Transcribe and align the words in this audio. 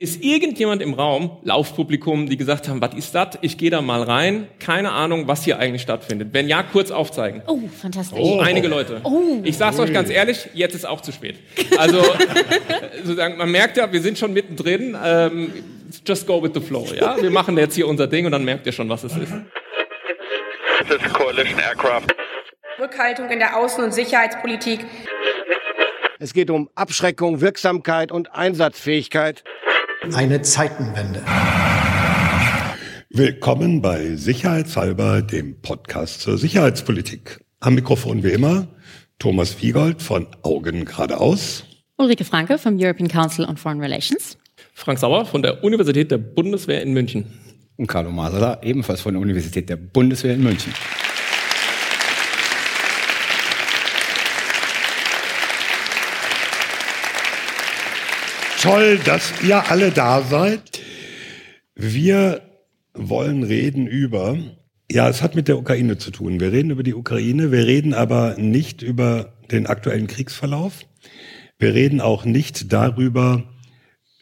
Ist 0.00 0.24
irgendjemand 0.24 0.82
im 0.82 0.92
Raum, 0.92 1.38
Laufpublikum, 1.44 2.28
die 2.28 2.36
gesagt 2.36 2.68
haben, 2.68 2.80
was 2.80 2.94
ist 2.94 3.14
das? 3.14 3.38
Ich 3.42 3.56
gehe 3.56 3.70
da 3.70 3.80
mal 3.80 4.02
rein. 4.02 4.48
Keine 4.58 4.90
Ahnung, 4.90 5.28
was 5.28 5.44
hier 5.44 5.60
eigentlich 5.60 5.82
stattfindet. 5.82 6.30
Wenn 6.32 6.48
ja, 6.48 6.64
kurz 6.64 6.90
aufzeigen. 6.90 7.42
Oh, 7.46 7.60
fantastisch. 7.80 8.18
Oh. 8.20 8.40
Einige 8.40 8.66
Leute. 8.66 9.00
Oh. 9.04 9.38
Ich 9.44 9.56
sag's 9.56 9.78
euch 9.78 9.92
ganz 9.92 10.10
ehrlich, 10.10 10.48
jetzt 10.52 10.74
ist 10.74 10.84
auch 10.84 11.00
zu 11.00 11.12
spät. 11.12 11.36
Also 11.78 12.02
sozusagen, 13.04 13.36
man 13.36 13.52
merkt 13.52 13.76
ja, 13.76 13.92
wir 13.92 14.02
sind 14.02 14.18
schon 14.18 14.32
mittendrin. 14.32 14.96
Ähm, 15.02 15.52
just 16.04 16.26
go 16.26 16.42
with 16.42 16.50
the 16.54 16.60
flow. 16.60 16.86
Ja, 16.92 17.16
wir 17.22 17.30
machen 17.30 17.56
jetzt 17.56 17.76
hier 17.76 17.86
unser 17.86 18.08
Ding 18.08 18.26
und 18.26 18.32
dann 18.32 18.44
merkt 18.44 18.66
ihr 18.66 18.72
schon, 18.72 18.88
was 18.88 19.04
es 19.04 19.16
ist. 19.16 19.32
This 20.88 21.06
is 21.06 21.12
coalition 21.12 21.60
aircraft. 21.60 22.08
Rückhaltung 22.80 23.30
in 23.30 23.38
der 23.38 23.56
Außen- 23.56 23.84
und 23.84 23.94
Sicherheitspolitik. 23.94 24.80
Es 26.18 26.32
geht 26.32 26.50
um 26.50 26.68
Abschreckung, 26.74 27.40
Wirksamkeit 27.40 28.10
und 28.10 28.34
Einsatzfähigkeit. 28.34 29.44
Eine 30.12 30.42
Zeitenwende. 30.42 31.22
Willkommen 33.08 33.80
bei 33.80 34.16
Sicherheitshalber, 34.16 35.22
dem 35.22 35.60
Podcast 35.62 36.20
zur 36.20 36.36
Sicherheitspolitik. 36.36 37.40
Am 37.60 37.74
Mikrofon 37.74 38.22
wie 38.22 38.32
immer 38.32 38.68
Thomas 39.18 39.62
Wiegold 39.62 40.02
von 40.02 40.26
Augen 40.42 40.84
geradeaus. 40.84 41.64
Ulrike 41.96 42.24
Franke 42.24 42.58
vom 42.58 42.76
European 42.78 43.08
Council 43.08 43.46
on 43.46 43.56
Foreign 43.56 43.80
Relations. 43.80 44.36
Frank 44.74 44.98
Sauer 44.98 45.24
von 45.24 45.42
der 45.42 45.64
Universität 45.64 46.10
der 46.10 46.18
Bundeswehr 46.18 46.82
in 46.82 46.92
München. 46.92 47.26
Und 47.76 47.86
Carlo 47.86 48.10
Masala, 48.10 48.62
ebenfalls 48.62 49.00
von 49.00 49.14
der 49.14 49.22
Universität 49.22 49.68
der 49.70 49.76
Bundeswehr 49.76 50.34
in 50.34 50.42
München. 50.42 50.72
Toll, 58.64 58.98
dass 59.04 59.30
ihr 59.42 59.70
alle 59.70 59.90
da 59.90 60.22
seid. 60.22 60.80
Wir 61.74 62.40
wollen 62.94 63.42
reden 63.42 63.86
über, 63.86 64.38
ja, 64.90 65.06
es 65.06 65.20
hat 65.20 65.34
mit 65.34 65.48
der 65.48 65.58
Ukraine 65.58 65.98
zu 65.98 66.10
tun. 66.10 66.40
Wir 66.40 66.50
reden 66.50 66.70
über 66.70 66.82
die 66.82 66.94
Ukraine, 66.94 67.52
wir 67.52 67.66
reden 67.66 67.92
aber 67.92 68.36
nicht 68.38 68.80
über 68.80 69.34
den 69.50 69.66
aktuellen 69.66 70.06
Kriegsverlauf. 70.06 70.86
Wir 71.58 71.74
reden 71.74 72.00
auch 72.00 72.24
nicht 72.24 72.72
darüber, 72.72 73.44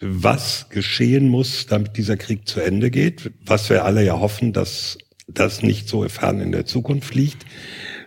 was 0.01 0.69
geschehen 0.71 1.29
muss, 1.29 1.67
damit 1.67 1.97
dieser 1.97 2.17
Krieg 2.17 2.49
zu 2.49 2.59
Ende 2.59 2.91
geht, 2.91 3.31
was 3.47 3.71
wir 3.71 3.85
alle 3.85 4.05
ja 4.05 4.19
hoffen, 4.19 4.53
dass 4.53 4.99
das 5.29 5.63
nicht 5.63 5.87
so 5.87 6.09
fern 6.09 6.41
in 6.41 6.51
der 6.51 6.67
Zukunft 6.67 7.15
liegt, 7.15 7.47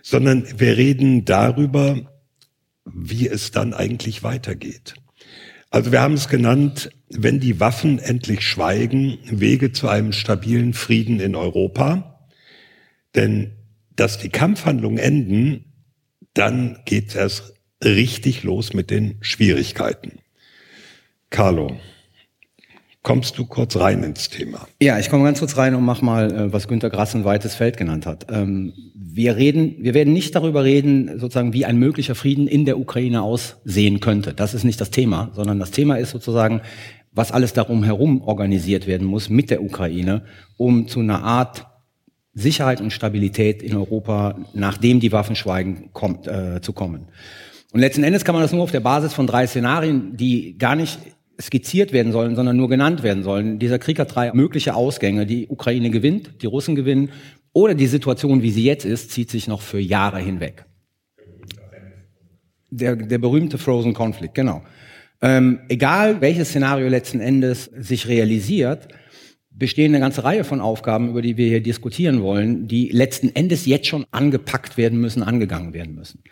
sondern 0.02 0.46
wir 0.60 0.76
reden 0.76 1.24
darüber, 1.24 2.14
wie 2.84 3.26
es 3.26 3.52
dann 3.52 3.72
eigentlich 3.72 4.22
weitergeht. 4.22 4.96
Also 5.76 5.92
wir 5.92 6.00
haben 6.00 6.14
es 6.14 6.28
genannt, 6.28 6.88
wenn 7.10 7.38
die 7.38 7.60
Waffen 7.60 7.98
endlich 7.98 8.48
schweigen, 8.48 9.18
Wege 9.26 9.72
zu 9.72 9.88
einem 9.88 10.12
stabilen 10.14 10.72
Frieden 10.72 11.20
in 11.20 11.34
Europa. 11.34 12.18
Denn 13.14 13.52
dass 13.94 14.16
die 14.16 14.30
Kampfhandlungen 14.30 14.96
enden, 14.96 15.66
dann 16.32 16.78
geht 16.86 17.08
es 17.08 17.14
erst 17.14 17.54
richtig 17.84 18.42
los 18.42 18.72
mit 18.72 18.90
den 18.90 19.18
Schwierigkeiten. 19.20 20.20
Carlo, 21.28 21.78
kommst 23.02 23.36
du 23.36 23.44
kurz 23.44 23.76
rein 23.76 24.02
ins 24.02 24.30
Thema? 24.30 24.66
Ja, 24.80 24.98
ich 24.98 25.10
komme 25.10 25.24
ganz 25.24 25.40
kurz 25.40 25.58
rein 25.58 25.74
und 25.74 25.84
mach 25.84 26.00
mal, 26.00 26.32
äh, 26.32 26.52
was 26.54 26.68
Günter 26.68 26.88
Grass 26.88 27.14
ein 27.14 27.26
weites 27.26 27.54
Feld 27.54 27.76
genannt 27.76 28.06
hat. 28.06 28.28
Ähm, 28.30 28.72
wir 29.16 29.36
reden, 29.36 29.76
wir 29.78 29.94
werden 29.94 30.12
nicht 30.12 30.34
darüber 30.34 30.62
reden, 30.62 31.18
sozusagen, 31.18 31.54
wie 31.54 31.64
ein 31.64 31.78
möglicher 31.78 32.14
Frieden 32.14 32.46
in 32.46 32.66
der 32.66 32.78
Ukraine 32.78 33.22
aussehen 33.22 34.00
könnte. 34.00 34.34
Das 34.34 34.52
ist 34.52 34.62
nicht 34.62 34.78
das 34.78 34.90
Thema, 34.90 35.30
sondern 35.34 35.58
das 35.58 35.70
Thema 35.70 35.96
ist 35.96 36.10
sozusagen, 36.10 36.60
was 37.12 37.32
alles 37.32 37.54
darum 37.54 37.82
herum 37.82 38.20
organisiert 38.20 38.86
werden 38.86 39.06
muss 39.06 39.30
mit 39.30 39.48
der 39.48 39.62
Ukraine, 39.62 40.24
um 40.58 40.86
zu 40.86 41.00
einer 41.00 41.22
Art 41.22 41.66
Sicherheit 42.34 42.82
und 42.82 42.92
Stabilität 42.92 43.62
in 43.62 43.74
Europa, 43.74 44.36
nachdem 44.52 45.00
die 45.00 45.12
Waffen 45.12 45.34
schweigen, 45.34 45.88
kommt, 45.94 46.26
äh, 46.26 46.60
zu 46.60 46.74
kommen. 46.74 47.08
Und 47.72 47.80
letzten 47.80 48.04
Endes 48.04 48.22
kann 48.22 48.34
man 48.34 48.42
das 48.42 48.52
nur 48.52 48.62
auf 48.62 48.70
der 48.70 48.80
Basis 48.80 49.14
von 49.14 49.26
drei 49.26 49.46
Szenarien, 49.46 50.14
die 50.18 50.58
gar 50.58 50.76
nicht 50.76 50.98
skizziert 51.40 51.92
werden 51.92 52.12
sollen, 52.12 52.36
sondern 52.36 52.56
nur 52.56 52.68
genannt 52.68 53.02
werden 53.02 53.22
sollen. 53.22 53.58
Dieser 53.58 53.78
Krieg 53.78 53.98
hat 53.98 54.14
drei 54.14 54.32
mögliche 54.32 54.74
Ausgänge. 54.74 55.26
Die 55.26 55.48
Ukraine 55.48 55.90
gewinnt, 55.90 56.42
die 56.42 56.46
Russen 56.46 56.74
gewinnen 56.74 57.10
oder 57.56 57.74
die 57.74 57.86
Situation, 57.86 58.42
wie 58.42 58.50
sie 58.50 58.64
jetzt 58.64 58.84
ist, 58.84 59.12
zieht 59.12 59.30
sich 59.30 59.48
noch 59.48 59.62
für 59.62 59.80
Jahre 59.80 60.18
hinweg. 60.20 60.66
Der, 62.68 62.96
der 62.96 63.16
berühmte 63.16 63.56
Frozen 63.56 63.94
Conflict, 63.94 64.34
genau. 64.34 64.62
Ähm, 65.22 65.60
egal 65.70 66.20
welches 66.20 66.50
Szenario 66.50 66.86
letzten 66.88 67.18
Endes 67.18 67.64
sich 67.64 68.08
realisiert, 68.08 68.88
bestehen 69.48 69.94
eine 69.94 70.00
ganze 70.00 70.22
Reihe 70.22 70.44
von 70.44 70.60
Aufgaben, 70.60 71.08
über 71.08 71.22
die 71.22 71.38
wir 71.38 71.48
hier 71.48 71.62
diskutieren 71.62 72.20
wollen, 72.20 72.68
die 72.68 72.90
letzten 72.90 73.34
Endes 73.34 73.64
jetzt 73.64 73.86
schon 73.86 74.04
angepackt 74.10 74.76
werden 74.76 75.00
müssen, 75.00 75.22
angegangen 75.22 75.72
werden 75.72 75.94
müssen. 75.94 76.22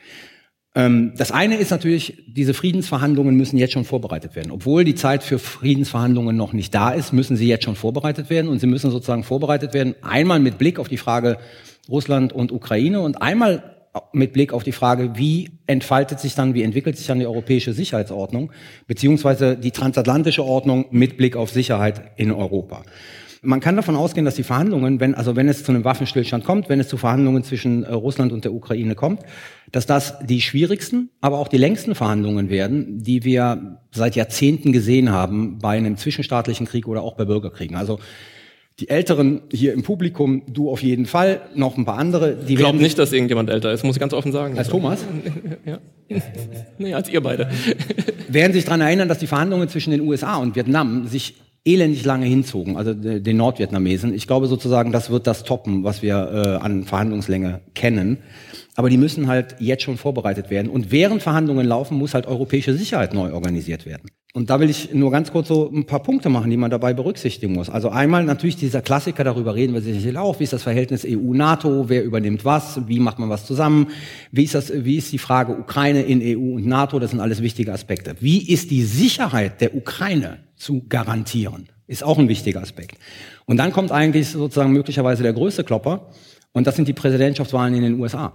Ähm, 0.75 1.13
das 1.17 1.31
eine 1.31 1.57
ist 1.57 1.71
natürlich, 1.71 2.25
diese 2.27 2.55
Friedensverhandlungen 2.55 3.37
müssen 3.37 3.59
jetzt 3.59 3.73
schon 3.73 3.85
vorbereitet 3.85 4.35
werden. 4.35 4.51
Obwohl 4.51 4.85
die 4.85 4.95
Zeit 4.95 5.23
für 5.23 5.39
Friedensverhandlungen 5.39 6.37
noch 6.37 6.53
nicht 6.53 6.75
da 6.75 6.91
ist, 6.91 7.13
müssen 7.13 7.37
sie 7.37 7.47
jetzt 7.47 7.65
schon 7.65 7.77
vorbereitet 7.77 8.31
werden 8.31 8.49
und 8.49 8.59
sie 8.59 8.67
müssen 8.67 8.91
sozusagen 8.91 9.23
vorbereitet 9.23 9.75
werden, 9.75 9.95
einmal 10.03 10.41
mit 10.41 10.59
Blick 10.59 10.79
auf 10.79 10.89
die 10.89 10.97
Frage 10.97 11.39
Russland 11.89 12.33
und 12.33 12.51
Ukraine 12.51 13.01
und 13.01 13.21
einmal 13.23 13.75
mit 14.13 14.33
Blick 14.33 14.53
auf 14.53 14.65
die 14.65 14.73
Frage, 14.73 15.13
wie 15.15 15.51
entfaltet 15.67 16.19
sich 16.19 16.35
dann, 16.35 16.55
wie 16.55 16.63
entwickelt 16.63 16.97
sich 16.97 17.07
dann 17.07 17.21
die 17.21 17.27
europäische 17.27 17.73
Sicherheitsordnung, 17.73 18.51
beziehungsweise 18.89 19.57
die 19.57 19.71
transatlantische 19.71 20.45
Ordnung 20.45 20.87
mit 20.91 21.17
Blick 21.17 21.37
auf 21.37 21.51
Sicherheit 21.51 22.03
in 22.17 22.33
Europa. 22.33 22.83
Man 23.45 23.61
kann 23.61 23.77
davon 23.77 23.97
ausgehen, 23.97 24.25
dass 24.25 24.35
die 24.35 24.43
Verhandlungen, 24.43 25.01
wenn, 25.01 25.15
also 25.15 25.37
wenn 25.37 25.49
es 25.49 25.65
zu 25.65 25.73
einem 25.73 25.85
Waffenstillstand 25.85 26.45
kommt, 26.45 26.69
wenn 26.69 26.81
es 26.81 26.89
zu 26.89 26.97
Verhandlungen 26.97 27.45
zwischen 27.45 27.85
äh, 27.85 27.93
Russland 27.93 28.33
und 28.33 28.45
der 28.45 28.53
Ukraine 28.53 28.95
kommt, 28.95 29.21
dass 29.71 29.87
das 29.87 30.19
die 30.21 30.41
schwierigsten, 30.41 31.11
aber 31.21 31.39
auch 31.39 31.49
die 31.49 31.59
längsten 31.59 31.95
Verhandlungen 31.95 32.51
werden, 32.51 33.03
die 33.03 33.25
wir 33.25 33.79
seit 33.93 34.17
Jahrzehnten 34.17 34.73
gesehen 34.73 35.11
haben 35.11 35.59
bei 35.59 35.77
einem 35.77 35.97
zwischenstaatlichen 35.97 36.67
Krieg 36.67 36.89
oder 36.89 37.03
auch 37.03 37.15
bei 37.15 37.25
Bürgerkriegen. 37.25 37.77
Also 37.77 37.99
die 38.81 38.89
Älteren 38.89 39.43
hier 39.53 39.73
im 39.73 39.85
Publikum, 39.85 40.43
du 40.49 40.69
auf 40.69 40.83
jeden 40.83 41.07
Fall, 41.07 41.43
noch 41.55 41.77
ein 41.77 41.85
paar 41.85 41.99
andere. 41.99 42.35
Die 42.35 42.55
Ich 42.55 42.59
glaube 42.59 42.79
nicht, 42.79 42.99
dass 42.99 43.13
irgendjemand 43.13 43.49
älter 43.49 43.73
ist, 43.73 43.85
muss 43.85 43.95
ich 43.95 44.01
ganz 44.01 44.13
offen 44.13 44.33
sagen. 44.33 44.59
Als 44.59 44.69
Thomas? 44.69 45.05
ja. 45.65 45.79
nee, 46.79 46.93
als 46.93 47.09
ihr 47.09 47.23
beide. 47.23 47.49
werden 48.29 48.53
sich 48.53 48.65
daran 48.65 48.81
erinnern, 48.81 49.09
dass 49.09 49.19
die 49.19 49.29
Verhandlungen 49.29 49.69
zwischen 49.69 49.93
den 49.93 50.01
USA 50.01 50.37
und 50.37 50.57
Vietnam 50.57 51.07
sich 51.07 51.37
elendig 51.65 52.05
lange 52.05 52.27
hinzogen, 52.27 52.77
also 52.77 52.93
den 52.93 53.37
Nordvietnamesen. 53.37 54.13
Ich 54.15 54.27
glaube 54.27 54.47
sozusagen, 54.49 54.93
das 54.93 55.09
wird 55.11 55.27
das 55.27 55.45
toppen, 55.45 55.83
was 55.83 56.03
wir 56.03 56.59
äh, 56.61 56.65
an 56.65 56.85
Verhandlungslänge 56.85 57.63
kennen. 57.75 58.19
Aber 58.77 58.91
die 58.91 58.99
müssen 58.99 59.29
halt 59.29 59.57
jetzt 59.61 59.83
schon 59.83 59.97
vorbereitet 59.97 60.51
werden. 60.51 60.69
Und 60.69 60.91
während 60.91 61.23
Verhandlungen 61.23 61.67
laufen, 61.67 61.97
muss 61.97 62.13
halt 62.13 62.27
europäische 62.27 62.75
Sicherheit 62.75 63.15
neu 63.15 63.33
organisiert 63.33 63.87
werden. 63.87 64.11
Und 64.37 64.51
da 64.51 64.59
will 64.59 64.69
ich 64.69 64.93
nur 64.93 65.13
ganz 65.13 65.31
kurz 65.31 65.47
so 65.47 65.71
ein 65.71 65.87
paar 65.87 66.03
Punkte 66.03 66.29
machen, 66.29 66.51
die 66.51 66.57
man 66.57 66.69
dabei 66.69 66.93
berücksichtigen 66.93 67.53
muss. 67.53 67.71
Also 67.71 67.91
einmal 67.91 68.25
natürlich 68.25 68.57
dieser 68.57 68.83
Klassiker, 68.83 69.23
darüber 69.23 69.55
reden 69.55 69.75
wir 69.75 69.81
sicherlich 69.81 70.19
auch, 70.19 70.41
wie 70.41 70.45
ist 70.45 70.53
das 70.53 70.65
Verhältnis 70.65 71.07
EU-NATO, 71.07 71.89
wer 71.89 72.03
übernimmt 72.03 72.45
was, 72.45 72.81
wie 72.89 72.99
macht 72.99 73.21
man 73.21 73.29
was 73.31 73.47
zusammen, 73.47 73.87
wie 74.33 74.43
ist, 74.43 74.57
das, 74.57 74.73
wie 74.75 74.97
ist 74.97 75.13
die 75.13 75.19
Frage 75.19 75.53
Ukraine 75.53 76.03
in 76.03 76.21
EU 76.21 76.57
und 76.57 76.67
NATO, 76.67 76.99
das 76.99 77.13
sind 77.13 77.21
alles 77.21 77.43
wichtige 77.43 77.73
Aspekte. 77.73 78.17
Wie 78.19 78.51
ist 78.53 78.73
die 78.73 78.83
Sicherheit 78.83 79.61
der 79.61 79.77
Ukraine 79.77 80.39
zu 80.57 80.83
garantieren, 80.89 81.69
ist 81.87 82.03
auch 82.03 82.19
ein 82.19 82.29
wichtiger 82.29 82.61
Aspekt. 82.61 82.99
Und 83.45 83.59
dann 83.59 83.73
kommt 83.73 83.93
eigentlich 83.93 84.31
sozusagen 84.31 84.73
möglicherweise 84.73 85.23
der 85.23 85.33
größte 85.33 85.63
Klopper, 85.63 86.09
und 86.51 86.67
das 86.67 86.75
sind 86.75 86.89
die 86.89 86.93
Präsidentschaftswahlen 86.93 87.75
in 87.75 87.83
den 87.83 88.01
USA. 88.01 88.33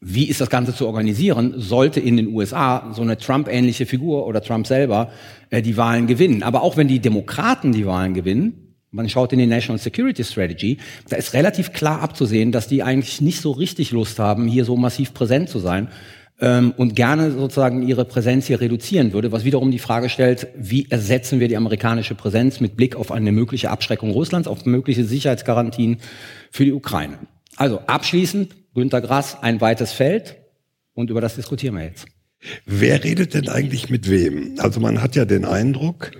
Wie 0.00 0.28
ist 0.28 0.40
das 0.40 0.50
Ganze 0.50 0.74
zu 0.74 0.86
organisieren? 0.86 1.54
Sollte 1.56 1.98
in 1.98 2.18
den 2.18 2.28
USA 2.28 2.92
so 2.94 3.00
eine 3.00 3.16
Trump-ähnliche 3.16 3.86
Figur 3.86 4.26
oder 4.26 4.42
Trump 4.42 4.66
selber 4.66 5.10
äh, 5.48 5.62
die 5.62 5.78
Wahlen 5.78 6.06
gewinnen? 6.06 6.42
Aber 6.42 6.62
auch 6.62 6.76
wenn 6.76 6.88
die 6.88 6.98
Demokraten 6.98 7.72
die 7.72 7.86
Wahlen 7.86 8.12
gewinnen, 8.12 8.76
man 8.90 9.08
schaut 9.08 9.32
in 9.32 9.38
die 9.38 9.46
National 9.46 9.78
Security 9.78 10.22
Strategy, 10.22 10.78
da 11.08 11.16
ist 11.16 11.32
relativ 11.32 11.72
klar 11.72 12.00
abzusehen, 12.00 12.52
dass 12.52 12.68
die 12.68 12.82
eigentlich 12.82 13.20
nicht 13.20 13.40
so 13.40 13.50
richtig 13.50 13.92
Lust 13.92 14.18
haben, 14.18 14.46
hier 14.46 14.64
so 14.64 14.76
massiv 14.76 15.14
präsent 15.14 15.48
zu 15.48 15.58
sein 15.58 15.88
ähm, 16.38 16.74
und 16.76 16.94
gerne 16.94 17.30
sozusagen 17.32 17.86
ihre 17.86 18.04
Präsenz 18.04 18.46
hier 18.46 18.60
reduzieren 18.60 19.12
würde, 19.12 19.32
was 19.32 19.44
wiederum 19.44 19.70
die 19.70 19.78
Frage 19.78 20.08
stellt, 20.08 20.48
wie 20.56 20.86
ersetzen 20.90 21.40
wir 21.40 21.48
die 21.48 21.56
amerikanische 21.56 22.14
Präsenz 22.14 22.60
mit 22.60 22.76
Blick 22.76 22.94
auf 22.94 23.10
eine 23.10 23.32
mögliche 23.32 23.70
Abschreckung 23.70 24.10
Russlands, 24.10 24.48
auf 24.48 24.66
mögliche 24.66 25.04
Sicherheitsgarantien 25.04 25.96
für 26.50 26.64
die 26.64 26.72
Ukraine. 26.72 27.18
Also 27.56 27.80
abschließend, 27.86 28.50
Günter 28.74 29.00
Grass, 29.00 29.38
ein 29.40 29.60
weites 29.60 29.92
Feld 29.92 30.36
und 30.94 31.10
über 31.10 31.20
das 31.20 31.36
diskutieren 31.36 31.76
wir 31.76 31.84
jetzt. 31.84 32.06
Wer 32.66 33.02
redet 33.02 33.34
denn 33.34 33.48
eigentlich 33.48 33.88
mit 33.88 34.10
wem? 34.10 34.56
Also 34.58 34.80
man 34.80 35.00
hat 35.00 35.16
ja 35.16 35.24
den 35.24 35.44
Eindruck, 35.44 36.10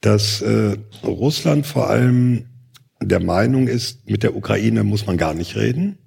dass 0.00 0.42
äh, 0.42 0.76
Russland 1.02 1.66
vor 1.66 1.90
allem 1.90 2.46
der 3.02 3.20
Meinung 3.20 3.66
ist, 3.66 4.08
mit 4.08 4.22
der 4.22 4.36
Ukraine 4.36 4.84
muss 4.84 5.06
man 5.06 5.16
gar 5.16 5.34
nicht 5.34 5.56
reden, 5.56 5.98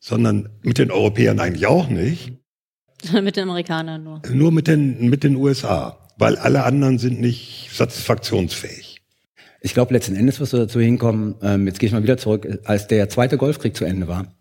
sondern 0.00 0.50
mit 0.62 0.78
den 0.78 0.90
Europäern 0.90 1.40
eigentlich 1.40 1.66
auch 1.66 1.88
nicht. 1.88 2.32
mit 3.12 3.36
den 3.36 3.44
Amerikanern 3.44 4.02
nur. 4.02 4.22
Nur 4.32 4.52
mit 4.52 4.66
den, 4.66 5.08
mit 5.08 5.24
den 5.24 5.36
USA. 5.36 6.00
weil 6.16 6.36
alle 6.36 6.64
anderen 6.64 6.98
sind 6.98 7.20
nicht 7.20 7.70
satisfaktionsfähig. 7.72 9.02
Ich 9.60 9.74
glaube, 9.74 9.94
letzten 9.94 10.14
Endes 10.14 10.38
wirst 10.40 10.52
du 10.52 10.58
dazu 10.58 10.78
hinkommen, 10.78 11.36
ähm, 11.42 11.66
jetzt 11.66 11.80
gehe 11.80 11.86
ich 11.86 11.92
mal 11.92 12.02
wieder 12.02 12.18
zurück, 12.18 12.60
als 12.64 12.86
der 12.86 13.08
zweite 13.08 13.36
Golfkrieg 13.36 13.74
zu 13.74 13.84
Ende 13.84 14.06
war, 14.08 14.32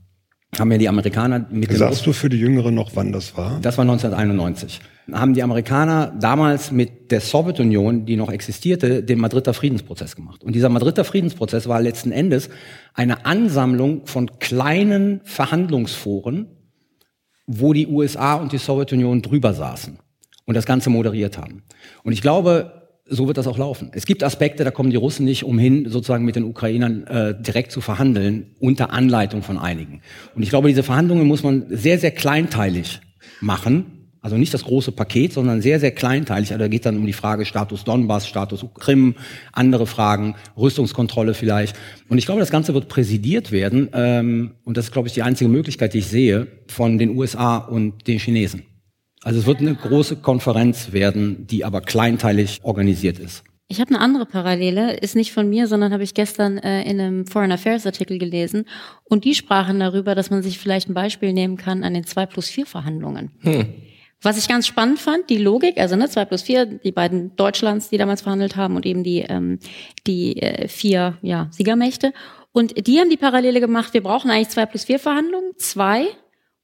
haben 0.59 0.71
ja 0.71 0.77
die 0.77 0.89
Amerikaner 0.89 1.45
mit 1.50 1.71
Sagst 1.71 2.05
du 2.05 2.13
für 2.13 2.29
die 2.29 2.38
Jüngeren 2.38 2.75
noch, 2.75 2.91
wann 2.95 3.11
das 3.11 3.35
war? 3.38 3.59
Das 3.61 3.77
war 3.77 3.83
1991. 3.83 4.79
Haben 5.11 5.33
die 5.33 5.44
Amerikaner 5.44 6.13
damals 6.19 6.71
mit 6.71 7.11
der 7.11 7.19
Sowjetunion, 7.19 8.05
die 8.05 8.15
noch 8.15 8.31
existierte, 8.31 9.03
den 9.03 9.19
Madrider 9.19 9.53
Friedensprozess 9.53 10.15
gemacht. 10.15 10.44
Und 10.44 10.53
dieser 10.53 10.69
Madrider 10.69 11.03
Friedensprozess 11.03 11.67
war 11.67 11.81
letzten 11.81 12.11
Endes 12.11 12.50
eine 12.94 13.25
Ansammlung 13.25 14.05
von 14.05 14.39
kleinen 14.39 15.21
Verhandlungsforen, 15.23 16.47
wo 17.45 17.73
die 17.73 17.88
USA 17.88 18.35
und 18.35 18.51
die 18.51 18.57
Sowjetunion 18.57 19.21
drüber 19.21 19.53
saßen 19.53 20.00
und 20.45 20.55
das 20.55 20.65
Ganze 20.65 20.89
moderiert 20.89 21.38
haben. 21.38 21.63
Und 22.03 22.13
ich 22.13 22.21
glaube, 22.21 22.82
so 23.05 23.27
wird 23.27 23.38
das 23.38 23.47
auch 23.47 23.57
laufen. 23.57 23.91
Es 23.94 24.05
gibt 24.05 24.23
Aspekte, 24.23 24.63
da 24.63 24.71
kommen 24.71 24.89
die 24.89 24.95
Russen 24.95 25.25
nicht 25.25 25.44
umhin, 25.44 25.89
sozusagen 25.89 26.25
mit 26.25 26.35
den 26.35 26.45
Ukrainern 26.45 27.05
äh, 27.07 27.35
direkt 27.39 27.71
zu 27.71 27.81
verhandeln, 27.81 28.55
unter 28.59 28.91
Anleitung 28.91 29.44
von 29.44 29.57
einigen. 29.57 30.01
Und 30.35 30.44
ich 30.44 30.50
glaube, 30.50 30.69
diese 30.69 30.83
Verhandlungen 30.83 31.27
muss 31.27 31.44
man 31.44 31.65
sehr, 31.69 32.00
sehr 32.00 32.11
kleinteilig 32.11 33.01
machen. 33.41 33.85
Also 34.21 34.38
nicht 34.38 34.53
das 34.53 34.63
große 34.63 34.94
Paket, 34.94 35.33
sondern 35.33 35.61
sehr, 35.61 35.81
sehr 35.81 35.91
kleinteilig. 35.91 36.53
Also 36.53 36.59
da 36.59 36.69
geht 36.69 36.85
dann 36.85 36.95
um 36.95 37.05
die 37.05 37.11
Frage 37.11 37.45
Status 37.45 37.83
Donbass, 37.83 38.25
Status 38.25 38.65
Krim, 38.79 39.15
andere 39.51 39.85
Fragen, 39.85 40.35
Rüstungskontrolle 40.57 41.33
vielleicht. 41.33 41.75
Und 42.07 42.19
ich 42.19 42.25
glaube, 42.25 42.39
das 42.39 42.50
Ganze 42.50 42.73
wird 42.73 42.88
präsidiert 42.88 43.51
werden. 43.51 43.89
Ähm, 43.91 44.51
und 44.63 44.77
das 44.77 44.85
ist, 44.85 44.91
glaube 44.94 45.09
ich, 45.09 45.13
die 45.13 45.23
einzige 45.23 45.50
Möglichkeit, 45.50 45.94
die 45.94 45.97
ich 46.00 46.07
sehe, 46.07 46.47
von 46.67 46.97
den 46.97 47.17
USA 47.17 47.57
und 47.57 48.07
den 48.07 48.17
Chinesen. 48.17 48.63
Also 49.23 49.39
es 49.39 49.45
wird 49.45 49.59
eine 49.59 49.75
große 49.75 50.17
Konferenz 50.17 50.91
werden, 50.91 51.47
die 51.47 51.63
aber 51.63 51.81
kleinteilig 51.81 52.59
organisiert 52.63 53.19
ist. 53.19 53.43
Ich 53.69 53.79
habe 53.79 53.91
eine 53.91 54.01
andere 54.01 54.25
Parallele, 54.25 54.97
ist 54.97 55.15
nicht 55.15 55.31
von 55.31 55.49
mir, 55.49 55.67
sondern 55.67 55.93
habe 55.93 56.03
ich 56.03 56.13
gestern 56.13 56.57
äh, 56.57 56.83
in 56.83 56.99
einem 56.99 57.25
Foreign 57.25 57.51
Affairs 57.51 57.85
Artikel 57.85 58.19
gelesen. 58.19 58.65
Und 59.03 59.23
die 59.23 59.33
sprachen 59.33 59.79
darüber, 59.79 60.13
dass 60.13 60.29
man 60.29 60.43
sich 60.43 60.59
vielleicht 60.59 60.89
ein 60.89 60.93
Beispiel 60.93 61.33
nehmen 61.33 61.57
kann 61.57 61.83
an 61.83 61.93
den 61.93 62.03
2 62.03 62.25
plus 62.25 62.49
4 62.49 62.65
Verhandlungen. 62.65 63.31
Hm. 63.39 63.73
Was 64.21 64.37
ich 64.37 64.47
ganz 64.47 64.67
spannend 64.67 64.99
fand, 64.99 65.29
die 65.29 65.37
Logik, 65.37 65.77
also 65.79 65.95
ne, 65.95 66.09
2 66.09 66.25
plus 66.25 66.43
4, 66.43 66.65
die 66.65 66.91
beiden 66.91 67.35
Deutschlands, 67.35 67.89
die 67.89 67.97
damals 67.97 68.21
verhandelt 68.21 68.55
haben 68.55 68.75
und 68.75 68.85
eben 68.85 69.03
die, 69.03 69.19
ähm, 69.21 69.59
die 70.05 70.41
äh, 70.41 70.67
vier 70.67 71.17
ja, 71.21 71.47
Siegermächte. 71.51 72.13
Und 72.51 72.87
die 72.87 72.99
haben 72.99 73.09
die 73.09 73.17
Parallele 73.17 73.59
gemacht, 73.59 73.93
wir 73.93 74.03
brauchen 74.03 74.29
eigentlich 74.29 74.49
2 74.49 74.65
plus 74.67 74.83
4 74.83 74.99
Verhandlungen, 74.99 75.51
zwei 75.57 76.05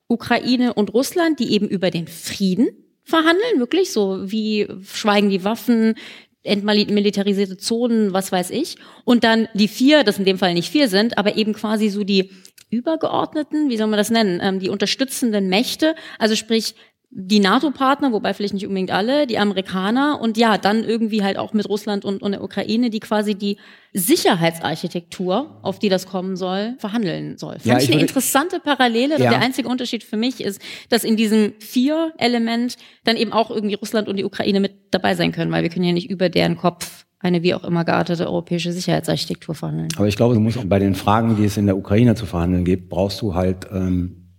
Ukraine 0.10 0.74
und 0.74 0.94
Russland, 0.94 1.40
die 1.40 1.54
eben 1.54 1.70
über 1.70 1.92
den 1.92 2.08
Frieden 2.08 2.70
verhandeln, 3.04 3.60
wirklich 3.60 3.92
so 3.92 4.20
wie 4.30 4.68
schweigen 4.84 5.30
die 5.30 5.44
Waffen, 5.44 5.96
entmilitarisierte 6.44 7.58
Zonen, 7.58 8.12
was 8.14 8.32
weiß 8.32 8.50
ich. 8.50 8.76
Und 9.06 9.24
dann 9.24 9.48
die 9.54 9.68
vier, 9.68 10.04
das 10.04 10.20
in 10.20 10.26
dem 10.26 10.38
Fall 10.38 10.54
nicht 10.54 10.72
vier 10.72 10.88
sind, 10.90 11.18
aber 11.18 11.38
eben 11.38 11.54
quasi 11.54 11.90
so 11.90 12.04
die 12.04 12.32
übergeordneten, 12.70 13.70
wie 13.70 13.78
soll 13.78 13.88
man 13.88 13.98
das 13.98 14.10
nennen, 14.10 14.40
ähm, 14.42 14.60
die 14.60 14.70
unterstützenden 14.70 15.48
Mächte, 15.48 15.96
also 16.18 16.36
sprich 16.36 16.76
die 17.12 17.40
NATO-Partner, 17.40 18.12
wobei 18.12 18.36
vielleicht 18.36 18.54
nicht 18.54 18.68
unbedingt 18.68 18.92
alle, 18.92 19.26
die 19.26 19.40
Amerikaner 19.40 20.22
und 20.22 20.38
ja, 20.38 20.60
dann 20.60 20.84
irgendwie 20.84 21.24
halt 21.24 21.38
auch 21.38 21.54
mit 21.54 21.68
Russland 21.68 22.06
und, 22.06 22.22
und 22.22 22.34
der 22.34 22.44
Ukraine, 22.44 22.92
die 22.92 23.00
quasi 23.00 23.34
die 23.34 23.58
Sicherheitsarchitektur, 23.94 25.60
auf 25.64 25.80
die 25.80 25.90
das 25.90 26.06
kommen 26.06 26.36
soll, 26.36 26.76
verhandeln 26.78 27.40
soll. 27.40 27.54
Fand 27.54 27.66
Ja, 27.66 27.78
ich 27.78 27.86
ich 27.86 27.94
eine 27.94 28.02
interessante 28.02 28.60
Parallele. 28.60 29.20
Ja. 29.20 29.32
Der 29.32 29.42
einzige 29.42 29.68
Unterschied 29.68 30.04
für 30.04 30.18
mich 30.18 30.40
ist, 30.40 30.62
dass 30.90 31.04
in 31.04 31.18
diesem 31.18 31.54
vier 31.60 32.14
Element 32.20 32.78
dann 33.06 33.18
eben 33.18 33.34
auch 33.34 33.50
irgendwie 33.50 33.76
Russland 33.76 34.08
und 34.08 34.18
die 34.18 34.26
Ukraine 34.26 34.60
mit 34.60 34.74
dabei 34.92 35.16
sein 35.16 35.32
können, 35.32 35.52
weil 35.52 35.64
wir 35.64 35.70
können 35.72 35.86
ja 35.86 35.94
nicht 35.94 36.12
über 36.12 36.30
deren 36.30 36.58
Kopf 36.58 37.06
eine 37.20 37.42
wie 37.42 37.56
auch 37.56 37.64
immer 37.64 37.86
geartete 37.86 38.28
europäische 38.28 38.72
Sicherheitsarchitektur 38.72 39.56
verhandeln. 39.56 39.90
Aber 39.98 40.08
ich 40.08 40.16
glaube, 40.16 40.36
du 40.36 40.40
musst 40.40 40.60
auch 40.60 40.66
bei 40.66 40.80
den 40.80 40.94
Fragen, 40.94 41.36
die 41.38 41.46
es 41.46 41.58
in 41.58 41.66
der 41.66 41.76
Ukraine 41.76 42.14
zu 42.14 42.28
verhandeln 42.28 42.66
gibt, 42.66 42.90
brauchst 42.90 43.20
du 43.22 43.34
halt 43.34 43.68
ähm, 43.74 44.30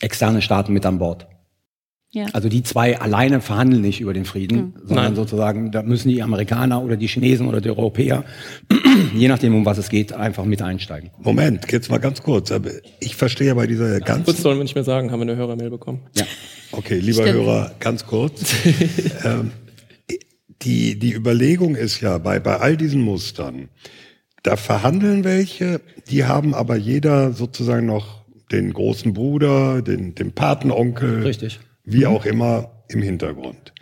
externe 0.00 0.40
Staaten 0.40 0.72
mit 0.72 0.86
an 0.86 0.98
Bord. 0.98 1.26
Ja. 2.14 2.26
Also 2.34 2.50
die 2.50 2.62
zwei 2.62 3.00
alleine 3.00 3.40
verhandeln 3.40 3.80
nicht 3.80 4.00
über 4.00 4.12
den 4.12 4.26
Frieden, 4.26 4.74
sondern 4.84 5.06
Nein. 5.06 5.14
sozusagen, 5.14 5.72
da 5.72 5.82
müssen 5.82 6.10
die 6.10 6.22
Amerikaner 6.22 6.82
oder 6.82 6.98
die 6.98 7.06
Chinesen 7.06 7.48
oder 7.48 7.62
die 7.62 7.70
Europäer, 7.70 8.24
je 9.14 9.28
nachdem, 9.28 9.54
um 9.54 9.64
was 9.64 9.78
es 9.78 9.88
geht, 9.88 10.12
einfach 10.12 10.44
mit 10.44 10.60
einsteigen. 10.60 11.10
Moment, 11.18 11.72
jetzt 11.72 11.90
mal 11.90 11.98
ganz 11.98 12.22
kurz. 12.22 12.52
Aber 12.52 12.68
ich 13.00 13.16
verstehe 13.16 13.46
ja 13.46 13.54
bei 13.54 13.66
dieser 13.66 13.98
Kurz 14.00 14.04
ganzen. 14.04 14.36
sollen 14.36 14.58
wir 14.58 14.64
nicht 14.64 14.74
mehr 14.74 14.84
sagen, 14.84 15.10
haben 15.10 15.20
wir 15.20 15.28
eine 15.28 15.36
Hörermail 15.36 15.70
bekommen. 15.70 16.02
Ja. 16.14 16.24
Okay, 16.72 16.98
lieber 16.98 17.22
Stimmt. 17.22 17.38
Hörer, 17.38 17.74
ganz 17.80 18.06
kurz. 18.06 18.56
ähm, 19.24 19.52
die, 20.60 20.98
die 20.98 21.14
Überlegung 21.14 21.76
ist 21.76 22.02
ja, 22.02 22.18
bei, 22.18 22.40
bei 22.40 22.58
all 22.58 22.76
diesen 22.76 23.00
Mustern, 23.00 23.70
da 24.42 24.56
verhandeln 24.56 25.24
welche, 25.24 25.80
die 26.10 26.24
haben 26.24 26.52
aber 26.52 26.76
jeder 26.76 27.32
sozusagen 27.32 27.86
noch 27.86 28.26
den 28.50 28.74
großen 28.74 29.14
Bruder, 29.14 29.80
den, 29.80 30.14
den 30.14 30.32
Patenonkel, 30.32 31.22
Richtig. 31.22 31.58
Wie 31.84 32.06
auch 32.06 32.24
immer 32.24 32.84
im 32.88 33.02
Hintergrund. 33.02 33.72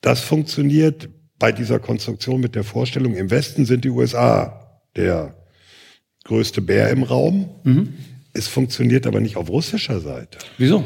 Das 0.00 0.20
funktioniert 0.20 1.08
bei 1.38 1.52
dieser 1.52 1.78
Konstruktion 1.78 2.40
mit 2.40 2.54
der 2.54 2.64
Vorstellung, 2.64 3.14
im 3.14 3.30
Westen 3.30 3.64
sind 3.64 3.84
die 3.84 3.90
USA 3.90 4.82
der 4.94 5.34
größte 6.24 6.60
Bär 6.60 6.90
im 6.90 7.02
Raum. 7.02 7.48
Es 8.32 8.46
funktioniert 8.46 9.06
aber 9.06 9.20
nicht 9.20 9.36
auf 9.36 9.48
russischer 9.48 10.00
Seite. 10.00 10.38
Wieso? 10.58 10.84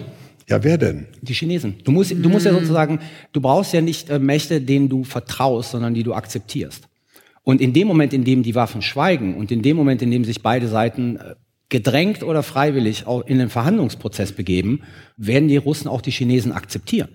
Ja, 0.48 0.62
wer 0.62 0.78
denn? 0.78 1.06
Die 1.22 1.34
Chinesen. 1.34 1.76
Du 1.84 1.90
musst, 1.90 2.10
du 2.12 2.28
musst 2.28 2.46
ja 2.46 2.52
sozusagen, 2.52 3.00
du 3.32 3.40
brauchst 3.40 3.72
ja 3.72 3.80
nicht 3.80 4.10
äh, 4.10 4.18
Mächte, 4.18 4.60
denen 4.60 4.88
du 4.88 5.04
vertraust, 5.04 5.70
sondern 5.70 5.94
die 5.94 6.02
du 6.02 6.12
akzeptierst. 6.12 6.84
Und 7.42 7.60
in 7.60 7.72
dem 7.72 7.88
Moment, 7.88 8.12
in 8.12 8.24
dem 8.24 8.42
die 8.42 8.54
Waffen 8.54 8.82
schweigen 8.82 9.36
und 9.36 9.50
in 9.50 9.62
dem 9.62 9.76
Moment, 9.76 10.02
in 10.02 10.10
dem 10.10 10.24
sich 10.24 10.42
beide 10.42 10.68
Seiten 10.68 11.16
äh, 11.16 11.34
gedrängt 11.68 12.22
oder 12.22 12.42
freiwillig 12.42 13.06
auch 13.06 13.26
in 13.26 13.38
den 13.38 13.48
Verhandlungsprozess 13.48 14.32
begeben, 14.32 14.80
werden 15.16 15.48
die 15.48 15.56
Russen 15.56 15.88
auch 15.88 16.00
die 16.00 16.10
Chinesen 16.10 16.52
akzeptieren. 16.52 17.08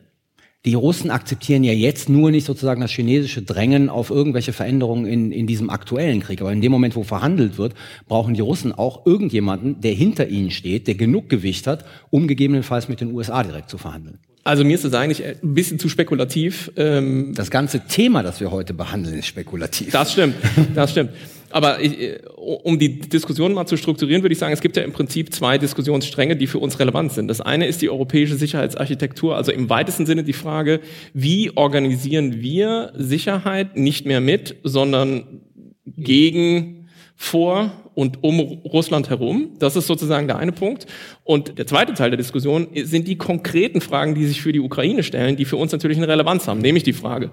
Die 0.65 0.73
Russen 0.73 1.09
akzeptieren 1.09 1.63
ja 1.63 1.71
jetzt 1.71 2.09
nur 2.09 2.31
nicht 2.31 2.45
sozusagen 2.45 2.81
das 2.81 2.91
chinesische 2.91 3.41
Drängen 3.41 3.87
auf 3.87 4.09
irgendwelche 4.09 4.51
Veränderungen 4.51 5.05
in, 5.05 5.31
in 5.31 5.47
diesem 5.47 5.69
aktuellen 5.69 6.19
Krieg. 6.19 6.41
Aber 6.41 6.51
in 6.51 6.59
dem 6.59 6.71
Moment, 6.71 6.97
wo 6.97 7.03
verhandelt 7.03 7.57
wird, 7.57 7.75
brauchen 8.09 8.33
die 8.33 8.41
Russen 8.41 8.73
auch 8.73 9.05
irgendjemanden, 9.05 9.79
der 9.79 9.93
hinter 9.93 10.27
ihnen 10.27 10.51
steht, 10.51 10.87
der 10.87 10.95
genug 10.95 11.29
Gewicht 11.29 11.65
hat, 11.65 11.85
um 12.09 12.27
gegebenenfalls 12.27 12.89
mit 12.89 12.99
den 12.99 13.13
USA 13.13 13.41
direkt 13.43 13.69
zu 13.69 13.77
verhandeln. 13.77 14.19
Also 14.43 14.65
mir 14.65 14.75
ist 14.75 14.83
es 14.83 14.93
eigentlich 14.93 15.23
ein 15.23 15.53
bisschen 15.53 15.79
zu 15.79 15.87
spekulativ. 15.87 16.71
Ähm, 16.75 17.33
Das 17.35 17.51
ganze 17.51 17.81
Thema, 17.87 18.21
das 18.21 18.41
wir 18.41 18.51
heute 18.51 18.73
behandeln, 18.73 19.17
ist 19.17 19.27
spekulativ. 19.27 19.91
Das 19.91 20.11
stimmt, 20.11 20.35
das 20.75 20.91
stimmt. 20.91 21.11
Aber 21.51 21.81
ich, 21.81 21.99
äh, 21.99 22.19
um 22.35 22.79
die 22.79 22.99
Diskussion 22.99 23.53
mal 23.53 23.65
zu 23.65 23.77
strukturieren, 23.77 24.23
würde 24.23 24.33
ich 24.33 24.39
sagen, 24.39 24.53
es 24.53 24.61
gibt 24.61 24.77
ja 24.77 24.83
im 24.83 24.93
Prinzip 24.93 25.33
zwei 25.33 25.57
Diskussionsstränge, 25.57 26.35
die 26.35 26.47
für 26.47 26.59
uns 26.59 26.79
relevant 26.79 27.13
sind. 27.13 27.27
Das 27.27 27.41
eine 27.41 27.67
ist 27.67 27.81
die 27.81 27.89
europäische 27.89 28.35
Sicherheitsarchitektur, 28.35 29.35
also 29.35 29.51
im 29.51 29.69
weitesten 29.69 30.05
Sinne 30.05 30.23
die 30.23 30.33
Frage, 30.33 30.79
wie 31.13 31.51
organisieren 31.55 32.41
wir 32.41 32.93
Sicherheit 32.95 33.77
nicht 33.77 34.05
mehr 34.05 34.21
mit, 34.21 34.55
sondern 34.63 35.41
gegen, 35.85 36.79
vor 37.21 37.73
und 37.95 38.23
um 38.23 38.39
Russland 38.39 39.09
herum. 39.09 39.49
Das 39.59 39.75
ist 39.75 39.87
sozusagen 39.87 40.27
der 40.27 40.37
eine 40.37 40.53
Punkt. 40.53 40.85
Und 41.25 41.57
der 41.57 41.67
zweite 41.67 41.93
Teil 41.93 42.11
der 42.11 42.17
Diskussion 42.17 42.67
sind 42.73 43.09
die 43.09 43.17
konkreten 43.17 43.81
Fragen, 43.81 44.15
die 44.15 44.25
sich 44.25 44.41
für 44.41 44.53
die 44.53 44.61
Ukraine 44.61 45.03
stellen, 45.03 45.35
die 45.35 45.43
für 45.43 45.57
uns 45.57 45.73
natürlich 45.73 45.97
eine 45.97 46.07
Relevanz 46.07 46.47
haben. 46.47 46.61
Nämlich 46.61 46.85
die 46.85 46.93
Frage, 46.93 47.31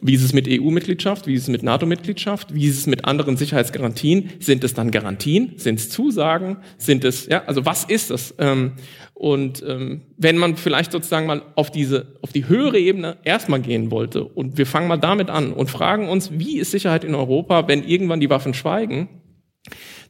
wie 0.00 0.14
ist 0.14 0.22
es 0.22 0.32
mit 0.32 0.46
EU-Mitgliedschaft? 0.48 1.26
Wie 1.26 1.34
ist 1.34 1.42
es 1.42 1.48
mit 1.48 1.62
NATO-Mitgliedschaft? 1.62 2.54
Wie 2.54 2.66
ist 2.66 2.78
es 2.78 2.86
mit 2.86 3.04
anderen 3.04 3.36
Sicherheitsgarantien? 3.36 4.30
Sind 4.38 4.62
es 4.62 4.74
dann 4.74 4.90
Garantien? 4.90 5.54
Sind 5.56 5.80
es 5.80 5.90
Zusagen? 5.90 6.58
Sind 6.76 7.04
es, 7.04 7.26
ja, 7.26 7.42
also 7.46 7.66
was 7.66 7.84
ist 7.84 8.10
das? 8.10 8.34
Ähm, 8.38 8.74
und 9.14 9.64
ähm, 9.66 10.02
wenn 10.16 10.38
man 10.38 10.56
vielleicht 10.56 10.92
sozusagen 10.92 11.26
mal 11.26 11.42
auf 11.56 11.72
diese, 11.72 12.18
auf 12.22 12.32
die 12.32 12.48
höhere 12.48 12.78
Ebene 12.78 13.16
erstmal 13.24 13.60
gehen 13.60 13.90
wollte 13.90 14.24
und 14.24 14.56
wir 14.56 14.66
fangen 14.66 14.86
mal 14.86 14.98
damit 14.98 15.30
an 15.30 15.52
und 15.52 15.68
fragen 15.68 16.08
uns, 16.08 16.30
wie 16.32 16.58
ist 16.58 16.70
Sicherheit 16.70 17.02
in 17.02 17.16
Europa, 17.16 17.66
wenn 17.66 17.82
irgendwann 17.82 18.20
die 18.20 18.30
Waffen 18.30 18.54
schweigen? 18.54 19.08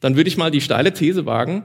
Dann 0.00 0.16
würde 0.16 0.28
ich 0.28 0.36
mal 0.36 0.50
die 0.50 0.60
steile 0.60 0.92
These 0.92 1.24
wagen, 1.24 1.64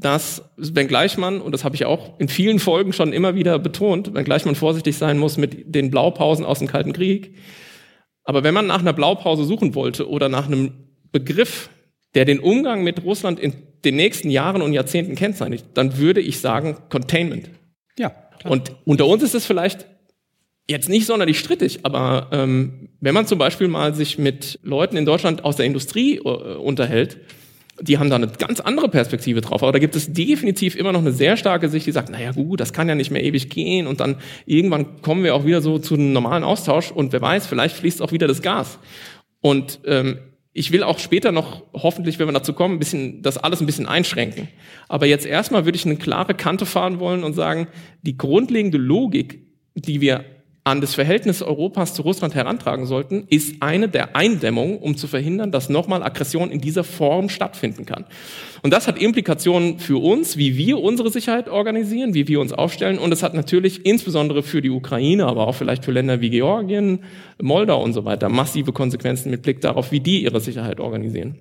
dass, 0.00 0.42
wenngleich 0.56 1.18
man, 1.18 1.40
und 1.40 1.52
das 1.52 1.62
habe 1.62 1.74
ich 1.74 1.84
auch 1.84 2.18
in 2.18 2.28
vielen 2.28 2.58
Folgen 2.58 2.92
schon 2.92 3.12
immer 3.12 3.34
wieder 3.34 3.58
betont, 3.58 4.14
wenngleich 4.14 4.44
man 4.46 4.54
vorsichtig 4.54 4.96
sein 4.96 5.18
muss 5.18 5.36
mit 5.36 5.74
den 5.74 5.90
Blaupausen 5.90 6.44
aus 6.44 6.58
dem 6.58 6.68
Kalten 6.68 6.92
Krieg, 6.92 7.36
aber 8.24 8.44
wenn 8.44 8.54
man 8.54 8.66
nach 8.66 8.80
einer 8.80 8.92
Blaupause 8.92 9.44
suchen 9.44 9.74
wollte 9.74 10.08
oder 10.08 10.28
nach 10.28 10.46
einem 10.46 10.72
Begriff, 11.12 11.70
der 12.14 12.24
den 12.24 12.40
Umgang 12.40 12.82
mit 12.82 13.02
Russland 13.04 13.40
in 13.40 13.54
den 13.84 13.96
nächsten 13.96 14.30
Jahren 14.30 14.62
und 14.62 14.72
Jahrzehnten 14.72 15.14
kennzeichnet, 15.14 15.64
dann 15.74 15.98
würde 15.98 16.20
ich 16.20 16.40
sagen 16.40 16.76
Containment. 16.90 17.50
Ja. 17.98 18.12
Und 18.44 18.72
unter 18.84 19.06
uns 19.06 19.22
ist 19.22 19.34
es 19.34 19.46
vielleicht 19.46 19.86
jetzt 20.68 20.88
nicht 20.88 21.06
sonderlich 21.06 21.38
strittig, 21.38 21.80
aber 21.82 22.28
ähm, 22.32 22.90
wenn 23.00 23.14
man 23.14 23.26
zum 23.26 23.38
Beispiel 23.38 23.68
mal 23.68 23.94
sich 23.94 24.18
mit 24.18 24.60
Leuten 24.62 24.96
in 24.96 25.04
Deutschland 25.04 25.44
aus 25.44 25.56
der 25.56 25.66
Industrie 25.66 26.18
äh, 26.18 26.20
unterhält, 26.20 27.18
die 27.80 27.98
haben 27.98 28.10
da 28.10 28.16
eine 28.16 28.28
ganz 28.28 28.60
andere 28.60 28.88
Perspektive 28.88 29.40
drauf. 29.40 29.62
Aber 29.62 29.72
da 29.72 29.78
gibt 29.78 29.96
es 29.96 30.12
definitiv 30.12 30.76
immer 30.76 30.92
noch 30.92 31.00
eine 31.00 31.12
sehr 31.12 31.36
starke 31.36 31.68
Sicht, 31.68 31.86
die 31.86 31.92
sagt, 31.92 32.10
naja 32.10 32.32
gut, 32.32 32.60
das 32.60 32.72
kann 32.72 32.88
ja 32.88 32.94
nicht 32.94 33.10
mehr 33.10 33.24
ewig 33.24 33.50
gehen 33.50 33.86
und 33.86 34.00
dann 34.00 34.16
irgendwann 34.46 35.00
kommen 35.02 35.24
wir 35.24 35.34
auch 35.34 35.44
wieder 35.44 35.60
so 35.60 35.78
zu 35.78 35.94
einem 35.94 36.12
normalen 36.12 36.44
Austausch 36.44 36.90
und 36.90 37.12
wer 37.12 37.20
weiß, 37.20 37.46
vielleicht 37.46 37.76
fließt 37.76 38.02
auch 38.02 38.12
wieder 38.12 38.28
das 38.28 38.42
Gas. 38.42 38.78
Und 39.40 39.80
ähm, 39.86 40.18
ich 40.52 40.72
will 40.72 40.82
auch 40.82 40.98
später 40.98 41.32
noch, 41.32 41.62
hoffentlich, 41.72 42.18
wenn 42.18 42.28
wir 42.28 42.32
dazu 42.32 42.52
kommen, 42.52 42.74
ein 42.74 42.78
bisschen, 42.78 43.22
das 43.22 43.38
alles 43.38 43.60
ein 43.60 43.66
bisschen 43.66 43.86
einschränken. 43.86 44.48
Aber 44.88 45.06
jetzt 45.06 45.24
erstmal 45.24 45.64
würde 45.64 45.76
ich 45.76 45.86
eine 45.86 45.96
klare 45.96 46.34
Kante 46.34 46.66
fahren 46.66 46.98
wollen 46.98 47.24
und 47.24 47.34
sagen, 47.34 47.68
die 48.02 48.16
grundlegende 48.16 48.78
Logik, 48.78 49.46
die 49.74 50.00
wir 50.00 50.24
an 50.70 50.80
das 50.80 50.94
Verhältnis 50.94 51.42
Europas 51.42 51.94
zu 51.94 52.02
Russland 52.02 52.36
herantragen 52.36 52.86
sollten, 52.86 53.24
ist 53.28 53.60
eine 53.60 53.88
der 53.88 54.14
Eindämmungen, 54.14 54.78
um 54.78 54.96
zu 54.96 55.08
verhindern, 55.08 55.50
dass 55.50 55.68
nochmal 55.68 56.04
Aggression 56.04 56.52
in 56.52 56.60
dieser 56.60 56.84
Form 56.84 57.28
stattfinden 57.28 57.86
kann. 57.86 58.04
Und 58.62 58.72
das 58.72 58.86
hat 58.86 58.96
Implikationen 58.96 59.80
für 59.80 60.00
uns, 60.00 60.36
wie 60.36 60.56
wir 60.56 60.78
unsere 60.78 61.10
Sicherheit 61.10 61.48
organisieren, 61.48 62.14
wie 62.14 62.28
wir 62.28 62.40
uns 62.40 62.52
aufstellen. 62.52 62.98
Und 62.98 63.10
es 63.10 63.24
hat 63.24 63.34
natürlich 63.34 63.84
insbesondere 63.84 64.44
für 64.44 64.62
die 64.62 64.70
Ukraine, 64.70 65.26
aber 65.26 65.48
auch 65.48 65.56
vielleicht 65.56 65.84
für 65.84 65.90
Länder 65.90 66.20
wie 66.20 66.30
Georgien, 66.30 67.00
Moldau 67.42 67.82
und 67.82 67.92
so 67.92 68.04
weiter 68.04 68.28
massive 68.28 68.72
Konsequenzen 68.72 69.32
mit 69.32 69.42
Blick 69.42 69.60
darauf, 69.60 69.90
wie 69.90 70.00
die 70.00 70.22
ihre 70.22 70.40
Sicherheit 70.40 70.78
organisieren. 70.78 71.40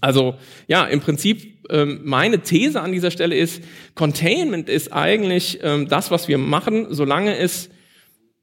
Also 0.00 0.34
ja, 0.66 0.84
im 0.84 1.00
Prinzip 1.00 1.64
ähm, 1.70 2.00
meine 2.02 2.40
These 2.40 2.80
an 2.80 2.90
dieser 2.90 3.12
Stelle 3.12 3.36
ist, 3.36 3.62
Containment 3.94 4.68
ist 4.68 4.92
eigentlich 4.92 5.60
ähm, 5.62 5.86
das, 5.88 6.10
was 6.10 6.26
wir 6.26 6.38
machen, 6.38 6.88
solange 6.90 7.36
es 7.38 7.70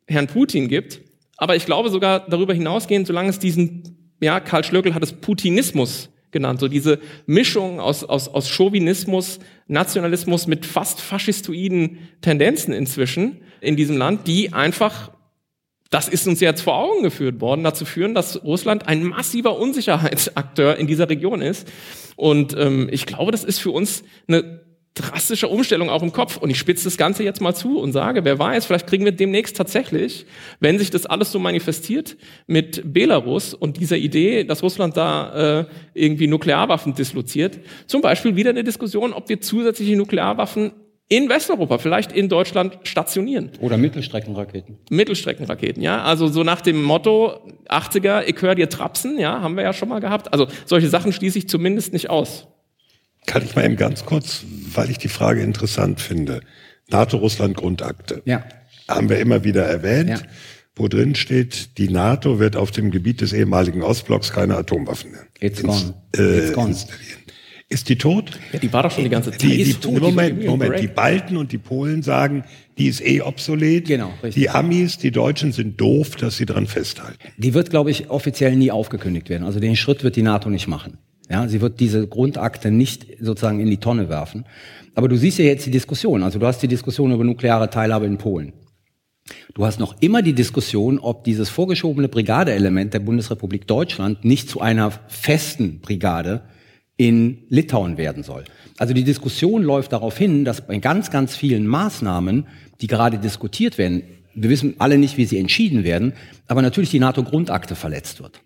Herrn 0.08 0.27
Putin 0.27 0.67
gibt. 0.67 1.01
Aber 1.38 1.55
ich 1.55 1.65
glaube 1.65 1.89
sogar 1.89 2.27
darüber 2.29 2.53
hinausgehend, 2.53 3.08
solange 3.08 3.29
es 3.29 3.39
diesen, 3.39 4.13
ja, 4.20 4.39
Karl 4.39 4.63
Schlögel 4.63 4.93
hat 4.93 5.03
es 5.03 5.13
Putinismus 5.13 6.10
genannt, 6.31 6.60
so 6.60 6.67
diese 6.67 7.00
Mischung 7.25 7.79
aus, 7.79 8.03
aus, 8.03 8.27
aus 8.27 8.50
Chauvinismus, 8.50 9.39
Nationalismus 9.67 10.48
mit 10.48 10.65
fast 10.65 11.01
faschistoiden 11.01 11.98
Tendenzen 12.22 12.74
inzwischen 12.74 13.41
in 13.60 13.75
diesem 13.75 13.98
Land, 13.98 14.27
die 14.27 14.53
einfach, 14.53 15.12
das 15.89 16.08
ist 16.08 16.27
uns 16.27 16.39
jetzt 16.39 16.62
vor 16.62 16.77
Augen 16.77 17.03
geführt 17.03 17.41
worden, 17.41 17.63
dazu 17.63 17.86
führen, 17.86 18.15
dass 18.15 18.43
Russland 18.43 18.88
ein 18.88 19.03
massiver 19.03 19.58
Unsicherheitsakteur 19.58 20.77
in 20.77 20.88
dieser 20.88 21.10
Region 21.10 21.41
ist. 21.41 21.67
Und 22.15 22.55
ähm, 22.58 22.88
ich 22.91 23.05
glaube, 23.05 23.31
das 23.31 23.43
ist 23.43 23.60
für 23.60 23.72
uns 23.72 24.03
eine 24.27 24.62
drastische 24.93 25.48
Umstellung 25.48 25.89
auch 25.89 26.03
im 26.03 26.12
Kopf. 26.12 26.38
Und 26.38 26.50
ich 26.50 26.60
spitze 26.60 26.83
das 26.83 26.98
Ganze 26.98 27.24
jetzt 27.24 27.41
mal 27.41 27.53
zu 27.53 27.79
und 27.79 27.93
sage, 27.93 28.25
wer 28.25 28.38
weiß, 28.38 28.65
vielleicht 28.65 28.88
kriegen 28.88 29.05
wir 29.05 29.13
demnächst 29.13 29.55
tatsächlich, 29.55 30.25
wenn 30.60 30.77
sich 30.79 30.89
das 30.89 31.05
alles 31.05 31.31
so 31.31 31.39
manifestiert 31.39 32.17
mit 32.48 32.93
Belarus 32.93 33.53
und 33.53 33.77
dieser 33.77 33.98
Idee, 33.98 34.43
dass 34.43 34.63
Russland 34.63 34.98
da 34.98 35.60
äh, 35.62 35.65
irgendwie 35.93 36.27
Nuklearwaffen 36.27 36.93
disloziert, 36.93 37.60
zum 37.88 38.01
Beispiel 38.01 38.36
wieder 38.36 38.50
eine 38.50 38.63
Diskussion, 38.63 39.13
ob 39.13 39.29
wir 39.29 39.39
zusätzliche 39.39 39.95
Nuklearwaffen 39.95 40.74
in 41.07 41.27
Westeuropa, 41.27 41.77
vielleicht 41.77 42.13
in 42.13 42.29
Deutschland 42.29 42.79
stationieren. 42.83 43.51
Oder 43.60 43.75
Mittelstreckenraketen. 43.75 44.77
Mittelstreckenraketen, 44.89 45.83
ja. 45.83 46.03
Also 46.03 46.27
so 46.27 46.43
nach 46.43 46.62
dem 46.62 46.81
Motto 46.81 47.51
80er, 47.67 48.24
ich 48.27 48.41
höre 48.41 48.55
dir 48.55 48.69
trapsen, 48.69 49.19
ja, 49.19 49.41
haben 49.41 49.57
wir 49.57 49.63
ja 49.63 49.74
schon 49.74 49.89
mal 49.89 50.00
gehabt. 50.00 50.31
Also 50.31 50.48
solche 50.65 50.88
Sachen 50.88 51.12
schließe 51.12 51.38
ich 51.38 51.50
zumindest 51.50 51.91
nicht 51.91 52.10
aus. 52.10 52.48
Kann 53.25 53.43
ich 53.43 53.55
mal 53.55 53.65
eben 53.65 53.75
ganz 53.77 54.05
kurz, 54.05 54.43
weil 54.73 54.89
ich 54.89 54.97
die 54.97 55.07
Frage 55.07 55.41
interessant 55.41 56.01
finde. 56.01 56.41
NATO-Russland-Grundakte. 56.89 58.21
Ja. 58.25 58.43
Haben 58.87 59.09
wir 59.09 59.19
immer 59.19 59.43
wieder 59.43 59.63
erwähnt. 59.65 60.09
Ja. 60.09 60.19
Wo 60.75 60.87
drin 60.87 61.15
steht, 61.15 61.77
die 61.77 61.89
NATO 61.89 62.39
wird 62.39 62.55
auf 62.55 62.71
dem 62.71 62.91
Gebiet 62.91 63.21
des 63.21 63.33
ehemaligen 63.33 63.83
Ostblocks 63.83 64.31
keine 64.31 64.55
Atomwaffen 64.55 65.11
mehr 65.11 65.23
It's 65.39 65.61
gone. 65.61 65.93
äh, 66.17 66.39
It's 66.39 66.53
gone. 66.53 66.75
Ist 67.67 67.87
die 67.89 67.97
tot? 67.97 68.31
Ja, 68.51 68.59
die 68.59 68.71
war 68.73 68.83
doch 68.83 68.91
schon 68.91 69.03
die 69.05 69.09
ganze 69.09 69.31
Zeit. 69.31 69.41
Die, 69.43 69.47
die, 69.49 69.61
ist 69.61 69.81
tot, 69.81 70.01
Moment, 70.01 70.41
die- 70.43 70.47
Moment. 70.47 70.79
Die 70.81 70.87
Balten 70.87 71.37
und 71.37 71.51
die 71.53 71.57
Polen 71.57 72.03
sagen, 72.03 72.43
die 72.77 72.87
ist 72.87 73.01
eh 73.05 73.21
obsolet. 73.21 73.87
Genau, 73.87 74.09
richtig. 74.23 74.33
Die 74.43 74.49
Amis, 74.49 74.97
die 74.97 75.11
Deutschen 75.11 75.51
sind 75.53 75.79
doof, 75.79 76.15
dass 76.17 76.35
sie 76.37 76.45
dran 76.45 76.67
festhalten. 76.67 77.17
Die 77.37 77.53
wird, 77.53 77.69
glaube 77.69 77.91
ich, 77.91 78.09
offiziell 78.09 78.55
nie 78.57 78.71
aufgekündigt 78.71 79.29
werden. 79.29 79.45
Also 79.45 79.59
den 79.61 79.75
Schritt 79.77 80.03
wird 80.03 80.15
die 80.17 80.21
NATO 80.23 80.49
nicht 80.49 80.67
machen. 80.67 80.97
Ja, 81.31 81.47
sie 81.47 81.61
wird 81.61 81.79
diese 81.79 82.07
Grundakte 82.07 82.71
nicht 82.71 83.07
sozusagen 83.21 83.61
in 83.61 83.69
die 83.69 83.77
Tonne 83.77 84.09
werfen. 84.09 84.43
Aber 84.95 85.07
du 85.07 85.15
siehst 85.15 85.39
ja 85.39 85.45
jetzt 85.45 85.65
die 85.65 85.71
Diskussion. 85.71 86.23
Also 86.23 86.39
du 86.39 86.45
hast 86.45 86.61
die 86.61 86.67
Diskussion 86.67 87.13
über 87.13 87.23
nukleare 87.23 87.69
Teilhabe 87.69 88.05
in 88.05 88.17
Polen. 88.17 88.51
Du 89.53 89.65
hast 89.65 89.79
noch 89.79 89.95
immer 90.01 90.21
die 90.21 90.33
Diskussion, 90.33 91.00
ob 91.00 91.23
dieses 91.23 91.47
vorgeschobene 91.47 92.09
Brigadeelement 92.09 92.93
der 92.93 93.00
Bundesrepublik 93.00 93.65
Deutschland 93.65 94.25
nicht 94.25 94.50
zu 94.50 94.59
einer 94.59 94.91
festen 95.07 95.79
Brigade 95.79 96.41
in 96.97 97.45
Litauen 97.47 97.95
werden 97.95 98.23
soll. 98.23 98.43
Also 98.77 98.93
die 98.93 99.05
Diskussion 99.05 99.63
läuft 99.63 99.93
darauf 99.93 100.17
hin, 100.17 100.43
dass 100.43 100.67
bei 100.67 100.79
ganz, 100.79 101.11
ganz 101.11 101.38
vielen 101.38 101.65
Maßnahmen, 101.65 102.45
die 102.81 102.88
gerade 102.88 103.19
diskutiert 103.19 103.77
werden, 103.77 104.03
wir 104.35 104.50
wissen 104.50 104.75
alle 104.79 104.97
nicht, 104.97 105.15
wie 105.15 105.25
sie 105.25 105.38
entschieden 105.38 105.85
werden, 105.85 106.11
aber 106.47 106.61
natürlich 106.61 106.89
die 106.89 107.00
NATO-Grundakte 107.00 107.75
verletzt 107.75 108.21
wird. 108.21 108.41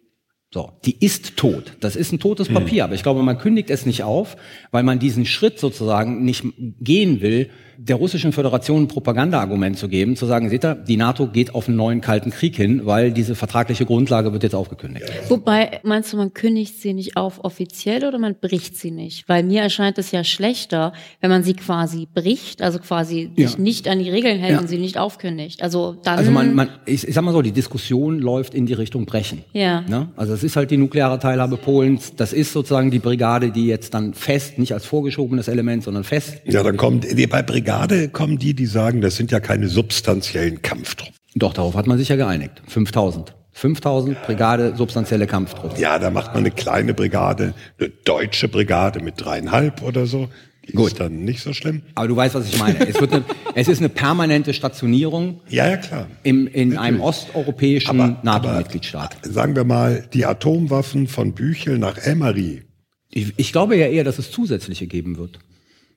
So, 0.56 0.72
die 0.86 0.96
ist 1.04 1.36
tot. 1.36 1.74
Das 1.82 1.98
ist 1.98 2.14
ein 2.14 2.20
totes 2.22 2.48
Papier, 2.48 2.86
aber 2.86 2.96
ich 2.96 3.04
glaube, 3.04 3.22
man 3.24 3.38
kündigt 3.38 3.70
es 3.70 3.86
nicht 3.86 4.04
auf, 4.04 4.38
weil 4.72 4.84
man 4.84 5.00
diesen 5.00 5.26
Schritt 5.26 5.60
sozusagen 5.60 6.24
nicht 6.24 6.46
gehen 6.80 7.20
will, 7.20 7.50
der 7.78 7.96
russischen 7.98 8.32
Föderation 8.32 8.84
ein 8.84 8.88
Propagandaargument 8.88 9.78
zu 9.78 9.88
geben, 9.88 10.16
zu 10.16 10.26
sagen, 10.26 10.50
seht 10.50 10.64
ihr, 10.66 10.76
die 10.76 10.98
NATO 10.98 11.28
geht 11.28 11.54
auf 11.56 11.68
einen 11.68 11.78
neuen 11.78 12.02
kalten 12.02 12.30
Krieg 12.32 12.56
hin, 12.56 12.82
weil 12.86 13.12
diese 13.12 13.36
vertragliche 13.36 13.86
Grundlage 13.86 14.34
wird 14.34 14.44
jetzt 14.44 14.56
aufgekündigt. 14.56 15.06
Wobei, 15.30 15.80
meinst 15.84 16.14
du, 16.14 16.18
man 16.18 16.34
kündigt 16.34 16.80
sie 16.82 16.94
nicht 16.94 17.18
auf 17.18 17.44
offiziell 17.44 18.06
oder 18.06 18.18
man 18.20 18.36
bricht 18.40 18.76
sie 18.78 18.92
nicht? 18.92 19.28
Weil 19.28 19.44
mir 19.44 19.62
erscheint 19.62 19.98
es 19.98 20.12
ja 20.12 20.24
schlechter, 20.24 20.94
wenn 21.22 21.30
man 21.30 21.44
sie 21.44 21.54
quasi 21.54 22.08
bricht, 22.14 22.62
also 22.62 22.80
quasi 22.80 23.32
Ja. 23.36 23.48
sich 23.48 23.58
nicht 23.58 23.88
an 23.88 24.00
die 24.00 24.10
Regeln 24.10 24.40
hält 24.40 24.54
Ja. 24.54 24.60
und 24.60 24.68
sie 24.68 24.78
nicht 24.78 24.98
aufkündigt. 24.98 25.62
Also 25.62 25.96
dann. 26.04 26.18
Also 26.18 26.32
man, 26.32 26.54
man 26.56 26.70
ich, 26.86 27.08
ich 27.08 27.14
sag 27.14 27.24
mal 27.24 27.32
so, 27.34 27.42
die 27.42 27.52
Diskussion 27.52 28.20
läuft 28.20 28.54
in 28.54 28.66
die 28.66 28.74
Richtung 28.74 29.06
Brechen. 29.06 29.44
Ja. 29.54 29.82
Ne? 29.82 30.10
Also 30.16 30.34
es 30.34 30.44
ist 30.44 30.56
halt 30.56 30.72
die 30.72 30.78
nukleare 30.78 31.20
Teilhabe 31.20 31.58
Polens, 31.58 32.16
das 32.16 32.34
ist 32.34 32.54
sozusagen 32.54 32.92
die 32.92 33.00
Brigade, 33.00 33.52
die 33.52 33.66
jetzt 33.68 33.94
dann 33.94 34.14
fest, 34.14 34.58
nicht 34.60 34.74
als 34.74 34.86
vorgeschobenes 34.86 35.48
Element, 35.48 35.84
sondern 35.84 36.04
fest. 36.04 36.38
Ja, 36.46 36.64
dann 36.64 37.00
die- 37.02 37.28
bei 37.28 37.42
Brigade 37.42 37.65
kommen 38.12 38.38
die, 38.38 38.54
die 38.54 38.66
sagen, 38.66 39.02
das 39.02 39.16
sind 39.16 39.32
ja 39.32 39.40
keine 39.40 39.68
substanziellen 39.68 40.62
Kampftruppen. 40.62 41.16
Doch, 41.36 41.54
darauf 41.54 41.76
hat 41.76 41.88
man 41.88 41.98
sich 41.98 42.10
ja 42.10 42.16
geeinigt. 42.16 42.62
5000. 42.68 43.36
5000 43.52 44.22
Brigade 44.24 44.74
substanzielle 44.76 45.28
Kampftruppen. 45.28 45.80
Ja, 45.80 45.98
da 45.98 46.10
macht 46.12 46.34
man 46.34 46.40
eine 46.44 46.52
kleine 46.52 46.94
Brigade, 46.94 47.54
eine 47.80 47.90
deutsche 47.90 48.50
Brigade 48.50 49.00
mit 49.02 49.14
dreieinhalb 49.18 49.82
oder 49.82 50.06
so. 50.06 50.28
Die 50.68 50.74
Gut. 50.74 50.88
ist 50.88 51.00
dann 51.00 51.24
nicht 51.24 51.42
so 51.42 51.54
schlimm. 51.54 51.84
Aber 51.94 52.08
du 52.08 52.16
weißt, 52.16 52.36
was 52.36 52.48
ich 52.48 52.58
meine. 52.60 52.88
Es, 52.88 53.00
wird 53.00 53.14
eine, 53.14 53.24
es 53.56 53.68
ist 53.68 53.80
eine 53.80 53.90
permanente 53.90 54.54
Stationierung 54.54 55.42
Ja, 55.48 55.70
ja, 55.70 55.78
klar. 55.78 56.08
im, 56.24 56.48
in 56.48 56.78
einem 56.78 57.02
osteuropäischen 57.02 58.18
NATO-Mitgliedstaat. 58.24 59.18
Sagen 59.22 59.56
wir 59.56 59.64
mal, 59.64 60.08
die 60.14 60.26
Atomwaffen 60.26 61.08
von 61.08 61.34
Büchel 61.34 61.78
nach 61.78 61.98
Elmari. 61.98 62.64
Ich, 63.12 63.34
ich 63.38 63.52
glaube 63.52 63.78
ja 63.78 63.88
eher, 63.88 64.04
dass 64.04 64.20
es 64.20 64.32
zusätzliche 64.32 64.88
geben 64.88 65.18
wird. 65.18 65.40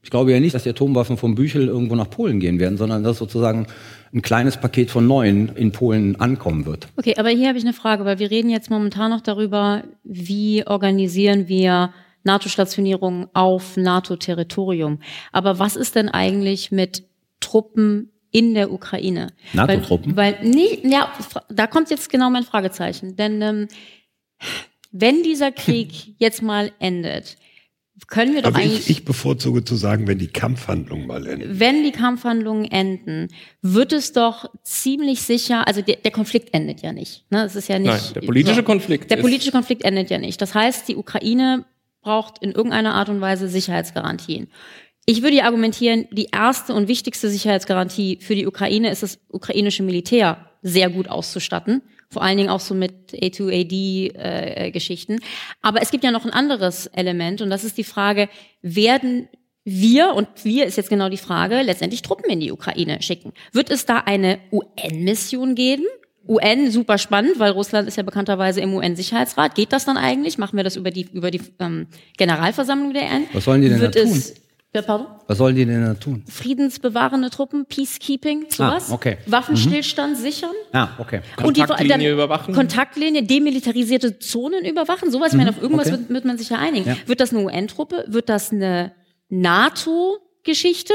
Ich 0.02 0.10
glaube 0.10 0.32
ja 0.32 0.40
nicht, 0.40 0.54
dass 0.54 0.62
die 0.62 0.70
Atomwaffen 0.70 1.16
vom 1.16 1.34
Büchel 1.34 1.66
irgendwo 1.66 1.94
nach 1.94 2.08
Polen 2.08 2.40
gehen 2.40 2.60
werden, 2.60 2.78
sondern 2.78 3.02
dass 3.02 3.18
sozusagen 3.18 3.66
ein 4.12 4.22
kleines 4.22 4.56
Paket 4.56 4.90
von 4.90 5.06
neuen 5.06 5.54
in 5.56 5.72
Polen 5.72 6.16
ankommen 6.20 6.66
wird. 6.66 6.88
Okay, 6.96 7.14
aber 7.18 7.28
hier 7.30 7.48
habe 7.48 7.58
ich 7.58 7.64
eine 7.64 7.74
Frage, 7.74 8.04
weil 8.04 8.18
wir 8.18 8.30
reden 8.30 8.48
jetzt 8.48 8.70
momentan 8.70 9.10
noch 9.10 9.20
darüber, 9.20 9.82
wie 10.04 10.66
organisieren 10.66 11.48
wir 11.48 11.92
NATO-Stationierungen 12.24 13.28
auf 13.34 13.76
NATO-Territorium. 13.76 15.00
Aber 15.32 15.58
was 15.58 15.76
ist 15.76 15.94
denn 15.94 16.08
eigentlich 16.08 16.70
mit 16.70 17.04
Truppen 17.40 18.10
in 18.30 18.54
der 18.54 18.72
Ukraine? 18.72 19.28
NATO-Truppen? 19.52 20.16
Weil, 20.16 20.38
weil 20.40 20.48
nee, 20.48 20.78
ja, 20.84 21.12
da 21.50 21.66
kommt 21.66 21.90
jetzt 21.90 22.10
genau 22.10 22.30
mein 22.30 22.44
Fragezeichen. 22.44 23.16
Denn 23.16 23.42
ähm, 23.42 23.68
wenn 24.90 25.22
dieser 25.22 25.52
Krieg 25.52 26.14
jetzt 26.18 26.42
mal 26.42 26.72
endet, 26.78 27.36
können 28.06 28.34
wir 28.34 28.42
doch 28.42 28.50
Aber 28.50 28.58
eigentlich 28.60 28.80
ich, 28.80 28.90
ich 28.90 29.04
bevorzuge 29.04 29.64
zu 29.64 29.74
sagen, 29.76 30.06
wenn 30.06 30.18
die 30.18 30.28
Kampfhandlung 30.28 31.06
mal 31.06 31.26
endet. 31.26 31.58
wenn 31.58 31.82
die 31.82 31.90
Kampfhandlungen 31.92 32.64
enden, 32.70 33.28
wird 33.62 33.92
es 33.92 34.12
doch 34.12 34.50
ziemlich 34.62 35.22
sicher, 35.22 35.66
also 35.66 35.82
der, 35.82 35.96
der 35.96 36.10
Konflikt 36.12 36.54
endet 36.54 36.80
ja 36.82 36.92
nicht. 36.92 37.24
Ne? 37.30 37.44
Es 37.44 37.56
ist 37.56 37.68
ja 37.68 37.78
nicht. 37.78 37.88
Nein, 37.88 38.14
der 38.14 38.20
politische 38.22 38.62
Konflikt 38.62 39.10
Der 39.10 39.18
ist- 39.18 39.22
politische 39.22 39.50
Konflikt 39.50 39.84
endet 39.84 40.10
ja 40.10 40.18
nicht. 40.18 40.40
Das 40.40 40.54
heißt, 40.54 40.88
die 40.88 40.96
Ukraine 40.96 41.64
braucht 42.02 42.38
in 42.42 42.52
irgendeiner 42.52 42.94
Art 42.94 43.08
und 43.08 43.20
Weise 43.20 43.48
Sicherheitsgarantien. 43.48 44.48
Ich 45.04 45.22
würde 45.22 45.36
ja 45.36 45.44
argumentieren, 45.44 46.06
die 46.12 46.28
erste 46.32 46.74
und 46.74 46.86
wichtigste 46.86 47.28
Sicherheitsgarantie 47.30 48.18
für 48.20 48.34
die 48.34 48.46
Ukraine 48.46 48.90
ist 48.90 49.02
das 49.02 49.18
ukrainische 49.30 49.82
Militär 49.82 50.46
sehr 50.62 50.90
gut 50.90 51.08
auszustatten. 51.08 51.82
Vor 52.10 52.22
allen 52.22 52.38
Dingen 52.38 52.48
auch 52.48 52.60
so 52.60 52.74
mit 52.74 53.12
A2AD-Geschichten. 53.12 55.20
Aber 55.60 55.82
es 55.82 55.90
gibt 55.90 56.04
ja 56.04 56.10
noch 56.10 56.24
ein 56.24 56.32
anderes 56.32 56.86
Element 56.86 57.42
und 57.42 57.50
das 57.50 57.64
ist 57.64 57.76
die 57.76 57.84
Frage, 57.84 58.30
werden 58.62 59.28
wir, 59.64 60.14
und 60.14 60.28
wir 60.44 60.64
ist 60.64 60.78
jetzt 60.78 60.88
genau 60.88 61.10
die 61.10 61.18
Frage, 61.18 61.60
letztendlich 61.60 62.00
Truppen 62.00 62.30
in 62.30 62.40
die 62.40 62.50
Ukraine 62.50 63.02
schicken? 63.02 63.34
Wird 63.52 63.70
es 63.70 63.84
da 63.84 63.98
eine 63.98 64.38
UN-Mission 64.50 65.54
geben? 65.54 65.84
UN 66.26 66.70
super 66.70 66.98
spannend, 66.98 67.38
weil 67.38 67.52
Russland 67.52 67.88
ist 67.88 67.96
ja 67.96 68.02
bekannterweise 68.02 68.60
im 68.60 68.74
UN-Sicherheitsrat. 68.74 69.54
Geht 69.54 69.72
das 69.72 69.86
dann 69.86 69.96
eigentlich? 69.96 70.38
Machen 70.38 70.56
wir 70.56 70.64
das 70.64 70.76
über 70.76 70.90
die 70.90 71.08
über 71.12 71.30
die 71.30 71.40
ähm, 71.58 71.86
Generalversammlung 72.18 72.92
der 72.92 73.04
UN? 73.04 73.26
Was 73.32 73.44
sollen 73.44 73.62
die 73.62 73.68
denn 73.68 73.80
Wird 73.80 73.96
da 73.96 74.02
tun? 74.02 74.12
es, 74.12 74.34
ja, 74.74 74.82
pardon? 74.82 75.06
Was 75.26 75.38
sollen 75.38 75.56
die 75.56 75.64
denn 75.64 75.82
da 75.84 75.94
tun? 75.94 76.24
Friedensbewahrende 76.28 77.30
Truppen, 77.30 77.64
Peacekeeping, 77.66 78.46
sowas. 78.50 78.90
Ah, 78.90 78.94
okay. 78.94 79.16
Waffenstillstand 79.26 80.16
sichern. 80.18 80.50
Ah, 80.72 80.88
okay. 80.98 81.20
Kontaktlinie 81.36 82.12
überwachen. 82.12 82.54
Kontaktlinie, 82.54 83.22
demilitarisierte 83.22 84.18
Zonen 84.18 84.64
überwachen, 84.64 85.10
sowas. 85.10 85.32
Ich 85.32 85.38
meine, 85.38 85.50
auf 85.50 85.60
irgendwas 85.62 85.88
Mhm. 85.88 85.94
okay. 85.94 86.02
wird, 86.02 86.10
wird 86.14 86.24
man 86.26 86.38
sich 86.38 86.50
ja 86.50 86.58
einigen. 86.58 86.86
Ja. 86.88 86.96
Wird 87.06 87.20
das 87.20 87.32
eine 87.32 87.42
UN-Truppe? 87.44 88.04
Wird 88.08 88.28
das 88.28 88.52
eine 88.52 88.92
NATO-Geschichte? 89.30 90.92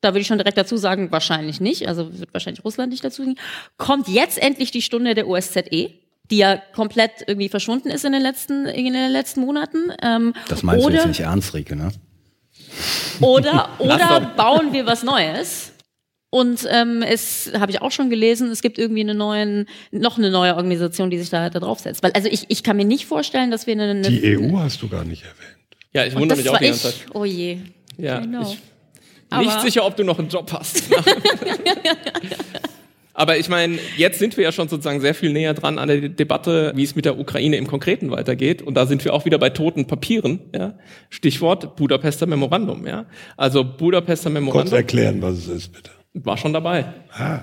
Da 0.00 0.08
würde 0.10 0.20
ich 0.20 0.26
schon 0.26 0.38
direkt 0.38 0.58
dazu 0.58 0.76
sagen, 0.76 1.10
wahrscheinlich 1.12 1.60
nicht. 1.60 1.88
Also 1.88 2.18
wird 2.18 2.34
wahrscheinlich 2.34 2.64
Russland 2.64 2.90
nicht 2.92 3.04
dazu 3.04 3.22
gehen. 3.24 3.38
Kommt 3.78 4.08
jetzt 4.08 4.38
endlich 4.42 4.70
die 4.70 4.82
Stunde 4.82 5.14
der 5.14 5.28
OSZE? 5.28 5.90
die 6.30 6.38
ja 6.38 6.56
komplett 6.74 7.10
irgendwie 7.26 7.50
verschwunden 7.50 7.90
ist 7.90 8.02
in 8.06 8.12
den 8.12 8.22
letzten, 8.22 8.64
in 8.64 8.94
den 8.94 9.12
letzten 9.12 9.42
Monaten. 9.42 9.92
Ähm, 10.00 10.32
Das 10.48 10.62
meinst 10.62 10.82
oder, 10.86 10.92
du 10.94 10.98
jetzt 11.00 11.08
nicht 11.08 11.20
ernst, 11.20 11.52
Rieke, 11.52 11.76
ne? 11.76 11.92
Oder, 13.20 13.68
oder 13.78 14.20
bauen 14.36 14.72
wir 14.72 14.86
was 14.86 15.02
Neues? 15.02 15.72
Und 16.30 16.66
ähm, 16.68 17.02
es 17.02 17.52
habe 17.56 17.70
ich 17.70 17.80
auch 17.80 17.92
schon 17.92 18.10
gelesen, 18.10 18.50
es 18.50 18.60
gibt 18.60 18.76
irgendwie 18.76 19.02
eine 19.02 19.14
neuen, 19.14 19.68
noch 19.92 20.18
eine 20.18 20.30
neue 20.30 20.56
Organisation, 20.56 21.08
die 21.08 21.18
sich 21.18 21.30
da, 21.30 21.48
da 21.48 21.60
draufsetzt. 21.60 22.02
Weil 22.02 22.10
also 22.10 22.28
ich, 22.28 22.46
ich 22.48 22.64
kann 22.64 22.76
mir 22.76 22.84
nicht 22.84 23.06
vorstellen, 23.06 23.52
dass 23.52 23.68
wir 23.68 23.74
eine, 23.74 23.84
eine 23.90 24.02
Die 24.02 24.36
EU 24.36 24.58
hast 24.58 24.82
du 24.82 24.88
gar 24.88 25.04
nicht 25.04 25.22
erwähnt. 25.22 25.58
Ja, 25.92 26.04
ich 26.04 26.14
und 26.14 26.22
wundere 26.22 26.38
mich 26.38 26.48
auch 26.48 26.58
die 26.58 26.64
ganze. 26.64 26.82
Zeit. 26.82 27.06
Oh 27.14 27.24
je. 27.24 27.58
Ja, 27.98 28.20
know. 28.20 28.40
ich, 28.42 28.58
Aber- 29.30 29.44
nicht 29.44 29.60
sicher, 29.60 29.86
ob 29.86 29.96
du 29.96 30.02
noch 30.02 30.18
einen 30.18 30.28
Job 30.28 30.52
hast. 30.52 30.82
Aber 33.14 33.38
ich 33.38 33.48
meine, 33.48 33.78
jetzt 33.96 34.18
sind 34.18 34.36
wir 34.36 34.42
ja 34.42 34.52
schon 34.52 34.68
sozusagen 34.68 35.00
sehr 35.00 35.14
viel 35.14 35.32
näher 35.32 35.54
dran 35.54 35.78
an 35.78 35.86
der 35.86 36.08
Debatte, 36.08 36.72
wie 36.74 36.82
es 36.82 36.96
mit 36.96 37.04
der 37.04 37.18
Ukraine 37.18 37.56
im 37.56 37.68
Konkreten 37.68 38.10
weitergeht. 38.10 38.60
Und 38.60 38.74
da 38.74 38.86
sind 38.86 39.04
wir 39.04 39.14
auch 39.14 39.24
wieder 39.24 39.38
bei 39.38 39.50
toten 39.50 39.86
Papieren. 39.86 40.40
Ja? 40.54 40.74
Stichwort 41.10 41.76
Budapester 41.76 42.26
Memorandum. 42.26 42.86
Ja? 42.86 43.06
Also 43.36 43.64
Budapester 43.64 44.30
Kurz 44.30 44.34
Memorandum 44.34 44.74
erklären, 44.74 45.22
was 45.22 45.34
es 45.34 45.48
ist, 45.48 45.72
bitte. 45.72 45.90
war 46.12 46.36
schon 46.36 46.52
dabei. 46.52 46.86
Ah, 47.12 47.40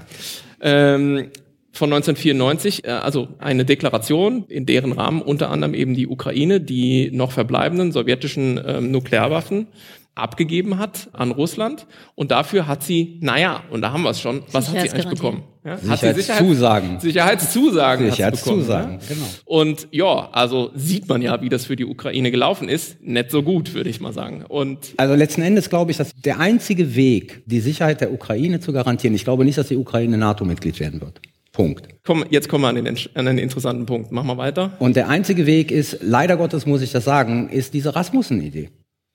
ähm, 0.60 1.32
von 1.74 1.92
1994, 1.92 2.84
äh, 2.84 2.90
also 2.90 3.30
eine 3.40 3.64
Deklaration, 3.64 4.44
in 4.50 4.66
deren 4.66 4.92
Rahmen 4.92 5.22
unter 5.22 5.50
anderem 5.50 5.74
eben 5.74 5.96
die 5.96 6.08
Ukraine 6.08 6.60
die 6.60 7.10
noch 7.12 7.32
verbleibenden 7.32 7.94
sowjetischen 7.94 8.60
ähm, 8.66 8.92
Nuklearwaffen 8.92 9.68
abgegeben 10.16 10.78
hat 10.78 11.10
an 11.14 11.32
Russland 11.32 11.88
und 12.16 12.32
dafür 12.32 12.68
hat 12.68 12.84
sie, 12.84 13.20
naja, 13.22 13.64
und 13.70 13.82
da 13.82 13.92
haben 13.92 14.04
wir 14.04 14.10
es 14.10 14.20
schon, 14.20 14.44
was 14.52 14.70
hat 14.70 14.82
sie 14.82 14.90
eigentlich 14.90 15.08
bekommen? 15.08 15.44
Ja? 15.64 15.78
Hat 15.88 16.00
sie 16.00 16.14
Sicherheitszusagen. 16.14 17.00
Sicherheitszusagen. 17.00 18.06
sie 18.06 18.12
Sicherheitszusagen, 18.12 18.98
bekommen, 18.98 19.00
ja? 19.02 19.16
genau. 19.16 19.26
Und 19.46 19.88
ja, 19.92 20.30
also 20.32 20.72
sieht 20.76 21.08
man 21.08 21.22
ja, 21.22 21.42
wie 21.42 21.50
das 21.50 21.66
für 21.66 21.76
die 21.76 21.86
Ukraine 21.86 22.32
gelaufen 22.32 22.68
ist. 22.68 23.02
Nicht 23.02 23.32
so 23.32 23.44
gut, 23.44 23.74
würde 23.74 23.90
ich 23.90 24.02
mal 24.02 24.14
sagen. 24.14 24.44
Und 24.48 24.94
Also 24.98 25.14
letzten 25.16 25.44
Endes 25.44 25.70
glaube 25.70 25.92
ich, 25.92 25.98
dass 25.98 26.14
der 26.14 26.40
einzige 26.40 26.96
Weg, 26.96 27.44
die 27.46 27.60
Sicherheit 27.60 28.02
der 28.02 28.12
Ukraine 28.12 28.60
zu 28.60 28.74
garantieren, 28.74 29.16
ich 29.16 29.24
glaube 29.24 29.46
nicht, 29.46 29.58
dass 29.58 29.68
die 29.68 29.78
Ukraine 29.78 30.18
NATO-Mitglied 30.18 30.80
werden 30.80 31.00
wird. 31.00 31.22
Punkt. 31.54 31.90
komm, 32.06 32.24
jetzt 32.30 32.48
kommen 32.48 32.64
wir 32.64 32.70
an 32.70 32.76
den, 32.76 32.98
an 33.14 33.26
den 33.26 33.38
interessanten 33.38 33.86
Punkt. 33.86 34.12
Machen 34.12 34.28
wir 34.28 34.38
weiter. 34.38 34.72
Und 34.80 34.96
der 34.96 35.10
einzige 35.10 35.46
Weg 35.46 35.70
ist, 35.70 35.98
leider 36.02 36.38
Gottes 36.38 36.66
muss 36.66 36.82
ich 36.82 36.92
das 36.92 37.04
sagen, 37.04 37.50
ist 37.50 37.74
diese 37.74 37.94
Rasmussen-Idee. 37.94 38.70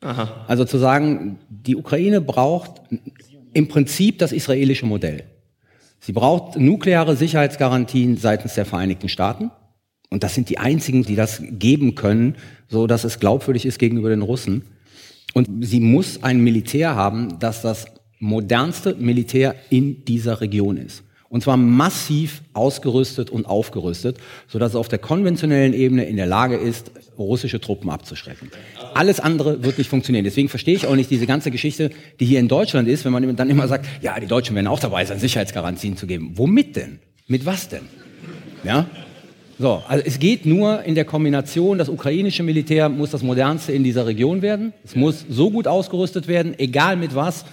Aha. 0.07 0.45
Also 0.47 0.65
zu 0.65 0.79
sagen, 0.79 1.39
die 1.49 1.75
Ukraine 1.75 2.21
braucht 2.21 2.81
im 3.53 3.67
Prinzip 3.67 4.19
das 4.19 4.31
israelische 4.31 4.87
Modell. 4.87 5.25
Sie 5.99 6.13
braucht 6.13 6.57
nukleare 6.57 7.17
Sicherheitsgarantien 7.17 8.17
seitens 8.17 8.55
der 8.55 8.67
Vereinigten 8.67 9.09
Staaten. 9.09 9.51
Und 10.09 10.23
das 10.23 10.35
sind 10.37 10.49
die 10.49 10.59
einzigen, 10.59 11.03
die 11.03 11.17
das 11.17 11.43
geben 11.51 11.97
können, 11.97 12.37
so 12.69 12.87
dass 12.87 13.03
es 13.03 13.19
glaubwürdig 13.19 13.67
ist 13.67 13.79
gegenüber 13.79 14.09
den 14.09 14.23
Russen. 14.23 14.63
Und 15.35 15.67
sie 15.67 15.81
muss 15.81 16.23
ein 16.23 16.39
Militär 16.39 16.95
haben, 16.95 17.41
das 17.41 17.63
das 17.63 17.87
modernste 18.21 18.95
Militär 18.95 19.57
in 19.71 20.05
dieser 20.05 20.41
Region 20.41 20.77
ist. 20.77 21.03
Und 21.29 21.43
zwar 21.43 21.57
massiv 21.57 22.43
ausgerüstet 22.53 23.31
und 23.31 23.47
aufgerüstet, 23.47 24.19
sodass 24.49 24.71
es 24.71 24.77
auf 24.77 24.89
der 24.89 24.99
konventionellen 24.99 25.75
Ebene 25.75 26.05
in 26.05 26.17
der 26.17 26.27
Lage 26.27 26.57
ist, 26.57 26.93
russische 27.19 27.61
Truppen 27.61 27.91
abzuschrecken. 27.91 28.51
Alles 28.95 29.19
andere 29.19 29.65
wird 29.65 29.79
nicht 29.79 29.91
funktionieren. 29.91 30.25
Deswegen 30.25 30.49
verstehe 30.49 30.75
ich 30.75 30.87
auch 30.87 30.95
nicht 30.95 31.11
diese 31.11 31.27
ganze 31.27 31.51
Geschichte, 31.51 31.91
die 32.21 32.27
hier 32.27 32.39
in 32.39 32.49
Deutschland 32.49 32.89
ist, 32.89 33.05
wenn 33.05 33.13
man 33.13 33.37
dann 33.37 33.51
immer 33.51 33.67
sagt, 33.67 33.87
ja, 34.03 34.19
die 34.21 34.27
Deutschen 34.27 34.55
werden 34.55 34.69
auch 34.69 34.81
dabei 34.81 35.05
sein, 35.05 35.19
Sicherheitsgarantien 35.19 35.97
zu 35.97 36.07
geben. 36.07 36.33
Womit 36.35 36.77
denn? 36.77 37.01
Mit 37.27 37.45
was 37.45 37.69
denn? 37.69 37.83
Ja? 38.63 38.87
So, 39.59 39.83
also 39.89 40.05
es 40.07 40.19
geht 40.19 40.45
nur 40.45 40.83
in 40.83 40.95
der 40.95 41.07
Kombination, 41.07 41.79
das 41.79 41.89
ukrainische 41.89 42.43
Militär 42.43 42.91
muss 42.91 43.11
das 43.11 43.23
modernste 43.23 43.73
in 43.73 43.85
dieser 43.85 44.07
Region 44.07 44.43
werden. 44.43 44.75
Es 44.85 44.95
muss 44.95 45.25
so 45.29 45.51
gut 45.51 45.67
ausgerüstet 45.67 46.29
werden, 46.29 46.55
egal 46.59 46.97
mit 46.97 47.15
was, 47.15 47.47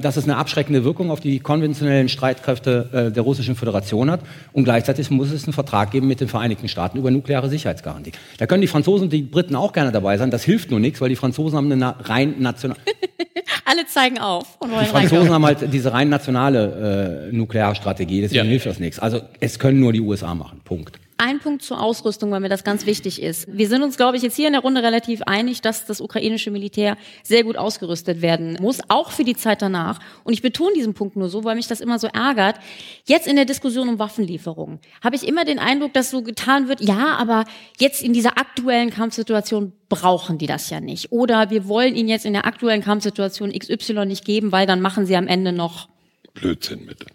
dass 0.00 0.16
es 0.16 0.24
eine 0.24 0.36
abschreckende 0.36 0.84
Wirkung 0.84 1.10
auf 1.10 1.20
die 1.20 1.38
konventionellen 1.40 2.08
Streitkräfte 2.08 2.88
äh, 3.08 3.12
der 3.12 3.22
Russischen 3.22 3.54
Föderation 3.56 4.10
hat. 4.10 4.20
Und 4.52 4.64
gleichzeitig 4.64 5.10
muss 5.10 5.30
es 5.30 5.44
einen 5.44 5.52
Vertrag 5.52 5.90
geben 5.90 6.06
mit 6.08 6.20
den 6.20 6.28
Vereinigten 6.28 6.68
Staaten 6.68 6.98
über 6.98 7.10
nukleare 7.10 7.48
Sicherheitsgarantie. 7.48 8.12
Da 8.38 8.46
können 8.46 8.60
die 8.62 8.66
Franzosen 8.68 9.04
und 9.04 9.12
die 9.12 9.22
Briten 9.22 9.56
auch 9.56 9.72
gerne 9.72 9.92
dabei 9.92 10.16
sein. 10.18 10.30
Das 10.30 10.44
hilft 10.44 10.70
nur 10.70 10.80
nichts, 10.80 11.00
weil 11.00 11.08
die 11.08 11.16
Franzosen 11.16 11.56
haben 11.56 11.66
eine 11.66 11.76
na 11.76 11.96
rein 12.00 12.36
national 12.38 12.76
Alle 13.66 13.86
zeigen 13.86 14.18
auf 14.18 14.56
und 14.60 14.70
wollen 14.72 14.84
die 14.84 14.90
Franzosen 14.90 15.30
haben 15.32 15.44
halt 15.44 15.72
diese 15.72 15.92
rein 15.92 16.08
nationale 16.08 17.28
äh, 17.30 17.34
Nuklearstrategie, 17.34 18.20
deswegen 18.20 18.44
Ja. 18.44 18.50
hilft 18.50 18.66
das 18.66 18.78
nichts. 18.78 18.98
Also 18.98 19.20
es 19.40 19.58
können 19.58 19.80
nur 19.80 19.92
die 19.92 20.00
USA 20.00 20.34
machen. 20.34 20.60
Punkt. 20.64 20.98
Ein 21.16 21.38
Punkt 21.38 21.62
zur 21.62 21.80
Ausrüstung, 21.80 22.30
weil 22.30 22.40
mir 22.40 22.48
das 22.48 22.64
ganz 22.64 22.86
wichtig 22.86 23.22
ist. 23.22 23.46
Wir 23.50 23.68
sind 23.68 23.82
uns, 23.82 23.96
glaube 23.96 24.16
ich, 24.16 24.22
jetzt 24.22 24.34
hier 24.34 24.48
in 24.48 24.52
der 24.52 24.62
Runde 24.62 24.82
relativ 24.82 25.22
einig, 25.22 25.62
dass 25.62 25.86
das 25.86 26.00
ukrainische 26.00 26.50
Militär 26.50 26.96
sehr 27.22 27.44
gut 27.44 27.56
ausgerüstet 27.56 28.20
werden 28.20 28.56
muss, 28.60 28.80
auch 28.88 29.10
für 29.10 29.22
die 29.22 29.36
Zeit 29.36 29.62
danach. 29.62 30.00
Und 30.24 30.32
ich 30.32 30.42
betone 30.42 30.74
diesen 30.74 30.94
Punkt 30.94 31.14
nur 31.16 31.28
so, 31.28 31.44
weil 31.44 31.54
mich 31.54 31.68
das 31.68 31.80
immer 31.80 31.98
so 31.98 32.08
ärgert. 32.08 32.56
Jetzt 33.04 33.28
in 33.28 33.36
der 33.36 33.44
Diskussion 33.44 33.88
um 33.88 33.98
Waffenlieferungen 33.98 34.80
habe 35.02 35.14
ich 35.14 35.26
immer 35.26 35.44
den 35.44 35.58
Eindruck, 35.58 35.92
dass 35.92 36.10
so 36.10 36.22
getan 36.22 36.68
wird, 36.68 36.80
ja, 36.80 37.16
aber 37.16 37.44
jetzt 37.78 38.02
in 38.02 38.12
dieser 38.12 38.36
aktuellen 38.36 38.90
Kampfsituation 38.90 39.72
brauchen 39.88 40.38
die 40.38 40.46
das 40.46 40.68
ja 40.70 40.80
nicht. 40.80 41.12
Oder 41.12 41.50
wir 41.50 41.68
wollen 41.68 41.94
ihnen 41.94 42.08
jetzt 42.08 42.26
in 42.26 42.32
der 42.32 42.46
aktuellen 42.46 42.82
Kampfsituation 42.82 43.52
XY 43.52 44.06
nicht 44.06 44.24
geben, 44.24 44.50
weil 44.50 44.66
dann 44.66 44.80
machen 44.80 45.06
sie 45.06 45.16
am 45.16 45.28
Ende 45.28 45.52
noch 45.52 45.88
Blödsinn, 46.34 46.86
bitte. 46.86 47.06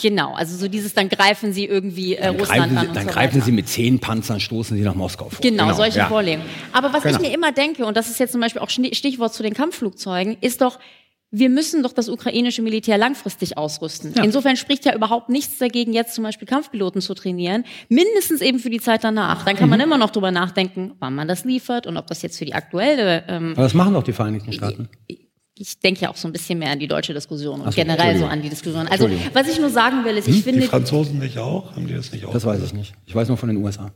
Genau, 0.00 0.34
also 0.34 0.56
so 0.56 0.68
dieses, 0.68 0.94
dann 0.94 1.08
greifen 1.08 1.52
sie 1.52 1.64
irgendwie 1.64 2.14
äh, 2.14 2.28
Russland 2.28 2.48
greifen, 2.48 2.62
an 2.78 2.82
sie, 2.84 2.88
und 2.88 2.96
dann 2.96 3.06
so 3.06 3.12
greifen 3.12 3.34
weiter. 3.36 3.44
sie 3.46 3.52
mit 3.52 3.68
zehn 3.68 3.98
Panzern, 3.98 4.40
stoßen 4.40 4.76
sie 4.76 4.82
nach 4.82 4.94
Moskau 4.94 5.28
vor. 5.28 5.40
Genau, 5.40 5.72
solche 5.72 5.98
ja. 5.98 6.08
Vorlegungen. 6.08 6.46
Aber 6.72 6.92
was 6.92 7.02
Genau. 7.02 7.16
ich 7.16 7.22
mir 7.28 7.34
immer 7.34 7.52
denke, 7.52 7.84
und 7.86 7.96
das 7.96 8.08
ist 8.10 8.18
jetzt 8.20 8.32
zum 8.32 8.40
Beispiel 8.40 8.62
auch 8.62 8.70
Stichwort 8.70 9.34
zu 9.34 9.42
den 9.42 9.54
Kampfflugzeugen, 9.54 10.36
ist 10.40 10.60
doch, 10.60 10.78
wir 11.30 11.50
müssen 11.50 11.82
doch 11.82 11.92
das 11.92 12.08
ukrainische 12.08 12.62
Militär 12.62 12.96
langfristig 12.96 13.58
ausrüsten. 13.58 14.14
Insofern 14.22 14.56
spricht 14.56 14.86
ja 14.86 14.94
überhaupt 14.94 15.28
nichts 15.28 15.58
dagegen, 15.58 15.92
jetzt 15.92 16.14
zum 16.14 16.24
Beispiel 16.24 16.48
Kampfpiloten 16.48 17.02
zu 17.02 17.12
trainieren, 17.12 17.64
mindestens 17.90 18.40
eben 18.40 18.58
für 18.58 18.70
die 18.70 18.80
Zeit 18.80 19.04
danach. 19.04 19.44
Dann 19.44 19.54
Mhm. 19.54 19.58
kann 19.58 19.68
man 19.68 19.80
immer 19.80 19.98
noch 19.98 20.08
drüber 20.10 20.30
nachdenken, 20.30 20.92
wann 21.00 21.14
man 21.14 21.28
das 21.28 21.44
liefert 21.44 21.86
und 21.86 21.98
ob 21.98 22.06
das 22.06 22.22
jetzt 22.22 22.38
für 22.38 22.46
die 22.46 22.54
aktuelle 22.54 23.24
ähm, 23.28 23.52
Aber 23.56 23.62
das 23.64 23.74
machen 23.74 23.92
doch 23.92 24.02
die 24.04 24.12
Vereinigten 24.14 24.52
Staaten. 24.54 24.88
Ich 25.60 25.78
denke 25.80 26.02
ja 26.02 26.10
auch 26.10 26.16
so 26.16 26.28
ein 26.28 26.32
bisschen 26.32 26.58
mehr 26.58 26.70
an 26.70 26.78
die 26.78 26.86
deutsche 26.86 27.14
Diskussion 27.14 27.60
und 27.60 27.72
so, 27.72 27.76
generell 27.76 28.18
so 28.18 28.26
an 28.26 28.42
die 28.42 28.48
Diskussion. 28.48 28.86
Also 28.88 29.10
was 29.32 29.48
ich 29.48 29.58
nur 29.58 29.70
sagen 29.70 30.04
will, 30.04 30.16
ist, 30.16 30.28
ich 30.28 30.36
Die 30.36 30.42
finde, 30.42 30.62
Franzosen 30.62 31.18
nicht 31.18 31.38
auch? 31.38 31.74
Haben 31.74 31.86
die 31.86 31.94
das 31.94 32.12
nicht 32.12 32.24
auch? 32.24 32.32
Das 32.32 32.44
weiß 32.44 32.62
ich 32.62 32.72
nicht. 32.72 32.94
Ich 33.06 33.14
weiß 33.14 33.28
nur 33.28 33.36
von 33.36 33.48
den 33.48 33.58
USA. 33.58 33.90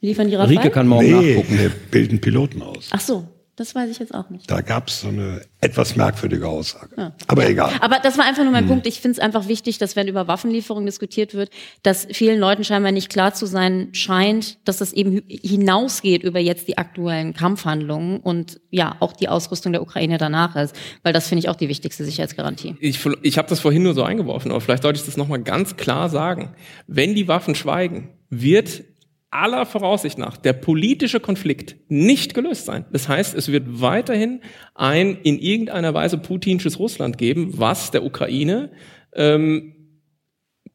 liefern 0.00 0.28
die 0.28 0.34
Rieke 0.34 0.54
Rafale? 0.54 0.70
kann 0.70 0.88
morgen 0.88 1.06
nee, 1.06 1.34
nachgucken. 1.34 1.58
wir 1.58 1.70
bilden 1.90 2.20
Piloten 2.20 2.62
aus. 2.62 2.88
Ach 2.90 3.00
so, 3.00 3.26
das 3.56 3.74
weiß 3.74 3.90
ich 3.90 3.98
jetzt 3.98 4.14
auch 4.14 4.28
nicht. 4.28 4.50
Da 4.50 4.60
gab 4.60 4.88
es 4.88 5.00
so 5.00 5.08
eine 5.08 5.40
etwas 5.62 5.96
merkwürdige 5.96 6.46
Aussage. 6.46 7.12
Aber 7.26 7.48
egal. 7.48 7.72
Aber 7.80 7.98
das 8.02 8.18
war 8.18 8.26
einfach 8.26 8.42
nur 8.42 8.52
mein 8.52 8.64
Hm. 8.64 8.68
Punkt. 8.68 8.86
Ich 8.86 9.00
finde 9.00 9.14
es 9.14 9.18
einfach 9.18 9.48
wichtig, 9.48 9.78
dass 9.78 9.96
wenn 9.96 10.08
über 10.08 10.28
Waffenlieferungen 10.28 10.84
diskutiert 10.84 11.32
wird, 11.32 11.48
dass 11.82 12.06
vielen 12.12 12.38
Leuten 12.38 12.64
scheinbar 12.64 12.92
nicht 12.92 13.08
klar 13.08 13.32
zu 13.32 13.46
sein 13.46 13.88
scheint, 13.92 14.58
dass 14.68 14.76
das 14.76 14.92
eben 14.92 15.22
hinausgeht 15.26 16.22
über 16.22 16.38
jetzt 16.38 16.68
die 16.68 16.76
aktuellen 16.76 17.32
Kampfhandlungen 17.32 18.20
und 18.20 18.60
ja, 18.70 18.96
auch 19.00 19.14
die 19.14 19.28
Ausrüstung 19.28 19.72
der 19.72 19.80
Ukraine 19.80 20.18
danach 20.18 20.54
ist. 20.56 20.76
Weil 21.02 21.14
das 21.14 21.28
finde 21.28 21.40
ich 21.40 21.48
auch 21.48 21.56
die 21.56 21.68
wichtigste 21.70 22.04
Sicherheitsgarantie. 22.04 22.76
Ich, 22.80 23.00
ich 23.22 23.38
habe 23.38 23.48
das 23.48 23.60
vorhin 23.60 23.82
nur 23.82 23.94
so 23.94 24.02
eingeworfen, 24.02 24.50
aber 24.50 24.60
vielleicht 24.60 24.82
sollte 24.82 25.00
ich 25.00 25.06
das 25.06 25.16
nochmal 25.16 25.42
ganz 25.42 25.76
klar 25.76 26.10
sagen. 26.10 26.54
Wenn 26.86 27.14
die 27.14 27.26
Waffen 27.26 27.54
schweigen, 27.54 28.10
wird 28.28 28.84
aller 29.30 29.66
Voraussicht 29.66 30.18
nach 30.18 30.36
der 30.36 30.52
politische 30.52 31.20
Konflikt 31.20 31.76
nicht 31.88 32.34
gelöst 32.34 32.64
sein. 32.64 32.86
Das 32.92 33.08
heißt, 33.08 33.34
es 33.34 33.50
wird 33.50 33.80
weiterhin 33.80 34.40
ein 34.74 35.18
in 35.22 35.38
irgendeiner 35.38 35.94
Weise 35.94 36.18
putinsches 36.18 36.78
Russland 36.78 37.18
geben, 37.18 37.58
was 37.58 37.90
der 37.90 38.04
Ukraine 38.04 38.70
ähm, 39.14 39.75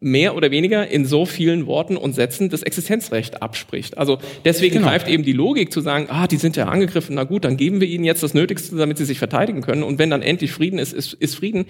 mehr 0.04 0.36
oder 0.36 0.50
weniger 0.50 0.88
in 0.88 1.06
so 1.06 1.28
vielen 1.28 1.68
Worten 1.68 1.96
und 1.96 2.14
Sätzen 2.16 2.50
das 2.50 2.64
Existenzrecht 2.64 3.44
abspricht. 3.44 4.00
Also 4.00 4.18
deswegen 4.44 4.78
Genau. 4.78 4.88
greift 4.88 5.08
eben 5.08 5.22
die 5.22 5.32
Logik 5.32 5.72
zu 5.72 5.80
sagen, 5.80 6.08
ah, 6.10 6.26
die 6.26 6.38
sind 6.38 6.56
ja 6.56 6.66
angegriffen, 6.66 7.14
na 7.14 7.24
gut, 7.24 7.46
dann 7.46 7.56
geben 7.56 7.80
wir 7.80 7.88
ihnen 7.88 8.04
jetzt 8.04 8.24
das 8.24 8.34
Nötigste, 8.34 8.76
damit 8.76 8.98
sie 8.98 9.06
sich 9.06 9.20
verteidigen 9.20 9.62
können. 9.62 9.84
Und 9.84 10.00
wenn 10.00 10.10
dann 10.10 10.24
endlich 10.24 10.52
Frieden 10.52 10.80
ist, 10.80 10.92
ist, 10.92 11.14
ist 11.14 11.36
Frieden, 11.36 11.66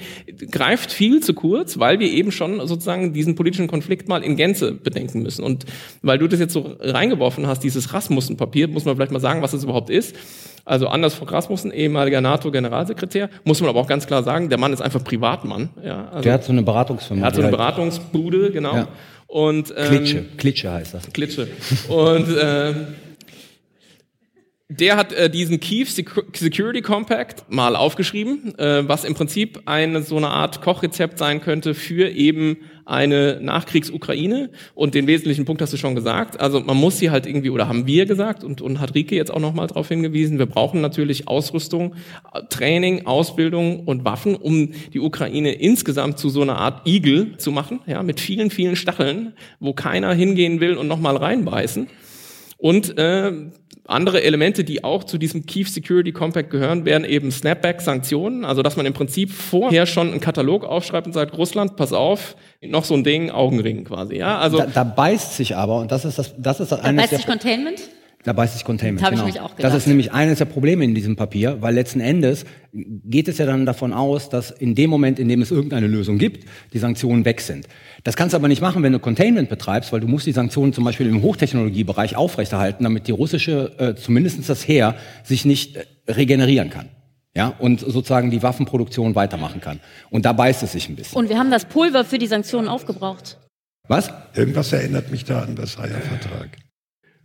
greift 0.49 0.93
viel 0.93 1.19
zu 1.19 1.33
kurz, 1.33 1.77
weil 1.77 1.99
wir 1.99 2.09
eben 2.09 2.31
schon 2.31 2.65
sozusagen 2.65 3.11
diesen 3.11 3.35
politischen 3.35 3.67
Konflikt 3.67 4.07
mal 4.07 4.23
in 4.23 4.37
Gänze 4.37 4.71
bedenken 4.71 5.21
müssen. 5.23 5.43
Und 5.43 5.65
weil 6.01 6.17
du 6.17 6.29
das 6.29 6.39
jetzt 6.39 6.53
so 6.53 6.77
reingeworfen 6.79 7.47
hast, 7.47 7.65
dieses 7.65 7.93
Rasmussen-Papier, 7.93 8.69
muss 8.69 8.85
man 8.85 8.95
vielleicht 8.95 9.11
mal 9.11 9.19
sagen, 9.19 9.41
was 9.41 9.51
es 9.51 9.65
überhaupt 9.65 9.89
ist. 9.89 10.15
Also 10.65 10.87
Anders 10.87 11.13
Fogh 11.15 11.31
Rasmussen, 11.31 11.71
ehemaliger 11.71 12.21
NATO-Generalsekretär, 12.21 13.29
muss 13.43 13.61
man 13.61 13.69
aber 13.69 13.79
auch 13.79 13.87
ganz 13.87 14.07
klar 14.07 14.23
sagen, 14.23 14.49
der 14.49 14.57
Mann 14.59 14.73
ist 14.73 14.81
einfach 14.81 15.03
Privatmann. 15.03 15.69
Ja, 15.83 16.07
also 16.09 16.21
Der 16.23 16.33
hat 16.33 16.43
so 16.43 16.51
eine 16.51 16.63
Beratungsfirma. 16.63 17.21
er 17.23 17.27
hat 17.27 17.35
so 17.35 17.41
eine 17.41 17.51
Beratungsbude, 17.51 18.51
genau. 18.51 18.75
Ja. 18.75 18.87
Und, 19.27 19.73
ähm, 19.77 19.87
Klitsche. 19.87 20.25
Klitsche 20.37 20.71
heißt 20.71 20.93
das. 20.93 21.11
Klitsche. 21.13 21.47
Und 21.87 22.27
ähm, 22.41 22.75
der 24.79 24.95
hat 24.95 25.11
äh, 25.11 25.29
diesen 25.29 25.59
Kiev 25.59 25.89
Secu- 25.89 26.23
Security 26.35 26.81
Compact 26.81 27.51
mal 27.51 27.75
aufgeschrieben, 27.75 28.57
äh, 28.57 28.87
was 28.87 29.03
im 29.03 29.13
Prinzip 29.13 29.63
eine 29.65 30.01
so 30.01 30.15
eine 30.15 30.29
Art 30.29 30.61
Kochrezept 30.61 31.17
sein 31.17 31.41
könnte 31.41 31.73
für 31.73 32.09
eben 32.09 32.57
eine 32.85 33.39
Nachkriegs-Ukraine. 33.41 34.49
Und 34.73 34.95
den 34.95 35.07
wesentlichen 35.07 35.43
Punkt 35.43 35.61
hast 35.61 35.73
du 35.73 35.77
schon 35.77 35.93
gesagt. 35.93 36.39
Also 36.39 36.61
man 36.61 36.77
muss 36.77 36.99
hier 36.99 37.11
halt 37.11 37.25
irgendwie, 37.25 37.49
oder 37.49 37.67
haben 37.67 37.85
wir 37.85 38.05
gesagt, 38.05 38.45
und, 38.45 38.61
und 38.61 38.79
hat 38.79 38.95
Rike 38.95 39.15
jetzt 39.15 39.31
auch 39.31 39.39
nochmal 39.39 39.67
darauf 39.67 39.89
hingewiesen, 39.89 40.39
wir 40.39 40.45
brauchen 40.45 40.79
natürlich 40.79 41.27
Ausrüstung, 41.27 41.95
Training, 42.49 43.05
Ausbildung 43.05 43.81
und 43.85 44.05
Waffen, 44.05 44.35
um 44.35 44.71
die 44.93 44.99
Ukraine 44.99 45.51
insgesamt 45.51 46.17
zu 46.17 46.29
so 46.29 46.41
einer 46.41 46.57
Art 46.57 46.87
Igel 46.87 47.37
zu 47.37 47.51
machen, 47.51 47.81
ja, 47.87 48.03
mit 48.03 48.21
vielen, 48.21 48.49
vielen 48.49 48.77
Stacheln, 48.77 49.33
wo 49.59 49.73
keiner 49.73 50.13
hingehen 50.13 50.61
will 50.61 50.77
und 50.77 50.87
nochmal 50.87 51.17
reinbeißen. 51.17 51.87
Und 52.57 52.97
äh, 52.97 53.31
andere 53.85 54.23
Elemente, 54.23 54.63
die 54.63 54.83
auch 54.83 55.03
zu 55.03 55.17
diesem 55.17 55.45
Kiev 55.45 55.69
Security 55.69 56.11
Compact 56.11 56.49
gehören, 56.49 56.85
wären 56.85 57.03
eben 57.03 57.31
Snapback-Sanktionen. 57.31 58.45
Also 58.45 58.61
dass 58.61 58.77
man 58.77 58.85
im 58.85 58.93
Prinzip 58.93 59.31
vorher 59.31 59.85
schon 59.85 60.11
einen 60.11 60.19
Katalog 60.19 60.63
aufschreibt 60.63 61.07
und 61.07 61.13
sagt, 61.13 61.37
Russland, 61.37 61.75
pass 61.75 61.93
auf, 61.93 62.35
noch 62.61 62.85
so 62.85 62.93
ein 62.93 63.03
Ding, 63.03 63.31
Augenring 63.31 63.83
quasi. 63.85 64.17
Ja, 64.17 64.37
also 64.37 64.59
Da, 64.59 64.67
da 64.67 64.83
beißt 64.83 65.35
sich 65.35 65.55
aber, 65.55 65.79
und 65.79 65.91
das 65.91 66.05
ist 66.05 66.17
das, 66.19 66.33
das 66.37 66.59
ist 66.59 66.71
Da 66.71 66.77
eines 66.77 67.03
beißt 67.03 67.11
der 67.11 67.19
sich 67.19 67.27
Containment? 67.27 67.81
Da 68.23 68.33
beißt 68.33 68.53
sich 68.53 68.63
Containment. 68.63 69.01
Ich 69.01 69.09
genau. 69.09 69.25
mich 69.25 69.39
auch 69.39 69.55
Das 69.55 69.73
ist 69.73 69.87
nämlich 69.87 70.11
eines 70.11 70.37
der 70.37 70.45
Probleme 70.45 70.83
in 70.83 70.93
diesem 70.93 71.15
Papier, 71.15 71.57
weil 71.61 71.73
letzten 71.73 71.99
Endes 71.99 72.45
geht 72.71 73.27
es 73.27 73.37
ja 73.37 73.45
dann 73.45 73.65
davon 73.65 73.93
aus, 73.93 74.29
dass 74.29 74.51
in 74.51 74.75
dem 74.75 74.89
Moment, 74.89 75.19
in 75.19 75.27
dem 75.27 75.41
es 75.41 75.51
irgendeine 75.51 75.87
Lösung 75.87 76.17
gibt, 76.17 76.45
die 76.73 76.77
Sanktionen 76.77 77.25
weg 77.25 77.41
sind. 77.41 77.67
Das 78.03 78.15
kannst 78.15 78.33
du 78.33 78.37
aber 78.37 78.47
nicht 78.47 78.61
machen, 78.61 78.83
wenn 78.83 78.93
du 78.93 78.99
Containment 78.99 79.49
betreibst, 79.49 79.91
weil 79.91 80.01
du 80.01 80.07
musst 80.07 80.27
die 80.27 80.31
Sanktionen 80.31 80.73
zum 80.73 80.83
Beispiel 80.83 81.07
im 81.07 81.21
Hochtechnologiebereich 81.21 82.15
aufrechterhalten, 82.15 82.83
damit 82.83 83.07
die 83.07 83.11
russische, 83.11 83.71
äh, 83.77 83.95
zumindest 83.95 84.47
das 84.47 84.67
Heer, 84.67 84.95
sich 85.23 85.45
nicht 85.45 85.77
äh, 85.77 85.85
regenerieren 86.07 86.69
kann. 86.69 86.89
Ja, 87.33 87.53
und 87.59 87.79
sozusagen 87.79 88.29
die 88.29 88.43
Waffenproduktion 88.43 89.15
weitermachen 89.15 89.61
kann. 89.61 89.79
Und 90.09 90.25
da 90.25 90.33
beißt 90.33 90.63
es 90.63 90.73
sich 90.73 90.89
ein 90.89 90.97
bisschen. 90.97 91.17
Und 91.17 91.29
wir 91.29 91.39
haben 91.39 91.49
das 91.49 91.63
Pulver 91.63 92.03
für 92.03 92.17
die 92.17 92.27
Sanktionen 92.27 92.67
aufgebraucht. 92.67 93.37
Was? 93.87 94.11
Irgendwas 94.35 94.73
erinnert 94.73 95.11
mich 95.11 95.23
da 95.23 95.41
an 95.41 95.55
Versailler 95.55 96.01
Vertrag. 96.01 96.49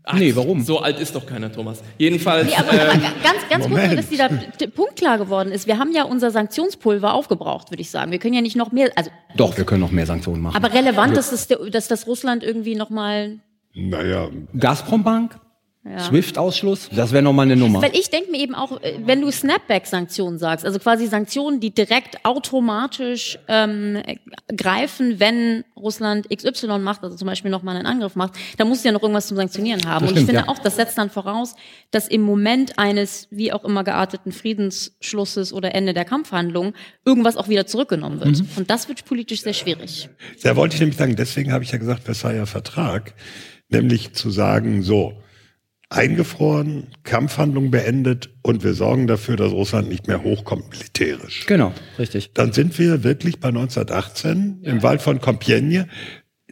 Ach, 0.07 0.15
Nee, 0.19 0.35
warum? 0.35 0.63
So 0.63 0.79
alt 0.81 0.99
ist 0.99 1.15
doch 1.15 1.27
keiner, 1.27 1.53
Thomas. 1.53 1.83
Jedenfalls. 1.99 2.47
Nee, 2.47 2.55
aber 2.57 2.73
ähm, 2.73 3.03
ganz, 3.23 3.49
ganz 3.51 3.67
kurz, 3.67 3.69
Moment. 3.69 3.99
dass 3.99 4.09
dieser 4.09 4.29
Punkt 4.75 4.97
klar 4.97 5.19
geworden 5.19 5.53
ist. 5.53 5.67
Wir 5.67 5.79
haben 5.79 5.93
ja 5.93 6.05
unser 6.05 6.31
Sanktionspulver 6.31 7.13
aufgebraucht, 7.13 7.71
würde 7.71 7.83
ich 7.83 7.91
sagen. 7.91 8.11
Wir 8.13 8.19
können 8.19 8.33
ja 8.35 8.41
nicht 8.41 8.57
noch 8.57 8.73
mehr, 8.73 8.91
also, 8.97 9.11
Doch, 9.37 9.57
wir 9.59 9.65
können 9.65 9.83
noch 9.83 9.91
mehr 9.91 10.07
Sanktionen 10.07 10.41
machen. 10.43 10.57
aber 10.57 10.73
relevant 10.73 11.17
ist, 11.19 11.33
dass, 11.33 11.47
der- 11.49 11.59
dass 11.71 11.89
das 11.89 12.07
Russland 12.07 12.43
irgendwie 12.43 12.75
nochmal, 12.77 13.39
Naja, 13.75 14.29
Gazprom-Bank, 14.59 15.39
ja. 15.89 16.01
SWIFT-Ausschluss, 16.01 16.89
das 16.91 17.13
wäre 17.13 17.23
nochmal 17.23 17.47
eine 17.47 17.55
Nummer. 17.55 17.81
Weil 17.81 17.95
ich 17.95 18.11
denke 18.11 18.31
mir 18.33 18.41
eben 18.41 18.55
auch, 18.55 18.81
äh, 18.83 18.99
wenn 19.05 19.21
du 19.21 19.31
Snapback-Sanktionen 19.31 20.39
sagst, 20.39 20.65
also 20.65 20.81
quasi 20.81 21.07
Sanktionen, 21.07 21.61
die 21.61 21.71
direkt 21.71 22.25
automatisch 22.25 23.39
ähm, 23.47 23.97
äh, 24.05 24.17
greifen, 24.55 25.21
wenn 25.21 25.65
Russland 25.77 26.29
XY 26.29 26.79
macht, 26.79 27.05
also 27.05 27.17
zum 27.17 27.27
Beispiel 27.27 27.53
nochmal 27.53 27.77
einen 27.77 27.87
Angriff 27.87 28.17
macht, 28.17 28.35
da 28.57 28.65
musst 28.65 28.85
du 28.85 28.89
ja 28.89 28.93
noch 28.93 29.03
irgendwas 29.03 29.29
zum 29.29 29.37
Sanktionieren 29.37 29.87
haben. 29.87 30.07
Das 30.07 30.13
Und 30.13 30.19
ich 30.19 30.27
finde 30.27 30.43
ja. 30.43 30.49
auch, 30.49 30.59
das 30.59 30.75
setzt 30.75 30.99
dann 30.99 31.11
voraus, 31.11 31.55
dass 31.93 32.09
im 32.09 32.23
Moment 32.23 32.79
eines 32.79 33.29
wie 33.31 33.53
auch 33.53 33.65
immer 33.65 33.85
gearteten 33.85 34.33
Friedensschlusses 34.33 35.53
oder 35.53 35.75
Ende 35.75 35.95
der 35.95 36.05
Kampfhandlungen 36.05 36.75
irgendwas 37.05 37.37
auch 37.37 37.49
wieder 37.49 37.67
zurückgenommen 37.67 38.19
wird. 38.21 38.41
Mhm. 38.41 38.49
Und 38.57 38.71
das 38.71 38.89
wird 38.89 39.05
politisch 39.05 39.43
sehr 39.43 39.55
schwierig. 39.55 40.09
Da 40.43 40.57
wollte 40.57 40.75
ich 40.75 40.81
nämlich 40.81 40.99
sagen, 40.99 41.15
deswegen 41.15 41.53
habe 41.53 41.63
ich 41.63 41.71
ja 41.71 41.79
gesagt, 41.79 42.03
Versailler 42.03 42.47
Vertrag, 42.47 43.15
nämlich 43.69 44.15
zu 44.15 44.31
sagen, 44.31 44.83
so, 44.83 45.15
eingefroren, 45.89 46.89
Kampfhandlung 47.05 47.71
beendet 47.71 48.31
und 48.43 48.65
wir 48.65 48.75
sorgen 48.75 49.07
dafür, 49.07 49.37
dass 49.37 49.53
Russland 49.53 49.89
nicht 49.89 50.09
mehr 50.09 50.23
hochkommt 50.23 50.71
militärisch. 50.71 51.47
Genau, 51.47 51.73
richtig. 51.99 52.33
Dann 52.35 52.53
sind 52.53 52.79
wir 52.79 53.05
wirklich 53.05 53.39
bei 53.39 53.49
1918 53.49 54.61
im 54.63 54.83
Wald 54.83 55.01
von 55.01 55.21
Compiègne. 55.21 55.87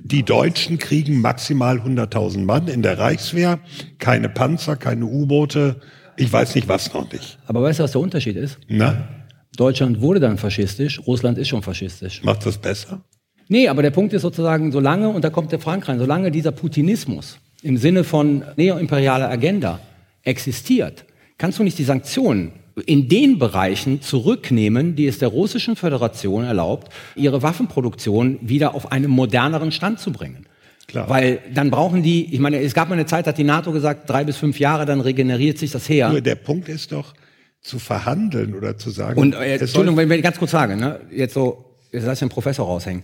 Die 0.01 0.23
Deutschen 0.23 0.79
kriegen 0.79 1.21
maximal 1.21 1.79
100.000 1.79 2.45
Mann 2.45 2.69
in 2.69 2.83
der 2.83 2.99
Reichswehr, 2.99 3.59
keine 3.99 4.29
Panzer, 4.29 4.77
keine 4.77 5.07
U-Boote, 5.07 5.81
ich 6.17 6.33
weiß 6.33 6.55
nicht 6.55 6.69
was 6.69 6.93
noch 6.93 7.11
nicht. 7.13 7.39
Aber 7.47 7.63
weißt 7.63 7.81
du, 7.81 7.85
was 7.85 7.93
der 7.93 8.01
Unterschied 8.01 8.37
ist? 8.37 8.59
Na, 8.69 9.09
Deutschland 9.57 10.01
wurde 10.01 10.21
dann 10.21 10.39
faschistisch, 10.39 11.01
Russland 11.07 11.39
ist 11.39 11.49
schon 11.49 11.63
faschistisch. 11.63 12.23
macht 12.23 12.45
das 12.45 12.59
besser? 12.59 13.05
Nee, 13.49 13.69
aber 13.69 13.83
der 13.83 13.91
Punkt 13.91 14.13
ist 14.13 14.23
sozusagen, 14.23 14.73
solange, 14.73 15.09
und 15.09 15.23
da 15.23 15.31
kommt 15.31 15.53
der 15.53 15.59
Frank 15.61 15.89
rein, 15.89 15.99
solange 15.99 16.31
dieser 16.31 16.51
Putinismus 16.53 17.39
im 17.65 17.79
Sinne 17.79 18.05
von 18.05 18.45
neoimperialer 18.57 19.31
Agenda 19.31 19.81
existiert, 20.23 21.07
kannst 21.39 21.59
du 21.59 21.63
nicht 21.63 21.79
die 21.79 21.85
Sanktionen 21.85 22.53
in 22.87 23.09
den 23.09 23.39
Bereichen 23.39 24.03
zurücknehmen, 24.03 24.97
die 24.97 25.07
es 25.07 25.19
der 25.19 25.29
russischen 25.29 25.75
Föderation 25.75 26.45
erlaubt, 26.45 26.93
ihre 27.15 27.43
Waffenproduktion 27.43 28.39
wieder 28.43 28.75
auf 28.75 28.93
einen 28.93 29.11
moderneren 29.11 29.73
Stand 29.73 29.99
zu 29.99 30.13
bringen. 30.13 30.47
Klar. 30.89 31.09
Weil 31.09 31.39
dann 31.55 31.71
brauchen 31.71 32.03
die, 32.03 32.35
ich 32.35 32.39
meine, 32.39 32.61
es 32.61 32.75
gab 32.75 32.91
mal 32.91 32.97
eine 32.97 33.07
Zeit, 33.07 33.27
hat 33.27 33.39
die 33.39 33.45
NATO 33.45 33.73
gesagt, 33.73 34.11
drei 34.11 34.25
bis 34.25 34.37
fünf 34.37 34.61
Jahre, 34.61 34.85
dann 34.85 35.01
regeneriert 35.01 35.57
sich 35.57 35.71
das 35.71 35.89
Heer. 35.89 36.11
Nur 36.11 36.21
der 36.21 36.35
Punkt 36.35 36.69
ist 36.69 36.93
doch, 36.93 37.15
zu 37.63 37.79
verhandeln 37.79 38.55
oder 38.55 38.77
zu 38.77 38.91
sagen, 38.91 39.19
Und 39.19 39.35
äh, 39.35 39.57
Entschuldigung, 39.57 39.97
wenn 39.97 40.11
ich 40.11 40.23
ganz 40.23 40.39
kurz 40.39 40.51
sage, 40.51 40.77
ne, 40.77 41.01
jetzt 41.11 41.33
so, 41.33 41.77
jetzt 41.91 42.05
lass 42.05 42.19
ich 42.19 42.21
den 42.21 42.29
Professor 42.29 42.67
raushängen. 42.67 43.03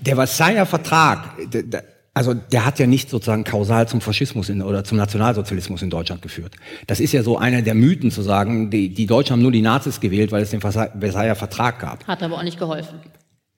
Der 0.00 0.16
Versailler 0.16 0.66
Vertrag, 0.66 1.36
der, 1.52 1.62
der, 1.62 1.84
also 2.16 2.32
der 2.32 2.64
hat 2.64 2.78
ja 2.78 2.86
nicht 2.86 3.10
sozusagen 3.10 3.44
kausal 3.44 3.86
zum 3.88 4.00
Faschismus 4.00 4.48
in, 4.48 4.62
oder 4.62 4.84
zum 4.84 4.96
Nationalsozialismus 4.96 5.82
in 5.82 5.90
Deutschland 5.90 6.22
geführt. 6.22 6.54
Das 6.86 6.98
ist 6.98 7.12
ja 7.12 7.22
so 7.22 7.36
einer 7.36 7.60
der 7.60 7.74
Mythen 7.74 8.10
zu 8.10 8.22
sagen, 8.22 8.70
die, 8.70 8.88
die 8.88 9.06
Deutschen 9.06 9.34
haben 9.34 9.42
nur 9.42 9.52
die 9.52 9.60
Nazis 9.62 10.00
gewählt, 10.00 10.32
weil 10.32 10.42
es 10.42 10.50
den 10.50 10.60
Versa- 10.60 10.90
Versailler 10.98 11.34
Vertrag 11.36 11.78
gab. 11.78 12.06
Hat 12.06 12.22
aber 12.22 12.38
auch 12.38 12.42
nicht 12.42 12.58
geholfen. 12.58 13.00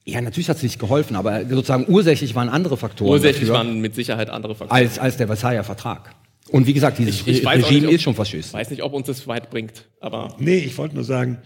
Ja, 0.05 0.21
natürlich 0.21 0.49
hat 0.49 0.57
es 0.57 0.63
nicht 0.65 0.79
geholfen, 0.79 1.15
aber 1.17 1.45
sozusagen 1.47 1.85
ursächlich 1.87 2.35
waren 2.35 2.49
andere 2.49 2.77
Faktoren 2.77 3.11
ursächlich 3.13 3.49
dafür, 3.49 3.65
waren 3.67 3.81
mit 3.81 3.95
Sicherheit 3.95 4.29
andere 4.31 4.55
Faktoren. 4.57 4.77
als, 4.83 4.99
als 4.99 5.17
der 5.19 5.29
Versailler 5.29 5.63
Vertrag. 5.65 6.11
Und 6.51 6.67
wie 6.67 6.73
gesagt, 6.73 6.99
dieses 6.99 7.21
Ich- 7.27 7.29
ich 7.29 7.47
Regime 7.47 7.73
nicht, 7.81 7.87
ob- 7.87 7.93
ist 7.93 8.03
schon 8.03 8.15
Faschist. 8.17 8.49
Ich 8.49 8.55
weiß 8.55 8.71
nicht, 8.71 8.83
ob 8.83 8.93
uns 8.93 9.07
das 9.07 9.27
weit 9.29 9.51
bringt, 9.51 9.85
aber 10.01 10.35
Nee, 10.39 10.57
ich 10.59 10.77
wollte 10.79 10.95
nur 10.97 11.05
sagen, 11.05 11.39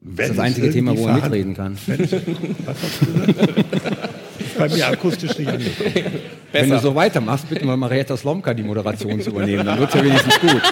wenn 0.00 0.28
Das 0.30 0.38
einzige 0.38 0.66
es 0.66 0.74
Thema, 0.74 0.96
wo 0.98 1.06
er 1.06 1.14
mitreden 1.14 1.54
kann. 1.54 1.78
Was 1.86 2.76
hast 2.82 3.00
du 3.02 3.22
gesagt? 3.22 4.13
Ist 4.54 4.58
bei 4.58 4.68
mir 4.68 4.88
akustisch 4.88 5.38
nicht 5.38 5.48
angekommen. 5.48 6.20
Wenn 6.52 6.70
du 6.70 6.78
so 6.78 6.94
weitermachst, 6.94 7.48
bitte 7.48 7.64
mal 7.64 7.76
Marietta 7.76 8.16
Slomka 8.16 8.54
die 8.54 8.62
Moderation 8.62 9.20
zu 9.20 9.30
übernehmen, 9.30 9.66
dann 9.66 9.78
wird's 9.78 9.94
ja 9.94 10.04
wenigstens 10.04 10.40
gut. 10.40 10.62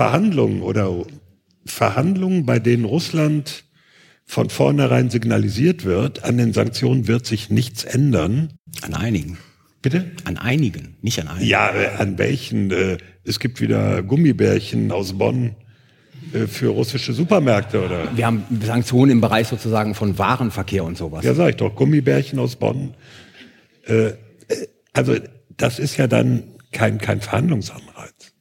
Verhandlungen 0.00 0.62
oder 0.62 1.04
Verhandlungen, 1.66 2.46
bei 2.46 2.58
denen 2.58 2.84
Russland 2.84 3.64
von 4.24 4.48
vornherein 4.48 5.10
signalisiert 5.10 5.84
wird, 5.84 6.24
an 6.24 6.38
den 6.38 6.52
Sanktionen 6.52 7.06
wird 7.06 7.26
sich 7.26 7.50
nichts 7.50 7.84
ändern. 7.84 8.54
An 8.82 8.94
einigen. 8.94 9.38
Bitte? 9.82 10.10
An 10.24 10.36
einigen, 10.36 10.96
nicht 11.02 11.20
an 11.20 11.28
einigen. 11.28 11.48
Ja, 11.48 11.70
an 11.98 12.18
welchen? 12.18 12.70
Äh, 12.70 12.98
es 13.24 13.40
gibt 13.40 13.60
wieder 13.60 14.02
Gummibärchen 14.02 14.92
aus 14.92 15.14
Bonn 15.14 15.54
für 16.46 16.68
russische 16.68 17.12
Supermärkte 17.12 17.84
oder? 17.84 18.16
Wir 18.16 18.26
haben 18.26 18.44
Sanktionen 18.62 19.12
im 19.12 19.20
Bereich 19.20 19.48
sozusagen 19.48 19.94
von 19.94 20.18
Warenverkehr 20.18 20.84
und 20.84 20.96
sowas. 20.96 21.24
Ja, 21.24 21.34
sag 21.34 21.50
ich 21.50 21.56
doch, 21.56 21.74
Gummibärchen 21.74 22.38
aus 22.38 22.56
Bonn. 22.56 22.94
Äh, 23.86 24.08
äh, 24.08 24.14
also 24.92 25.16
das 25.56 25.78
ist 25.78 25.96
ja 25.96 26.06
dann 26.06 26.44
kein, 26.72 26.98
kein 26.98 27.20
Verhandlungsanreiz. 27.20 28.32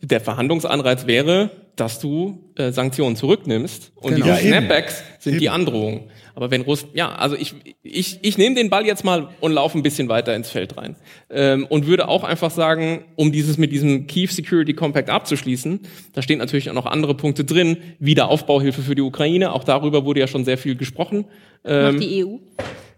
der 0.00 0.20
Verhandlungsanreiz 0.20 1.06
wäre, 1.06 1.50
dass 1.76 2.00
du 2.00 2.50
äh, 2.56 2.72
Sanktionen 2.72 3.16
zurücknimmst 3.16 3.92
und 3.96 4.14
Genau. 4.14 4.24
die 4.24 4.30
Ja, 4.30 4.38
eben. 4.38 4.48
Snapbacks 4.48 5.02
sind 5.18 5.40
die 5.40 5.44
Eben. 5.44 5.54
Androhungen. 5.54 6.10
Aber 6.34 6.50
wenn 6.50 6.62
Russ, 6.62 6.86
ja, 6.94 7.14
also 7.14 7.34
ich, 7.36 7.54
ich, 7.82 8.18
ich 8.22 8.36
nehme 8.38 8.54
den 8.54 8.68
Ball 8.68 8.84
jetzt 8.86 9.04
mal 9.04 9.28
und 9.40 9.52
laufe 9.52 9.78
ein 9.78 9.82
bisschen 9.82 10.08
weiter 10.08 10.34
ins 10.36 10.50
Feld 10.50 10.76
rein 10.76 10.96
ähm, 11.30 11.66
und 11.66 11.86
würde 11.86 12.08
auch 12.08 12.24
einfach 12.24 12.50
sagen, 12.50 13.04
um 13.16 13.32
dieses 13.32 13.56
mit 13.56 13.72
diesem 13.72 14.06
Kiev 14.06 14.32
Security 14.32 14.74
Compact 14.74 15.08
abzuschließen, 15.08 15.80
da 16.12 16.20
stehen 16.22 16.38
natürlich 16.38 16.68
auch 16.68 16.74
noch 16.74 16.86
andere 16.86 17.14
Punkte 17.14 17.44
drin, 17.44 17.78
Wiederaufbauhilfe 18.00 18.82
für 18.82 18.94
die 18.94 19.02
Ukraine, 19.02 19.52
auch 19.52 19.64
darüber 19.64 20.04
wurde 20.04 20.20
ja 20.20 20.26
schon 20.26 20.44
sehr 20.44 20.58
viel 20.58 20.76
gesprochen. 20.76 21.24
Ähm, 21.64 21.94
Macht 21.94 22.04
die 22.04 22.24
EU. 22.24 22.36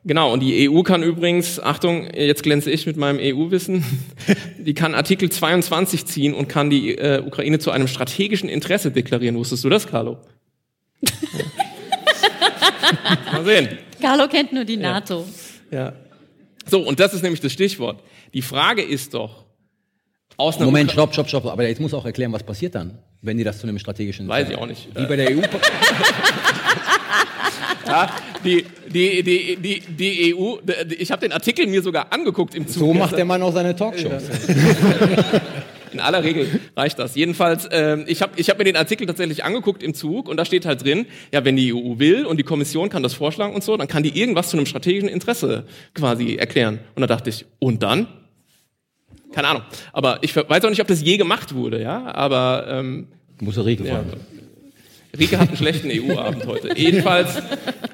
Genau, 0.05 0.33
und 0.33 0.41
die 0.41 0.71
EU 0.71 0.83
kann 0.83 1.03
übrigens, 1.03 1.61
Achtung, 1.61 2.09
jetzt 2.15 2.43
glänze 2.43 2.71
ich 2.71 2.87
mit 2.87 2.97
meinem 2.97 3.19
EU-Wissen, 3.21 3.85
die 4.59 4.75
kann 4.75 4.95
Artikel 4.95 5.31
22 5.31 6.07
ziehen 6.07 6.35
und 6.35 6.49
kann 6.49 6.71
die 6.71 6.97
äh, 6.97 7.21
Ukraine 7.21 7.59
zu 7.59 7.71
einem 7.71 7.89
strategischen 7.89 8.49
Interesse 8.49 8.91
deklarieren. 8.91 9.37
Wusstest 9.37 9.65
du 9.65 9.69
das, 9.69 9.87
Carlo? 9.87 10.19
Mal 13.33 13.45
sehen. 13.45 13.69
Carlo 14.01 14.29
kennt 14.29 14.53
nur 14.53 14.65
die 14.65 14.77
NATO. 14.77 15.27
Ja. 15.71 15.93
So, 16.67 16.81
und 16.81 17.01
das 17.01 17.15
ist 17.15 17.23
nämlich 17.23 17.41
das 17.41 17.53
Stichwort. 17.53 18.03
Die 18.35 18.43
Frage 18.43 18.83
ist 18.83 19.15
doch, 19.15 19.45
aus 20.37 20.57
einer 20.57 20.67
Moment, 20.67 20.93
stopp, 20.93 21.13
stopp, 21.13 21.29
stopp. 21.29 21.47
Aber 21.47 21.67
jetzt 21.67 21.81
muss 21.81 21.93
auch 21.95 22.05
erklären, 22.07 22.33
was 22.33 22.45
passiert 22.45 22.75
dann, 22.75 22.99
wenn 23.23 23.37
die 23.39 23.45
das 23.45 23.59
zu 23.59 23.67
einem 23.67 23.79
strategischen. 23.79 24.29
Weiß 24.29 24.49
ich 24.49 24.57
auch 24.57 24.67
nicht. 24.67 24.89
Wie 24.95 25.07
bei 25.07 25.17
der 25.17 25.37
EU. 25.37 25.43
Ja, 27.89 28.11
die, 28.45 28.65
die, 28.93 29.23
die, 29.23 29.57
die, 29.57 29.81
die 29.81 30.35
EU, 30.35 30.57
ich 30.99 31.11
habe 31.11 31.23
den 31.23 31.33
Artikel 31.33 31.67
mir 31.67 31.83
sogar 31.83 32.13
angeguckt 32.13 32.55
im 32.55 32.67
Zug. 32.67 32.81
So 32.81 32.95
macht 32.95 33.17
der 33.17 33.25
Mann 33.25 33.43
auch 33.43 33.53
seine 33.53 33.75
Talkshows. 33.75 34.23
In 35.93 36.01
aller 36.01 36.23
Regel 36.23 36.61
reicht 36.77 36.99
das. 36.99 37.15
Jedenfalls, 37.15 37.69
ähm, 37.73 38.05
ich 38.07 38.23
habe 38.23 38.33
ich 38.37 38.51
hab 38.51 38.59
mir 38.59 38.65
den 38.65 38.77
Artikel 38.77 39.07
tatsächlich 39.07 39.45
angeguckt 39.45 39.83
im 39.83 39.95
Zug 39.95 40.29
und 40.29 40.37
da 40.37 40.45
steht 40.45 40.67
halt 40.67 40.85
drin, 40.85 41.07
ja, 41.33 41.45
wenn 41.45 41.57
die 41.57 41.73
EU 41.73 41.99
will 41.99 42.27
und 42.27 42.37
die 42.37 42.43
Kommission 42.43 42.91
kann 42.91 43.03
das 43.03 43.15
vorschlagen 43.15 43.55
und 43.55 43.65
so, 43.65 43.77
dann 43.77 43.89
kann 43.89 44.03
die 44.03 44.19
irgendwas 44.19 44.51
zu 44.51 44.57
einem 44.57 44.67
strategischen 44.67 45.09
Interesse 45.09 45.65
quasi 45.95 46.37
erklären. 46.37 46.81
Und 46.95 47.01
da 47.01 47.07
dachte 47.07 47.31
ich, 47.31 47.47
und 47.59 47.83
dann? 47.83 48.07
Keine 49.33 49.49
Ahnung. 49.49 49.63
Aber 49.93 50.19
ich 50.23 50.35
weiß 50.35 50.65
auch 50.65 50.71
nicht, 50.71 50.81
ob 50.81 50.89
das 50.89 51.03
je 51.03 51.17
gemacht 51.17 51.55
wurde, 51.55 51.83
ja. 51.83 52.07
Aber 52.15 52.67
ähm, 52.69 53.09
Muss 53.41 53.57
er 53.57 53.67
Rieke 53.67 53.85
ja. 53.85 54.05
Rike 55.19 55.39
hat 55.39 55.49
einen 55.49 55.57
schlechten 55.57 55.91
EU-Abend 55.91 56.47
heute. 56.47 56.77
Jedenfalls, 56.77 57.43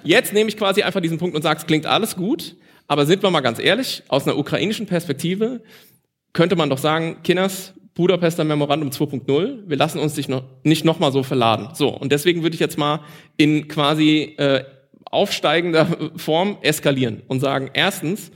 jetzt 0.03 0.33
nehme 0.33 0.49
ich 0.49 0.57
quasi 0.57 0.83
einfach 0.83 1.01
diesen 1.01 1.19
Punkt 1.19 1.35
und 1.37 1.43
sage, 1.43 1.59
es 1.59 1.67
klingt 1.67 1.87
alles 1.87 2.17
gut, 2.17 2.57
aber 2.87 3.07
sind 3.07 3.23
wir 3.23 3.31
mal 3.31 3.41
ganz 3.41 3.59
ehrlich, 3.59 4.03
aus 4.09 4.27
einer 4.27 4.37
ukrainischen 4.37 4.87
Perspektive 4.87 5.63
könnte 6.33 6.57
man 6.57 6.69
doch 6.69 6.79
sagen, 6.79 7.19
Kinders, 7.23 7.75
Budapester 7.95 8.45
Memorandum 8.45 8.91
2.0, 8.91 9.69
wir 9.69 9.77
lassen 9.77 10.01
uns 10.01 10.17
nicht 10.17 10.29
noch, 10.29 10.43
nicht 10.65 10.85
noch 10.85 10.99
mal 10.99 11.13
so 11.13 11.23
verladen. 11.23 11.69
So, 11.75 11.89
und 11.89 12.11
deswegen 12.11 12.43
würde 12.43 12.55
ich 12.55 12.61
jetzt 12.61 12.77
mal 12.77 13.01
in 13.37 13.69
quasi 13.69 14.35
äh, 14.37 14.65
aufsteigender 15.05 15.87
Form 16.17 16.59
eskalieren 16.63 17.23
und 17.29 17.41
sagen, 17.41 17.71
erstens, 17.73 18.33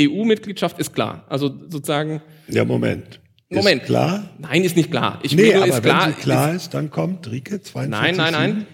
EU-Mitgliedschaft 0.00 0.78
ist 0.78 0.94
klar. 0.94 1.26
Also 1.28 1.48
sozusagen, 1.68 2.22
Ja, 2.48 2.64
Moment. 2.64 3.20
Moment. 3.54 3.82
Ist 3.82 3.86
klar? 3.86 4.30
nein, 4.38 4.64
ist 4.64 4.76
nicht 4.76 4.90
klar. 4.90 5.18
Ich 5.22 5.34
Nee, 5.34 5.42
will 5.44 5.54
nur, 5.54 5.62
aber 5.64 5.72
ist 5.74 5.82
klar, 5.82 6.06
wenn 6.06 6.14
sie 6.14 6.20
klar 6.20 6.54
ist, 6.54 6.74
dann 6.74 6.90
kommt 6.90 7.30
Rike 7.30 7.60
42. 7.62 7.90
Nein, 7.90 8.16
nein, 8.16 8.32
nein. 8.32 8.66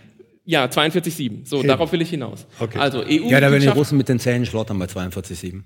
Ja, 0.44 0.64
42,7. 0.66 1.46
So, 1.46 1.58
Okay. 1.58 1.66
darauf 1.66 1.92
will 1.92 2.00
ich 2.00 2.10
hinaus. 2.10 2.46
Okay. 2.58 2.78
Also 2.78 3.00
EU. 3.04 3.28
Ja, 3.28 3.40
da 3.40 3.50
werden 3.50 3.60
die 3.62 3.68
Russen 3.68 3.98
mit 3.98 4.08
den 4.08 4.18
Zähnen 4.18 4.46
schlottern 4.46 4.78
bei 4.78 4.86
42,7. 4.86 5.62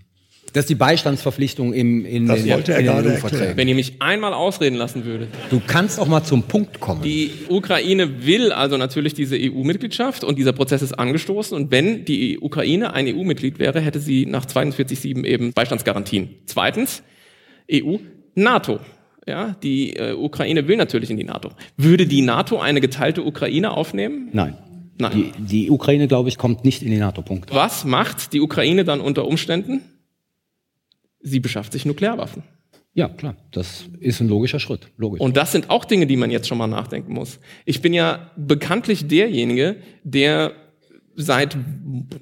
Das 0.54 0.64
ist 0.64 0.70
die 0.70 0.74
Beistandsverpflichtung 0.74 1.72
im, 1.72 2.04
in 2.04 2.26
Das 2.26 2.42
den, 2.42 2.52
wollte 2.52 2.72
er 2.72 2.80
in 2.80 2.84
den 2.86 2.94
gerade 2.96 3.08
EU-Verträgen. 3.10 3.38
erklären. 3.38 3.56
Wenn 3.56 3.68
ihr 3.68 3.74
mich 3.74 4.02
einmal 4.02 4.34
ausreden 4.34 4.74
lassen 4.74 5.04
würdet. 5.06 5.28
Du 5.50 5.62
kannst 5.66 5.98
auch 5.98 6.08
mal 6.08 6.24
zum 6.24 6.42
Punkt 6.42 6.78
kommen. 6.78 7.00
Die 7.00 7.30
Ukraine 7.48 8.26
will 8.26 8.52
also 8.52 8.76
natürlich 8.76 9.14
diese 9.14 9.36
EU-Mitgliedschaft 9.38 10.24
und 10.24 10.36
dieser 10.38 10.52
Prozess 10.52 10.82
ist 10.82 10.98
angestoßen. 10.98 11.56
Und 11.56 11.70
wenn 11.70 12.04
die 12.04 12.38
Ukraine 12.38 12.92
ein 12.92 13.06
EU-Mitglied 13.06 13.58
wäre, 13.60 13.80
hätte 13.80 13.98
sie 14.00 14.26
nach 14.26 14.44
42.7 14.44 15.24
eben 15.24 15.52
Beistandsgarantien. 15.54 16.28
Zweitens, 16.44 17.02
EU, 17.72 17.96
NATO. 18.34 18.80
Ja, 19.26 19.56
die 19.62 19.94
äh, 19.96 20.14
Ukraine 20.14 20.66
will 20.66 20.76
natürlich 20.76 21.10
in 21.10 21.16
die 21.16 21.24
NATO. 21.24 21.50
Würde 21.76 22.06
die 22.06 22.22
NATO 22.22 22.58
eine 22.58 22.80
geteilte 22.80 23.22
Ukraine 23.22 23.70
aufnehmen? 23.70 24.28
Nein. 24.32 24.56
Nein. 24.98 25.32
Die, 25.38 25.64
die 25.64 25.70
Ukraine, 25.70 26.08
glaube 26.08 26.28
ich, 26.28 26.38
kommt 26.38 26.64
nicht 26.64 26.82
in 26.82 26.90
die 26.90 26.98
NATO-Punkte. 26.98 27.54
Was 27.54 27.84
macht 27.84 28.32
die 28.32 28.40
Ukraine 28.40 28.84
dann 28.84 29.00
unter 29.00 29.26
Umständen? 29.26 29.80
Sie 31.20 31.40
beschafft 31.40 31.72
sich 31.72 31.84
Nuklearwaffen. 31.84 32.42
Ja, 32.94 33.08
klar. 33.08 33.36
Das 33.52 33.84
ist 34.00 34.20
ein 34.20 34.28
logischer 34.28 34.60
Schritt. 34.60 34.88
Logisch. 34.98 35.20
Und 35.20 35.36
das 35.36 35.52
sind 35.52 35.70
auch 35.70 35.84
Dinge, 35.84 36.06
die 36.06 36.16
man 36.16 36.30
jetzt 36.30 36.46
schon 36.46 36.58
mal 36.58 36.66
nachdenken 36.66 37.14
muss. 37.14 37.38
Ich 37.64 37.80
bin 37.80 37.94
ja 37.94 38.30
bekanntlich 38.36 39.08
derjenige, 39.08 39.76
der 40.04 40.52
seit 41.14 41.56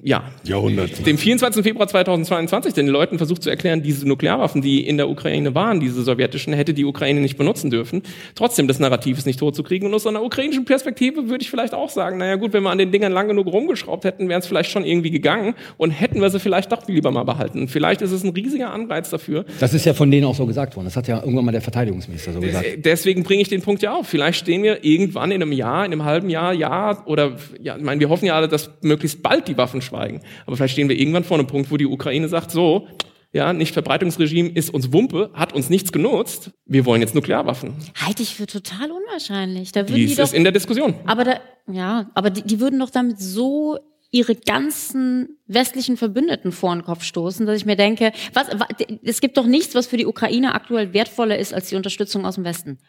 ja, 0.03 0.23
Jahrhunderten. 0.43 1.05
dem 1.05 1.17
24. 1.17 1.63
Februar 1.63 1.87
2022 1.87 2.73
den 2.73 2.87
Leuten 2.87 3.17
versucht 3.17 3.43
zu 3.43 3.49
erklären, 3.49 3.81
diese 3.81 4.07
Nuklearwaffen, 4.07 4.61
die 4.61 4.85
in 4.85 4.97
der 4.97 5.09
Ukraine 5.09 5.55
waren, 5.55 5.79
diese 5.79 6.03
sowjetischen, 6.03 6.53
hätte 6.53 6.73
die 6.73 6.85
Ukraine 6.85 7.21
nicht 7.21 7.37
benutzen 7.37 7.69
dürfen. 7.69 8.03
Trotzdem, 8.35 8.67
das 8.67 8.79
Narrativ 8.79 9.17
ist 9.17 9.25
nicht 9.25 9.39
totzukriegen. 9.39 9.87
Und 9.87 9.93
aus 9.93 10.05
einer 10.05 10.23
ukrainischen 10.23 10.65
Perspektive 10.65 11.29
würde 11.29 11.41
ich 11.41 11.49
vielleicht 11.49 11.73
auch 11.73 11.89
sagen, 11.89 12.17
naja 12.17 12.35
gut, 12.35 12.53
wenn 12.53 12.63
wir 12.63 12.69
an 12.69 12.77
den 12.77 12.91
Dingern 12.91 13.11
lang 13.11 13.27
genug 13.27 13.47
rumgeschraubt 13.47 14.03
hätten, 14.03 14.27
wären 14.29 14.39
es 14.39 14.47
vielleicht 14.47 14.71
schon 14.71 14.85
irgendwie 14.85 15.11
gegangen 15.11 15.55
und 15.77 15.91
hätten 15.91 16.21
wir 16.21 16.29
sie 16.29 16.39
vielleicht 16.39 16.71
doch 16.71 16.87
lieber 16.87 17.11
mal 17.11 17.23
behalten. 17.23 17.67
Vielleicht 17.67 18.01
ist 18.01 18.11
es 18.11 18.23
ein 18.23 18.31
riesiger 18.31 18.71
Anreiz 18.71 19.09
dafür, 19.09 19.45
das 19.59 19.73
ist 19.73 19.85
ja 19.85 19.93
von 19.93 20.09
denen 20.09 20.25
auch 20.25 20.35
so 20.35 20.45
gesagt 20.45 20.75
worden. 20.75 20.85
Das 20.85 20.95
hat 20.95 21.07
ja 21.07 21.19
irgendwann 21.19 21.45
mal 21.45 21.51
der 21.51 21.61
Verteidigungsminister 21.61 22.33
so 22.33 22.39
gesagt. 22.39 22.65
Äh, 22.65 22.77
Deswegen 22.77 23.23
bringe 23.23 23.41
ich 23.41 23.49
den 23.49 23.61
Punkt 23.61 23.81
ja 23.81 23.93
auf. 23.93 24.07
Vielleicht 24.07 24.39
stehen 24.39 24.63
wir 24.63 24.83
irgendwann 24.83 25.31
in 25.31 25.41
einem 25.41 25.51
Jahr, 25.51 25.85
in 25.85 25.91
einem 25.91 26.03
halben 26.03 26.29
Jahr, 26.29 26.53
Jahr 26.53 27.07
oder 27.07 27.37
ja, 27.61 27.77
ich 27.77 27.83
meine, 27.83 27.99
wir 27.99 28.09
hoffen 28.09 28.25
ja 28.25 28.35
alle, 28.35 28.47
dass 28.47 28.71
möglichst 28.83 29.21
bald 29.23 29.47
die 29.47 29.57
Waffen 29.57 29.81
schweigen. 29.81 30.21
Aber 30.45 30.55
vielleicht 30.57 30.73
stehen 30.73 30.89
wir 30.89 30.97
irgendwann 30.99 31.23
vor 31.23 31.37
einem 31.37 31.47
Punkt, 31.47 31.71
wo 31.71 31.77
die 31.77 31.85
Ukraine 31.85 32.27
sagt, 32.27 32.51
so, 32.51 32.87
ja, 33.33 33.53
nicht 33.53 33.71
Verbreitungsregime 33.73 34.49
ist 34.49 34.73
uns 34.73 34.91
Wumpe, 34.91 35.31
hat 35.33 35.53
uns 35.53 35.69
nichts 35.69 35.91
genutzt. 35.93 36.51
Wir 36.65 36.85
wollen 36.85 37.01
jetzt 37.01 37.15
Nuklearwaffen. 37.15 37.73
Halte 38.05 38.23
ich 38.23 38.35
für 38.35 38.45
total 38.45 38.91
unwahrscheinlich. 38.91 39.71
Da 39.71 39.81
würden 39.81 39.95
Dies 39.95 40.11
die 40.11 40.15
doch, 40.17 40.23
ist 40.25 40.33
in 40.33 40.43
der 40.43 40.51
Diskussion. 40.51 40.95
aber 41.05 41.23
da, 41.23 41.39
ja, 41.71 42.09
aber 42.13 42.29
die, 42.29 42.41
die 42.41 42.59
würden 42.59 42.79
doch 42.79 42.89
damit 42.89 43.19
so 43.21 43.77
ihre 44.13 44.35
ganzen 44.35 45.37
westlichen 45.47 45.95
Verbündeten 45.95 46.51
vor 46.51 46.75
den 46.75 46.83
Kopf 46.83 47.03
stoßen, 47.05 47.45
dass 47.45 47.55
ich 47.55 47.65
mir 47.65 47.77
denke, 47.77 48.11
was, 48.33 48.47
wa- 48.59 48.67
es 49.03 49.21
gibt 49.21 49.37
doch 49.37 49.45
nichts, 49.45 49.73
was 49.73 49.87
für 49.87 49.95
die 49.95 50.05
Ukraine 50.05 50.53
aktuell 50.53 50.91
wertvoller 50.93 51.37
ist 51.39 51.53
als 51.53 51.69
die 51.69 51.77
Unterstützung 51.77 52.25
aus 52.25 52.35
dem 52.35 52.43
Westen. 52.43 52.79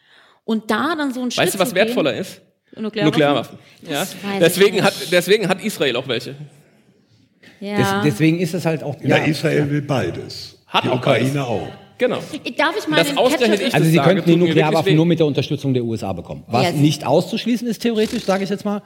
Und 0.43 0.73
da 0.73 0.97
dann 0.97 1.15
so 1.15 1.23
ein 1.23 1.31
Schritt 1.31 1.45
Weißt 1.47 1.55
du, 1.55 1.59
was 1.61 1.69
zu 1.69 1.75
gehen- 1.77 1.85
wertvoller 1.87 2.15
ist? 2.17 2.43
Nuklearwaffen? 2.77 3.05
Nuklearwaffen. 3.05 3.59
Ja. 3.89 4.07
Deswegen 4.41 4.83
hat, 4.83 4.95
deswegen 5.11 5.49
hat 5.49 5.63
Israel 5.65 5.97
auch 5.97 6.09
welche. 6.09 6.35
Ja. 7.61 7.77
Des, 7.77 8.13
deswegen 8.13 8.41
ist 8.41 8.55
es 8.55 8.65
halt 8.67 8.83
auch. 8.83 8.97
Ja, 9.03 9.17
Israel 9.19 9.71
will 9.71 9.83
beides. 9.83 10.59
Hat 10.67 10.85
die 10.85 10.89
auch 10.89 10.97
Ukraine 10.97 11.25
beides. 11.29 11.43
auch. 11.47 11.69
Genau. 11.99 12.17
Darf 12.57 12.75
ich 12.79 12.89
mal 12.89 12.97
Das 12.97 13.17
ausgerechnet 13.17 13.61
ich- 13.61 13.75
Also 13.75 13.87
sie 13.87 13.95
sage, 13.97 14.09
könnten 14.15 14.31
die 14.31 14.37
Nuklearwaffen 14.37 14.97
nur 14.97 15.07
mit 15.07 15.21
der 15.21 15.27
Unterstützung 15.27 15.73
der 15.73 15.85
USA 15.85 16.13
bekommen. 16.13 16.43
Was 16.49 16.65
Ja, 16.65 16.73
nicht 16.73 17.07
auszuschließen 17.07 17.69
ist, 17.69 17.81
theoretisch, 17.81 18.25
sage 18.25 18.43
ich 18.45 18.51
jetzt 18.51 18.65
mal. 18.65 18.83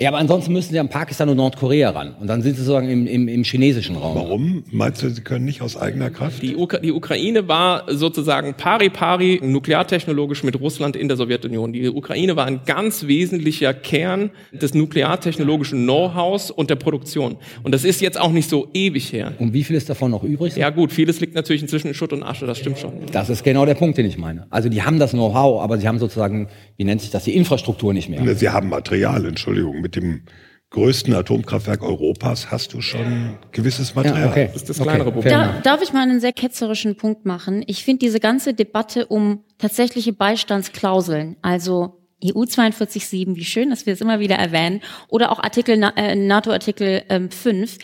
Ja, 0.00 0.08
aber 0.08 0.18
ansonsten 0.18 0.54
müssen 0.54 0.72
sie 0.72 0.78
an 0.78 0.88
Pakistan 0.88 1.28
und 1.28 1.36
Nordkorea 1.36 1.90
ran. 1.90 2.14
Und 2.18 2.26
dann 2.26 2.40
sind 2.40 2.56
sie 2.56 2.62
sozusagen 2.62 2.88
im, 2.88 3.06
im, 3.06 3.28
im 3.28 3.44
chinesischen 3.44 3.96
Raum. 3.96 4.14
Warum? 4.16 4.64
Meinst 4.70 5.02
du, 5.02 5.10
sie 5.10 5.20
können 5.20 5.44
nicht 5.44 5.60
aus 5.60 5.76
eigener 5.76 6.08
Kraft? 6.08 6.40
Die, 6.40 6.56
Ukra 6.56 6.78
die 6.78 6.90
Ukraine 6.90 7.48
war 7.48 7.84
sozusagen 7.86 8.54
pari 8.54 8.88
pari 8.88 9.40
nukleartechnologisch 9.42 10.42
mit 10.42 10.58
Russland 10.58 10.96
in 10.96 11.08
der 11.08 11.18
Sowjetunion. 11.18 11.74
Die 11.74 11.86
Ukraine 11.90 12.34
war 12.34 12.46
ein 12.46 12.60
ganz 12.64 13.08
wesentlicher 13.08 13.74
Kern 13.74 14.30
des 14.52 14.72
nukleartechnologischen 14.72 15.84
Know-hows 15.84 16.50
und 16.50 16.70
der 16.70 16.76
Produktion. 16.76 17.36
Und 17.62 17.72
das 17.72 17.84
ist 17.84 18.00
jetzt 18.00 18.18
auch 18.18 18.32
nicht 18.32 18.48
so 18.48 18.68
ewig 18.72 19.12
her. 19.12 19.34
Und 19.38 19.52
wie 19.52 19.64
viel 19.64 19.76
ist 19.76 19.90
davon 19.90 20.12
noch 20.12 20.24
übrig? 20.24 20.56
Ja 20.56 20.70
gut, 20.70 20.92
vieles 20.92 21.20
liegt 21.20 21.34
natürlich 21.34 21.60
inzwischen 21.60 21.88
in 21.88 21.94
Schutt 21.94 22.14
und 22.14 22.22
Asche, 22.22 22.46
das 22.46 22.58
stimmt 22.58 22.78
schon. 22.78 22.92
Das 23.12 23.28
ist 23.28 23.44
genau 23.44 23.66
der 23.66 23.74
Punkt, 23.74 23.98
den 23.98 24.06
ich 24.06 24.16
meine. 24.16 24.46
Also 24.48 24.70
die 24.70 24.82
haben 24.82 24.98
das 24.98 25.10
Know-how, 25.10 25.60
aber 25.60 25.76
sie 25.76 25.86
haben 25.86 25.98
sozusagen, 25.98 26.48
wie 26.78 26.84
nennt 26.84 27.02
sich 27.02 27.10
das, 27.10 27.24
die 27.24 27.36
Infrastruktur 27.36 27.92
nicht 27.92 28.08
mehr. 28.08 28.34
Sie 28.34 28.48
haben 28.48 28.70
Material, 28.70 29.26
Entschuldigung. 29.26 29.89
Mit 29.90 29.96
dem 29.96 30.22
größten 30.70 31.12
Atomkraftwerk 31.14 31.82
Europas 31.82 32.52
hast 32.52 32.74
du 32.74 32.80
schon 32.80 33.36
gewisses 33.50 33.96
Material. 33.96 34.20
Ja, 34.20 34.30
okay. 34.30 34.46
Das 34.52 34.62
ist 34.62 34.70
das 34.70 34.78
Okay, 34.78 34.88
kleinere 34.88 35.10
Problem. 35.10 35.32
Da, 35.32 35.60
darf 35.64 35.82
ich 35.82 35.92
mal 35.92 36.02
einen 36.02 36.20
sehr 36.20 36.32
ketzerischen 36.32 36.96
Punkt 36.96 37.26
machen? 37.26 37.64
Ich 37.66 37.84
finde 37.84 37.98
diese 37.98 38.20
ganze 38.20 38.54
Debatte 38.54 39.06
um 39.06 39.42
tatsächliche 39.58 40.12
Beistandsklauseln, 40.12 41.38
also 41.42 42.00
EU 42.24 42.44
42.7, 42.44 43.34
wie 43.34 43.44
schön, 43.44 43.70
dass 43.70 43.84
wir 43.86 43.94
es 43.94 44.00
immer 44.00 44.20
wieder 44.20 44.36
erwähnen, 44.36 44.80
oder 45.08 45.32
auch 45.32 45.40
Artikel 45.40 45.82
äh, 45.96 46.14
NATO-Artikel 46.14 47.02
ähm, 47.08 47.32
5. 47.32 47.78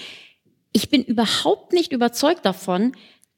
Ich 0.73 0.89
bin 0.89 1.03
überhaupt 1.03 1.73
nicht 1.73 1.91
überzeugt 1.91 2.47
davon, 2.47 2.93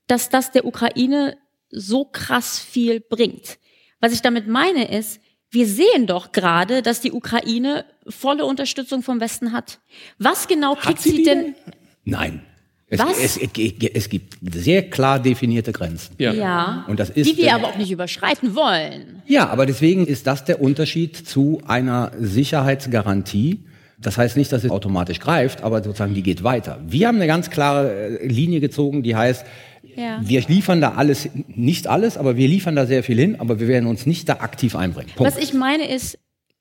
dass 0.09 0.29
das 0.29 0.53
der 0.53 0.67
Ukraine 0.67 1.39
so 1.71 2.05
krass 2.05 2.59
viel 2.59 3.01
bringt. 3.01 3.59
Was 3.99 4.13
ich 4.13 4.21
damit 4.21 4.47
meine 4.47 4.95
ist, 4.95 5.23
wir 5.51 5.67
sehen 5.67 6.07
doch 6.07 6.33
gerade, 6.33 6.83
dass 6.83 7.01
die 7.01 7.13
Ukraine 7.13 7.87
volle 8.09 8.45
Unterstützung 8.45 9.03
vom 9.03 9.21
Westen 9.21 9.53
hat. 9.53 9.81
Was 10.19 10.49
genau 10.49 10.75
kriegt 10.75 11.01
sie 11.01 11.11
sie 11.11 11.17
die 11.19 11.23
denn? 11.25 11.55
Nein. 12.05 12.43
Es, 12.91 13.01
Was? 13.01 13.19
Es, 13.23 13.37
es, 13.37 13.51
es 13.95 14.09
gibt 14.09 14.39
sehr 14.55 14.89
klar 14.89 15.21
definierte 15.21 15.73
Grenzen. 15.73 16.15
Ja. 16.19 16.33
Ja. 16.33 16.85
Und 16.89 16.99
das 16.99 17.11
ist 17.11 17.31
die 17.31 17.37
wir 17.37 17.55
aber 17.55 17.67
auch 17.67 17.77
nicht 17.77 17.91
überschreiten 17.91 18.55
wollen. 18.55 19.23
Ja, 19.27 19.49
aber 19.51 19.67
deswegen 19.67 20.07
ist 20.07 20.27
das 20.27 20.47
der 20.47 20.63
Unterschied 20.63 21.15
zu 21.15 21.61
einer 21.67 22.13
Sicherheitsgarantie. 22.19 23.61
Das 24.01 24.17
heißt 24.17 24.37
nicht, 24.37 24.53
dass 24.53 24.65
es 24.65 24.71
automatisch 24.71 25.19
greift, 25.19 25.63
aber 25.63 25.83
sozusagen 25.83 26.15
die 26.15 26.23
geht 26.23 26.45
weiter. 26.45 26.81
Wir 26.87 27.09
haben 27.09 27.17
eine 27.17 27.27
ganz 27.27 27.51
klare 27.51 28.21
äh, 28.21 28.27
Linie 28.27 28.61
gezogen, 28.61 29.03
die 29.03 29.17
heißt, 29.17 29.45
Ja. 29.97 30.21
wir 30.23 30.41
liefern 30.43 30.81
da 30.81 30.93
alles, 30.95 31.29
nicht 31.49 31.89
alles, 31.89 32.17
aber 32.17 32.37
wir 32.37 32.47
liefern 32.47 32.77
da 32.77 32.87
sehr 32.87 33.03
viel 33.03 33.19
hin, 33.19 33.41
aber 33.41 33.59
wir 33.59 33.67
werden 33.67 33.87
uns 33.89 34.07
nicht 34.07 34.29
da 34.29 34.35
aktiv 34.35 34.77
einbringen. 34.77 35.11
Punkt. 35.17 35.33
Was 35.35 35.43
ich 35.43 35.53
meine 35.53 35.93
ist, 35.93 36.17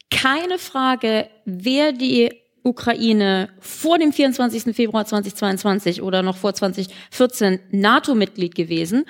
keine 0.09 0.57
Frage, 0.57 1.29
wer 1.45 1.91
die 1.91 2.31
Ukraine 2.63 3.49
vor 3.59 3.97
dem 3.97 4.11
24. 4.11 4.75
Februar 4.75 5.05
2022 5.05 6.01
oder 6.01 6.21
noch 6.21 6.37
vor 6.37 6.53
2014 6.53 7.59
NATO-Mitglied 7.71 8.55
gewesen, 8.55 9.05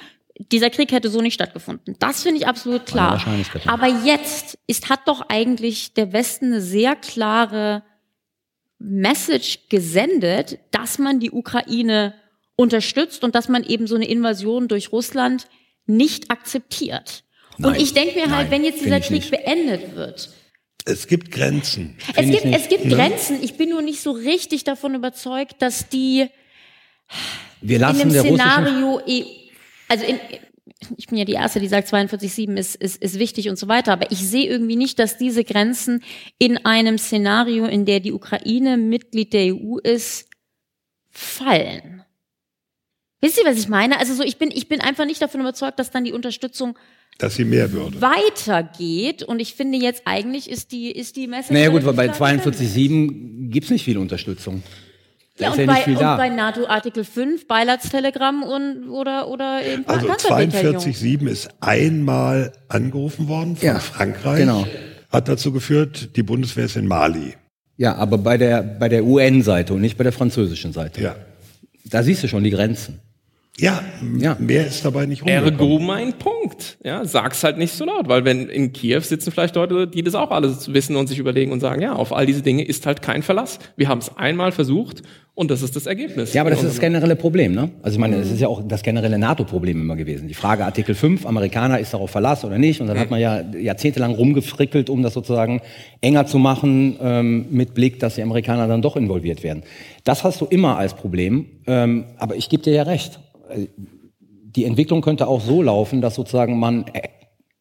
dieser 0.51 0.69
Krieg 0.69 0.91
hätte 0.91 1.09
so 1.09 1.21
nicht 1.21 1.33
stattgefunden. 1.33 1.95
Das 1.99 2.23
finde 2.23 2.39
ich 2.39 2.47
absolut 2.47 2.85
klar. 2.85 3.23
Aber 3.65 3.87
jetzt 3.87 4.57
ist, 4.67 4.89
hat 4.89 5.07
doch 5.07 5.25
eigentlich 5.29 5.93
der 5.93 6.13
Westen 6.13 6.47
eine 6.47 6.61
sehr 6.61 6.95
klare 6.95 7.83
Message 8.77 9.69
gesendet, 9.69 10.59
dass 10.69 10.99
man 10.99 11.19
die 11.19 11.31
Ukraine 11.31 12.13
unterstützt 12.55 13.23
und 13.23 13.33
dass 13.33 13.49
man 13.49 13.63
eben 13.63 13.87
so 13.87 13.95
eine 13.95 14.07
Invasion 14.07 14.67
durch 14.67 14.91
Russland 14.91 15.47
nicht 15.87 16.29
akzeptiert. 16.29 17.23
und 17.57 17.63
Nein. 17.63 17.81
ich 17.81 17.93
denke 17.93 18.15
mir 18.15 18.29
halt, 18.29 18.49
Nein, 18.49 18.51
wenn 18.51 18.63
jetzt 18.63 18.83
dieser 18.83 18.99
Krieg 18.99 19.31
beendet 19.31 19.95
wird, 19.95 20.29
Es 20.87 21.07
gibt 21.07 21.31
Grenzen. 21.31 21.97
es 22.15 22.29
gibt, 22.29 22.45
nicht. 22.45 22.57
es 22.57 22.69
gibt 22.69 22.85
Ne? 22.85 22.95
Grenzen. 22.95 23.43
Ich 23.43 23.55
bin 23.57 23.69
nur 23.69 23.81
nicht 23.81 24.01
so 24.01 24.11
richtig 24.11 24.63
davon 24.63 24.95
überzeugt, 24.95 25.61
dass 25.61 25.89
die 25.89 26.27
wir 27.61 27.75
in 27.75 27.81
lassen 27.81 27.99
dem 27.99 28.13
der 28.13 28.21
Szenario, 28.21 29.01
eh- 29.05 29.25
also 29.87 30.05
in, 30.05 30.19
ich 30.97 31.07
bin 31.07 31.17
ja 31.17 31.25
die 31.25 31.33
Erste, 31.33 31.59
die 31.59 31.67
sagt, 31.67 31.87
42,7 31.91 32.55
ist, 32.57 32.75
ist, 32.75 33.01
ist 33.01 33.19
wichtig 33.19 33.49
und 33.49 33.57
so 33.57 33.67
weiter, 33.67 33.93
aber 33.93 34.11
ich 34.11 34.19
sehe 34.19 34.47
irgendwie 34.47 34.75
nicht, 34.75 34.99
dass 34.99 35.17
diese 35.17 35.43
Grenzen 35.43 36.03
in 36.37 36.65
einem 36.65 36.97
Szenario, 36.97 37.65
in 37.65 37.85
der 37.85 37.99
die 37.99 38.11
Ukraine 38.11 38.77
Mitglied 38.77 39.33
der 39.33 39.55
EU 39.55 39.77
ist, 39.77 40.29
fallen. 41.09 42.03
Wisst 43.21 43.39
ihr, 43.39 43.45
was 43.45 43.57
ich 43.57 43.67
meine? 43.67 43.99
Also 43.99 44.13
so, 44.13 44.23
ich 44.23 44.37
bin, 44.37 44.51
ich 44.51 44.67
bin 44.69 44.79
einfach 44.81 45.05
nicht 45.05 45.21
davon 45.21 45.41
überzeugt, 45.41 45.79
dass 45.79 45.89
dann 45.89 46.03
die 46.03 46.13
Unterstützung 46.13 46.77
Dass 47.17 47.35
sie 47.35 47.45
mehr 47.45 47.71
würde. 47.71 47.99
weitergeht. 47.99 49.23
Und 49.23 49.39
ich 49.39 49.55
finde 49.55 49.77
jetzt 49.79 50.03
eigentlich 50.05 50.49
ist 50.49 50.71
die, 50.71 50.91
ist 50.91 51.15
die 51.15 51.27
Message. 51.27 51.51
Naja 51.51 51.69
gut, 51.69 51.83
weil 51.85 51.93
bei 51.93 52.03
relativ 52.03 52.17
klar 52.17 52.33
gesendet. 52.37 52.55
42.7 53.47 53.49
gibt's 53.49 53.69
nicht 53.71 53.83
viel 53.85 53.97
Unterstützung. 53.97 54.61
Da 55.37 55.45
Ja, 55.45 55.51
ist 55.51 55.59
und, 55.59 55.65
ja 55.65 55.73
nicht 55.73 55.75
bei, 55.77 55.83
viel 55.83 55.97
und 55.97 56.17
bei 56.17 56.29
NATO 56.29 56.65
Artikel 56.67 57.03
5, 57.03 57.47
Beilatstelegramm 57.47 58.43
und 58.43 58.89
oder 58.89 59.27
oder 59.29 59.61
eben 59.65 59.85
Also 59.87 60.07
Panzerbataillon. 60.07 60.75
42.7 60.77 61.27
ist 61.27 61.49
einmal 61.59 62.53
angerufen 62.67 63.27
worden 63.27 63.55
von 63.55 63.67
Ja, 63.67 63.79
Frankreich. 63.79 64.39
genau. 64.39 64.67
Hat 65.09 65.27
dazu 65.27 65.51
geführt, 65.51 66.15
die 66.15 66.23
Bundeswehr 66.23 66.65
ist 66.65 66.75
in 66.75 66.87
Mali. 66.87 67.33
Ja, 67.77 67.95
aber 67.95 68.17
bei 68.17 68.37
der, 68.37 68.61
bei 68.63 68.89
der 68.89 69.03
UN-Seite 69.05 69.73
und 69.73 69.81
nicht 69.81 69.97
bei 69.97 70.03
der 70.03 70.11
französischen 70.13 70.73
Seite. 70.73 71.01
Ja. 71.01 71.15
Da 71.85 72.03
siehst 72.03 72.23
du 72.23 72.27
schon 72.27 72.43
die 72.43 72.49
Grenzen. 72.49 72.99
Ja, 73.59 73.81
Ja. 74.19 74.37
mehr 74.39 74.67
ist 74.67 74.85
dabei 74.85 75.05
nicht 75.07 75.23
rumgekommen. 75.23 75.53
Ergo 75.59 75.79
mein 75.79 76.13
Punkt. 76.13 76.77
Ja, 76.83 77.03
sag's 77.05 77.43
halt 77.43 77.57
nicht 77.57 77.73
so 77.73 77.85
laut, 77.85 78.07
weil 78.07 78.23
wenn 78.23 78.49
in 78.49 78.71
Kiew 78.71 79.01
sitzen 79.01 79.31
vielleicht 79.31 79.55
Leute, 79.55 79.87
die 79.87 80.03
das 80.03 80.13
auch 80.15 80.29
alles 80.31 80.73
wissen 80.73 80.95
und 80.95 81.07
sich 81.07 81.17
überlegen 81.17 81.51
und 81.51 81.59
sagen, 81.59 81.81
ja, 81.81 81.93
auf 81.93 82.13
all 82.13 82.25
diese 82.27 82.41
Dinge 82.43 82.63
ist 82.63 82.85
halt 82.85 83.01
kein 83.01 83.23
Verlass. 83.23 83.57
Wir 83.75 83.87
haben 83.87 83.97
es 83.99 84.15
einmal 84.15 84.51
versucht 84.51 85.01
und 85.33 85.49
das 85.51 85.61
ist 85.63 85.75
das 85.75 85.85
Ergebnis. 85.87 86.33
Ja, 86.33 86.41
aber 86.41 86.49
das 86.51 86.61
ist 86.63 86.69
das 86.73 86.79
generelle 86.79 87.15
Problem, 87.15 87.53
ne? 87.53 87.69
Also 87.83 87.95
ich 87.95 87.99
meine, 87.99 88.17
das 88.17 88.31
ist 88.31 88.39
ja 88.39 88.47
auch 88.47 88.61
das 88.67 88.81
generelle 88.83 89.17
NATO-Problem 89.19 89.81
immer 89.81 89.95
gewesen. 89.95 90.27
Die 90.27 90.33
Frage 90.33 90.63
Artikel 90.65 90.93
5, 90.95 91.25
Amerikaner 91.25 91.79
ist 91.79 91.93
darauf 91.93 92.11
Verlass 92.11 92.43
oder 92.45 92.57
nicht? 92.59 92.79
Und 92.81 92.87
dann 92.87 92.99
hat 92.99 93.09
man 93.11 93.19
ja 93.19 93.41
jahrzehntelang 93.41 94.13
rumgefrickelt, 94.13 94.89
um 94.89 95.01
das 95.03 95.13
sozusagen 95.13 95.61
enger 96.01 96.25
zu 96.27 96.37
machen, 96.39 96.97
ähm, 97.01 97.45
mit 97.49 97.73
Blick, 97.73 97.99
dass 97.99 98.15
die 98.15 98.21
Amerikaner 98.21 98.67
dann 98.67 98.81
doch 98.81 98.95
involviert 98.95 99.41
werden. 99.43 99.63
Das 100.03 100.23
hast 100.23 100.41
du 100.41 100.45
immer 100.45 100.77
als 100.77 100.93
Problem, 100.95 101.45
ähm, 101.67 102.05
aber 102.17 102.35
ich 102.35 102.49
gebe 102.49 102.63
dir 102.63 102.73
ja 102.73 102.83
recht. 102.83 103.19
Äh, 103.49 103.67
Die 104.19 104.65
Entwicklung 104.65 105.01
könnte 105.01 105.27
auch 105.27 105.41
so 105.41 105.61
laufen, 105.61 106.01
dass 106.01 106.15
sozusagen 106.15 106.57
man, 106.57 106.85
äh, 106.93 107.09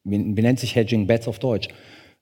wie 0.03 0.41
nennt 0.41 0.59
sich 0.59 0.75
Hedging 0.75 1.05
Bets 1.05 1.27
auf 1.27 1.39
Deutsch, 1.39 1.67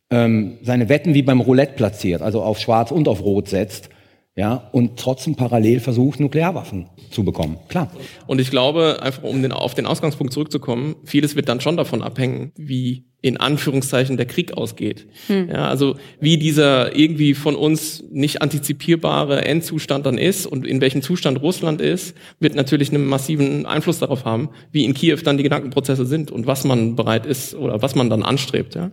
ähm, 0.10 0.58
seine 0.62 0.89
Wetten 0.89 1.13
wie 1.13 1.23
beim 1.23 1.39
Roulette 1.41 1.73
platziert, 1.73 2.21
also 2.21 2.43
auf 2.43 2.60
Schwarz 2.60 2.91
und 2.91 3.08
auf 3.08 3.23
Rot 3.23 3.47
setzt, 3.47 3.89
ja, 4.36 4.67
und 4.74 5.00
trotzdem 5.00 5.36
parallel 5.36 5.80
versucht, 5.80 6.19
Nuklearwaffen 6.19 6.88
zu 7.10 7.24
bekommen. 7.24 7.58
Klar. 7.69 7.89
Und 8.28 8.41
ich 8.41 8.52
glaube, 8.52 9.00
einfach 9.02 9.24
um 9.24 9.41
den, 9.41 9.54
auf 9.54 9.76
den 9.76 9.86
Ausgangspunkt 9.86 10.34
zurückzukommen, 10.34 10.98
vieles 11.06 11.38
wird 11.38 11.48
dann 11.48 11.62
schon 11.62 11.78
davon 11.78 12.02
abhängen, 12.02 12.52
wie 12.58 13.06
in 13.21 13.38
Anführungszeichen 13.38 14.17
der 14.17 14.26
Krieg 14.28 14.56
ausgeht. 14.56 15.08
Ja, 15.30 15.69
also 15.69 15.95
wie 16.19 16.38
dieser 16.38 16.95
irgendwie 16.95 17.34
von 17.34 17.56
uns 17.56 18.04
nicht 18.12 18.41
antizipierbare 18.41 19.45
Endzustand 19.45 20.06
dann 20.06 20.17
ist 20.17 20.45
und 20.45 20.67
in 20.67 20.82
welchem 20.82 21.02
Zustand 21.02 21.41
Russland 21.41 21.82
ist, 21.82 22.15
wird 22.39 22.56
natürlich 22.56 22.89
einen 22.93 23.06
massiven 23.08 23.65
Einfluss 23.65 24.00
darauf 24.00 24.26
haben, 24.26 24.50
wie 24.71 24.84
in 24.84 24.93
Kiew 24.93 25.17
dann 25.24 25.38
die 25.38 25.43
Gedankenprozesse 25.43 26.06
sind 26.06 26.30
und 26.30 26.45
was 26.45 26.65
man 26.65 26.95
bereit 26.95 27.26
ist 27.26 27.56
oder 27.56 27.82
was 27.82 27.95
man 27.95 28.10
dann 28.12 28.21
anstrebt. 28.21 28.76
Ja. 28.76 28.91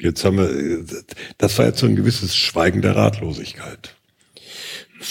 Jetzt 0.00 0.24
haben 0.24 0.38
wir, 0.38 0.84
das 1.38 1.58
war 1.58 1.66
jetzt 1.66 1.78
so 1.78 1.86
ein 1.86 1.94
gewisses 1.96 2.34
Schweigen 2.34 2.80
der 2.82 2.96
Ratlosigkeit. 2.96 3.94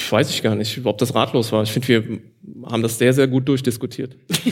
Weiß 0.10 0.30
ich 0.30 0.44
gar 0.44 0.56
nicht, 0.56 0.86
ob 0.86 0.98
das 0.98 1.16
ratlos 1.16 1.52
war. 1.52 1.64
Ich 1.64 1.72
finde, 1.72 1.88
wir 1.88 2.20
haben 2.66 2.84
das 2.84 2.98
sehr, 2.98 3.14
sehr 3.14 3.28
gut 3.28 3.48
durchdiskutiert. 3.48 4.16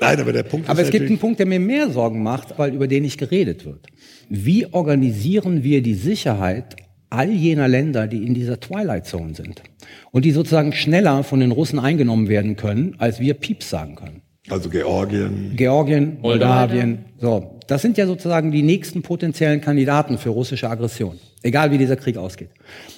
Nein, 0.00 0.20
aber 0.20 0.32
der 0.32 0.42
Punkt 0.42 0.68
Aber 0.68 0.80
ist 0.80 0.86
es 0.88 0.92
gibt 0.92 1.06
einen 1.08 1.18
Punkt, 1.18 1.38
der 1.38 1.46
mir 1.46 1.60
mehr 1.60 1.90
Sorgen 1.90 2.22
macht, 2.22 2.58
weil 2.58 2.74
über 2.74 2.88
den 2.88 3.04
nicht 3.04 3.18
geredet 3.18 3.64
wird. 3.64 3.86
Wie 4.28 4.66
organisieren 4.72 5.62
wir 5.62 5.82
die 5.82 5.94
Sicherheit 5.94 6.76
all 7.08 7.30
jener 7.30 7.68
Länder, 7.68 8.06
die 8.06 8.26
in 8.26 8.34
dieser 8.34 8.58
Twilight 8.58 9.06
Zone 9.06 9.34
sind 9.34 9.62
und 10.10 10.24
die 10.24 10.32
sozusagen 10.32 10.72
schneller 10.72 11.22
von 11.24 11.40
den 11.40 11.52
Russen 11.52 11.78
eingenommen 11.78 12.28
werden 12.28 12.56
können, 12.56 12.96
als 12.98 13.20
wir 13.20 13.34
Pieps 13.34 13.70
sagen 13.70 13.94
können? 13.94 14.21
Also 14.48 14.68
Georgien. 14.68 15.52
Georgien, 15.56 16.18
Moldawien, 16.20 17.04
so. 17.20 17.58
Das 17.68 17.80
sind 17.80 17.96
ja 17.96 18.06
sozusagen 18.06 18.50
die 18.50 18.62
nächsten 18.62 19.02
potenziellen 19.02 19.60
Kandidaten 19.60 20.18
für 20.18 20.30
russische 20.30 20.68
Aggression. 20.68 21.18
Egal 21.42 21.70
wie 21.70 21.78
dieser 21.78 21.96
Krieg 21.96 22.16
ausgeht. 22.16 22.50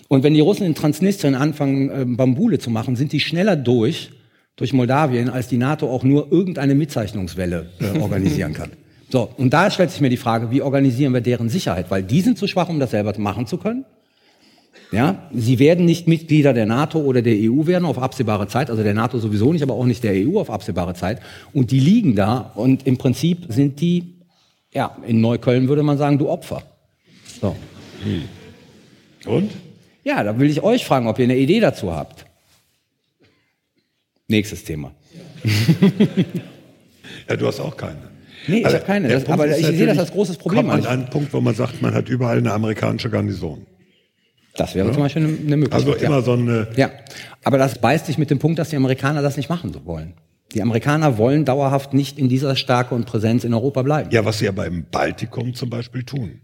Und 0.08 0.22
wenn 0.22 0.34
die 0.34 0.40
Russen 0.40 0.66
in 0.66 0.74
Transnistrien 0.74 1.34
anfangen, 1.34 1.90
äh, 1.90 2.04
Bambule 2.06 2.58
zu 2.58 2.70
machen, 2.70 2.96
sind 2.96 3.12
die 3.12 3.20
schneller 3.20 3.56
durch, 3.56 4.10
durch 4.56 4.72
Moldawien, 4.72 5.28
als 5.28 5.48
die 5.48 5.58
NATO 5.58 5.90
auch 5.90 6.02
nur 6.02 6.32
irgendeine 6.32 6.74
Mitzeichnungswelle 6.74 7.70
äh, 7.80 7.98
organisieren 8.00 8.54
kann. 8.54 8.70
So. 9.10 9.30
Und 9.36 9.52
da 9.52 9.70
stellt 9.70 9.90
sich 9.90 10.00
mir 10.00 10.10
die 10.10 10.16
Frage, 10.16 10.50
wie 10.50 10.62
organisieren 10.62 11.12
wir 11.12 11.20
deren 11.20 11.48
Sicherheit? 11.48 11.90
Weil 11.90 12.02
die 12.02 12.20
sind 12.20 12.38
zu 12.38 12.46
schwach, 12.46 12.68
um 12.68 12.80
das 12.80 12.90
selber 12.90 13.12
machen 13.18 13.46
zu 13.46 13.58
können. 13.58 13.84
Ja, 14.92 15.28
sie 15.32 15.58
werden 15.58 15.84
nicht 15.84 16.06
Mitglieder 16.06 16.52
der 16.52 16.66
NATO 16.66 16.98
oder 17.00 17.20
der 17.22 17.34
EU 17.36 17.66
werden 17.66 17.84
auf 17.84 17.98
absehbare 17.98 18.46
Zeit, 18.48 18.70
also 18.70 18.82
der 18.82 18.94
NATO 18.94 19.18
sowieso 19.18 19.52
nicht, 19.52 19.62
aber 19.62 19.74
auch 19.74 19.86
nicht 19.86 20.04
der 20.04 20.12
EU 20.14 20.38
auf 20.38 20.50
absehbare 20.50 20.94
Zeit. 20.94 21.20
Und 21.52 21.70
die 21.70 21.80
liegen 21.80 22.14
da 22.14 22.52
und 22.54 22.86
im 22.86 22.96
Prinzip 22.96 23.46
sind 23.48 23.80
die, 23.80 24.14
ja, 24.72 24.96
in 25.06 25.20
Neukölln 25.20 25.68
würde 25.68 25.82
man 25.82 25.98
sagen, 25.98 26.18
du 26.18 26.28
Opfer. 26.28 26.62
So. 27.40 27.56
Und? 29.26 29.50
Ja, 30.04 30.22
da 30.22 30.38
will 30.38 30.48
ich 30.50 30.62
euch 30.62 30.84
fragen, 30.84 31.08
ob 31.08 31.18
ihr 31.18 31.24
eine 31.24 31.36
Idee 31.38 31.60
dazu 31.60 31.92
habt. 31.92 32.26
Nächstes 34.28 34.64
Thema. 34.64 34.92
Ja, 37.28 37.36
du 37.36 37.46
hast 37.46 37.60
auch 37.60 37.76
keine. 37.76 37.98
Nee, 38.46 38.58
ich 38.58 38.64
Also, 38.66 38.78
habe 38.78 38.86
keine. 38.86 39.08
Das, 39.08 39.26
aber 39.28 39.46
ich 39.46 39.64
sehe 39.64 39.86
das 39.86 39.98
als 39.98 40.10
großes 40.12 40.36
Problem. 40.36 40.66
Kommt 40.66 40.68
man 40.68 40.80
an. 40.80 40.86
an 40.86 41.00
einen 41.00 41.10
Punkt, 41.10 41.32
wo 41.32 41.40
man 41.40 41.54
sagt, 41.54 41.80
man 41.80 41.94
hat 41.94 42.08
überall 42.08 42.38
eine 42.38 42.52
amerikanische 42.52 43.08
Garnison. 43.10 43.66
Das 44.56 44.74
wäre 44.74 44.92
zum 44.92 45.02
Beispiel 45.02 45.24
eine, 45.24 45.36
eine 45.36 45.56
Möglichkeit. 45.56 45.88
Also 45.88 46.04
immer 46.04 46.16
ja. 46.16 46.22
so 46.22 46.32
eine, 46.32 46.68
Ja, 46.76 46.90
aber 47.42 47.58
das 47.58 47.78
beißt 47.78 48.06
sich 48.06 48.18
mit 48.18 48.30
dem 48.30 48.38
Punkt, 48.38 48.58
dass 48.58 48.70
die 48.70 48.76
Amerikaner 48.76 49.20
das 49.20 49.36
nicht 49.36 49.48
machen 49.48 49.74
wollen. 49.84 50.14
Die 50.54 50.62
Amerikaner 50.62 51.18
wollen 51.18 51.44
dauerhaft 51.44 51.94
nicht 51.94 52.18
in 52.18 52.28
dieser 52.28 52.54
Stärke 52.54 52.94
und 52.94 53.06
Präsenz 53.06 53.42
in 53.44 53.52
Europa 53.52 53.82
bleiben. 53.82 54.10
ja, 54.12 54.24
was 54.24 54.38
sie 54.38 54.48
aber 54.48 54.66
im 54.66 54.84
Baltikum 54.84 55.54
zum 55.54 55.70
Beispiel 55.70 56.04
tun. 56.04 56.40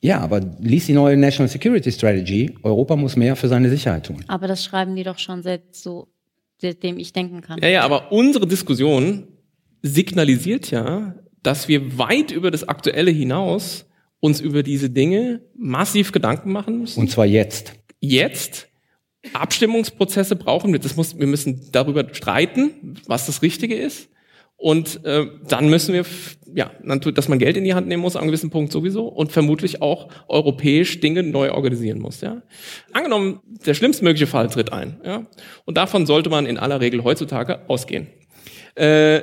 Ja, 0.00 0.20
aber 0.20 0.40
lies 0.60 0.86
die 0.86 0.94
neue 0.94 1.16
National 1.16 1.48
Security 1.48 1.92
Strategy. 1.92 2.54
Europa 2.62 2.96
muss 2.96 3.16
mehr 3.16 3.36
für 3.36 3.48
seine 3.48 3.68
Sicherheit 3.68 4.06
tun. 4.06 4.24
Aber 4.28 4.46
das 4.46 4.64
schreiben 4.64 4.96
die 4.96 5.02
doch 5.02 5.18
schon 5.18 5.42
seit 5.42 5.74
so, 5.74 6.08
seitdem 6.58 6.98
ich 6.98 7.12
denken 7.12 7.42
kann. 7.42 7.58
Ja, 7.60 7.68
ja, 7.68 7.82
aber 7.82 8.10
unsere 8.12 8.46
Diskussion 8.46 9.24
signalisiert 9.82 10.70
ja, 10.70 11.14
dass 11.42 11.68
wir 11.68 11.98
weit 11.98 12.30
über 12.30 12.50
das 12.50 12.66
Aktuelle 12.66 13.10
hinaus 13.10 13.86
uns 14.20 14.40
über 14.40 14.62
diese 14.62 14.90
Dinge 14.90 15.40
massiv 15.56 16.12
Gedanken 16.12 16.52
machen 16.52 16.78
müssen. 16.78 17.00
Und 17.00 17.10
zwar 17.10 17.26
jetzt. 17.26 17.74
jetzt 18.00 18.68
Abstimmungsprozesse 19.32 20.36
brauchen 20.36 20.72
wir. 20.72 20.78
Das 20.78 20.96
muss, 20.96 21.18
wir 21.18 21.26
müssen 21.26 21.68
darüber 21.72 22.06
streiten, 22.12 22.94
was 23.06 23.26
das 23.26 23.42
Richtige 23.42 23.74
ist. 23.74 24.08
Und 24.56 25.04
äh, 25.06 25.26
dann 25.48 25.70
müssen 25.70 25.94
wir, 25.94 26.04
ja, 26.54 26.70
dass 27.14 27.28
man 27.28 27.38
Geld 27.38 27.56
in 27.56 27.64
die 27.64 27.72
Hand 27.72 27.88
nehmen 27.88 28.02
muss, 28.02 28.14
an 28.14 28.22
einem 28.22 28.28
gewissen 28.28 28.50
Punkt 28.50 28.72
sowieso, 28.72 29.08
und 29.08 29.32
vermutlich 29.32 29.80
auch 29.80 30.08
europäisch 30.28 31.00
Dinge 31.00 31.22
neu 31.22 31.52
organisieren 31.52 31.98
muss. 31.98 32.20
Ja? 32.20 32.42
Angenommen, 32.92 33.40
der 33.64 33.72
schlimmstmögliche 33.72 34.26
Fall 34.26 34.50
tritt 34.50 34.70
ein. 34.70 35.00
Ja? 35.02 35.26
Und 35.64 35.78
davon 35.78 36.04
sollte 36.04 36.28
man 36.28 36.44
in 36.44 36.58
aller 36.58 36.82
Regel 36.82 37.04
heutzutage 37.04 37.70
ausgehen. 37.70 38.08
Äh, 38.74 39.22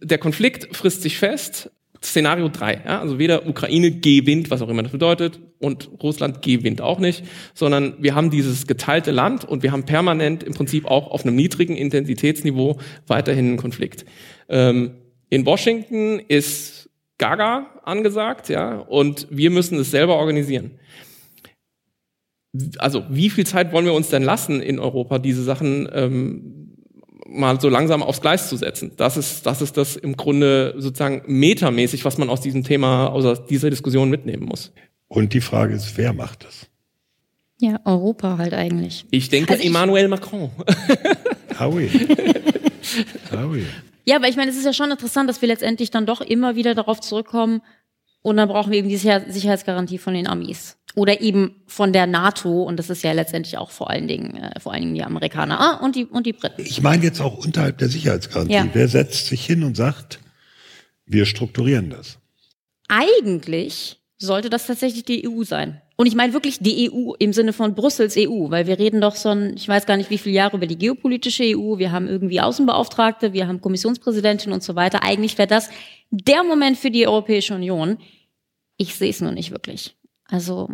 der 0.00 0.18
Konflikt 0.18 0.76
frisst 0.76 1.02
sich 1.02 1.18
fest. 1.18 1.72
Szenario 2.02 2.48
3, 2.48 2.82
ja, 2.84 3.00
also 3.00 3.18
weder 3.18 3.46
Ukraine 3.46 3.90
gewinnt, 3.90 4.50
was 4.50 4.62
auch 4.62 4.68
immer 4.68 4.82
das 4.82 4.92
bedeutet, 4.92 5.40
und 5.58 5.90
Russland 6.02 6.42
gewinnt 6.42 6.80
auch 6.80 6.98
nicht, 6.98 7.24
sondern 7.54 7.94
wir 7.98 8.14
haben 8.14 8.30
dieses 8.30 8.66
geteilte 8.66 9.10
Land 9.10 9.44
und 9.44 9.62
wir 9.62 9.72
haben 9.72 9.84
permanent 9.84 10.42
im 10.42 10.54
Prinzip 10.54 10.86
auch 10.86 11.10
auf 11.10 11.24
einem 11.24 11.34
niedrigen 11.34 11.76
Intensitätsniveau 11.76 12.78
weiterhin 13.06 13.46
einen 13.46 13.56
Konflikt. 13.56 14.04
Ähm, 14.48 14.92
in 15.30 15.44
Washington 15.44 16.20
ist 16.20 16.88
Gaga 17.18 17.66
angesagt, 17.82 18.48
ja, 18.48 18.78
und 18.78 19.26
wir 19.30 19.50
müssen 19.50 19.78
es 19.78 19.90
selber 19.90 20.16
organisieren. 20.16 20.78
Also 22.78 23.04
wie 23.10 23.28
viel 23.28 23.46
Zeit 23.46 23.72
wollen 23.72 23.84
wir 23.84 23.92
uns 23.92 24.08
denn 24.08 24.22
lassen 24.22 24.62
in 24.62 24.78
Europa, 24.78 25.18
diese 25.18 25.42
Sachen 25.42 25.88
ähm, 25.92 26.67
mal 27.28 27.60
so 27.60 27.68
langsam 27.68 28.02
aufs 28.02 28.20
Gleis 28.20 28.48
zu 28.48 28.56
setzen. 28.56 28.92
Das 28.96 29.16
ist, 29.16 29.44
das 29.46 29.60
ist 29.62 29.76
das 29.76 29.96
im 29.96 30.16
Grunde 30.16 30.74
sozusagen 30.78 31.22
metamäßig, 31.26 32.04
was 32.04 32.16
man 32.18 32.30
aus 32.30 32.40
diesem 32.40 32.64
Thema, 32.64 33.08
aus 33.08 33.44
dieser 33.46 33.70
Diskussion 33.70 34.08
mitnehmen 34.10 34.44
muss. 34.46 34.72
Und 35.08 35.32
die 35.34 35.40
Frage 35.40 35.74
ist, 35.74 35.96
wer 35.96 36.12
macht 36.12 36.44
das? 36.44 36.66
Ja, 37.60 37.80
Europa 37.84 38.38
halt 38.38 38.54
eigentlich. 38.54 39.04
Ich 39.10 39.28
denke 39.28 39.50
Also 39.52 39.62
ich- 39.62 39.68
Emmanuel 39.68 40.08
Macron. 40.08 40.50
Howie. 41.60 41.90
Howie. 43.32 43.64
Ja, 44.06 44.16
aber 44.16 44.28
ich 44.28 44.36
meine, 44.36 44.50
es 44.50 44.56
ist 44.56 44.64
ja 44.64 44.72
schon 44.72 44.90
interessant, 44.90 45.28
dass 45.28 45.42
wir 45.42 45.48
letztendlich 45.48 45.90
dann 45.90 46.06
doch 46.06 46.20
immer 46.20 46.56
wieder 46.56 46.74
darauf 46.74 47.00
zurückkommen 47.00 47.60
und 48.22 48.36
dann 48.36 48.48
brauchen 48.48 48.72
wir 48.72 48.78
eben 48.78 48.88
die 48.88 48.96
Sicher 48.96 49.22
Sicherheitsgarantie 49.28 49.98
von 49.98 50.14
den 50.14 50.26
Amis. 50.26 50.76
Oder 50.94 51.20
eben 51.20 51.62
von 51.66 51.92
der 51.92 52.06
NATO 52.06 52.62
und 52.62 52.76
das 52.76 52.90
ist 52.90 53.04
ja 53.04 53.12
letztendlich 53.12 53.56
auch 53.56 53.70
vor 53.70 53.90
allen 53.90 54.08
Dingen, 54.08 54.36
äh, 54.36 54.58
vor 54.58 54.72
allen 54.72 54.82
Dingen 54.82 54.94
die 54.94 55.04
Amerikaner 55.04 55.60
ah, 55.60 55.84
und 55.84 55.94
die 55.94 56.06
und 56.06 56.26
die 56.26 56.32
Briten. 56.32 56.62
Ich 56.62 56.82
meine 56.82 57.04
jetzt 57.04 57.20
auch 57.20 57.44
unterhalb 57.44 57.78
der 57.78 57.88
Sicherheitsgarantie. 57.88 58.54
Ja. 58.54 58.68
Wer 58.72 58.88
setzt 58.88 59.26
sich 59.26 59.44
hin 59.44 59.62
und 59.62 59.76
sagt, 59.76 60.18
wir 61.06 61.26
strukturieren 61.26 61.90
das? 61.90 62.18
Eigentlich 62.88 64.00
sollte 64.16 64.50
das 64.50 64.66
tatsächlich 64.66 65.04
die 65.04 65.28
EU 65.28 65.44
sein. 65.44 65.80
Und 66.00 66.06
ich 66.06 66.14
meine 66.14 66.32
wirklich 66.32 66.60
die 66.60 66.88
EU 66.92 67.14
im 67.18 67.32
Sinne 67.32 67.52
von 67.52 67.74
Brüssels 67.74 68.14
EU, 68.16 68.50
weil 68.50 68.68
wir 68.68 68.78
reden 68.78 69.00
doch 69.00 69.16
schon, 69.16 69.54
ich 69.56 69.66
weiß 69.66 69.84
gar 69.84 69.96
nicht 69.96 70.10
wie 70.10 70.18
viele 70.18 70.36
Jahre 70.36 70.56
über 70.56 70.68
die 70.68 70.78
geopolitische 70.78 71.42
EU, 71.42 71.78
wir 71.78 71.90
haben 71.90 72.06
irgendwie 72.06 72.40
Außenbeauftragte, 72.40 73.32
wir 73.32 73.48
haben 73.48 73.60
Kommissionspräsidentin 73.60 74.52
und 74.52 74.62
so 74.62 74.76
weiter. 74.76 75.02
Eigentlich 75.02 75.36
wäre 75.38 75.48
das 75.48 75.70
der 76.10 76.44
Moment 76.44 76.78
für 76.78 76.92
die 76.92 77.08
Europäische 77.08 77.52
Union. 77.52 77.98
Ich 78.76 78.94
sehe 78.94 79.10
es 79.10 79.20
nur 79.20 79.32
nicht 79.32 79.50
wirklich. 79.50 79.96
Also 80.28 80.68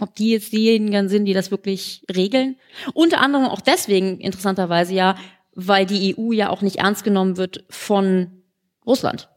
ob 0.00 0.14
die 0.14 0.30
jetzt 0.30 0.52
diejenigen 0.52 1.08
sind, 1.08 1.24
die 1.24 1.34
das 1.34 1.50
wirklich 1.50 2.04
regeln. 2.14 2.54
Unter 2.94 3.20
anderem 3.20 3.46
auch 3.46 3.60
deswegen 3.60 4.20
interessanterweise 4.20 4.94
ja, 4.94 5.16
weil 5.56 5.86
die 5.86 6.16
EU 6.16 6.30
ja 6.30 6.50
auch 6.50 6.62
nicht 6.62 6.76
ernst 6.76 7.02
genommen 7.02 7.36
wird 7.36 7.64
von 7.68 8.44
Russland. 8.86 9.28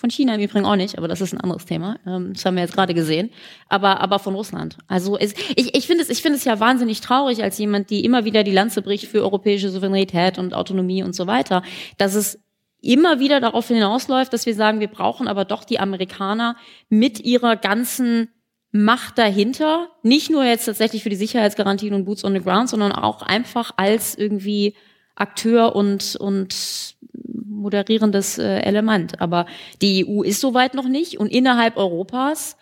Von 0.00 0.08
China 0.08 0.34
im 0.34 0.40
Übrigen 0.40 0.64
auch 0.64 0.76
nicht, 0.76 0.96
aber 0.96 1.08
das 1.08 1.20
ist 1.20 1.34
ein 1.34 1.42
anderes 1.42 1.66
Thema. 1.66 1.98
Ähm, 2.06 2.32
das 2.32 2.42
haben 2.46 2.54
wir 2.54 2.62
jetzt 2.62 2.72
gerade 2.72 2.94
gesehen. 2.94 3.28
Aber, 3.68 4.00
aber 4.00 4.18
von 4.18 4.34
Russland. 4.34 4.78
Also 4.88 5.18
es, 5.18 5.34
ich, 5.56 5.76
ich 5.76 5.86
finde 5.86 6.02
es, 6.02 6.08
ich 6.08 6.22
finde 6.22 6.38
es 6.38 6.44
ja 6.46 6.58
wahnsinnig 6.58 7.02
traurig 7.02 7.42
als 7.42 7.58
jemand, 7.58 7.90
die 7.90 8.02
immer 8.02 8.24
wieder 8.24 8.42
die 8.42 8.50
Lanze 8.50 8.80
bricht 8.80 9.08
für 9.08 9.20
europäische 9.20 9.68
Souveränität 9.68 10.38
und 10.38 10.54
Autonomie 10.54 11.02
und 11.02 11.14
so 11.14 11.26
weiter, 11.26 11.62
dass 11.98 12.14
es 12.14 12.40
immer 12.80 13.20
wieder 13.20 13.40
darauf 13.40 13.68
hinausläuft, 13.68 14.32
dass 14.32 14.46
wir 14.46 14.54
sagen, 14.54 14.80
wir 14.80 14.88
brauchen 14.88 15.28
aber 15.28 15.44
doch 15.44 15.64
die 15.64 15.80
Amerikaner 15.80 16.56
mit 16.88 17.20
ihrer 17.20 17.56
ganzen 17.56 18.30
Macht 18.72 19.18
dahinter, 19.18 19.88
nicht 20.02 20.30
nur 20.30 20.44
jetzt 20.44 20.64
tatsächlich 20.64 21.02
für 21.02 21.10
die 21.10 21.16
Sicherheitsgarantien 21.16 21.92
und 21.92 22.06
Boots 22.06 22.24
on 22.24 22.32
the 22.32 22.40
Ground, 22.40 22.70
sondern 22.70 22.92
auch 22.92 23.20
einfach 23.20 23.72
als 23.76 24.14
irgendwie 24.14 24.76
Akteur 25.14 25.76
und, 25.76 26.16
und 26.16 26.96
moderierendes 27.32 28.38
äh, 28.38 28.60
Element. 28.60 29.20
Aber 29.20 29.46
die 29.82 30.06
EU 30.06 30.22
ist 30.22 30.40
soweit 30.40 30.74
noch 30.74 30.88
nicht 30.88 31.18
und 31.18 31.28
innerhalb 31.28 31.76
Europas, 31.76 32.56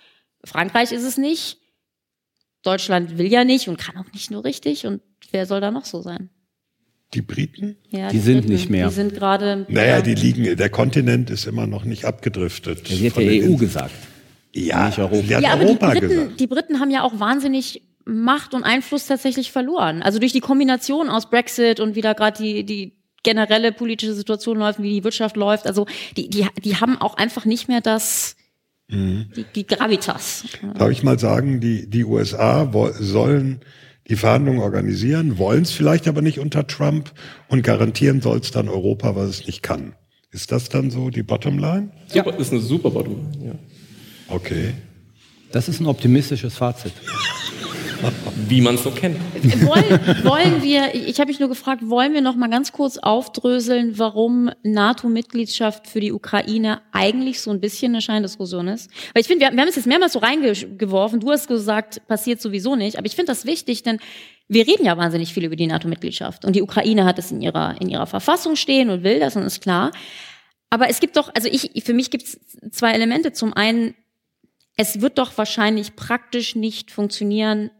Frankreich 0.45 0.93
ist 0.93 1.05
es 1.05 1.19
nicht, 1.19 1.59
Deutschland 2.63 3.19
will 3.19 3.31
ja 3.31 3.45
nicht 3.45 3.69
und 3.69 3.79
kann 3.79 3.97
auch 3.97 4.13
nicht 4.13 4.31
nur 4.31 4.45
richtig 4.45 4.87
und 4.87 5.01
wer 5.31 5.47
soll 5.47 5.61
da 5.61 5.71
noch 5.71 5.85
so 5.85 6.03
sein? 6.03 6.31
Die 7.15 7.23
Briten? 7.23 7.77
Ja, 7.89 8.09
Die 8.09 8.19
sind 8.19 8.41
Briten, 8.41 8.53
nicht 8.53 8.71
mehr. 8.71 8.89
Die 8.89 8.95
sind 8.95 9.15
gerade. 9.15 9.65
Naja, 9.69 9.97
ja. 9.97 10.03
die 10.03 10.15
liegen, 10.15 10.57
der 10.57 10.69
Kontinent 10.69 11.31
ist 11.31 11.47
immer 11.47 11.67
noch 11.67 11.85
nicht 11.85 12.05
abgedriftet. 12.05 12.87
Von 12.87 12.97
ja 12.99 13.11
den 13.11 13.51
EU 13.51 13.57
gesagt. 13.57 13.95
Ja, 14.55 14.87
nicht 14.87 14.99
Europa. 14.99 15.35
hat 15.37 15.43
ja, 15.43 15.53
aber 15.53 15.65
die 15.65 15.69
Europa 15.69 15.91
Briten, 15.91 16.09
gesagt. 16.09 16.41
die 16.41 16.47
Briten 16.47 16.81
haben 16.81 16.91
ja 16.91 17.03
auch 17.03 17.19
wahnsinnig 17.19 17.83
Macht 18.05 18.55
und 18.55 18.65
Einfluss 18.65 19.07
tatsächlich 19.07 19.53
verloren. 19.53 20.03
Also 20.03 20.19
durch 20.19 20.33
die 20.33 20.41
Kombination 20.41 21.09
aus 21.09 21.31
Brexit 21.31 21.81
und 21.81 21.95
wie 21.95 22.01
da 22.01 22.13
gerade 22.15 22.43
die, 22.43 22.65
die 22.65 22.98
generelle 23.29 23.73
politische 23.73 24.15
Situation 24.15 24.57
läuft, 24.59 24.81
wie 24.83 24.91
die 24.95 25.05
Wirtschaft 25.05 25.37
läuft. 25.37 25.67
Also 25.67 25.87
die, 26.17 26.29
die, 26.31 26.47
die 26.65 26.77
haben 26.77 26.99
auch 27.01 27.15
einfach 27.17 27.45
nicht 27.45 27.69
mehr 27.69 27.81
das, 27.83 28.37
Mhm. 28.91 29.27
die, 29.37 29.45
die 29.55 29.67
Gravitas. 29.67 30.45
Darf 30.79 30.91
ich 30.91 31.03
mal 31.03 31.19
sagen, 31.19 31.61
die, 31.61 31.91
die 31.91 32.05
USA 32.05 32.73
sollen 32.99 33.61
die 34.09 34.17
Verhandlungen 34.17 34.61
organisieren, 34.61 35.37
wollen 35.37 35.63
es 35.65 35.73
vielleicht 35.73 36.09
aber 36.09 36.23
nicht 36.23 36.39
unter 36.39 36.67
Trump 36.67 37.13
und 37.49 37.63
garantieren 37.63 38.23
soll 38.23 38.39
es 38.39 38.51
dann 38.51 38.67
Europa, 38.71 39.15
was 39.15 39.29
es 39.29 39.47
nicht 39.47 39.63
kann. 39.63 39.95
Ist 40.31 40.53
das 40.53 40.71
dann 40.71 40.91
so 40.91 41.11
die 41.11 41.23
Bottomline? 41.23 41.91
Super, 42.07 42.35
Ist 42.39 42.51
eine 42.51 42.63
super 42.63 42.91
Bottom. 42.91 43.27
Ja. 43.45 43.53
Okay. 44.35 44.73
Das 45.53 45.69
ist 45.69 45.81
ein 45.81 45.87
optimistisches 45.87 46.55
Fazit. 46.57 46.93
Wie 48.49 48.61
man 48.61 48.77
es 48.77 48.85
so 48.85 48.91
kennt. 48.91 49.19
wollen, 49.67 50.25
wollen 50.25 50.63
wir, 50.63 50.95
ich 50.95 51.19
habe 51.21 51.29
mich 51.29 51.41
nur 51.41 51.49
gefragt, 51.49 51.83
wollen 51.89 52.15
wir 52.15 52.21
noch 52.21 52.37
mal 52.37 52.49
ganz 52.49 52.73
kurz 52.73 52.99
aufdröseln, 52.99 53.99
warum 53.99 54.51
NATO-Mitgliedschaft 54.63 55.87
für 55.87 56.01
die 56.01 56.13
Ukraine 56.13 56.81
eigentlich 56.93 57.41
so 57.41 57.51
ein 57.51 57.61
bisschen 57.61 57.93
eine 57.93 58.01
Scheindiskussion 58.01 58.69
ist? 58.69 58.91
Weil 59.15 59.23
ich 59.23 59.27
finde, 59.27 59.47
wir, 59.47 59.53
wir 59.53 59.61
haben 59.61 59.69
es 59.69 59.77
jetzt 59.77 59.87
mehrmals 59.87 60.13
so 60.13 60.19
reingeworfen. 60.21 61.21
Du 61.21 61.31
hast 61.31 61.49
gesagt, 61.49 62.07
passiert 62.07 62.41
sowieso 62.41 62.77
nicht. 62.77 62.97
Aber 62.97 63.07
ich 63.07 63.15
finde 63.15 63.33
das 63.33 63.45
wichtig, 63.45 63.83
denn 63.83 63.99
wir 64.49 64.67
reden 64.67 64.85
ja 64.85 64.97
wahnsinnig 64.97 65.35
viel 65.35 65.45
über 65.45 65.57
die 65.57 65.67
NATO-Mitgliedschaft. 65.67 66.45
Und 66.45 66.57
die 66.57 66.63
Ukraine 66.63 67.05
hat 67.05 67.19
es 67.19 67.31
in 67.31 67.41
ihrer, 67.41 67.81
in 67.81 67.89
ihrer 67.89 68.07
Verfassung 68.07 68.57
stehen 68.57 68.89
und 68.91 69.05
will 69.05 69.21
das 69.21 69.37
und 69.37 69.43
ist 69.43 69.61
klar. 69.61 69.93
Aber 70.71 70.89
es 70.89 71.01
gibt 71.01 71.17
doch, 71.17 71.31
also 71.35 71.49
ich, 71.51 71.85
für 71.85 71.95
mich 71.95 72.11
gibt 72.11 72.25
es 72.25 72.41
zwei 72.71 72.93
Elemente. 72.93 73.33
Zum 73.33 73.53
einen, 73.53 73.95
es 74.77 75.01
wird 75.01 75.19
doch 75.19 75.37
wahrscheinlich 75.37 75.97
praktisch 75.97 76.55
nicht 76.55 76.91
funktionieren, 76.91 77.71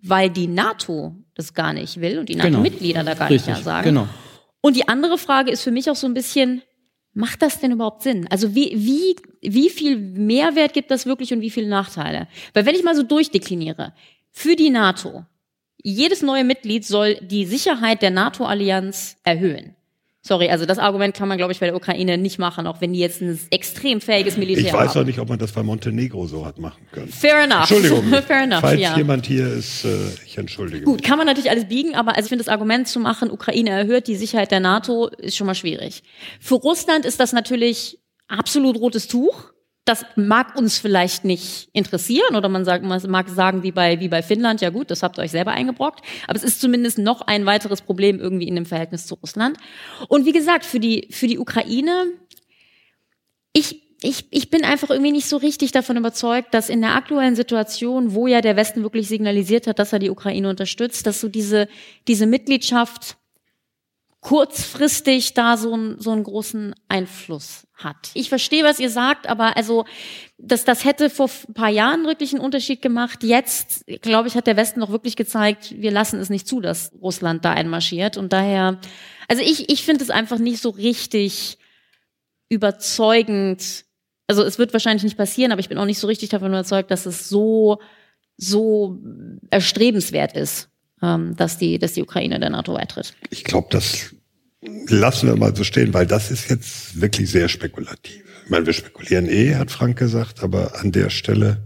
weil 0.00 0.30
die 0.30 0.46
NATO 0.46 1.14
das 1.34 1.54
gar 1.54 1.72
nicht 1.72 2.00
will 2.00 2.18
und 2.18 2.28
die 2.28 2.34
Genau. 2.34 2.48
NATO-Mitglieder 2.50 3.04
da 3.04 3.14
gar 3.14 3.30
Richtig, 3.30 3.48
nicht 3.48 3.58
ja 3.58 3.64
sagen. 3.64 3.84
genau. 3.84 4.08
Und 4.60 4.76
die 4.76 4.88
andere 4.88 5.18
Frage 5.18 5.50
ist 5.50 5.62
für 5.62 5.70
mich 5.70 5.88
auch 5.90 5.96
so 5.96 6.06
ein 6.06 6.14
bisschen, 6.14 6.62
macht 7.14 7.42
das 7.42 7.60
denn 7.60 7.72
überhaupt 7.72 8.02
Sinn? 8.02 8.26
Also 8.30 8.54
wie, 8.54 8.72
wie, 8.74 9.16
wie 9.40 9.70
viel 9.70 9.96
Mehrwert 9.96 10.72
gibt 10.72 10.90
das 10.90 11.06
wirklich 11.06 11.32
und 11.32 11.40
wie 11.40 11.50
viele 11.50 11.68
Nachteile? 11.68 12.26
Weil 12.54 12.66
wenn 12.66 12.74
ich 12.74 12.82
mal 12.82 12.96
so 12.96 13.02
durchdekliniere, 13.04 13.94
für 14.30 14.56
die 14.56 14.70
NATO, 14.70 15.24
jedes 15.82 16.22
neue 16.22 16.44
Mitglied 16.44 16.84
soll 16.84 17.16
die 17.22 17.46
Sicherheit 17.46 18.02
der 18.02 18.10
NATO-Allianz 18.10 19.16
erhöhen. 19.22 19.74
Sorry, 20.28 20.50
also 20.50 20.66
das 20.66 20.78
Argument 20.78 21.16
kann 21.16 21.26
man, 21.26 21.38
glaube 21.38 21.54
ich, 21.54 21.60
bei 21.60 21.64
der 21.64 21.74
Ukraine 21.74 22.18
nicht 22.18 22.38
machen, 22.38 22.66
auch 22.66 22.82
wenn 22.82 22.92
die 22.92 22.98
jetzt 22.98 23.22
ein 23.22 23.40
extrem 23.48 24.02
fähiges 24.02 24.36
Militär 24.36 24.66
Ich 24.66 24.72
weiß 24.74 24.90
haben. 24.90 25.00
auch 25.00 25.06
nicht, 25.06 25.18
ob 25.20 25.30
man 25.30 25.38
das 25.38 25.52
bei 25.52 25.62
Montenegro 25.62 26.26
so 26.26 26.44
hat 26.44 26.58
machen 26.58 26.82
können. 26.92 27.08
Fair 27.08 27.44
enough. 27.44 27.70
Entschuldigung. 27.70 28.04
Fair 28.26 28.42
enough, 28.42 28.60
Falls 28.60 28.78
ja. 28.78 28.94
jemand 28.94 29.24
hier 29.24 29.50
ist, 29.50 29.86
äh, 29.86 29.88
ich 30.26 30.36
entschuldige 30.36 30.84
Gut, 30.84 30.96
mich. 30.96 31.02
kann 31.02 31.16
man 31.16 31.26
natürlich 31.26 31.50
alles 31.50 31.64
biegen, 31.64 31.94
aber 31.94 32.10
also 32.10 32.26
ich 32.26 32.28
finde 32.28 32.44
das 32.44 32.52
Argument 32.52 32.86
zu 32.86 33.00
machen, 33.00 33.30
Ukraine 33.30 33.70
erhöht 33.70 34.06
die 34.06 34.16
Sicherheit 34.16 34.50
der 34.50 34.60
NATO, 34.60 35.06
ist 35.08 35.34
schon 35.34 35.46
mal 35.46 35.54
schwierig. 35.54 36.02
Für 36.40 36.56
Russland 36.56 37.06
ist 37.06 37.20
das 37.20 37.32
natürlich 37.32 37.98
absolut 38.28 38.78
rotes 38.78 39.08
Tuch. 39.08 39.54
Das 39.88 40.04
mag 40.16 40.54
uns 40.54 40.76
vielleicht 40.76 41.24
nicht 41.24 41.70
interessieren 41.72 42.36
oder 42.36 42.50
man, 42.50 42.66
sagt, 42.66 42.84
man 42.84 43.00
mag 43.10 43.26
sagen 43.30 43.62
wie 43.62 43.72
bei, 43.72 44.00
wie 44.00 44.08
bei 44.08 44.22
Finnland, 44.22 44.60
ja 44.60 44.68
gut, 44.68 44.90
das 44.90 45.02
habt 45.02 45.18
ihr 45.18 45.22
euch 45.22 45.30
selber 45.30 45.52
eingebrockt. 45.52 46.04
Aber 46.26 46.36
es 46.36 46.44
ist 46.44 46.60
zumindest 46.60 46.98
noch 46.98 47.22
ein 47.22 47.46
weiteres 47.46 47.80
Problem 47.80 48.20
irgendwie 48.20 48.46
in 48.46 48.54
dem 48.54 48.66
Verhältnis 48.66 49.06
zu 49.06 49.14
Russland. 49.14 49.56
Und 50.08 50.26
wie 50.26 50.32
gesagt, 50.32 50.66
für 50.66 50.78
die, 50.78 51.08
für 51.10 51.26
die 51.26 51.38
Ukraine, 51.38 52.04
ich, 53.54 53.82
ich, 54.02 54.26
ich 54.30 54.50
bin 54.50 54.62
einfach 54.62 54.90
irgendwie 54.90 55.12
nicht 55.12 55.26
so 55.26 55.38
richtig 55.38 55.72
davon 55.72 55.96
überzeugt, 55.96 56.52
dass 56.52 56.68
in 56.68 56.82
der 56.82 56.94
aktuellen 56.94 57.34
Situation, 57.34 58.12
wo 58.12 58.26
ja 58.26 58.42
der 58.42 58.56
Westen 58.56 58.82
wirklich 58.82 59.08
signalisiert 59.08 59.66
hat, 59.66 59.78
dass 59.78 59.94
er 59.94 60.00
die 60.00 60.10
Ukraine 60.10 60.50
unterstützt, 60.50 61.06
dass 61.06 61.18
so 61.18 61.28
diese, 61.30 61.66
diese 62.08 62.26
Mitgliedschaft 62.26 63.16
kurzfristig 64.20 65.32
da 65.32 65.56
so, 65.56 65.72
einen 65.72 65.98
so 65.98 66.10
einen 66.10 66.24
großen 66.24 66.74
Einfluss 66.88 67.67
hat. 67.78 68.10
Ich 68.14 68.28
verstehe, 68.28 68.64
was 68.64 68.80
ihr 68.80 68.90
sagt, 68.90 69.28
aber 69.28 69.56
also 69.56 69.84
das, 70.36 70.64
das 70.64 70.84
hätte 70.84 71.10
vor 71.10 71.30
ein 71.48 71.54
paar 71.54 71.68
Jahren 71.68 72.04
wirklich 72.04 72.32
einen 72.32 72.42
Unterschied 72.42 72.82
gemacht. 72.82 73.22
Jetzt, 73.22 73.84
glaube 74.02 74.28
ich, 74.28 74.34
hat 74.34 74.46
der 74.46 74.56
Westen 74.56 74.80
doch 74.80 74.90
wirklich 74.90 75.16
gezeigt, 75.16 75.74
wir 75.76 75.90
lassen 75.90 76.18
es 76.20 76.30
nicht 76.30 76.46
zu, 76.46 76.60
dass 76.60 76.92
Russland 77.00 77.44
da 77.44 77.52
einmarschiert. 77.52 78.16
Und 78.16 78.32
daher, 78.32 78.80
also 79.28 79.42
ich, 79.42 79.70
ich 79.70 79.84
finde 79.84 80.04
es 80.04 80.10
einfach 80.10 80.38
nicht 80.38 80.60
so 80.60 80.70
richtig 80.70 81.58
überzeugend. 82.48 83.84
Also 84.26 84.42
es 84.42 84.58
wird 84.58 84.72
wahrscheinlich 84.72 85.04
nicht 85.04 85.16
passieren, 85.16 85.52
aber 85.52 85.60
ich 85.60 85.68
bin 85.68 85.78
auch 85.78 85.84
nicht 85.84 85.98
so 85.98 86.06
richtig 86.06 86.28
davon 86.30 86.48
überzeugt, 86.48 86.90
dass 86.90 87.06
es 87.06 87.28
so, 87.28 87.80
so 88.36 88.98
erstrebenswert 89.50 90.36
ist, 90.36 90.68
ähm, 91.02 91.36
dass, 91.36 91.58
die, 91.58 91.78
dass 91.78 91.92
die 91.92 92.02
Ukraine 92.02 92.40
der 92.40 92.50
NATO 92.50 92.74
beitritt. 92.74 93.14
Ich 93.30 93.44
glaube, 93.44 93.68
das 93.70 94.14
lassen 94.60 95.28
wir 95.28 95.36
mal 95.36 95.54
so 95.54 95.64
stehen, 95.64 95.94
weil 95.94 96.06
das 96.06 96.30
ist 96.30 96.50
jetzt 96.50 97.00
wirklich 97.00 97.30
sehr 97.30 97.48
spekulativ. 97.48 98.24
Ich 98.44 98.50
meine, 98.50 98.66
wir 98.66 98.72
spekulieren 98.72 99.28
eh, 99.28 99.54
hat 99.56 99.70
Frank 99.70 99.98
gesagt, 99.98 100.42
aber 100.42 100.80
an 100.80 100.92
der 100.92 101.10
Stelle. 101.10 101.64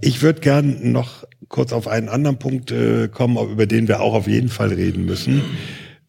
Ich 0.00 0.22
würde 0.22 0.40
gern 0.40 0.92
noch 0.92 1.24
kurz 1.48 1.72
auf 1.72 1.88
einen 1.88 2.08
anderen 2.08 2.38
Punkt 2.38 2.70
äh, 2.70 3.08
kommen, 3.08 3.36
über 3.50 3.66
den 3.66 3.88
wir 3.88 4.00
auch 4.00 4.14
auf 4.14 4.26
jeden 4.26 4.48
Fall 4.48 4.72
reden 4.72 5.04
müssen, 5.04 5.42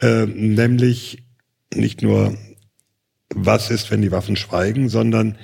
äh, 0.02 0.26
nämlich 0.26 1.24
nicht 1.74 2.02
nur, 2.02 2.38
was 3.34 3.72
ist, 3.72 3.92
wenn 3.92 4.02
die 4.02 4.12
Waffen 4.12 4.36
schweigen, 4.36 4.90
sondern 4.90 5.38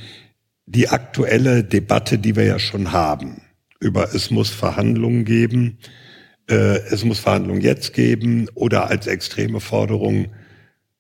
die 0.66 0.90
aktuelle 0.90 1.64
Debatte, 1.64 2.20
die 2.20 2.36
wir 2.36 2.46
ja 2.46 2.60
schon 2.60 2.92
haben, 2.92 3.42
über 3.80 4.14
es 4.14 4.30
muss 4.30 4.50
Verhandlungen 4.50 5.26
geben, 5.26 5.80
äh, 6.50 6.80
es 6.90 7.04
muss 7.04 7.20
Verhandlungen 7.20 7.62
jetzt 7.62 7.94
geben 7.94 8.48
oder 8.54 8.90
als 8.90 9.08
extreme 9.08 9.60
Forderung 9.60 10.28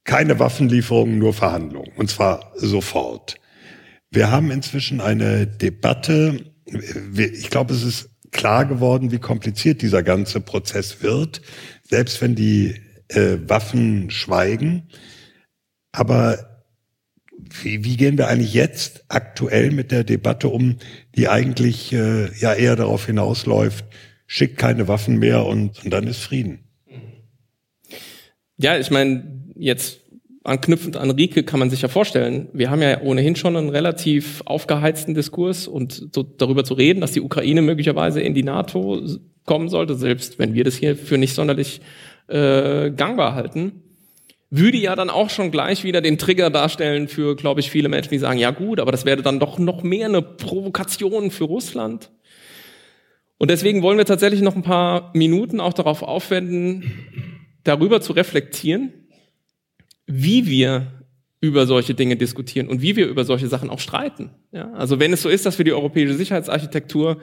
keine 0.09 0.39
Waffenlieferungen, 0.39 1.19
nur 1.19 1.35
Verhandlungen. 1.35 1.91
Und 1.95 2.09
zwar 2.09 2.51
sofort. 2.55 3.35
Wir 4.09 4.31
haben 4.31 4.49
inzwischen 4.49 5.01
eine 5.01 5.45
Debatte. 5.45 6.51
Ich 7.15 7.51
glaube, 7.51 7.75
es 7.75 7.83
ist 7.83 8.09
klar 8.31 8.65
geworden, 8.65 9.11
wie 9.11 9.19
kompliziert 9.19 9.83
dieser 9.83 10.01
ganze 10.01 10.41
Prozess 10.41 11.03
wird, 11.03 11.43
selbst 11.83 12.23
wenn 12.23 12.33
die 12.33 12.73
äh, 13.09 13.37
Waffen 13.45 14.09
schweigen. 14.09 14.89
Aber 15.91 16.63
wie, 17.61 17.83
wie 17.83 17.95
gehen 17.95 18.17
wir 18.17 18.29
eigentlich 18.29 18.55
jetzt 18.55 19.05
aktuell 19.09 19.69
mit 19.69 19.91
der 19.91 20.03
Debatte 20.03 20.47
um, 20.47 20.77
die 21.15 21.27
eigentlich 21.27 21.93
äh, 21.93 22.35
ja 22.39 22.55
eher 22.55 22.75
darauf 22.75 23.05
hinausläuft, 23.05 23.85
schickt 24.25 24.57
keine 24.57 24.87
Waffen 24.87 25.19
mehr 25.19 25.45
und, 25.45 25.85
und 25.85 25.91
dann 25.91 26.07
ist 26.07 26.17
Frieden? 26.17 26.63
Ja, 28.57 28.77
ich 28.77 28.89
meine, 28.89 29.38
jetzt 29.59 30.01
anknüpfend 30.43 30.97
an 30.97 31.11
Rike 31.11 31.43
kann 31.43 31.59
man 31.59 31.69
sich 31.69 31.81
ja 31.81 31.87
vorstellen, 31.87 32.47
wir 32.53 32.71
haben 32.71 32.81
ja 32.81 33.01
ohnehin 33.01 33.35
schon 33.35 33.55
einen 33.55 33.69
relativ 33.69 34.41
aufgeheizten 34.45 35.13
Diskurs 35.13 35.67
und 35.67 36.09
so 36.13 36.23
darüber 36.23 36.63
zu 36.63 36.73
reden, 36.73 37.01
dass 37.01 37.11
die 37.11 37.21
Ukraine 37.21 37.61
möglicherweise 37.61 38.21
in 38.21 38.33
die 38.33 38.43
NATO 38.43 39.01
kommen 39.45 39.69
sollte, 39.69 39.95
selbst 39.95 40.39
wenn 40.39 40.53
wir 40.53 40.63
das 40.63 40.75
hier 40.75 40.95
für 40.95 41.17
nicht 41.17 41.35
sonderlich 41.35 41.81
äh, 42.27 42.91
gangbar 42.91 43.35
halten, 43.35 43.83
würde 44.49 44.77
ja 44.77 44.95
dann 44.95 45.09
auch 45.09 45.29
schon 45.29 45.51
gleich 45.51 45.83
wieder 45.83 46.01
den 46.01 46.17
Trigger 46.17 46.49
darstellen 46.49 47.07
für, 47.07 47.35
glaube 47.35 47.59
ich, 47.59 47.69
viele 47.69 47.89
Menschen, 47.89 48.09
die 48.09 48.17
sagen, 48.17 48.39
ja 48.39 48.51
gut, 48.51 48.79
aber 48.79 48.91
das 48.91 49.05
wäre 49.05 49.21
dann 49.21 49.39
doch 49.39 49.59
noch 49.59 49.83
mehr 49.83 50.07
eine 50.07 50.21
Provokation 50.21 51.29
für 51.31 51.43
Russland. 51.43 52.11
Und 53.37 53.51
deswegen 53.51 53.83
wollen 53.83 53.97
wir 53.97 54.05
tatsächlich 54.05 54.41
noch 54.41 54.55
ein 54.55 54.63
paar 54.63 55.11
Minuten 55.13 55.59
auch 55.59 55.73
darauf 55.73 56.01
aufwenden, 56.01 56.91
darüber 57.63 58.01
zu 58.01 58.13
reflektieren, 58.13 58.93
wie 60.09 60.47
wir 60.47 60.87
über 61.39 61.67
solche 61.67 61.93
Dinge 61.93 62.17
diskutieren 62.17 62.67
und 62.67 62.81
wie 62.81 62.95
wir 62.95 63.07
über 63.07 63.23
solche 63.23 63.47
Sachen 63.47 63.69
auch 63.69 63.79
streiten. 63.79 64.31
Ja, 64.51 64.71
also 64.73 64.99
wenn 64.99 65.13
es 65.13 65.21
so 65.21 65.29
ist, 65.29 65.45
dass 65.45 65.57
wir 65.57 65.65
die 65.65 65.71
europäische 65.71 66.15
Sicherheitsarchitektur 66.15 67.17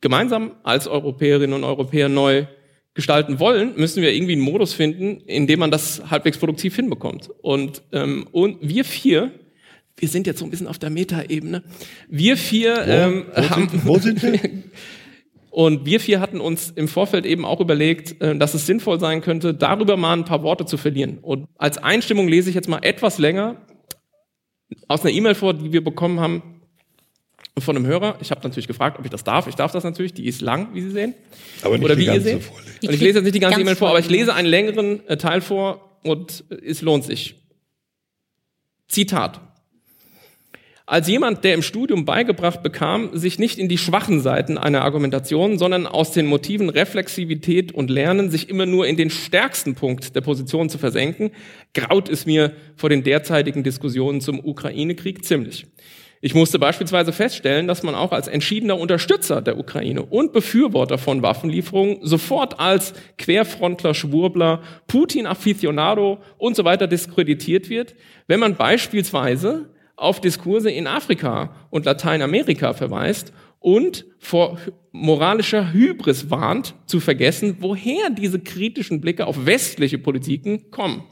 gemeinsam 0.00 0.56
als 0.64 0.88
Europäerinnen 0.88 1.54
und 1.54 1.64
Europäer 1.64 2.08
neu 2.08 2.46
gestalten 2.92 3.38
wollen, 3.40 3.74
müssen 3.76 4.02
wir 4.02 4.12
irgendwie 4.12 4.34
einen 4.34 4.42
Modus 4.42 4.74
finden, 4.74 5.20
in 5.26 5.46
dem 5.46 5.60
man 5.60 5.70
das 5.70 6.10
halbwegs 6.10 6.36
produktiv 6.36 6.76
hinbekommt. 6.76 7.30
Und, 7.40 7.82
ähm, 7.92 8.26
und 8.30 8.58
wir 8.60 8.84
vier, 8.84 9.30
wir 9.96 10.08
sind 10.08 10.26
jetzt 10.26 10.40
so 10.40 10.44
ein 10.44 10.50
bisschen 10.50 10.66
auf 10.66 10.78
der 10.78 10.90
Meta-Ebene, 10.90 11.62
wir 12.08 12.36
vier 12.36 12.76
wo, 12.76 12.90
ähm, 12.90 13.24
wo 13.34 13.50
haben... 13.50 13.68
Sind, 13.68 13.86
wo 13.86 13.98
sind 13.98 14.22
wir? 14.22 14.40
Und 15.54 15.86
wir 15.86 16.00
vier 16.00 16.18
hatten 16.18 16.40
uns 16.40 16.72
im 16.74 16.88
Vorfeld 16.88 17.24
eben 17.24 17.44
auch 17.44 17.60
überlegt, 17.60 18.20
äh, 18.20 18.36
dass 18.36 18.54
es 18.54 18.66
sinnvoll 18.66 18.98
sein 18.98 19.20
könnte, 19.20 19.54
darüber 19.54 19.96
mal 19.96 20.12
ein 20.14 20.24
paar 20.24 20.42
Worte 20.42 20.66
zu 20.66 20.76
verlieren. 20.76 21.18
Und 21.18 21.46
als 21.56 21.78
Einstimmung 21.78 22.26
lese 22.26 22.48
ich 22.48 22.56
jetzt 22.56 22.68
mal 22.68 22.80
etwas 22.82 23.18
länger 23.18 23.54
aus 24.88 25.02
einer 25.02 25.12
E-Mail 25.12 25.36
vor, 25.36 25.54
die 25.54 25.72
wir 25.72 25.84
bekommen 25.84 26.18
haben 26.18 26.42
von 27.56 27.76
einem 27.76 27.86
Hörer. 27.86 28.18
Ich 28.20 28.32
habe 28.32 28.40
natürlich 28.42 28.66
gefragt, 28.66 28.98
ob 28.98 29.04
ich 29.04 29.12
das 29.12 29.22
darf. 29.22 29.46
Ich 29.46 29.54
darf 29.54 29.70
das 29.70 29.84
natürlich. 29.84 30.12
Die 30.12 30.26
ist 30.26 30.40
lang, 30.40 30.74
wie 30.74 30.80
Sie 30.80 30.90
sehen. 30.90 31.14
Aber 31.62 31.78
nicht 31.78 31.84
Oder 31.84 31.94
die 31.94 32.00
wie 32.00 32.06
ihr 32.06 32.12
ganze 32.14 32.28
seht. 32.30 32.42
vorlesen. 32.42 32.88
Und 32.88 32.94
ich 32.94 33.00
lese 33.00 33.18
jetzt 33.18 33.24
nicht 33.24 33.36
die 33.36 33.38
ganze 33.38 33.58
Ganz 33.58 33.62
E-Mail 33.62 33.76
vor, 33.76 33.90
aber 33.90 34.00
ich 34.00 34.10
lese 34.10 34.34
einen 34.34 34.48
längeren 34.48 35.06
äh, 35.06 35.16
Teil 35.18 35.40
vor 35.40 36.00
und 36.02 36.42
es 36.50 36.82
lohnt 36.82 37.04
sich. 37.04 37.36
Zitat. 38.88 39.40
Als 40.86 41.08
jemand, 41.08 41.44
der 41.44 41.54
im 41.54 41.62
Studium 41.62 42.04
beigebracht 42.04 42.62
bekam, 42.62 43.08
sich 43.16 43.38
nicht 43.38 43.58
in 43.58 43.70
die 43.70 43.78
schwachen 43.78 44.20
Seiten 44.20 44.58
einer 44.58 44.82
Argumentation, 44.82 45.56
sondern 45.56 45.86
aus 45.86 46.12
den 46.12 46.26
Motiven 46.26 46.68
Reflexivität 46.68 47.72
und 47.72 47.88
Lernen 47.88 48.30
sich 48.30 48.50
immer 48.50 48.66
nur 48.66 48.86
in 48.86 48.98
den 48.98 49.08
stärksten 49.08 49.74
Punkt 49.74 50.14
der 50.14 50.20
Position 50.20 50.68
zu 50.68 50.76
versenken, 50.76 51.30
graut 51.72 52.10
es 52.10 52.26
mir 52.26 52.52
vor 52.76 52.90
den 52.90 53.02
derzeitigen 53.02 53.62
Diskussionen 53.62 54.20
zum 54.20 54.38
Ukraine-Krieg 54.44 55.24
ziemlich. 55.24 55.64
Ich 56.20 56.34
musste 56.34 56.58
beispielsweise 56.58 57.12
feststellen, 57.12 57.66
dass 57.66 57.82
man 57.82 57.94
auch 57.94 58.12
als 58.12 58.28
entschiedener 58.28 58.78
Unterstützer 58.78 59.40
der 59.40 59.58
Ukraine 59.58 60.02
und 60.02 60.34
Befürworter 60.34 60.98
von 60.98 61.22
Waffenlieferungen 61.22 61.98
sofort 62.02 62.60
als 62.60 62.92
Querfrontler, 63.16 63.94
Schwurbler, 63.94 64.62
Putin-Afficionado 64.86 66.18
und 66.36 66.56
so 66.56 66.64
weiter 66.64 66.86
diskreditiert 66.86 67.70
wird, 67.70 67.94
wenn 68.26 68.40
man 68.40 68.56
beispielsweise 68.56 69.70
auf 69.96 70.20
Diskurse 70.20 70.70
in 70.70 70.86
Afrika 70.86 71.54
und 71.70 71.84
Lateinamerika 71.84 72.72
verweist 72.72 73.32
und 73.60 74.04
vor 74.18 74.58
moralischer 74.92 75.72
Hybris 75.72 76.30
warnt, 76.30 76.74
zu 76.86 77.00
vergessen, 77.00 77.56
woher 77.60 78.10
diese 78.10 78.38
kritischen 78.38 79.00
Blicke 79.00 79.26
auf 79.26 79.46
westliche 79.46 79.98
Politiken 79.98 80.70
kommen. 80.70 81.04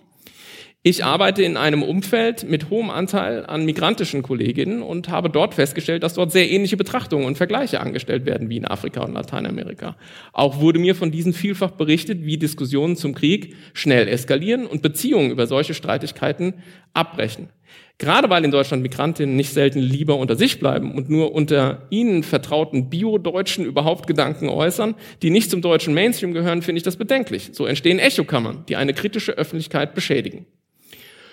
Ich 0.85 1.05
arbeite 1.05 1.45
in 1.45 1.57
einem 1.57 1.85
Umfeld 1.85 2.43
mit 2.43 2.69
hohem 2.69 2.91
Anteil 2.91 3.47
an 3.47 3.65
migrantischen 3.65 4.23
Kolleginnen 4.23 4.83
und 4.83 5.09
habe 5.09 5.31
dort 5.31 5.55
festgestellt, 5.55 6.03
dass 6.03 6.15
dort 6.15 6.33
sehr 6.33 6.51
ähnliche 6.51 6.77
Betrachtungen 6.77 7.25
und 7.25 7.37
Vergleiche 7.39 7.81
angestellt 7.81 8.27
werden 8.27 8.51
wie 8.51 8.57
in 8.57 8.67
Afrika 8.67 9.03
und 9.05 9.15
Lateinamerika. 9.15 9.97
Auch 10.33 10.61
wurde 10.61 10.81
mir 10.81 10.97
von 10.97 11.13
diesen 11.13 11.35
vielfach 11.35 11.71
berichtet, 11.71 12.25
wie 12.25 12.37
Diskussionen 12.37 12.97
zum 12.97 13.15
Krieg 13.15 13.55
schnell 13.75 14.09
eskalieren 14.09 14.67
und 14.67 14.83
Beziehungen 14.83 15.31
über 15.31 15.47
solche 15.47 15.75
Streitigkeiten 15.75 16.55
abbrechen. 16.95 17.49
Gerade 18.03 18.29
weil 18.31 18.45
in 18.45 18.51
Deutschland 18.51 18.83
Migrantinnen 18.83 19.37
nicht 19.37 19.53
selten 19.53 19.79
lieber 19.79 20.17
unter 20.17 20.35
sich 20.35 20.59
bleiben 20.59 20.93
und 20.93 21.09
nur 21.09 21.33
unter 21.33 21.87
ihnen 21.89 22.25
vertrauten 22.25 22.91
Bio-Deutschen 22.91 23.65
überhaupt 23.65 24.09
Gedanken 24.09 24.49
äußern, 24.49 24.97
die 25.23 25.31
nicht 25.31 25.53
zum 25.53 25.63
deutschen 25.63 25.95
Mainstream 25.95 26.33
gehören, 26.33 26.63
finde 26.63 26.79
ich 26.79 26.83
das 26.83 26.97
bedenklich. 26.97 27.51
So 27.53 27.65
entstehen 27.65 28.01
Echokammern, 28.01 28.65
die 28.69 28.75
eine 28.75 28.93
kritische 28.93 29.31
Öffentlichkeit 29.35 29.95
beschädigen. 29.95 30.47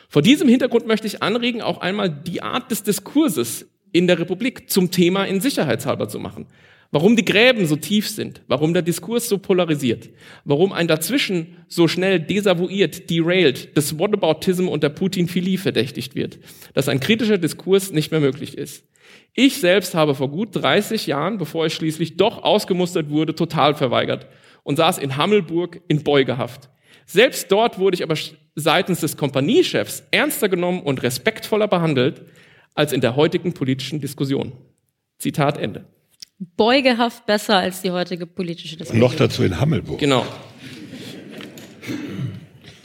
Vor 0.10 0.22
diesem 0.22 0.48
Hintergrund 0.48 0.86
möchte 0.86 1.08
ich 1.08 1.24
anregen, 1.24 1.64
auch 1.64 1.82
einmal 1.82 2.08
die 2.08 2.44
Art 2.44 2.70
des 2.70 2.84
Diskurses 2.84 3.68
in 3.92 4.06
der 4.06 4.20
Republik 4.20 4.70
zum 4.70 4.92
Thema 4.92 5.26
in 5.26 5.42
Sicherheitshalber 5.42 6.08
zu 6.08 6.20
machen. 6.20 6.46
Warum 6.92 7.16
die 7.16 7.26
Gräben 7.26 7.68
so 7.68 7.76
tief 7.76 8.10
sind, 8.10 8.42
warum 8.48 8.74
der 8.74 8.82
Diskurs 8.82 9.30
so 9.30 9.38
polarisiert, 9.38 10.10
warum 10.44 10.74
ein 10.74 10.88
Dazwischen 10.88 11.58
so 11.68 11.88
schnell 11.88 12.20
desavouiert, 12.20 13.12
derailed, 13.12 13.78
des 13.78 14.00
Whataboutism 14.00 14.68
und 14.68 14.82
der 14.82 14.90
Putin-Philie 14.90 15.60
verdächtigt 15.60 16.16
wird, 16.16 16.40
dass 16.74 16.90
ein 16.90 17.00
kritischer 17.00 17.38
Diskurs 17.38 17.92
nicht 17.92 18.10
mehr 18.10 18.20
möglich 18.20 18.58
ist. 18.58 18.86
Ich 19.36 19.58
selbst 19.58 19.94
habe 19.94 20.16
vor 20.16 20.30
gut 20.30 20.56
30 20.56 21.06
Jahren, 21.06 21.38
bevor 21.38 21.68
ich 21.68 21.76
schließlich 21.76 22.18
doch 22.18 22.44
ausgemustert 22.44 23.12
wurde, 23.12 23.36
total 23.36 23.76
verweigert 23.76 24.26
und 24.64 24.78
saß 24.78 24.98
in 24.98 25.16
Hammelburg 25.16 25.82
in 25.88 26.04
Beugehaft. 26.04 26.70
Selbst 27.06 27.52
dort 27.52 27.78
wurde 27.78 27.96
ich 27.96 28.04
aber 28.04 28.16
seitens 28.56 29.02
des 29.02 29.16
Kompaniechefs 29.16 30.04
ernster 30.10 30.50
genommen 30.50 30.82
und 30.82 31.04
respektvoller 31.04 31.68
behandelt 31.68 32.24
als 32.74 32.94
in 32.94 33.02
der 33.02 33.16
heutigen 33.16 33.54
politischen 33.54 34.02
Diskussion. 34.02 34.54
Zitat 35.20 35.58
Ende. 35.58 35.86
Beugehaft 36.40 37.26
besser 37.26 37.58
als 37.58 37.82
die 37.82 37.92
heutige 37.92 38.26
politische 38.26 38.78
Diskussion. 38.78 39.00
Noch 39.00 39.16
dazu 39.16 39.44
in 39.44 39.60
Hammelburg. 39.60 40.00
Genau. 40.00 40.26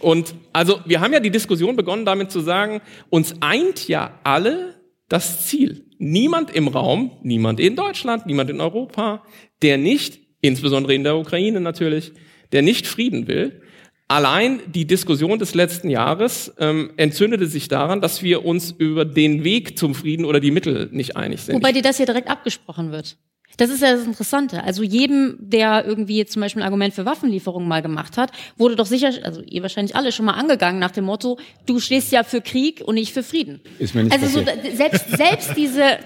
Und 0.00 0.34
also 0.52 0.80
wir 0.84 1.00
haben 1.00 1.12
ja 1.12 1.20
die 1.20 1.30
Diskussion 1.30 1.76
begonnen 1.76 2.04
damit 2.04 2.30
zu 2.30 2.40
sagen, 2.40 2.82
uns 3.10 3.36
eint 3.40 3.88
ja 3.88 4.18
alle 4.24 4.74
das 5.08 5.46
Ziel. 5.46 5.86
Niemand 5.98 6.50
im 6.50 6.68
Raum, 6.68 7.12
niemand 7.22 7.60
in 7.60 7.76
Deutschland, 7.76 8.26
niemand 8.26 8.50
in 8.50 8.60
Europa, 8.60 9.22
der 9.62 9.78
nicht, 9.78 10.18
insbesondere 10.40 10.94
in 10.94 11.04
der 11.04 11.16
Ukraine 11.16 11.60
natürlich, 11.60 12.12
der 12.52 12.62
nicht 12.62 12.86
Frieden 12.86 13.28
will, 13.28 13.62
Allein 14.06 14.60
die 14.66 14.86
Diskussion 14.86 15.38
des 15.38 15.54
letzten 15.54 15.88
Jahres 15.88 16.52
ähm, 16.58 16.92
entzündete 16.98 17.46
sich 17.46 17.68
daran, 17.68 18.02
dass 18.02 18.22
wir 18.22 18.44
uns 18.44 18.70
über 18.70 19.06
den 19.06 19.44
Weg 19.44 19.78
zum 19.78 19.94
Frieden 19.94 20.26
oder 20.26 20.40
die 20.40 20.50
Mittel 20.50 20.90
nicht 20.92 21.16
einig 21.16 21.40
sind. 21.40 21.54
Wobei 21.54 21.72
dir 21.72 21.80
das 21.80 21.96
hier 21.96 22.04
direkt 22.04 22.28
abgesprochen 22.28 22.92
wird. 22.92 23.16
Das 23.56 23.70
ist 23.70 23.82
ja 23.82 23.92
das 23.92 24.04
Interessante. 24.04 24.62
Also 24.64 24.82
jedem, 24.82 25.36
der 25.38 25.84
irgendwie 25.84 26.16
jetzt 26.16 26.32
zum 26.32 26.40
Beispiel 26.40 26.62
ein 26.62 26.66
Argument 26.66 26.94
für 26.94 27.04
Waffenlieferungen 27.04 27.68
mal 27.68 27.82
gemacht 27.82 28.16
hat, 28.16 28.32
wurde 28.56 28.76
doch 28.76 28.86
sicher, 28.86 29.12
also 29.22 29.42
ihr 29.42 29.62
wahrscheinlich 29.62 29.96
alle 29.96 30.12
schon 30.12 30.26
mal 30.26 30.32
angegangen 30.32 30.78
nach 30.78 30.90
dem 30.90 31.04
Motto, 31.04 31.38
du 31.66 31.78
stehst 31.78 32.12
ja 32.12 32.24
für 32.24 32.40
Krieg 32.40 32.82
und 32.84 32.96
nicht 32.96 33.12
für 33.12 33.22
Frieden. 33.22 33.60
Ist 33.78 33.94
mir 33.94 34.04
nicht 34.04 34.12
also 34.12 34.26
so, 34.26 34.44
passiert. 34.44 34.76
selbst, 34.76 35.16
selbst 35.16 35.56
diese, 35.56 35.98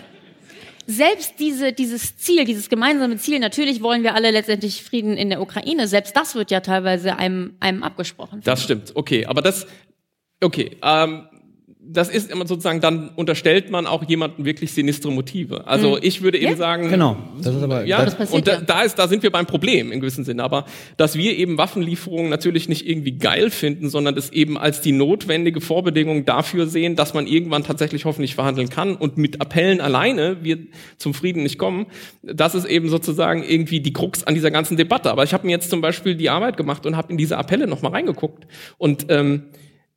selbst 0.86 1.34
diese, 1.38 1.72
dieses 1.72 2.16
Ziel, 2.16 2.44
dieses 2.44 2.68
gemeinsame 2.68 3.16
Ziel, 3.16 3.38
natürlich 3.38 3.82
wollen 3.82 4.02
wir 4.02 4.14
alle 4.14 4.30
letztendlich 4.30 4.82
Frieden 4.82 5.16
in 5.16 5.30
der 5.30 5.40
Ukraine, 5.40 5.88
selbst 5.88 6.16
das 6.16 6.34
wird 6.34 6.50
ja 6.50 6.60
teilweise 6.60 7.16
einem, 7.16 7.56
einem 7.60 7.82
abgesprochen. 7.82 8.40
Das 8.44 8.62
stimmt, 8.62 8.92
okay. 8.94 9.26
Aber 9.26 9.42
das, 9.42 9.66
okay, 10.40 10.76
ähm, 10.82 11.28
das 11.90 12.10
ist 12.10 12.30
immer 12.30 12.46
sozusagen, 12.46 12.80
dann 12.80 13.08
unterstellt 13.16 13.70
man 13.70 13.86
auch 13.86 14.06
jemanden 14.06 14.44
wirklich 14.44 14.72
sinistre 14.72 15.10
Motive. 15.10 15.66
Also 15.66 15.98
ich 16.00 16.20
würde 16.22 16.36
eben 16.38 16.50
Ja. 16.50 16.56
sagen, 16.56 16.90
Genau. 16.90 17.16
Das 17.42 17.54
ist 17.54 17.62
aber 17.62 17.84
ja, 17.86 18.04
das 18.04 18.14
passiert 18.14 18.36
und 18.36 18.46
da, 18.46 18.52
ja. 18.54 18.60
da, 18.60 18.82
ist, 18.82 18.98
da 18.98 19.08
sind 19.08 19.22
wir 19.22 19.30
beim 19.30 19.46
Problem 19.46 19.90
im 19.90 20.00
gewissen 20.00 20.24
Sinne. 20.24 20.42
Aber 20.44 20.66
dass 20.98 21.16
wir 21.16 21.36
eben 21.36 21.56
Waffenlieferungen 21.56 22.28
natürlich 22.28 22.68
nicht 22.68 22.86
irgendwie 22.86 23.12
geil 23.12 23.50
finden, 23.50 23.88
sondern 23.88 24.14
das 24.14 24.30
eben 24.30 24.58
als 24.58 24.82
die 24.82 24.92
notwendige 24.92 25.62
Vorbedingung 25.62 26.26
dafür 26.26 26.66
sehen, 26.66 26.94
dass 26.94 27.14
man 27.14 27.26
irgendwann 27.26 27.64
tatsächlich 27.64 28.04
hoffentlich 28.04 28.34
verhandeln 28.34 28.68
kann 28.68 28.94
und 28.94 29.16
mit 29.16 29.40
Appellen 29.40 29.80
alleine 29.80 30.38
wir 30.42 30.58
zum 30.98 31.14
Frieden 31.14 31.42
nicht 31.42 31.58
kommen. 31.58 31.86
Das 32.22 32.54
ist 32.54 32.66
eben 32.66 32.90
sozusagen 32.90 33.42
irgendwie 33.42 33.80
die 33.80 33.94
Krux 33.94 34.24
an 34.24 34.34
dieser 34.34 34.50
ganzen 34.50 34.76
Debatte. 34.76 35.10
Aber 35.10 35.24
ich 35.24 35.32
habe 35.32 35.46
mir 35.46 35.52
jetzt 35.52 35.70
zum 35.70 35.80
Beispiel 35.80 36.16
die 36.16 36.28
Arbeit 36.28 36.58
gemacht 36.58 36.84
und 36.84 36.96
habe 36.98 37.10
in 37.10 37.16
diese 37.16 37.38
Appelle 37.38 37.66
nochmal 37.66 37.92
reingeguckt. 37.92 38.46
Und 38.76 39.06
ähm, 39.08 39.44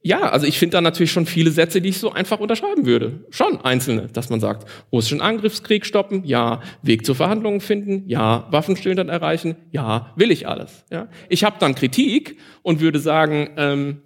ja, 0.03 0.21
also 0.21 0.47
ich 0.47 0.57
finde 0.57 0.77
da 0.77 0.81
natürlich 0.81 1.11
schon 1.11 1.27
viele 1.27 1.51
Sätze, 1.51 1.79
die 1.79 1.89
ich 1.89 1.99
so 1.99 2.11
einfach 2.11 2.39
unterschreiben 2.39 2.87
würde. 2.87 3.25
Schon 3.29 3.61
einzelne, 3.61 4.07
dass 4.11 4.29
man 4.29 4.39
sagt, 4.39 4.67
russischen 4.91 5.21
Angriffskrieg 5.21 5.85
stoppen, 5.85 6.23
ja, 6.25 6.61
Weg 6.81 7.05
zu 7.05 7.13
Verhandlungen 7.13 7.61
finden, 7.61 8.07
ja, 8.07 8.47
Waffenstillstand 8.49 9.11
erreichen, 9.11 9.57
ja, 9.71 10.11
will 10.15 10.31
ich 10.31 10.47
alles. 10.47 10.85
Ja. 10.91 11.07
Ich 11.29 11.43
habe 11.43 11.57
dann 11.59 11.75
Kritik 11.75 12.37
und 12.63 12.81
würde 12.81 12.99
sagen, 12.99 13.51
ähm, 13.57 14.01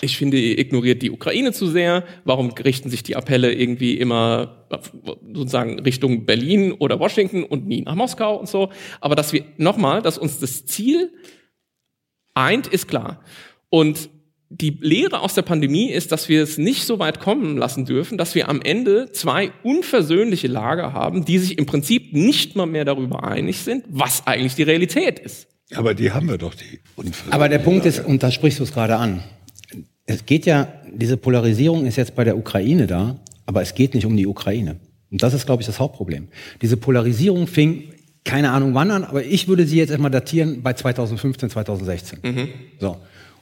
ich 0.00 0.16
finde, 0.16 0.38
ihr 0.38 0.58
ignoriert 0.58 1.02
die 1.02 1.10
Ukraine 1.10 1.52
zu 1.52 1.66
sehr. 1.66 2.04
Warum 2.24 2.50
richten 2.50 2.88
sich 2.88 3.02
die 3.02 3.16
Appelle 3.16 3.52
irgendwie 3.52 3.98
immer 3.98 4.66
sozusagen 5.34 5.80
Richtung 5.80 6.24
Berlin 6.24 6.72
oder 6.72 7.00
Washington 7.00 7.42
und 7.42 7.66
nie 7.66 7.82
nach 7.82 7.96
Moskau 7.96 8.36
und 8.36 8.48
so? 8.48 8.70
Aber 9.00 9.16
dass 9.16 9.32
wir 9.32 9.44
nochmal, 9.56 10.00
dass 10.00 10.16
uns 10.16 10.38
das 10.38 10.66
Ziel 10.66 11.12
eint, 12.32 12.68
ist 12.68 12.86
klar. 12.86 13.22
Und 13.70 14.08
die 14.50 14.76
Lehre 14.80 15.20
aus 15.20 15.34
der 15.34 15.42
Pandemie 15.42 15.90
ist, 15.90 16.10
dass 16.10 16.28
wir 16.28 16.42
es 16.42 16.56
nicht 16.56 16.84
so 16.84 16.98
weit 16.98 17.20
kommen 17.20 17.58
lassen 17.58 17.84
dürfen, 17.84 18.16
dass 18.16 18.34
wir 18.34 18.48
am 18.48 18.62
Ende 18.62 19.12
zwei 19.12 19.50
unversöhnliche 19.62 20.48
Lager 20.48 20.92
haben, 20.94 21.24
die 21.24 21.38
sich 21.38 21.58
im 21.58 21.66
Prinzip 21.66 22.14
nicht 22.14 22.56
mal 22.56 22.66
mehr 22.66 22.84
darüber 22.84 23.24
einig 23.24 23.58
sind, 23.58 23.84
was 23.88 24.26
eigentlich 24.26 24.54
die 24.54 24.62
Realität 24.62 25.18
ist. 25.18 25.48
Aber 25.74 25.92
die 25.92 26.12
haben 26.12 26.28
wir 26.28 26.38
doch, 26.38 26.54
die 26.54 26.80
Unfälle. 26.96 27.32
Aber 27.32 27.48
der 27.50 27.58
Punkt 27.58 27.84
ist, 27.84 28.04
und 28.04 28.22
da 28.22 28.30
sprichst 28.30 28.58
du 28.58 28.64
es 28.64 28.72
gerade 28.72 28.96
an, 28.96 29.22
es 30.06 30.24
geht 30.24 30.46
ja, 30.46 30.72
diese 30.90 31.18
Polarisierung 31.18 31.84
ist 31.84 31.96
jetzt 31.96 32.14
bei 32.14 32.24
der 32.24 32.38
Ukraine 32.38 32.86
da, 32.86 33.20
aber 33.44 33.60
es 33.60 33.74
geht 33.74 33.94
nicht 33.94 34.06
um 34.06 34.16
die 34.16 34.26
Ukraine. 34.26 34.76
Und 35.10 35.22
das 35.22 35.34
ist, 35.34 35.44
glaube 35.44 35.62
ich, 35.62 35.66
das 35.66 35.78
Hauptproblem. 35.78 36.28
Diese 36.62 36.78
Polarisierung 36.78 37.46
fing, 37.46 37.92
keine 38.24 38.50
Ahnung 38.50 38.72
wann 38.72 38.90
an, 38.90 39.04
aber 39.04 39.24
ich 39.24 39.46
würde 39.48 39.66
sie 39.66 39.76
jetzt 39.76 39.90
erstmal 39.90 40.10
datieren 40.10 40.62
bei 40.62 40.72
2015, 40.72 41.50
2016. 41.50 42.18
So. 42.80 42.96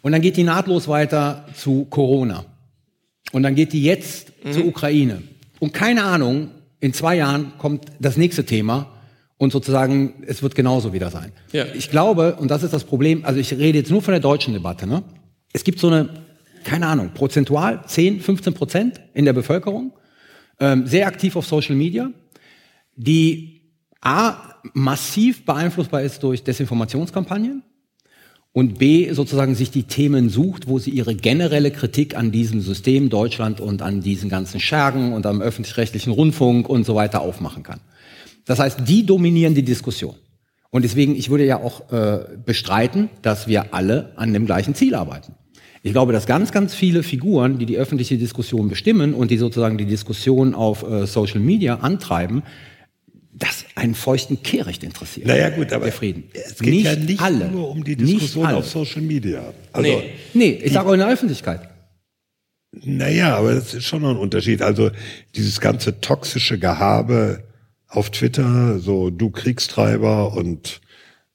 Und 0.06 0.12
dann 0.12 0.20
geht 0.20 0.36
die 0.36 0.44
nahtlos 0.44 0.86
weiter 0.86 1.44
zu 1.56 1.84
Corona. 1.90 2.44
Und 3.32 3.42
dann 3.42 3.56
geht 3.56 3.72
die 3.72 3.82
jetzt 3.82 4.30
zur 4.52 4.64
Ukraine. 4.64 5.24
Und 5.58 5.74
keine 5.74 6.04
Ahnung, 6.04 6.52
in 6.78 6.92
zwei 6.92 7.16
Jahren 7.16 7.54
kommt 7.58 7.86
das 7.98 8.16
nächste 8.16 8.46
Thema 8.46 8.86
und 9.36 9.50
sozusagen, 9.50 10.22
es 10.24 10.44
wird 10.44 10.54
genauso 10.54 10.92
wieder 10.92 11.10
sein. 11.10 11.32
Ja. 11.50 11.64
Ich 11.74 11.90
glaube, 11.90 12.36
und 12.36 12.52
das 12.52 12.62
ist 12.62 12.72
das 12.72 12.84
Problem, 12.84 13.24
also 13.24 13.40
ich 13.40 13.52
rede 13.52 13.78
jetzt 13.78 13.90
nur 13.90 14.00
von 14.00 14.12
der 14.12 14.20
deutschen 14.20 14.54
Debatte, 14.54 14.86
ne? 14.86 15.02
Es 15.52 15.64
gibt 15.64 15.80
so 15.80 15.88
eine, 15.88 16.08
keine 16.62 16.86
Ahnung, 16.86 17.10
prozentual 17.12 17.82
10, 17.84 18.20
15 18.20 18.54
Prozent 18.54 19.00
in 19.12 19.24
der 19.24 19.32
Bevölkerung, 19.32 19.92
ähm, 20.60 20.86
sehr 20.86 21.08
aktiv 21.08 21.34
auf 21.34 21.48
Social 21.48 21.74
Media, 21.74 22.12
die 22.94 23.72
A, 24.00 24.36
massiv 24.72 25.44
beeinflussbar 25.44 26.02
ist 26.02 26.22
durch 26.22 26.44
Desinformationskampagnen 26.44 27.64
und 28.56 28.78
B, 28.78 29.12
sozusagen 29.12 29.54
sich 29.54 29.70
die 29.70 29.82
Themen 29.82 30.30
sucht, 30.30 30.66
wo 30.66 30.78
sie 30.78 30.88
ihre 30.88 31.14
generelle 31.14 31.70
Kritik 31.70 32.16
an 32.16 32.32
diesem 32.32 32.62
System 32.62 33.10
Deutschland 33.10 33.60
und 33.60 33.82
an 33.82 34.00
diesen 34.00 34.30
ganzen 34.30 34.60
Schergen 34.60 35.12
und 35.12 35.26
am 35.26 35.42
öffentlich-rechtlichen 35.42 36.10
Rundfunk 36.10 36.66
und 36.66 36.86
so 36.86 36.94
weiter 36.94 37.20
aufmachen 37.20 37.62
kann. 37.62 37.80
Das 38.46 38.58
heißt, 38.58 38.88
die 38.88 39.04
dominieren 39.04 39.54
die 39.54 39.62
Diskussion. 39.62 40.14
Und 40.70 40.86
deswegen, 40.86 41.16
ich 41.16 41.28
würde 41.28 41.44
ja 41.44 41.62
auch 41.62 41.92
äh, 41.92 42.20
bestreiten, 42.46 43.10
dass 43.20 43.46
wir 43.46 43.74
alle 43.74 44.14
an 44.16 44.32
dem 44.32 44.46
gleichen 44.46 44.74
Ziel 44.74 44.94
arbeiten. 44.94 45.34
Ich 45.82 45.92
glaube, 45.92 46.14
dass 46.14 46.24
ganz, 46.24 46.50
ganz 46.50 46.74
viele 46.74 47.02
Figuren, 47.02 47.58
die 47.58 47.66
die 47.66 47.76
öffentliche 47.76 48.16
Diskussion 48.16 48.70
bestimmen 48.70 49.12
und 49.12 49.30
die 49.30 49.36
sozusagen 49.36 49.76
die 49.76 49.84
Diskussion 49.84 50.54
auf 50.54 50.82
äh, 50.82 51.06
Social 51.06 51.40
Media 51.40 51.80
antreiben, 51.80 52.42
das 53.38 53.64
einen 53.74 53.94
feuchten 53.94 54.42
Kehricht 54.42 54.82
interessiert. 54.82 55.26
Naja, 55.26 55.50
gut, 55.50 55.72
aber 55.72 55.84
der 55.84 55.92
Frieden. 55.92 56.24
es 56.32 56.58
geht 56.58 56.84
ja 56.84 56.96
nicht 56.96 57.20
alle. 57.20 57.48
nur 57.48 57.68
um 57.68 57.84
die 57.84 57.96
Nicht 57.96 58.14
Diskussion 58.14 58.46
auf 58.46 58.66
Social 58.68 59.02
Media. 59.02 59.52
Also, 59.72 59.88
Nee. 59.88 60.10
Nee, 60.32 60.60
ich 60.62 60.72
sage 60.72 60.88
auch 60.88 60.92
in 60.94 61.00
der 61.00 61.08
Öffentlichkeit. 61.10 61.68
Naja, 62.72 63.36
aber 63.36 63.54
das 63.54 63.74
ist 63.74 63.84
schon 63.84 64.02
noch 64.02 64.10
ein 64.10 64.16
Unterschied. 64.16 64.62
Also 64.62 64.90
dieses 65.34 65.60
ganze 65.60 66.00
toxische 66.00 66.58
Gehabe 66.58 67.44
auf 67.88 68.10
Twitter, 68.10 68.78
so 68.78 69.10
du 69.10 69.30
Kriegstreiber 69.30 70.32
und 70.34 70.80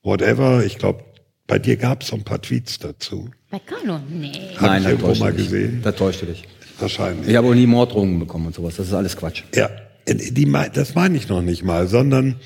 whatever. 0.03 0.63
Ich 0.65 0.77
glaube, 0.77 1.03
bei 1.47 1.59
dir 1.59 1.77
gab 1.77 2.01
es 2.01 2.09
so 2.09 2.15
ein 2.15 2.23
paar 2.23 2.41
Tweets 2.41 2.79
dazu. 2.79 3.29
Bei 3.49 3.59
Carlo? 3.59 3.99
Nee. 4.09 4.31
Hab 4.57 4.77
ich 4.77 4.83
da 4.83 4.89
irgendwo 4.91 5.15
mal 5.15 5.33
gesehen. 5.33 5.81
Da 5.83 5.91
täuscht 5.91 6.21
du 6.21 6.27
dich. 6.27 6.43
Wahrscheinlich. 6.79 7.27
Ich 7.29 7.35
habe 7.35 7.47
auch 7.47 7.53
nie 7.53 7.67
Morddrohungen 7.67 8.19
bekommen 8.19 8.47
und 8.47 8.55
sowas. 8.55 8.75
Das 8.75 8.87
ist 8.87 8.93
alles 8.93 9.15
Quatsch. 9.15 9.43
Ja, 9.55 9.69
die, 10.07 10.51
das 10.73 10.95
meine 10.95 11.17
ich 11.17 11.27
noch 11.27 11.41
nicht 11.41 11.63
mal, 11.63 11.87
sondern 11.87 12.39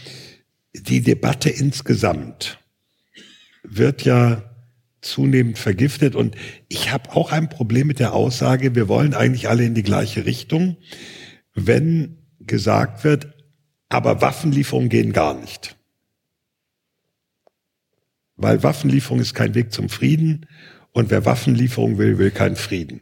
die 0.74 1.02
Debatte 1.02 1.50
insgesamt 1.50 2.60
wird 3.64 4.04
ja 4.04 4.44
zunehmend 5.02 5.58
vergiftet 5.58 6.16
und 6.16 6.36
ich 6.68 6.92
habe 6.92 7.16
auch 7.16 7.32
ein 7.32 7.50
Problem 7.50 7.88
mit 7.88 8.00
der 8.00 8.14
Aussage, 8.14 8.76
wir 8.76 8.88
wollen 8.88 9.14
eigentlich 9.14 9.50
alle 9.50 9.64
in 9.64 9.76
die 9.76 9.84
gleiche 9.84 10.26
Richtung, 10.26 10.78
wenn 11.54 12.18
gesagt 12.40 13.04
wird, 13.04 13.34
aber 13.90 14.22
Waffenlieferungen 14.22 14.90
gehen 14.90 15.14
gar 15.14 15.40
nicht. 15.40 15.78
Weil 18.36 18.64
Waffenlieferung 18.64 19.20
ist 19.20 19.34
kein 19.34 19.56
Weg 19.56 19.72
zum 19.72 19.90
Frieden 19.90 20.48
und 20.92 21.12
wer 21.12 21.26
Waffenlieferung 21.26 21.98
will, 21.98 22.18
will 22.18 22.32
keinen 22.32 22.56
Frieden. 22.56 23.02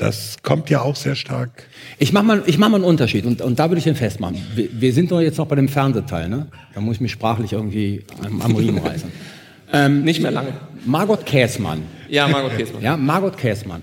Das 0.00 0.38
kommt 0.42 0.70
ja 0.70 0.80
auch 0.80 0.96
sehr 0.96 1.14
stark 1.14 1.64
Ich 1.98 2.14
mache 2.14 2.24
mal, 2.24 2.42
ich 2.46 2.56
mach 2.56 2.70
mal 2.70 2.76
einen 2.76 2.84
Unterschied 2.84 3.26
und, 3.26 3.42
und 3.42 3.58
da 3.58 3.68
würde 3.68 3.78
ich 3.78 3.84
den 3.84 3.96
festmachen. 3.96 4.38
Wir, 4.54 4.68
wir 4.72 4.92
sind 4.94 5.10
doch 5.10 5.20
jetzt 5.20 5.36
noch 5.36 5.46
bei 5.46 5.56
dem 5.56 5.68
Fernsehteil, 5.68 6.28
ne? 6.30 6.46
Da 6.74 6.80
muss 6.80 6.96
ich 6.96 7.00
mich 7.02 7.12
sprachlich 7.12 7.52
irgendwie 7.52 8.04
am, 8.24 8.40
am 8.40 8.56
Riemen 8.56 8.78
reißen. 8.78 9.10
Ähm, 9.72 10.02
Nicht 10.02 10.20
mehr 10.20 10.32
lange. 10.32 10.52
Margot 10.84 11.24
Käßmann, 11.24 11.82
Ja, 12.08 12.26
Margot 12.26 12.56
Käßmann. 12.56 12.82
ja, 12.82 12.96
Margot 12.96 13.36
Käßmann 13.38 13.82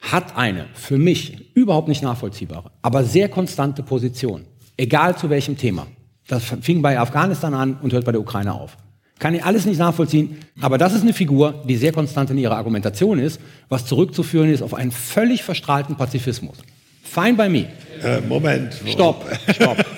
hat 0.00 0.36
eine 0.36 0.66
für 0.74 0.98
mich 0.98 1.54
überhaupt 1.54 1.86
nicht 1.86 2.02
nachvollziehbare, 2.02 2.72
aber 2.82 3.04
sehr 3.04 3.28
konstante 3.28 3.84
Position, 3.84 4.44
egal 4.76 5.16
zu 5.16 5.30
welchem 5.30 5.56
Thema. 5.56 5.86
Das 6.26 6.42
fing 6.62 6.82
bei 6.82 6.98
Afghanistan 6.98 7.54
an 7.54 7.76
und 7.80 7.92
hört 7.92 8.04
bei 8.06 8.10
der 8.10 8.20
Ukraine 8.20 8.54
auf. 8.54 8.76
Kann 9.20 9.34
ich 9.34 9.44
alles 9.44 9.66
nicht 9.66 9.78
nachvollziehen, 9.78 10.38
aber 10.60 10.78
das 10.78 10.94
ist 10.94 11.02
eine 11.02 11.12
Figur, 11.12 11.62
die 11.68 11.76
sehr 11.76 11.92
konstant 11.92 12.30
in 12.30 12.38
ihrer 12.38 12.56
Argumentation 12.56 13.18
ist, 13.18 13.38
was 13.68 13.84
zurückzuführen 13.84 14.50
ist 14.50 14.62
auf 14.62 14.74
einen 14.74 14.90
völlig 14.90 15.44
verstrahlten 15.44 15.96
Pazifismus. 15.96 16.56
Fine 17.02 17.34
by 17.34 17.48
me. 17.48 17.66
Äh, 18.02 18.22
Moment. 18.22 18.74
Stopp, 18.86 19.24
stopp. 19.54 19.84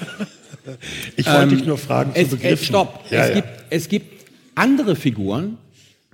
Ich 1.16 1.26
wollte 1.26 1.56
dich 1.56 1.66
nur 1.66 1.76
fragen 1.76 2.12
zu 2.12 2.20
Ähm, 2.20 2.24
es, 2.24 2.30
Begriffen. 2.30 2.54
es, 2.54 2.64
stopp. 2.66 3.00
Ja, 3.10 3.22
es, 3.22 3.28
ja. 3.30 3.34
Gibt, 3.34 3.48
es 3.70 3.88
gibt 3.88 4.24
andere 4.54 4.94
Figuren, 4.94 5.58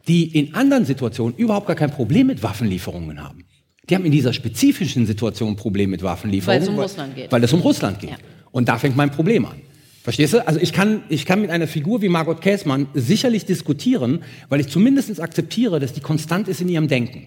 die 0.06 0.24
in 0.38 0.54
anderen 0.54 0.86
Situationen 0.86 1.36
überhaupt 1.36 1.66
gar 1.66 1.76
kein 1.76 1.90
Problem 1.90 2.28
mit 2.28 2.42
Waffenlieferungen 2.42 3.22
haben. 3.22 3.44
Die 3.88 3.94
haben 3.94 4.06
in 4.06 4.12
dieser 4.12 4.32
spezifischen 4.32 5.06
Situation 5.06 5.50
ein 5.50 5.56
Problem 5.56 5.90
mit 5.90 6.02
Waffenlieferungen. 6.02 6.62
Weil 6.62 6.62
es 6.62 6.68
um 6.70 6.80
Russland 6.80 7.14
geht. 7.14 7.30
Weil 7.30 7.44
es 7.44 7.52
um 7.52 7.61
Russland 7.61 8.00
geht. 8.00 8.11
Ja. 8.11 8.16
Und 8.50 8.68
da 8.70 8.78
fängt 8.78 8.96
mein 8.96 9.11
Problem 9.11 9.44
an. 9.44 9.61
Verstehst 10.09 10.32
du? 10.32 10.46
Also 10.46 10.59
ich 10.59 10.72
kann, 10.72 11.02
ich 11.11 11.26
kann 11.26 11.42
mit 11.42 11.50
einer 11.50 11.66
Figur 11.66 12.00
wie 12.00 12.09
Margot 12.09 12.40
Käßmann 12.40 12.86
sicherlich 12.94 13.44
diskutieren, 13.44 14.24
weil 14.48 14.59
ich 14.59 14.68
zumindest 14.68 15.20
akzeptiere, 15.20 15.80
dass 15.80 15.92
die 15.92 16.00
konstant 16.00 16.48
ist 16.48 16.62
in 16.62 16.70
ihrem 16.70 16.88
Denken. 16.88 17.26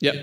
Ja. 0.00 0.14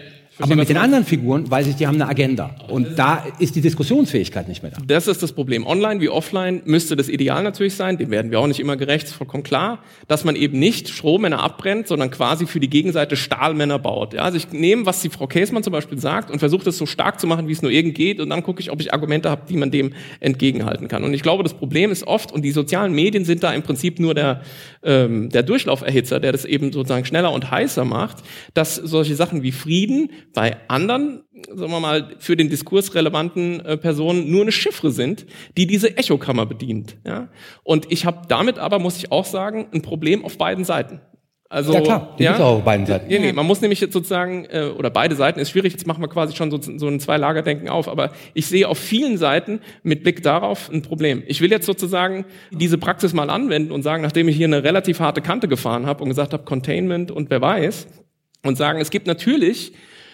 Aber 0.41 0.55
mit 0.55 0.69
den 0.69 0.77
anderen 0.77 1.05
Figuren 1.05 1.49
weiß 1.49 1.67
ich, 1.67 1.75
die 1.75 1.87
haben 1.87 1.95
eine 1.95 2.07
Agenda. 2.07 2.55
Und 2.67 2.97
da 2.97 3.25
ist 3.39 3.55
die 3.55 3.61
Diskussionsfähigkeit 3.61 4.47
nicht 4.47 4.63
mehr 4.63 4.71
da. 4.71 4.81
Das 4.85 5.07
ist 5.07 5.21
das 5.21 5.33
Problem. 5.33 5.65
Online 5.65 6.01
wie 6.01 6.09
offline 6.09 6.61
müsste 6.65 6.95
das 6.95 7.09
Ideal 7.09 7.43
natürlich 7.43 7.75
sein, 7.75 7.97
dem 7.97 8.11
werden 8.11 8.31
wir 8.31 8.39
auch 8.39 8.47
nicht 8.47 8.59
immer 8.59 8.77
gerecht, 8.77 9.07
ist 9.07 9.13
vollkommen 9.13 9.43
klar, 9.43 9.79
dass 10.07 10.23
man 10.23 10.35
eben 10.35 10.59
nicht 10.59 10.89
Strohmänner 10.89 11.41
abbrennt, 11.41 11.87
sondern 11.87 12.11
quasi 12.11 12.45
für 12.45 12.59
die 12.59 12.69
Gegenseite 12.69 13.15
Stahlmänner 13.15 13.79
baut. 13.79 14.13
Ja, 14.13 14.23
also 14.23 14.37
ich 14.37 14.51
nehme, 14.51 14.85
was 14.85 15.01
die 15.01 15.09
Frau 15.09 15.27
Käsmann 15.27 15.63
zum 15.63 15.73
Beispiel 15.73 15.99
sagt 15.99 16.31
und 16.31 16.39
versuche 16.39 16.63
das 16.63 16.77
so 16.77 16.85
stark 16.85 17.19
zu 17.19 17.27
machen, 17.27 17.47
wie 17.47 17.53
es 17.53 17.61
nur 17.61 17.71
irgend 17.71 17.95
geht 17.95 18.19
und 18.19 18.29
dann 18.29 18.43
gucke 18.43 18.61
ich, 18.61 18.71
ob 18.71 18.81
ich 18.81 18.93
Argumente 18.93 19.29
habe, 19.29 19.43
die 19.47 19.57
man 19.57 19.71
dem 19.71 19.93
entgegenhalten 20.19 20.87
kann. 20.87 21.03
Und 21.03 21.13
ich 21.13 21.23
glaube, 21.23 21.43
das 21.43 21.53
Problem 21.53 21.91
ist 21.91 22.07
oft, 22.07 22.31
und 22.31 22.43
die 22.43 22.51
sozialen 22.51 22.93
Medien 22.93 23.25
sind 23.25 23.43
da 23.43 23.53
im 23.53 23.63
Prinzip 23.63 23.99
nur 23.99 24.13
der, 24.13 24.41
ähm, 24.83 25.29
der 25.29 25.43
Durchlauferhitzer, 25.43 26.19
der 26.19 26.31
das 26.31 26.45
eben 26.45 26.71
sozusagen 26.71 27.05
schneller 27.05 27.31
und 27.31 27.51
heißer 27.51 27.85
macht, 27.85 28.17
dass 28.53 28.75
solche 28.75 29.15
Sachen 29.15 29.43
wie 29.43 29.51
Frieden 29.51 30.11
bei 30.33 30.57
anderen, 30.67 31.23
sagen 31.47 31.71
wir 31.71 31.79
mal, 31.79 32.15
für 32.19 32.35
den 32.35 32.49
Diskurs 32.49 32.93
relevanten 32.95 33.59
äh, 33.61 33.77
Personen 33.77 34.31
nur 34.31 34.41
eine 34.41 34.51
Chiffre 34.51 34.91
sind, 34.91 35.25
die 35.57 35.67
diese 35.67 35.97
Echokammer 35.97 36.45
bedient. 36.45 36.97
Ja? 37.05 37.29
Und 37.63 37.91
ich 37.91 38.05
habe 38.05 38.21
damit 38.27 38.59
aber, 38.59 38.79
muss 38.79 38.97
ich 38.97 39.11
auch 39.11 39.25
sagen, 39.25 39.67
ein 39.73 39.81
Problem 39.81 40.25
auf 40.25 40.37
beiden 40.37 40.65
Seiten. 40.65 41.01
Also, 41.51 41.73
Ja, 41.73 41.81
klar, 41.81 42.15
die 42.17 42.23
gibt's 42.23 42.39
auch 42.39 42.59
auf 42.59 42.63
beiden 42.63 42.85
Seiten. 42.85 43.11
Ja, 43.11 43.19
nee, 43.19 43.33
man 43.33 43.45
muss 43.45 43.59
nämlich 43.59 43.81
jetzt 43.81 43.91
sozusagen, 43.91 44.45
äh, 44.45 44.71
oder 44.73 44.89
beide 44.89 45.15
Seiten 45.15 45.37
ist 45.37 45.49
schwierig, 45.49 45.73
jetzt 45.73 45.85
machen 45.85 46.01
wir 46.01 46.07
quasi 46.07 46.33
schon 46.33 46.49
so, 46.49 46.57
so 46.61 46.87
ein 46.87 47.01
Zwei-Lager-Denken 47.01 47.67
auf, 47.67 47.89
aber 47.89 48.13
ich 48.33 48.45
sehe 48.45 48.69
auf 48.69 48.77
vielen 48.77 49.17
Seiten 49.17 49.59
mit 49.83 50.01
Blick 50.01 50.23
darauf 50.23 50.71
ein 50.71 50.81
Problem. 50.81 51.23
Ich 51.27 51.41
will 51.41 51.51
jetzt 51.51 51.65
sozusagen 51.65 52.23
diese 52.51 52.77
Praxis 52.77 53.11
mal 53.11 53.29
anwenden 53.29 53.73
und 53.73 53.83
sagen, 53.83 54.01
nachdem 54.01 54.29
ich 54.29 54.37
hier 54.37 54.47
eine 54.47 54.63
relativ 54.63 55.01
harte 55.01 55.21
Kante 55.21 55.49
gefahren 55.49 55.87
habe 55.87 56.01
und 56.03 56.09
gesagt 56.09 56.31
habe, 56.31 56.43
Containment 56.43 57.11
und 57.11 57.29
wer 57.29 57.41
weiß, 57.41 57.85
und 58.43 58.57
sagen, 58.57 58.79
es 58.79 58.89
gibt 58.89 59.05
natürlich 59.05 59.73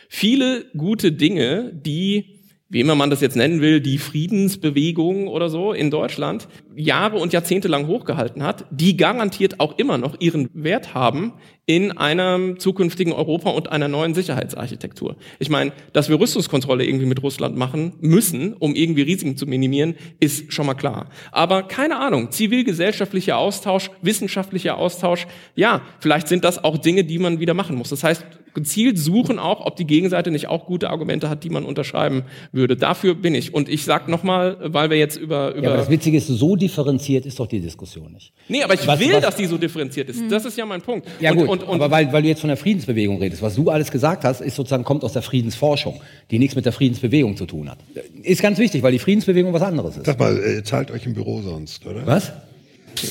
viele 0.10 0.66
gute 0.76 1.12
Dinge, 1.12 1.72
die 1.72 2.37
wie 2.70 2.82
immer 2.82 2.96
man 2.96 3.10
das 3.10 3.22
jetzt 3.22 3.36
nennen 3.36 3.62
will, 3.62 3.80
die 3.80 3.98
Friedensbewegung 3.98 5.28
oder 5.28 5.50
so 5.50 5.74
in 5.74 5.90
Deutschland 5.90 6.48
Jahre 6.76 7.18
und 7.18 7.34
Jahrzehnte 7.34 7.68
lang 7.68 7.88
hochgehalten 7.88 8.44
hat, 8.44 8.66
die 8.72 8.98
garantiert 8.98 9.60
auch 9.60 9.78
immer 9.78 9.98
noch 9.98 10.20
ihren 10.20 10.50
Wert 10.54 10.94
haben 10.94 11.34
in 11.70 11.92
einem 11.98 12.60
zukünftigen 12.60 13.12
Europa 13.12 13.50
und 13.50 13.70
einer 13.74 13.90
neuen 13.90 14.14
Sicherheitsarchitektur. 14.14 15.18
Ich 15.38 15.50
meine, 15.50 15.74
dass 15.92 16.08
wir 16.08 16.18
Rüstungskontrolle 16.18 16.86
irgendwie 16.86 17.06
mit 17.06 17.22
Russland 17.22 17.58
machen 17.58 17.92
müssen, 18.00 18.54
um 18.54 18.74
irgendwie 18.74 19.02
Risiken 19.02 19.36
zu 19.36 19.46
minimieren, 19.46 19.96
ist 20.22 20.54
schon 20.54 20.66
mal 20.66 20.76
klar. 20.76 21.10
Aber 21.34 21.64
keine 21.64 22.00
Ahnung, 22.00 22.32
zivilgesellschaftlicher 22.32 23.38
Austausch, 23.38 23.92
wissenschaftlicher 24.02 24.78
Austausch, 24.78 25.28
ja, 25.56 25.82
vielleicht 26.00 26.30
sind 26.30 26.46
das 26.46 26.64
auch 26.64 26.78
Dinge, 26.78 27.04
die 27.04 27.20
man 27.20 27.42
wieder 27.42 27.54
machen 27.54 27.76
muss. 27.76 27.90
Das 27.90 28.02
heißt, 28.04 28.26
gezielt 28.54 28.98
suchen 28.98 29.38
auch, 29.38 29.66
ob 29.66 29.76
die 29.76 29.86
Gegenseite 29.86 30.32
nicht 30.32 30.48
auch 30.48 30.66
gute 30.66 30.90
Argumente 30.90 31.30
hat, 31.30 31.44
die 31.44 31.50
man 31.50 31.64
unterschreiben 31.64 32.24
würde. 32.52 32.76
Dafür 32.76 33.14
bin 33.14 33.36
ich. 33.36 33.54
Und 33.54 33.70
ich 33.70 33.84
sag 33.84 34.08
nochmal, 34.08 34.58
weil 34.62 34.90
wir 34.90 34.98
jetzt 34.98 35.18
über... 35.18 35.54
über 35.54 35.64
Ja, 35.64 35.70
aber 35.70 35.78
das 35.78 35.90
Witzige 35.92 36.18
ist, 36.18 36.28
so 36.28 36.56
differenziert 36.56 37.26
ist 37.28 37.40
doch 37.40 37.46
die 37.46 37.60
Diskussion 37.60 38.14
nicht. 38.14 38.34
nee, 38.48 38.64
aber 38.64 38.74
ich 38.74 38.88
Was- 38.88 39.00
will, 39.00 39.14
was- 39.14 39.22
dass 39.22 39.36
die 39.36 39.46
so 39.46 39.58
differenziert 39.58 40.10
ist. 40.10 40.24
Das 40.32 40.46
ist 40.46 40.58
ja 40.58 40.66
mein 40.66 40.82
Punkt. 40.82 41.08
Ja 41.20 41.32
und, 41.32 41.38
gut, 41.38 41.50
und, 41.50 41.57
und, 41.64 41.76
aber 41.76 41.92
weil, 41.92 42.12
weil 42.12 42.22
du 42.22 42.28
jetzt 42.28 42.42
von 42.42 42.48
der 42.50 42.58
Friedensbewegung 42.58 43.20
redest, 43.20 43.42
was 43.42 43.56
du 43.56 43.70
alles 43.70 43.92
gesagt 43.92 44.24
hast, 44.24 44.42
ist 44.42 44.56
sozusagen 44.56 44.84
kommt 44.84 45.04
aus 45.04 45.14
der 45.14 45.22
Friedensforschung, 45.22 46.02
die 46.32 46.40
nichts 46.40 46.56
mit 46.56 46.66
der 46.66 46.74
Friedensbewegung 46.74 47.38
zu 47.38 47.46
tun 47.46 47.70
hat. 47.70 47.78
Ist 48.24 48.42
ganz 48.42 48.58
wichtig, 48.58 48.84
weil 48.84 48.92
die 48.92 49.00
Friedensbewegung 49.00 49.54
was 49.54 49.62
anderes 49.62 49.98
ist. 49.98 50.06
Sag 50.06 50.20
mal, 50.20 50.38
äh, 50.38 50.64
zahlt 50.64 50.92
euch 50.92 51.06
im 51.06 51.14
Büro 51.14 51.42
sonst, 51.42 51.86
oder? 51.86 52.06
Was? 52.06 52.32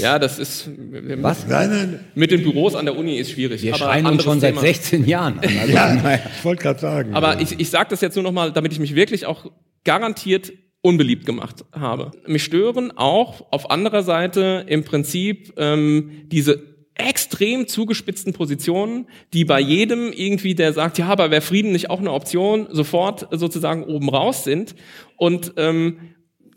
ja, 0.01 0.19
das 0.19 0.39
ist... 0.39 0.69
Was? 1.21 1.47
Nein, 1.47 1.71
nein. 1.71 2.01
Mit 2.15 2.31
den 2.31 2.43
Büros 2.43 2.75
an 2.75 2.87
der 2.87 2.97
Uni 2.97 3.17
ist 3.17 3.31
schwierig. 3.31 3.63
Wir 3.63 3.75
aber 3.75 3.85
schreien 3.85 4.07
uns 4.07 4.25
schon 4.25 4.41
seit 4.41 4.55
Thema. 4.55 4.61
16 4.63 5.07
Jahren 5.07 5.39
an. 5.39 5.45
Also, 5.61 5.73
Ja, 5.73 5.95
naja. 5.95 6.21
ich 6.37 6.45
wollte 6.45 6.63
gerade 6.63 6.81
sagen. 6.81 7.15
Aber 7.15 7.39
äh, 7.39 7.43
ich, 7.43 7.59
ich 7.61 7.71
sage 7.71 7.89
das 7.91 8.01
jetzt 8.01 8.15
nur 8.17 8.25
nochmal, 8.25 8.53
damit 8.53 8.73
ich 8.73 8.79
mich 8.79 8.95
wirklich 8.95 9.27
auch 9.27 9.51
garantiert 9.85 10.53
unbeliebt 10.83 11.27
gemacht 11.27 11.65
habe. 11.73 12.13
Mich 12.27 12.45
stören 12.45 12.93
auch 12.97 13.47
auf 13.51 13.71
anderer 13.71 14.03
Seite 14.03 14.65
im 14.69 14.85
Prinzip 14.85 15.53
ähm, 15.57 16.11
diese 16.27 16.76
extrem 16.99 17.67
zugespitzten 17.69 18.33
Positionen, 18.33 19.07
die 19.33 19.45
bei 19.45 19.61
jedem 19.61 20.13
irgendwie, 20.13 20.55
der 20.55 20.73
sagt, 20.73 20.99
ja, 20.99 21.09
aber 21.09 21.31
wäre 21.31 21.43
Frieden 21.43 21.73
nicht 21.73 21.91
auch 21.91 22.01
eine 22.01 22.13
Option, 22.13 22.69
sofort 22.71 23.29
sozusagen 23.31 23.85
oben 23.85 24.09
raus 24.09 24.45
sind. 24.45 24.75
Und 25.17 25.55
ähm, 25.57 25.99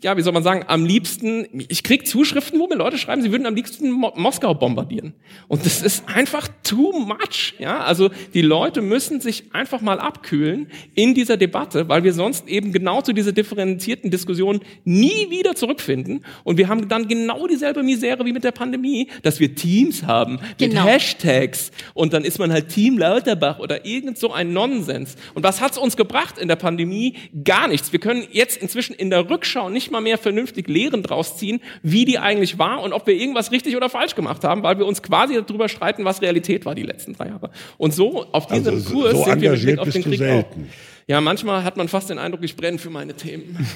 ja, 0.02 0.16
wie 0.16 0.22
soll 0.22 0.32
man 0.32 0.42
sagen, 0.42 0.64
am 0.66 0.86
liebsten, 0.86 1.46
ich 1.68 1.82
krieg 1.82 2.06
Zuschriften, 2.06 2.58
wo 2.58 2.66
mir 2.66 2.76
Leute 2.76 2.96
schreiben, 2.96 3.20
sie 3.22 3.30
würden 3.30 3.46
am 3.46 3.54
liebsten 3.54 3.90
Mo 3.90 4.12
Moskau 4.16 4.54
bombardieren. 4.54 5.14
Und 5.48 5.66
das 5.66 5.82
ist 5.82 6.08
einfach 6.08 6.48
too 6.62 6.92
much, 6.92 7.54
ja. 7.58 7.80
Also, 7.80 8.10
die 8.32 8.42
Leute 8.42 8.80
müssen 8.80 9.20
sich 9.20 9.44
einfach 9.52 9.80
mal 9.80 10.00
abkühlen 10.00 10.68
in 10.94 11.14
dieser 11.14 11.36
Debatte, 11.36 11.88
weil 11.88 12.02
wir 12.02 12.12
sonst 12.12 12.48
eben 12.48 12.72
genau 12.72 13.02
zu 13.02 13.12
dieser 13.12 13.32
differenzierten 13.32 14.10
Diskussion 14.10 14.60
nie 14.84 15.30
wieder 15.30 15.54
zurückfinden. 15.54 16.24
Und 16.44 16.56
wir 16.56 16.68
haben 16.68 16.88
dann 16.88 17.06
genau 17.06 17.46
dieselbe 17.46 17.82
Misere 17.82 18.24
wie 18.24 18.32
mit 18.32 18.44
der 18.44 18.52
Pandemie, 18.52 19.08
dass 19.22 19.38
wir 19.38 19.54
Teams 19.54 20.04
haben 20.04 20.40
mit 20.58 20.70
Genau. 20.70 20.84
Hashtags 20.84 21.72
und 21.94 22.12
dann 22.12 22.24
ist 22.24 22.38
man 22.38 22.52
halt 22.52 22.68
Team 22.68 22.96
Lauterbach 22.96 23.58
oder 23.58 23.84
irgend 23.84 24.18
so 24.18 24.32
ein 24.32 24.52
Nonsens. 24.52 25.16
Und 25.34 25.42
was 25.42 25.60
hat's 25.60 25.76
uns 25.76 25.96
gebracht 25.96 26.38
in 26.38 26.48
der 26.48 26.56
Pandemie? 26.56 27.16
Gar 27.44 27.68
nichts. 27.68 27.92
Wir 27.92 28.00
können 28.00 28.26
jetzt 28.30 28.56
inzwischen 28.62 28.94
in 28.94 29.10
der 29.10 29.28
Rückschau 29.28 29.68
nicht 29.68 29.89
mal 29.90 30.00
mehr 30.00 30.18
vernünftig 30.18 30.68
Lehren 30.68 31.02
draus 31.02 31.36
ziehen, 31.36 31.60
wie 31.82 32.04
die 32.04 32.18
eigentlich 32.18 32.58
war 32.58 32.82
und 32.82 32.92
ob 32.92 33.06
wir 33.06 33.14
irgendwas 33.14 33.50
richtig 33.52 33.76
oder 33.76 33.88
falsch 33.88 34.14
gemacht 34.14 34.44
haben, 34.44 34.62
weil 34.62 34.78
wir 34.78 34.86
uns 34.86 35.02
quasi 35.02 35.34
darüber 35.46 35.68
streiten, 35.68 36.04
was 36.04 36.22
Realität 36.22 36.64
war 36.64 36.74
die 36.74 36.82
letzten 36.82 37.14
drei 37.14 37.28
Jahre. 37.28 37.50
Und 37.78 37.92
so 37.94 38.26
auf 38.32 38.46
diesem 38.46 38.74
Also 38.74 38.88
so- 38.88 38.94
Kurs 38.94 39.12
so 39.12 39.24
sind 39.24 39.40
wir 39.40 39.50
mit 39.52 39.62
Blick 39.62 39.78
auf 39.78 39.88
den 39.90 40.02
Krieg 40.02 40.18
selten. 40.18 40.68
auch. 40.70 40.74
Ja, 41.06 41.20
manchmal 41.20 41.64
hat 41.64 41.76
man 41.76 41.88
fast 41.88 42.08
den 42.10 42.18
Eindruck, 42.18 42.44
ich 42.44 42.54
brenne 42.54 42.78
für 42.78 42.90
meine 42.90 43.14
Themen. 43.14 43.56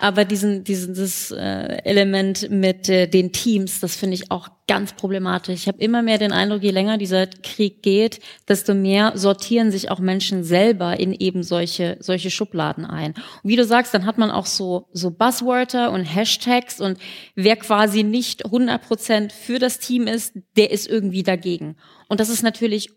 Aber 0.00 0.24
diesen, 0.24 0.64
dieses 0.64 1.30
äh, 1.30 1.82
Element 1.84 2.48
mit 2.50 2.88
äh, 2.88 3.06
den 3.06 3.32
Teams, 3.32 3.80
das 3.80 3.96
finde 3.96 4.14
ich 4.14 4.30
auch 4.30 4.48
ganz 4.66 4.94
problematisch. 4.94 5.54
Ich 5.54 5.68
habe 5.68 5.78
immer 5.78 6.00
mehr 6.00 6.16
den 6.16 6.32
Eindruck, 6.32 6.62
je 6.62 6.70
länger 6.70 6.96
dieser 6.96 7.26
Krieg 7.26 7.82
geht, 7.82 8.18
desto 8.48 8.72
mehr 8.72 9.12
sortieren 9.14 9.70
sich 9.70 9.90
auch 9.90 9.98
Menschen 9.98 10.42
selber 10.42 10.98
in 10.98 11.12
eben 11.12 11.42
solche 11.42 11.98
solche 12.00 12.30
Schubladen 12.30 12.86
ein. 12.86 13.12
Und 13.42 13.50
wie 13.50 13.56
du 13.56 13.64
sagst, 13.64 13.92
dann 13.92 14.06
hat 14.06 14.16
man 14.16 14.30
auch 14.30 14.46
so 14.46 14.88
so 14.92 15.10
Buzzwörter 15.10 15.92
und 15.92 16.04
Hashtags 16.04 16.80
und 16.80 16.98
wer 17.34 17.56
quasi 17.56 18.02
nicht 18.02 18.46
100% 18.46 19.32
für 19.32 19.58
das 19.58 19.80
Team 19.80 20.06
ist, 20.06 20.34
der 20.56 20.70
ist 20.70 20.88
irgendwie 20.88 21.24
dagegen. 21.24 21.76
Und 22.08 22.20
das 22.20 22.30
ist 22.30 22.42
natürlich 22.42 22.90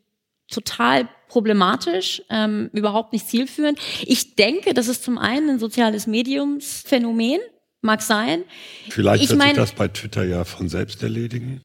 total 0.53 1.07
problematisch, 1.27 2.21
ähm, 2.29 2.69
überhaupt 2.73 3.11
nicht 3.13 3.27
zielführend. 3.27 3.79
Ich 4.05 4.35
denke, 4.35 4.73
das 4.73 4.87
ist 4.87 5.03
zum 5.03 5.17
einen 5.17 5.49
ein 5.51 5.59
soziales 5.59 6.05
Mediumsphänomen, 6.07 7.39
mag 7.81 8.01
sein. 8.01 8.43
vielleicht 8.89 9.23
ich 9.23 9.29
wird 9.29 9.41
sich 9.41 9.47
mein- 9.47 9.55
das 9.57 9.73
bei 9.73 9.87
Twitter 9.89 10.23
ja 10.23 10.45
von 10.45 10.69
selbst 10.69 11.03
erledigen. 11.03 11.61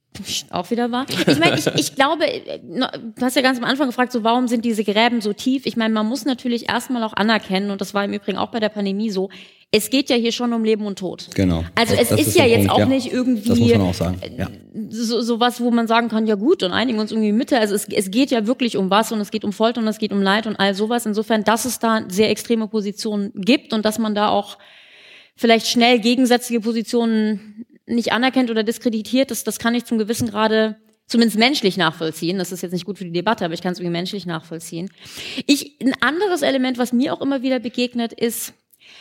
Auch 0.50 0.68
wieder 0.70 0.90
wahr. 0.90 1.06
Ich 1.28 1.38
meine, 1.38 1.56
ich, 1.56 1.66
ich 1.76 1.94
glaube, 1.94 2.26
äh, 2.26 2.58
du 2.58 3.20
hast 3.20 3.36
ja 3.36 3.42
ganz 3.42 3.58
am 3.58 3.64
Anfang 3.64 3.86
gefragt, 3.86 4.10
so 4.10 4.24
warum 4.24 4.48
sind 4.48 4.64
diese 4.64 4.82
Gräben 4.82 5.20
so 5.20 5.32
tief? 5.32 5.64
Ich 5.64 5.76
meine, 5.76 5.94
man 5.94 6.06
muss 6.06 6.24
natürlich 6.24 6.68
erstmal 6.68 7.04
auch 7.04 7.12
anerkennen, 7.12 7.70
und 7.70 7.80
das 7.80 7.94
war 7.94 8.04
im 8.04 8.12
Übrigen 8.12 8.36
auch 8.36 8.50
bei 8.50 8.58
der 8.58 8.68
Pandemie 8.70 9.10
so, 9.10 9.28
es 9.70 9.90
geht 9.90 10.08
ja 10.08 10.16
hier 10.16 10.32
schon 10.32 10.52
um 10.54 10.64
Leben 10.64 10.86
und 10.86 10.98
Tod. 10.98 11.28
Genau. 11.34 11.62
Also 11.74 11.94
es 11.94 12.10
ist, 12.10 12.28
ist 12.28 12.36
ja 12.36 12.46
jetzt 12.46 12.68
Punkt, 12.68 12.72
auch 12.72 12.78
ja. 12.78 12.86
nicht 12.86 13.12
irgendwie 13.12 13.48
Das 13.48 13.58
muss 13.58 13.70
man 13.70 13.80
auch 13.82 13.94
sagen. 13.94 14.20
Ja. 14.38 14.48
so, 14.88 15.20
so 15.20 15.40
was, 15.40 15.60
wo 15.60 15.70
man 15.70 15.86
sagen 15.86 16.08
kann, 16.08 16.26
ja 16.26 16.36
gut, 16.36 16.62
und 16.62 16.72
einigen 16.72 16.98
uns 16.98 17.12
irgendwie 17.12 17.32
Mitte. 17.32 17.58
Also 17.58 17.74
es, 17.74 17.86
es 17.86 18.10
geht 18.10 18.30
ja 18.30 18.46
wirklich 18.46 18.78
um 18.78 18.88
was 18.88 19.12
und 19.12 19.20
es 19.20 19.30
geht 19.30 19.44
um 19.44 19.52
Folter 19.52 19.82
und 19.82 19.88
es 19.88 19.98
geht 19.98 20.12
um 20.12 20.22
Leid 20.22 20.46
und 20.46 20.56
all 20.56 20.74
sowas. 20.74 21.04
Insofern, 21.04 21.44
dass 21.44 21.66
es 21.66 21.78
da 21.78 22.04
sehr 22.08 22.30
extreme 22.30 22.66
Positionen 22.66 23.30
gibt 23.34 23.74
und 23.74 23.84
dass 23.84 23.98
man 23.98 24.14
da 24.14 24.28
auch 24.28 24.56
vielleicht 25.36 25.66
schnell 25.66 25.98
gegensätzliche 25.98 26.60
Positionen 26.60 27.66
nicht 27.86 28.12
anerkennt 28.12 28.50
oder 28.50 28.62
diskreditiert, 28.62 29.30
das, 29.30 29.44
das 29.44 29.58
kann 29.58 29.74
ich 29.74 29.84
zum 29.84 29.98
gewissen 29.98 30.30
Grade 30.30 30.76
zumindest 31.06 31.38
menschlich 31.38 31.76
nachvollziehen. 31.76 32.38
Das 32.38 32.52
ist 32.52 32.62
jetzt 32.62 32.72
nicht 32.72 32.84
gut 32.84 32.98
für 32.98 33.04
die 33.04 33.12
Debatte, 33.12 33.44
aber 33.44 33.54
ich 33.54 33.62
kann 33.62 33.72
es 33.72 33.78
irgendwie 33.78 33.92
menschlich 33.92 34.24
nachvollziehen. 34.24 34.90
Ich, 35.46 35.78
ein 35.82 35.94
anderes 36.00 36.42
Element, 36.42 36.78
was 36.78 36.92
mir 36.92 37.12
auch 37.12 37.20
immer 37.20 37.42
wieder 37.42 37.60
begegnet, 37.60 38.12
ist, 38.12 38.52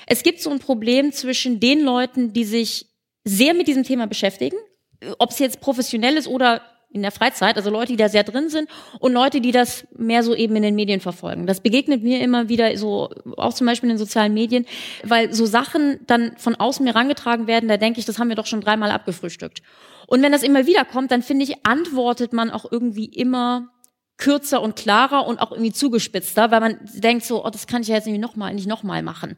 es 0.05 0.23
gibt 0.23 0.41
so 0.41 0.49
ein 0.49 0.59
Problem 0.59 1.11
zwischen 1.11 1.59
den 1.59 1.81
Leuten, 1.81 2.33
die 2.33 2.45
sich 2.45 2.87
sehr 3.23 3.53
mit 3.53 3.67
diesem 3.67 3.83
Thema 3.83 4.07
beschäftigen, 4.07 4.57
ob 5.19 5.31
es 5.31 5.39
jetzt 5.39 5.61
professionell 5.61 6.17
ist 6.17 6.27
oder 6.27 6.61
in 6.89 7.01
der 7.01 7.11
Freizeit, 7.11 7.57
also 7.57 7.69
Leute, 7.69 7.91
die 7.91 7.97
da 7.97 8.07
sehr 8.07 8.23
drin 8.23 8.49
sind 8.49 8.69
und 8.99 9.11
Leute, 9.11 9.41
die 9.41 9.51
das 9.51 9.85
mehr 9.97 10.23
so 10.23 10.33
eben 10.33 10.55
in 10.55 10.63
den 10.63 10.75
Medien 10.75 11.01
verfolgen. 11.01 11.45
Das 11.45 11.59
begegnet 11.59 12.01
mir 12.01 12.21
immer 12.21 12.47
wieder 12.47 12.75
so, 12.77 13.09
auch 13.35 13.53
zum 13.53 13.67
Beispiel 13.67 13.89
in 13.89 13.95
den 13.95 13.99
sozialen 13.99 14.33
Medien, 14.33 14.65
weil 15.03 15.33
so 15.33 15.45
Sachen 15.45 15.99
dann 16.07 16.37
von 16.37 16.55
außen 16.55 16.83
mir 16.83 16.95
rangetragen 16.95 17.45
werden, 17.45 17.67
da 17.67 17.77
denke 17.77 17.99
ich, 17.99 18.05
das 18.05 18.19
haben 18.19 18.29
wir 18.29 18.35
doch 18.35 18.45
schon 18.45 18.61
dreimal 18.61 18.91
abgefrühstückt. 18.91 19.61
Und 20.07 20.21
wenn 20.21 20.31
das 20.31 20.43
immer 20.43 20.65
wieder 20.65 20.85
kommt, 20.85 21.11
dann 21.11 21.21
finde 21.21 21.43
ich, 21.43 21.65
antwortet 21.65 22.31
man 22.31 22.49
auch 22.49 22.71
irgendwie 22.71 23.05
immer 23.05 23.69
kürzer 24.17 24.61
und 24.61 24.75
klarer 24.75 25.27
und 25.27 25.39
auch 25.39 25.51
irgendwie 25.51 25.71
zugespitzter, 25.71 26.49
weil 26.49 26.59
man 26.59 26.77
denkt 26.95 27.23
so, 27.23 27.45
oh, 27.45 27.49
das 27.49 27.67
kann 27.67 27.83
ich 27.83 27.87
ja 27.87 27.95
jetzt 27.95 28.07
irgendwie 28.07 28.21
noch 28.21 28.35
mal, 28.35 28.53
nicht 28.53 28.67
nochmal 28.67 29.03
machen. 29.03 29.37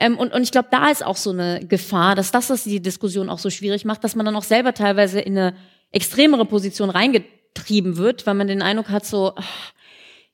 Ähm, 0.00 0.18
und, 0.18 0.32
und 0.32 0.42
ich 0.42 0.50
glaube, 0.50 0.68
da 0.70 0.90
ist 0.90 1.04
auch 1.04 1.16
so 1.16 1.30
eine 1.30 1.60
Gefahr, 1.64 2.16
dass 2.16 2.32
das, 2.32 2.48
das 2.48 2.64
die 2.64 2.80
Diskussion 2.80 3.28
auch 3.28 3.38
so 3.38 3.50
schwierig 3.50 3.84
macht, 3.84 4.02
dass 4.02 4.16
man 4.16 4.26
dann 4.26 4.36
auch 4.36 4.42
selber 4.42 4.74
teilweise 4.74 5.20
in 5.20 5.38
eine 5.38 5.56
extremere 5.92 6.44
Position 6.44 6.90
reingetrieben 6.90 7.96
wird, 7.96 8.26
weil 8.26 8.34
man 8.34 8.48
den 8.48 8.62
Eindruck 8.62 8.88
hat, 8.88 9.06
so, 9.06 9.32
ach, 9.36 9.72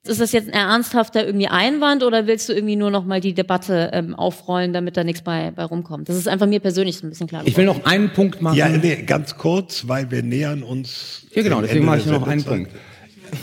ist 0.04 0.20
das 0.20 0.32
jetzt 0.32 0.48
ein 0.48 0.54
ernsthafter 0.54 1.24
irgendwie 1.24 1.46
Einwand 1.46 2.02
oder 2.02 2.26
willst 2.26 2.48
du 2.48 2.52
irgendwie 2.52 2.74
nur 2.74 2.90
noch 2.90 3.04
mal 3.04 3.20
die 3.20 3.34
Debatte 3.34 3.90
ähm, 3.92 4.16
aufrollen, 4.16 4.72
damit 4.72 4.96
da 4.96 5.04
nichts 5.04 5.22
bei, 5.22 5.52
bei 5.52 5.64
rumkommt? 5.64 6.08
Das 6.08 6.16
ist 6.16 6.26
einfach 6.26 6.46
mir 6.46 6.58
persönlich 6.58 6.96
so 6.96 7.06
ein 7.06 7.10
bisschen 7.10 7.28
klar. 7.28 7.42
Ich 7.44 7.56
will 7.56 7.66
noch 7.66 7.84
einen 7.84 8.12
Punkt 8.12 8.42
machen. 8.42 8.56
Ja, 8.56 8.68
nee, 8.68 9.02
ganz 9.02 9.36
kurz, 9.36 9.86
weil 9.86 10.10
wir 10.10 10.24
nähern 10.24 10.64
uns. 10.64 11.26
Ja, 11.32 11.42
genau, 11.42 11.60
deswegen 11.60 11.84
mache 11.84 11.98
ich 11.98 12.06
noch 12.06 12.26
einen. 12.26 12.42
Punkt. 12.42 12.72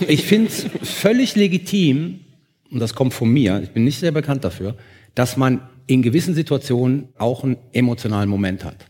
Ich 0.07 0.23
finde 0.23 0.49
es 0.49 0.65
völlig 0.83 1.35
legitim, 1.35 2.21
und 2.71 2.79
das 2.79 2.93
kommt 2.93 3.13
von 3.13 3.29
mir, 3.29 3.61
ich 3.63 3.71
bin 3.71 3.83
nicht 3.83 3.99
sehr 3.99 4.11
bekannt 4.11 4.43
dafür, 4.43 4.75
dass 5.15 5.37
man 5.37 5.61
in 5.87 6.01
gewissen 6.01 6.35
Situationen 6.35 7.09
auch 7.17 7.43
einen 7.43 7.57
emotionalen 7.73 8.29
Moment 8.29 8.63
hat. 8.63 8.85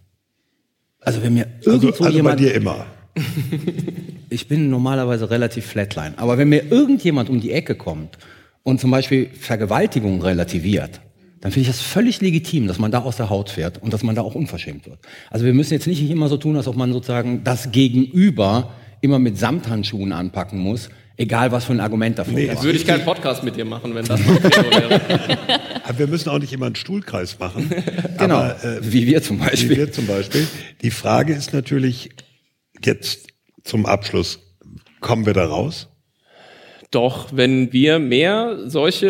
Also 0.99 1.23
wenn 1.23 1.33
mir 1.33 1.47
Also, 1.59 1.71
irgendwo 1.71 1.87
also 1.89 2.03
bei 2.03 2.09
jemand, 2.09 2.39
dir 2.39 2.53
immer. 2.53 2.85
ich 4.29 4.47
bin 4.47 4.69
normalerweise 4.69 5.29
relativ 5.29 5.65
flatline, 5.65 6.17
aber 6.17 6.37
wenn 6.37 6.49
mir 6.49 6.71
irgendjemand 6.71 7.29
um 7.29 7.39
die 7.39 7.51
Ecke 7.51 7.75
kommt 7.75 8.17
und 8.63 8.81
zum 8.81 8.91
Beispiel 8.91 9.29
Vergewaltigung 9.39 10.21
relativiert, 10.21 10.99
dann 11.41 11.53
finde 11.53 11.69
ich 11.69 11.75
das 11.75 11.81
völlig 11.81 12.19
legitim, 12.19 12.67
dass 12.67 12.79
man 12.79 12.91
da 12.91 12.99
aus 12.99 13.15
der 13.15 13.29
Haut 13.29 13.49
fährt 13.49 13.81
und 13.81 13.93
dass 13.93 14.03
man 14.03 14.13
da 14.13 14.21
auch 14.21 14.35
unverschämt 14.35 14.85
wird. 14.85 14.99
Also 15.29 15.45
wir 15.45 15.53
müssen 15.53 15.73
jetzt 15.73 15.87
nicht 15.87 16.01
immer 16.09 16.27
so 16.27 16.35
tun, 16.35 16.57
als 16.57 16.67
ob 16.67 16.75
man 16.75 16.91
sozusagen 16.91 17.45
das 17.45 17.71
Gegenüber 17.71 18.73
immer 19.01 19.19
mit 19.19 19.37
Samthandschuhen 19.37 20.11
anpacken 20.11 20.59
muss, 20.59 20.89
egal 21.17 21.51
was 21.51 21.65
für 21.65 21.73
ein 21.73 21.79
Argument 21.79 22.17
dafür 22.17 22.33
Nee, 22.33 22.51
Würde 22.61 22.77
ich 22.77 22.85
keinen 22.85 23.03
Podcast 23.03 23.43
mit 23.43 23.55
dir 23.55 23.65
machen, 23.65 23.93
wenn 23.95 24.05
das 24.05 24.19
so 24.19 24.27
wäre. 24.27 25.01
Aber 25.83 25.99
wir 25.99 26.07
müssen 26.07 26.29
auch 26.29 26.39
nicht 26.39 26.53
immer 26.53 26.67
einen 26.67 26.75
Stuhlkreis 26.75 27.39
machen. 27.39 27.69
Genau, 28.17 28.35
Aber, 28.35 28.63
äh, 28.63 28.79
wie 28.81 29.07
wir 29.07 29.21
zum 29.21 29.39
wie 29.39 29.45
Beispiel. 29.45 29.77
wir 29.77 29.91
zum 29.93 30.05
Beispiel. 30.05 30.45
Die 30.81 30.91
Frage 30.91 31.33
ist 31.33 31.53
natürlich 31.53 32.09
jetzt 32.83 33.27
zum 33.63 33.85
Abschluss, 33.85 34.39
kommen 34.99 35.25
wir 35.25 35.33
da 35.33 35.45
raus? 35.45 35.87
Doch, 36.91 37.29
wenn 37.31 37.71
wir 37.71 37.99
mehr 37.99 38.57
solche 38.65 39.07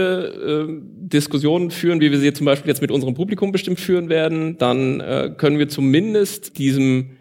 äh, 0.67 0.81
Diskussionen 1.07 1.71
führen, 1.71 2.01
wie 2.01 2.11
wir 2.11 2.19
sie 2.19 2.33
zum 2.33 2.45
Beispiel 2.45 2.69
jetzt 2.69 2.81
mit 2.81 2.91
unserem 2.91 3.13
Publikum 3.13 3.51
bestimmt 3.51 3.79
führen 3.79 4.09
werden, 4.09 4.57
dann 4.57 4.99
äh, 4.99 5.33
können 5.35 5.57
wir 5.57 5.69
zumindest 5.69 6.57
diesem 6.57 7.11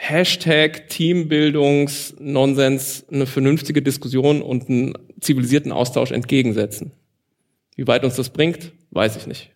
Hashtag 0.00 0.88
Teambildungsnonsens 0.88 3.04
eine 3.10 3.26
vernünftige 3.26 3.82
Diskussion 3.82 4.40
und 4.42 4.68
einen 4.68 4.92
zivilisierten 5.20 5.72
Austausch 5.72 6.12
entgegensetzen. 6.12 6.92
Wie 7.74 7.86
weit 7.88 8.04
uns 8.04 8.14
das 8.16 8.30
bringt, 8.30 8.70
weiß 8.90 9.16
ich 9.16 9.26
nicht. 9.26 9.50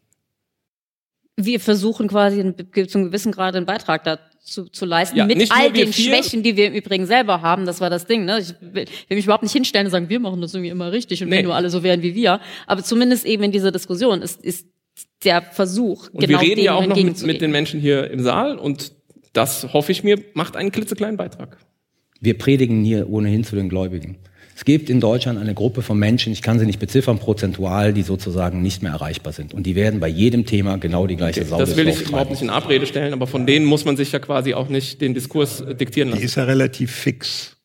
wir 1.37 1.61
versuchen 1.61 2.09
quasi 2.09 2.55
zum 2.89 3.05
gewissen 3.05 3.31
Grad 3.33 3.55
einen 3.57 3.67
Beitrag 3.67 4.03
dazu 4.05 4.65
zu 4.67 4.85
leisten, 4.85 5.17
Ja, 5.17 5.25
mit 5.27 5.51
all 5.53 5.71
den 5.73 5.93
vier. 5.93 6.15
Schwächen, 6.17 6.43
die 6.43 6.57
wir 6.57 6.67
im 6.67 6.75
Übrigen 6.75 7.07
selber 7.07 7.41
haben. 7.41 7.65
Das 7.65 7.81
war 7.81 7.89
das 7.91 8.07
Ding. 8.07 8.25
Ne? 8.25 8.41
Ich 8.41 8.53
will, 8.61 8.87
mich 9.09 9.25
überhaupt 9.25 9.45
nicht 9.45 9.53
hinstellen 9.53 9.87
und 9.87 9.93
sagen, 9.93 10.09
wir 10.09 10.19
machen 10.21 10.41
das 10.41 10.55
irgendwie 10.55 10.71
immer 10.71 10.91
richtig 10.91 11.23
und 11.23 11.29
Nee. 11.31 11.37
wenn 11.39 11.45
nur 11.45 11.55
alle 11.55 11.71
so 11.71 11.85
wären 11.85 12.03
wie 12.03 12.17
wir. 12.17 12.41
Aber 12.67 12.83
zumindest 12.83 13.25
eben 13.27 13.45
in 13.45 13.53
dieser 13.53 13.71
Diskussion 13.71 14.23
ist, 14.23 14.43
ist 14.45 14.67
der 15.25 15.41
Versuch, 15.41 16.11
Und 16.11 16.21
genau 16.21 16.41
wir 16.41 16.49
reden 16.49 16.61
ja 16.61 16.75
auch 16.75 16.85
noch 16.85 16.97
mit, 16.97 17.23
mit 17.23 17.41
den 17.41 17.51
Menschen 17.53 17.81
hier 17.81 18.11
im 18.11 18.21
Saal 18.21 18.59
und 18.59 18.93
das 19.33 19.73
hoffe 19.73 19.93
ich 19.93 20.05
mir, 20.05 20.19
macht 20.35 20.57
einen 20.57 20.73
klitzekleinen 20.73 21.17
Beitrag. 21.17 21.57
Wir 22.21 22.37
predigen 22.39 22.85
hier 22.85 23.09
ohnehin 23.11 23.45
zu 23.45 23.57
den 23.57 23.69
Gläubigen. 23.69 24.17
Es 24.55 24.65
gibt 24.67 24.91
in 24.91 25.01
Deutschland 25.01 25.39
eine 25.41 25.55
Gruppe 25.55 25.81
von 25.83 25.99
Menschen, 25.99 26.33
ich 26.33 26.43
kann 26.43 26.59
sie 26.59 26.67
nicht 26.67 26.79
beziffern, 26.79 27.19
prozentual, 27.19 27.93
die 27.95 28.03
sozusagen 28.03 28.61
nicht 28.63 28.83
mehr 28.83 28.93
erreichbar 28.93 29.33
sind. 29.33 29.55
Und 29.55 29.65
die 29.65 29.75
werden 29.75 29.99
bei 29.99 30.09
jedem 30.09 30.45
Thema 30.45 30.77
genau 30.77 31.07
die 31.07 31.17
gleiche 31.17 31.45
Sau 31.45 31.59
Das 31.59 31.75
will 31.77 31.89
ich 31.89 32.03
überhaupt 32.03 32.31
nicht 32.31 32.43
in 32.43 32.51
Abrede 32.51 32.87
stellen, 32.87 33.13
aber 33.15 33.27
von 33.27 33.47
denen 33.47 33.65
muss 33.65 33.85
man 33.87 33.97
sich 33.97 34.13
ja 34.13 34.19
quasi 34.19 34.53
auch 34.55 34.69
nicht 34.69 35.01
den 35.01 35.15
Diskurs 35.15 35.63
äh, 35.63 35.75
diktieren 35.75 36.09
Die 36.11 36.15
lassen. 36.15 36.25
ist 36.27 36.35
ja 36.37 36.45
relativ 36.45 36.93
fix. 36.93 37.57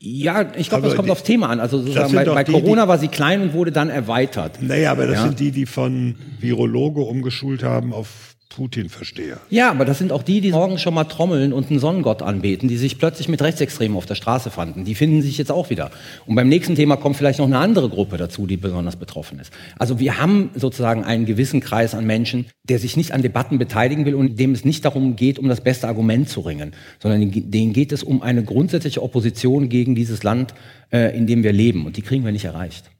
Ja, 0.00 0.52
ich 0.58 0.68
glaube, 0.68 0.88
das 0.88 0.96
kommt 0.96 1.06
die- 1.06 1.12
aufs 1.12 1.22
Thema 1.22 1.48
an. 1.48 1.60
Also 1.60 1.78
sozusagen 1.78 2.12
bei, 2.12 2.24
bei 2.24 2.42
die, 2.44 2.50
Corona 2.52 2.88
war 2.88 2.98
sie 2.98 3.06
klein 3.06 3.40
und 3.40 3.52
wurde 3.52 3.70
dann 3.70 3.88
erweitert. 3.88 4.60
Naja, 4.60 4.90
aber 4.90 5.06
das 5.06 5.18
Ja. 5.18 5.22
sind 5.28 5.38
die, 5.38 5.52
die 5.52 5.64
von 5.64 6.16
Virologe 6.40 7.02
umgeschult 7.02 7.62
haben 7.62 7.92
auf 7.92 8.31
Putin-Versteher. 8.54 9.38
Ja, 9.50 9.70
aber 9.70 9.84
das 9.84 9.98
sind 9.98 10.12
auch 10.12 10.22
die, 10.22 10.40
die 10.40 10.50
morgens 10.52 10.80
schon 10.80 10.94
mal 10.94 11.04
trommeln 11.04 11.52
und 11.52 11.70
einen 11.70 11.78
Sonnengott 11.78 12.22
anbeten, 12.22 12.68
die 12.68 12.76
sich 12.76 12.98
plötzlich 12.98 13.28
mit 13.28 13.42
Rechtsextremen 13.42 13.96
auf 13.96 14.06
der 14.06 14.14
Straße 14.14 14.50
fanden. 14.50 14.84
Die 14.84 14.94
finden 14.94 15.22
sich 15.22 15.38
jetzt 15.38 15.50
auch 15.50 15.70
wieder. 15.70 15.90
Und 16.26 16.34
beim 16.34 16.48
nächsten 16.48 16.74
Thema 16.74 16.96
kommt 16.96 17.16
vielleicht 17.16 17.38
noch 17.38 17.46
eine 17.46 17.58
andere 17.58 17.88
Gruppe 17.88 18.16
dazu, 18.16 18.46
die 18.46 18.56
besonders 18.56 18.96
betroffen 18.96 19.38
ist. 19.38 19.52
Also 19.78 19.98
wir 19.98 20.18
haben 20.18 20.50
sozusagen 20.54 21.04
einen 21.04 21.26
gewissen 21.26 21.60
Kreis 21.60 21.94
an 21.94 22.06
Menschen, 22.06 22.46
der 22.64 22.78
sich 22.78 22.96
nicht 22.96 23.12
an 23.12 23.22
Debatten 23.22 23.58
beteiligen 23.58 24.04
will 24.04 24.14
und 24.14 24.38
dem 24.38 24.52
es 24.52 24.64
nicht 24.64 24.84
darum 24.84 25.16
geht, 25.16 25.38
um 25.38 25.48
das 25.48 25.62
beste 25.62 25.88
Argument 25.88 26.28
zu 26.28 26.40
ringen, 26.40 26.72
sondern 27.00 27.30
denen 27.32 27.72
geht 27.72 27.92
es 27.92 28.02
um 28.02 28.22
eine 28.22 28.44
grundsätzliche 28.44 29.02
Opposition 29.02 29.68
gegen 29.68 29.94
dieses 29.94 30.22
Land, 30.22 30.54
äh, 30.92 31.16
in 31.16 31.26
dem 31.26 31.42
wir 31.42 31.52
leben. 31.52 31.86
Und 31.86 31.96
die 31.96 32.02
kriegen 32.02 32.24
wir 32.24 32.32
nicht 32.32 32.44
erreicht. 32.44 32.90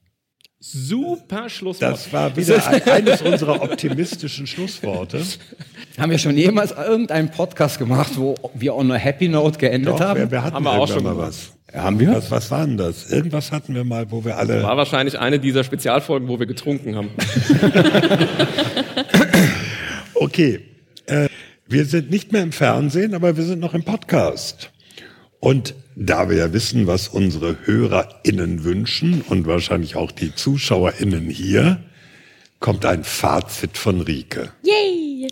Super 0.65 1.49
Schlusswort. 1.49 1.91
Das 1.91 2.13
war 2.13 2.33
wieder 2.37 2.65
ein- 2.65 2.81
eines 2.83 3.21
unserer 3.21 3.61
optimistischen 3.61 4.47
Schlussworte. 4.47 5.21
Haben 5.97 6.11
wir 6.11 6.17
schon 6.17 6.37
jemals 6.37 6.71
irgendeinen 6.71 7.29
Podcast 7.31 7.79
gemacht, 7.79 8.13
wo 8.15 8.35
wir 8.53 8.73
on 8.73 8.89
a 8.89 8.95
happy 8.95 9.27
note 9.27 9.59
geendet 9.59 9.91
Doch, 9.93 9.99
haben? 9.99 10.19
wir, 10.21 10.31
wir 10.31 10.41
hatten 10.41 10.55
Haben 10.55 10.63
wir 10.63 10.71
auch 10.71 10.87
schon 10.87 11.03
mal 11.03 11.17
was. 11.17 11.51
Haben 11.73 11.99
wir? 11.99 12.13
Was, 12.13 12.31
was 12.31 12.49
war 12.49 12.65
denn 12.65 12.77
das? 12.77 13.11
Irgendwas 13.11 13.51
hatten 13.51 13.75
wir 13.75 13.83
mal, 13.83 14.09
wo 14.09 14.23
wir 14.23 14.37
alle. 14.37 14.63
War 14.63 14.77
wahrscheinlich 14.77 15.19
eine 15.19 15.37
dieser 15.37 15.65
Spezialfolgen, 15.65 16.29
wo 16.29 16.39
wir 16.39 16.45
getrunken 16.45 16.95
haben. 16.95 17.09
Okay, 20.15 20.61
äh, 21.07 21.27
wir 21.67 21.85
sind 21.85 22.09
nicht 22.09 22.31
mehr 22.31 22.43
im 22.43 22.51
Fernsehen, 22.53 23.13
aber 23.13 23.35
wir 23.35 23.43
sind 23.43 23.59
noch 23.59 23.73
im 23.73 23.83
Podcast. 23.83 24.71
Und 25.43 25.75
da 25.97 26.29
wir 26.29 26.37
ja 26.37 26.53
wissen, 26.53 26.87
was 26.87 27.09
unsere 27.09 27.57
HörerInnen 27.65 28.63
wünschen 28.63 29.21
und 29.27 29.45
wahrscheinlich 29.45 29.97
auch 29.97 30.09
die 30.09 30.33
ZuschauerInnen 30.33 31.29
hier, 31.29 31.83
kommt 32.61 32.85
ein 32.85 33.03
Fazit 33.03 33.77
von 33.77 33.99
Rike. 33.99 34.53
Yay! 34.63 35.27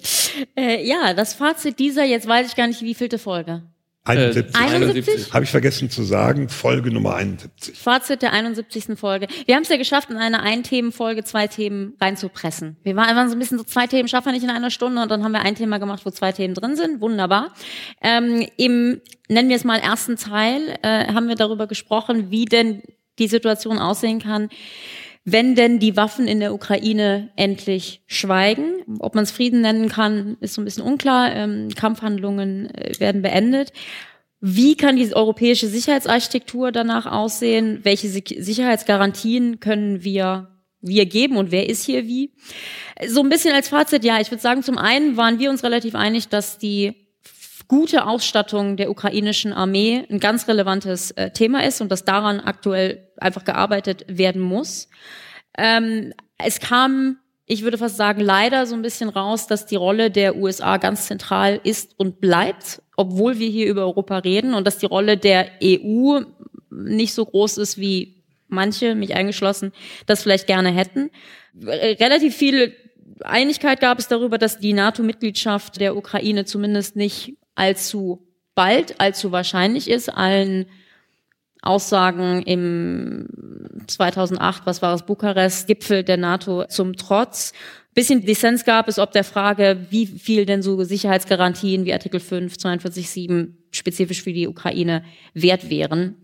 Äh, 0.57 0.85
ja, 0.85 1.13
das 1.13 1.33
Fazit 1.33 1.79
dieser, 1.79 2.03
jetzt 2.03 2.27
weiß 2.27 2.49
ich 2.49 2.57
gar 2.57 2.67
nicht, 2.67 2.81
wievielte 2.81 3.19
Folge. 3.19 3.63
71. 4.03 4.55
71? 4.55 5.33
Habe 5.33 5.45
ich 5.45 5.51
vergessen 5.51 5.91
zu 5.91 6.01
sagen, 6.01 6.49
Folge 6.49 6.91
Nummer 6.91 7.15
71. 7.15 7.77
Fazit 7.77 8.23
der 8.23 8.33
71. 8.33 8.97
Folge. 8.97 9.27
Wir 9.45 9.55
haben 9.55 9.61
es 9.61 9.69
ja 9.69 9.77
geschafft, 9.77 10.09
in 10.09 10.17
eine 10.17 10.41
Ein-Themen-Folge 10.41 11.23
zwei 11.23 11.45
Themen 11.45 11.93
reinzupressen. 12.01 12.77
Wir 12.81 12.95
waren, 12.95 13.15
waren 13.15 13.29
so 13.29 13.35
ein 13.35 13.39
bisschen 13.39 13.59
so, 13.59 13.63
zwei 13.63 13.85
Themen 13.85 14.07
schaffen 14.07 14.25
wir 14.27 14.31
nicht 14.33 14.43
in 14.43 14.49
einer 14.49 14.71
Stunde 14.71 15.03
und 15.03 15.11
dann 15.11 15.23
haben 15.23 15.33
wir 15.33 15.41
ein 15.41 15.53
Thema 15.53 15.77
gemacht, 15.77 16.03
wo 16.03 16.09
zwei 16.09 16.31
Themen 16.31 16.55
drin 16.55 16.75
sind. 16.75 16.99
Wunderbar. 16.99 17.53
Ähm, 18.01 18.47
Im, 18.57 19.01
nennen 19.27 19.49
wir 19.49 19.55
es 19.55 19.63
mal, 19.63 19.79
ersten 19.79 20.15
Teil 20.15 20.79
äh, 20.81 21.13
haben 21.13 21.27
wir 21.27 21.35
darüber 21.35 21.67
gesprochen, 21.67 22.31
wie 22.31 22.45
denn 22.45 22.81
die 23.19 23.27
Situation 23.27 23.77
aussehen 23.77 24.19
kann, 24.19 24.49
wenn 25.23 25.55
denn 25.55 25.79
die 25.79 25.95
Waffen 25.97 26.27
in 26.27 26.39
der 26.39 26.53
Ukraine 26.53 27.29
endlich 27.35 28.01
schweigen. 28.07 28.83
Ob 28.99 29.13
man 29.13 29.23
es 29.23 29.31
Frieden 29.31 29.61
nennen 29.61 29.87
kann, 29.89 30.37
ist 30.39 30.55
so 30.55 30.61
ein 30.61 30.65
bisschen 30.65 30.83
unklar. 30.83 31.33
Ähm, 31.35 31.69
Kampfhandlungen 31.75 32.73
äh, 32.73 32.99
werden 32.99 33.21
beendet. 33.21 33.71
Wie 34.39 34.75
kann 34.75 34.95
die 34.95 35.13
europäische 35.13 35.67
Sicherheitsarchitektur 35.67 36.71
danach 36.71 37.05
aussehen? 37.05 37.81
Welche 37.83 38.09
Sich- 38.09 38.37
Sicherheitsgarantien 38.39 39.59
können 39.59 40.03
wir, 40.03 40.47
wir 40.81 41.05
geben 41.05 41.37
und 41.37 41.51
wer 41.51 41.69
ist 41.69 41.85
hier 41.85 42.07
wie? 42.07 42.31
So 43.07 43.21
ein 43.21 43.29
bisschen 43.29 43.53
als 43.53 43.69
Fazit, 43.69 44.03
ja, 44.03 44.19
ich 44.19 44.31
würde 44.31 44.41
sagen, 44.41 44.63
zum 44.63 44.79
einen 44.79 45.15
waren 45.17 45.37
wir 45.37 45.51
uns 45.51 45.63
relativ 45.63 45.93
einig, 45.93 46.29
dass 46.29 46.57
die 46.57 46.95
gute 47.71 48.05
Ausstattung 48.05 48.75
der 48.75 48.89
ukrainischen 48.89 49.53
Armee 49.53 50.03
ein 50.09 50.19
ganz 50.19 50.45
relevantes 50.49 51.11
äh, 51.11 51.31
Thema 51.31 51.63
ist 51.63 51.79
und 51.79 51.89
dass 51.89 52.03
daran 52.03 52.41
aktuell 52.41 53.07
einfach 53.15 53.45
gearbeitet 53.45 54.03
werden 54.09 54.41
muss. 54.41 54.89
Ähm, 55.57 56.13
es 56.37 56.59
kam, 56.59 57.19
ich 57.45 57.63
würde 57.63 57.77
fast 57.77 57.95
sagen, 57.95 58.19
leider 58.19 58.65
so 58.65 58.75
ein 58.75 58.81
bisschen 58.81 59.07
raus, 59.07 59.47
dass 59.47 59.67
die 59.67 59.77
Rolle 59.77 60.11
der 60.11 60.35
USA 60.35 60.75
ganz 60.75 61.07
zentral 61.07 61.61
ist 61.63 61.97
und 61.97 62.19
bleibt, 62.19 62.81
obwohl 62.97 63.39
wir 63.39 63.47
hier 63.47 63.67
über 63.67 63.83
Europa 63.83 64.17
reden 64.17 64.53
und 64.53 64.67
dass 64.67 64.77
die 64.77 64.85
Rolle 64.85 65.15
der 65.15 65.49
EU 65.63 66.19
nicht 66.71 67.13
so 67.13 67.25
groß 67.25 67.57
ist, 67.57 67.77
wie 67.77 68.21
manche, 68.49 68.95
mich 68.95 69.15
eingeschlossen, 69.15 69.71
das 70.07 70.23
vielleicht 70.23 70.45
gerne 70.45 70.71
hätten. 70.71 71.09
Relativ 71.63 72.35
viel 72.35 72.75
Einigkeit 73.21 73.79
gab 73.79 73.97
es 73.97 74.09
darüber, 74.09 74.37
dass 74.37 74.59
die 74.59 74.73
NATO-Mitgliedschaft 74.73 75.79
der 75.79 75.95
Ukraine 75.95 76.43
zumindest 76.43 76.97
nicht 76.97 77.37
allzu 77.61 78.27
bald, 78.55 78.99
allzu 78.99 79.31
wahrscheinlich 79.31 79.89
ist. 79.89 80.09
Allen 80.09 80.65
Aussagen 81.61 82.41
im 82.41 83.27
2008, 83.87 84.65
was 84.65 84.81
war 84.81 84.95
es, 84.95 85.05
Bukarest-Gipfel 85.05 86.03
der 86.03 86.17
NATO 86.17 86.65
zum 86.65 86.95
Trotz. 86.95 87.53
Bisschen 87.93 88.25
Dissens 88.25 88.65
gab 88.65 88.87
es, 88.87 88.97
ob 88.97 89.11
der 89.11 89.23
Frage, 89.23 89.85
wie 89.91 90.07
viel 90.07 90.45
denn 90.45 90.63
so 90.63 90.83
Sicherheitsgarantien 90.83 91.85
wie 91.85 91.93
Artikel 91.93 92.19
5, 92.19 92.55
42.7 92.55 93.53
spezifisch 93.69 94.23
für 94.23 94.33
die 94.33 94.47
Ukraine 94.47 95.03
wert 95.33 95.69
wären. 95.69 96.15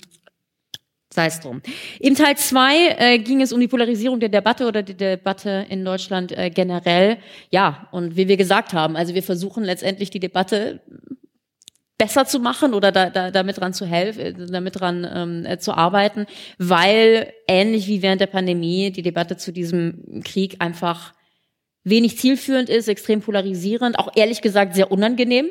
sei 1.13 1.27
es 1.27 1.39
drum. 1.39 1.61
Im 1.99 2.15
Teil 2.15 2.35
zwei 2.38 2.95
äh, 2.97 3.19
ging 3.19 3.41
es 3.41 3.53
um 3.53 3.59
die 3.59 3.67
Polarisierung 3.67 4.19
der 4.19 4.29
Debatte 4.29 4.67
oder 4.67 4.81
die 4.81 4.95
Debatte 4.95 5.65
in 5.69 5.85
Deutschland 5.85 6.31
äh, 6.31 6.49
generell. 6.49 7.17
Ja, 7.51 7.88
und 7.91 8.15
wie 8.15 8.27
wir 8.27 8.38
gesagt 8.38 8.73
haben, 8.73 8.95
also 8.95 9.13
wir 9.13 9.23
versuchen 9.23 9.63
letztendlich 9.63 10.09
die 10.09 10.19
Debatte 10.19 10.81
besser 11.98 12.26
zu 12.26 12.39
machen 12.39 12.74
oder 12.74 12.91
da, 12.91 13.10
da, 13.10 13.32
damit 13.32 13.60
dran 13.60 13.74
zu 13.74 13.86
helfen, 13.86 14.52
damit 14.52 14.80
dran 14.80 15.08
ähm, 15.12 15.45
äh, 15.45 15.58
zu 15.58 15.74
arbeiten, 15.74 16.28
weil 16.58 17.34
ähnlich 17.48 17.88
wie 17.88 18.02
während 18.02 18.22
der 18.22 18.28
Pandemie 18.28 18.91
die 18.91 19.02
Debatte 19.02 19.38
zu 19.38 19.52
diesem 19.52 20.22
Krieg 20.24 20.58
einfach 20.60 21.14
wenig 21.84 22.18
zielführend 22.18 22.70
ist, 22.70 22.88
extrem 22.88 23.22
polarisierend, 23.22 23.98
auch 23.98 24.12
ehrlich 24.16 24.41
gesagt 24.41 24.76
sehr 24.76 24.91
unangenehm. 24.91 25.50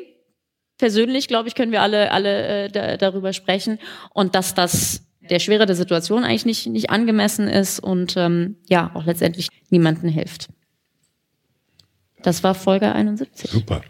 Persönlich, 0.77 1.27
glaube 1.27 1.49
ich, 1.49 1.55
können 1.55 1.71
wir 1.71 1.81
alle, 1.81 2.11
alle 2.11 2.65
äh, 2.65 2.69
da, 2.69 2.97
darüber 2.97 3.33
sprechen. 3.33 3.79
Und 4.13 4.35
dass 4.35 4.53
das 4.53 5.03
der 5.29 5.39
Schwere 5.39 5.65
der 5.65 5.75
Situation 5.75 6.23
eigentlich 6.23 6.45
nicht, 6.45 6.67
nicht 6.67 6.89
angemessen 6.89 7.47
ist 7.47 7.79
und 7.79 8.15
ähm, 8.15 8.57
ja, 8.69 8.91
auch 8.93 9.05
letztendlich 9.05 9.49
niemandem 9.69 10.09
hilft. 10.09 10.47
Das 12.21 12.43
war 12.43 12.55
Folge 12.55 12.93
71. 12.93 13.49
Super. 13.49 13.81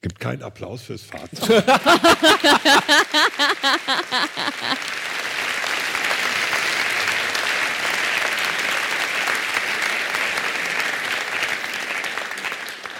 Gibt 0.00 0.20
keinen 0.20 0.42
Applaus 0.42 0.82
fürs 0.82 1.02
Fazit. 1.02 1.40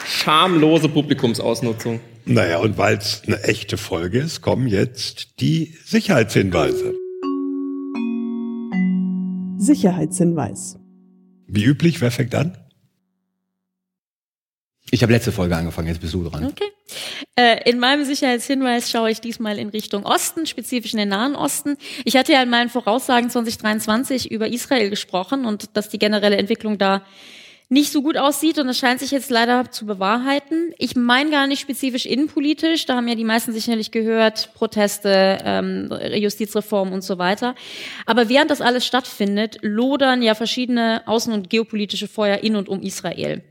Schamlose 0.07 0.89
Publikumsausnutzung. 0.89 2.01
naja, 2.27 2.59
und 2.59 2.77
weil 2.79 2.97
es 2.99 3.23
eine 3.27 3.43
echte 3.45 3.77
Folge 3.77 4.19
ist, 4.19 4.43
kommen 4.43 4.67
jetzt 4.67 5.41
die 5.41 5.75
Sicherheitshinweise. 5.85 6.95
Sicherheitshinweis. 9.59 10.79
Wie 11.47 11.65
üblich, 11.65 12.01
wer 12.01 12.11
fängt 12.11 12.35
an? 12.35 12.57
Ich 14.91 15.03
habe 15.03 15.12
letzte 15.12 15.32
Folge 15.32 15.57
angefangen, 15.57 15.89
jetzt 15.89 16.01
bist 16.01 16.14
du 16.14 16.24
dran. 16.24 16.47
Okay. 16.47 16.70
Äh, 17.36 17.68
in 17.68 17.78
meinem 17.78 18.05
Sicherheitshinweis 18.05 18.91
schaue 18.91 19.11
ich 19.11 19.20
diesmal 19.20 19.59
in 19.59 19.68
Richtung 19.68 20.05
Osten, 20.05 20.47
spezifisch 20.47 20.93
in 20.93 20.99
den 20.99 21.11
Nahen 21.11 21.36
Osten. 21.36 21.76
Ich 22.05 22.16
hatte 22.16 22.32
ja 22.32 22.43
in 22.43 22.49
meinen 22.49 22.70
Voraussagen 22.70 23.28
2023 23.28 24.30
über 24.30 24.49
Israel 24.49 24.89
gesprochen 24.89 25.45
und 25.45 25.76
dass 25.76 25.91
die 25.91 25.99
generelle 25.99 26.36
Entwicklung 26.36 26.78
da 26.78 27.03
nicht 27.71 27.93
so 27.93 28.01
gut 28.01 28.16
aussieht 28.16 28.59
und 28.59 28.69
es 28.69 28.79
scheint 28.79 29.01
sich 29.01 29.11
jetzt 29.11 29.29
leider 29.29 29.71
zu 29.71 29.85
bewahrheiten. 29.85 30.73
Ich 30.79 30.97
meine 30.97 31.31
gar 31.31 31.47
nicht 31.47 31.61
spezifisch 31.61 32.07
innenpolitisch, 32.07 32.87
da 32.87 32.97
haben 32.97 33.09
ja 33.09 33.14
die 33.14 33.25
meisten 33.25 33.53
sicherlich 33.53 33.91
gehört, 33.91 34.55
Proteste, 34.55 35.39
ähm, 35.45 35.93
Justizreform 36.14 36.93
und 36.93 37.03
so 37.03 37.19
weiter. 37.19 37.55
Aber 38.07 38.31
während 38.31 38.51
das 38.51 38.62
alles 38.62 38.87
stattfindet, 38.87 39.59
lodern 39.61 40.23
ja 40.23 40.35
verschiedene 40.35 41.03
außen- 41.07 41.33
und 41.33 41.51
geopolitische 41.51 42.09
Feuer 42.09 42.39
in 42.39 42.57
und 42.57 42.71
um 42.71 42.81
Israel. 42.81 43.43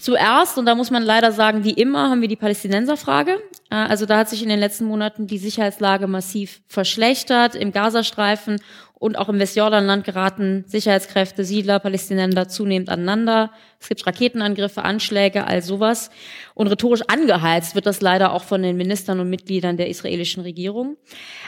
Zuerst, 0.00 0.56
und 0.56 0.64
da 0.64 0.74
muss 0.74 0.90
man 0.90 1.02
leider 1.02 1.32
sagen, 1.32 1.64
wie 1.64 1.72
immer, 1.72 2.08
haben 2.08 2.22
wir 2.22 2.28
die 2.28 2.36
Palästinenserfrage. 2.36 3.42
Äh, 3.70 3.74
Also 3.74 4.06
da 4.06 4.18
hat 4.18 4.30
sich 4.30 4.42
in 4.42 4.48
den 4.48 4.58
letzten 4.58 4.86
Monaten 4.86 5.26
die 5.26 5.38
Sicherheitslage 5.38 6.06
massiv 6.06 6.60
verschlechtert 6.66 7.54
im 7.54 7.72
Gazastreifen 7.72 8.58
und 8.98 9.18
auch 9.18 9.28
im 9.28 9.38
Westjordanland 9.38 10.04
geraten 10.04 10.64
Sicherheitskräfte, 10.66 11.44
Siedler, 11.44 11.78
Palästinenser 11.80 12.48
zunehmend 12.48 12.88
aneinander. 12.88 13.50
Es 13.78 13.88
gibt 13.88 14.06
Raketenangriffe, 14.06 14.82
Anschläge, 14.82 15.46
all 15.46 15.60
sowas. 15.60 16.10
Und 16.54 16.68
rhetorisch 16.68 17.02
angeheizt 17.06 17.74
wird 17.74 17.84
das 17.84 18.00
leider 18.00 18.32
auch 18.32 18.44
von 18.44 18.62
den 18.62 18.78
Ministern 18.78 19.20
und 19.20 19.28
Mitgliedern 19.28 19.76
der 19.76 19.90
israelischen 19.90 20.42
Regierung. 20.42 20.96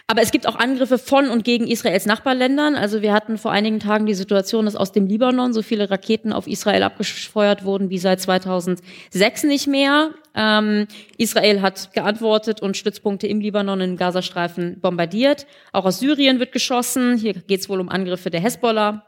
Aber 0.07 0.21
es 0.21 0.31
gibt 0.31 0.47
auch 0.47 0.57
Angriffe 0.57 0.99
von 0.99 1.31
und 1.31 1.43
gegen 1.43 1.67
Israels 1.67 2.05
Nachbarländern. 2.05 2.75
Also 2.75 3.01
wir 3.01 3.15
hatten 3.15 3.39
vor 3.39 3.51
einigen 3.51 3.81
Tagen 3.81 4.05
die 4.05 4.15
Situation, 4.15 4.67
dass 4.67 4.77
aus 4.77 4.93
dem 4.93 5.07
Libanon 5.07 5.55
so 5.55 5.63
viele 5.63 5.91
Raketen 5.91 6.35
auf 6.35 6.47
Israel 6.47 6.83
abgefeuert 6.83 7.65
wurden 7.65 7.89
wie 7.89 7.99
seit 7.99 8.21
2006 8.21 9.45
nicht 9.45 9.67
mehr. 9.67 10.11
Ähm, 10.35 10.87
Israel 11.17 11.63
hat 11.63 11.93
geantwortet 11.95 12.63
und 12.63 12.77
Stützpunkte 12.77 13.27
im 13.27 13.41
Libanon 13.41 13.81
im 13.81 13.97
Gazastreifen 13.97 14.79
bombardiert. 14.81 15.47
Auch 15.73 15.85
aus 15.85 15.99
Syrien 15.99 16.39
wird 16.39 16.53
geschossen. 16.53 17.17
Hier 17.17 17.38
geht 17.47 17.61
es 17.61 17.69
wohl 17.69 17.81
um 17.81 17.89
Angriffe 17.89 18.31
der 18.31 18.41
Hezbollah. 18.41 19.05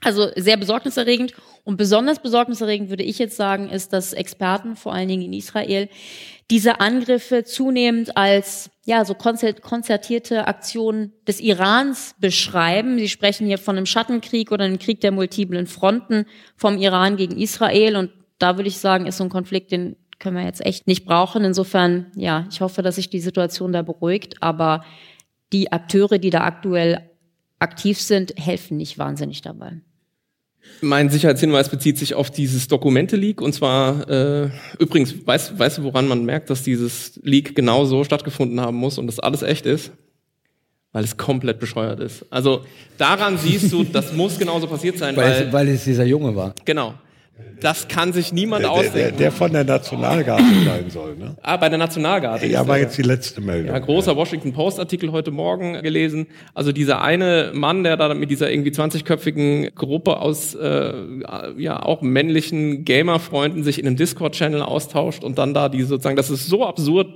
Also 0.00 0.28
sehr 0.36 0.56
besorgniserregend. 0.56 1.32
Und 1.64 1.78
besonders 1.78 2.20
besorgniserregend 2.20 2.90
würde 2.90 3.02
ich 3.02 3.18
jetzt 3.18 3.36
sagen, 3.36 3.70
ist, 3.70 3.92
dass 3.92 4.12
Experten, 4.12 4.76
vor 4.76 4.92
allen 4.92 5.08
Dingen 5.08 5.22
in 5.22 5.32
Israel, 5.32 5.88
diese 6.50 6.80
Angriffe 6.80 7.44
zunehmend 7.44 8.16
als 8.16 8.70
ja 8.84 9.04
so 9.04 9.14
konzert 9.14 9.62
konzertierte 9.62 10.46
Aktionen 10.46 11.12
des 11.26 11.40
Irans 11.40 12.14
beschreiben. 12.20 12.98
Sie 12.98 13.08
sprechen 13.08 13.46
hier 13.46 13.58
von 13.58 13.76
einem 13.76 13.86
Schattenkrieg 13.86 14.52
oder 14.52 14.64
einem 14.64 14.78
Krieg 14.78 15.00
der 15.00 15.10
multiplen 15.10 15.66
Fronten 15.66 16.26
vom 16.56 16.78
Iran 16.78 17.16
gegen 17.16 17.36
Israel. 17.36 17.96
Und 17.96 18.12
da 18.38 18.56
würde 18.56 18.68
ich 18.68 18.78
sagen, 18.78 19.06
ist 19.06 19.16
so 19.16 19.24
ein 19.24 19.30
Konflikt, 19.30 19.72
den 19.72 19.96
können 20.18 20.36
wir 20.36 20.44
jetzt 20.44 20.64
echt 20.64 20.86
nicht 20.86 21.04
brauchen. 21.04 21.42
Insofern, 21.42 22.12
ja, 22.14 22.46
ich 22.50 22.60
hoffe, 22.60 22.82
dass 22.82 22.94
sich 22.94 23.10
die 23.10 23.20
Situation 23.20 23.72
da 23.72 23.82
beruhigt. 23.82 24.40
Aber 24.40 24.84
die 25.52 25.72
Akteure, 25.72 26.18
die 26.18 26.30
da 26.30 26.42
aktuell 26.42 27.10
aktiv 27.58 28.00
sind, 28.00 28.34
helfen 28.36 28.76
nicht 28.76 28.98
wahnsinnig 28.98 29.42
dabei. 29.42 29.80
Mein 30.80 31.10
Sicherheitshinweis 31.10 31.68
bezieht 31.68 31.96
sich 31.96 32.14
auf 32.14 32.30
dieses 32.30 32.66
Dokumente-Leak 32.68 33.40
und 33.40 33.52
zwar 33.52 34.08
äh, 34.10 34.50
übrigens, 34.78 35.14
weißt, 35.26 35.58
weißt 35.58 35.78
du, 35.78 35.84
woran 35.84 36.08
man 36.08 36.24
merkt, 36.24 36.50
dass 36.50 36.64
dieses 36.64 37.20
Leak 37.22 37.54
genau 37.54 37.84
so 37.84 38.02
stattgefunden 38.02 38.60
haben 38.60 38.76
muss 38.76 38.98
und 38.98 39.06
das 39.06 39.20
alles 39.20 39.42
echt 39.42 39.64
ist? 39.64 39.92
Weil 40.92 41.04
es 41.04 41.16
komplett 41.16 41.60
bescheuert 41.60 42.00
ist. 42.00 42.24
Also 42.30 42.64
daran 42.98 43.38
siehst 43.38 43.72
du, 43.72 43.84
das 43.84 44.12
muss 44.12 44.38
genauso 44.38 44.66
passiert 44.66 44.98
sein, 44.98 45.16
Weil, 45.16 45.24
weil, 45.24 45.46
es, 45.46 45.52
weil 45.52 45.68
es 45.68 45.84
dieser 45.84 46.04
Junge 46.04 46.34
war. 46.34 46.54
genau. 46.64 46.94
Das 47.60 47.88
kann 47.88 48.12
sich 48.12 48.32
niemand 48.32 48.64
Der, 48.64 48.70
der, 48.70 48.80
der, 48.80 48.88
ausdenken. 48.88 49.18
der 49.18 49.32
von 49.32 49.52
der 49.52 49.64
Nationalgarde 49.64 50.44
sein 50.64 50.90
soll, 50.90 51.16
ne? 51.16 51.36
ah, 51.42 51.56
bei 51.56 51.68
der 51.68 51.78
Nationalgarde. 51.78 52.46
Ja, 52.46 52.62
ist 52.62 52.68
war 52.68 52.78
jetzt 52.78 52.96
die 52.96 53.02
letzte 53.02 53.40
Meldung. 53.40 53.72
Ja, 53.74 53.78
großer 53.78 54.16
Washington 54.16 54.52
Post 54.52 54.78
Artikel 54.78 55.12
heute 55.12 55.30
Morgen 55.30 55.80
gelesen. 55.82 56.26
Also 56.54 56.72
dieser 56.72 57.02
eine 57.02 57.52
Mann, 57.54 57.84
der 57.84 57.96
da 57.96 58.12
mit 58.14 58.30
dieser 58.30 58.50
irgendwie 58.50 58.70
20-köpfigen 58.70 59.74
Gruppe 59.74 60.18
aus 60.20 60.54
äh, 60.54 60.92
ja 61.56 61.82
auch 61.82 62.02
männlichen 62.02 62.84
Gamer-Freunden 62.84 63.64
sich 63.64 63.78
in 63.78 63.86
einem 63.86 63.96
Discord-Channel 63.96 64.62
austauscht 64.62 65.24
und 65.24 65.38
dann 65.38 65.54
da 65.54 65.68
die 65.68 65.82
sozusagen, 65.82 66.16
das 66.16 66.30
ist 66.30 66.46
so 66.46 66.64
absurd, 66.64 67.08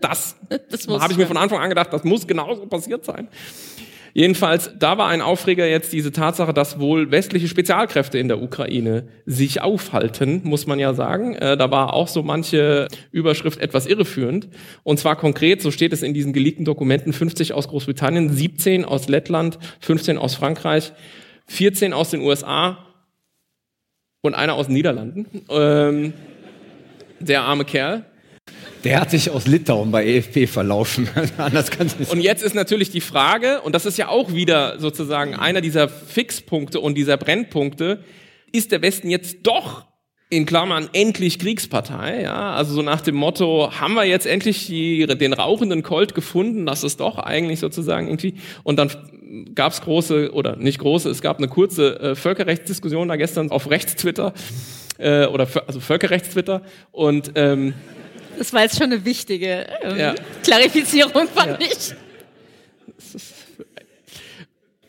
das, 0.00 0.36
Das 0.70 0.86
habe 0.88 1.12
ich 1.12 1.18
mir 1.18 1.26
von 1.26 1.36
Anfang 1.36 1.58
an 1.60 1.68
gedacht, 1.68 1.92
das 1.92 2.04
muss 2.04 2.26
genauso 2.26 2.66
passiert 2.66 3.04
sein. 3.04 3.28
Jedenfalls, 4.16 4.70
da 4.78 4.96
war 4.96 5.08
ein 5.08 5.20
Aufreger 5.20 5.66
jetzt 5.66 5.92
diese 5.92 6.12
Tatsache, 6.12 6.54
dass 6.54 6.78
wohl 6.78 7.10
westliche 7.10 7.48
Spezialkräfte 7.48 8.16
in 8.16 8.28
der 8.28 8.40
Ukraine 8.40 9.08
sich 9.26 9.60
aufhalten, 9.60 10.40
muss 10.44 10.68
man 10.68 10.78
ja 10.78 10.94
sagen. 10.94 11.34
Äh, 11.34 11.56
da 11.56 11.72
war 11.72 11.92
auch 11.92 12.06
so 12.06 12.22
manche 12.22 12.86
Überschrift 13.10 13.60
etwas 13.60 13.86
irreführend. 13.86 14.48
Und 14.84 15.00
zwar 15.00 15.16
konkret, 15.16 15.60
so 15.60 15.72
steht 15.72 15.92
es 15.92 16.04
in 16.04 16.14
diesen 16.14 16.32
geleakten 16.32 16.64
Dokumenten, 16.64 17.12
50 17.12 17.54
aus 17.54 17.66
Großbritannien, 17.66 18.30
17 18.30 18.84
aus 18.84 19.08
Lettland, 19.08 19.58
15 19.80 20.16
aus 20.16 20.36
Frankreich, 20.36 20.92
14 21.48 21.92
aus 21.92 22.10
den 22.10 22.20
USA 22.20 22.86
und 24.22 24.34
einer 24.34 24.54
aus 24.54 24.66
den 24.66 24.74
Niederlanden. 24.74 25.26
Ähm, 25.50 26.12
der 27.18 27.42
arme 27.42 27.64
Kerl. 27.64 28.04
Der 28.84 29.00
hat 29.00 29.10
sich 29.10 29.30
aus 29.30 29.46
Litauen 29.46 29.90
bei 29.90 30.06
EFP 30.06 30.46
verlaufen. 30.46 31.08
Anders 31.38 31.70
kann 31.70 31.86
es 31.86 31.98
nicht 31.98 32.12
Und 32.12 32.20
jetzt 32.20 32.42
ist 32.42 32.54
natürlich 32.54 32.90
die 32.90 33.00
Frage, 33.00 33.62
und 33.62 33.74
das 33.74 33.86
ist 33.86 33.96
ja 33.96 34.08
auch 34.08 34.34
wieder 34.34 34.78
sozusagen 34.78 35.34
einer 35.34 35.62
dieser 35.62 35.88
Fixpunkte 35.88 36.80
und 36.80 36.94
dieser 36.94 37.16
Brennpunkte, 37.16 38.04
ist 38.52 38.72
der 38.72 38.82
Westen 38.82 39.08
jetzt 39.08 39.38
doch 39.44 39.86
in 40.28 40.46
Klammern 40.46 40.88
endlich 40.92 41.38
Kriegspartei, 41.38 42.22
ja, 42.22 42.54
also 42.54 42.74
so 42.74 42.82
nach 42.82 43.00
dem 43.00 43.14
Motto, 43.14 43.70
haben 43.78 43.94
wir 43.94 44.04
jetzt 44.04 44.26
endlich 44.26 44.66
die, 44.66 45.06
den 45.06 45.32
rauchenden 45.32 45.82
Colt 45.82 46.14
gefunden, 46.14 46.66
das 46.66 46.82
ist 46.82 47.00
doch 47.00 47.18
eigentlich 47.18 47.60
sozusagen 47.60 48.08
irgendwie, 48.08 48.34
und 48.64 48.78
dann 48.78 48.90
gab 49.54 49.72
es 49.72 49.82
große, 49.82 50.32
oder 50.32 50.56
nicht 50.56 50.78
große, 50.78 51.08
es 51.08 51.22
gab 51.22 51.38
eine 51.38 51.48
kurze 51.48 52.00
äh, 52.00 52.14
Völkerrechtsdiskussion 52.14 53.06
da 53.08 53.16
gestern 53.16 53.50
auf 53.50 53.70
Rechtstwitter, 53.70 54.32
äh, 54.98 55.26
oder 55.26 55.46
also 55.66 55.78
Völkerrechtstwitter, 55.78 56.62
und 56.90 57.32
ähm, 57.36 57.74
Das 58.38 58.52
war 58.52 58.62
jetzt 58.62 58.76
schon 58.76 58.92
eine 58.92 59.04
wichtige 59.04 59.66
ähm, 59.82 59.98
Ja. 59.98 60.14
Klarifizierung, 60.42 61.28
fand 61.28 61.62
ich. 61.62 61.94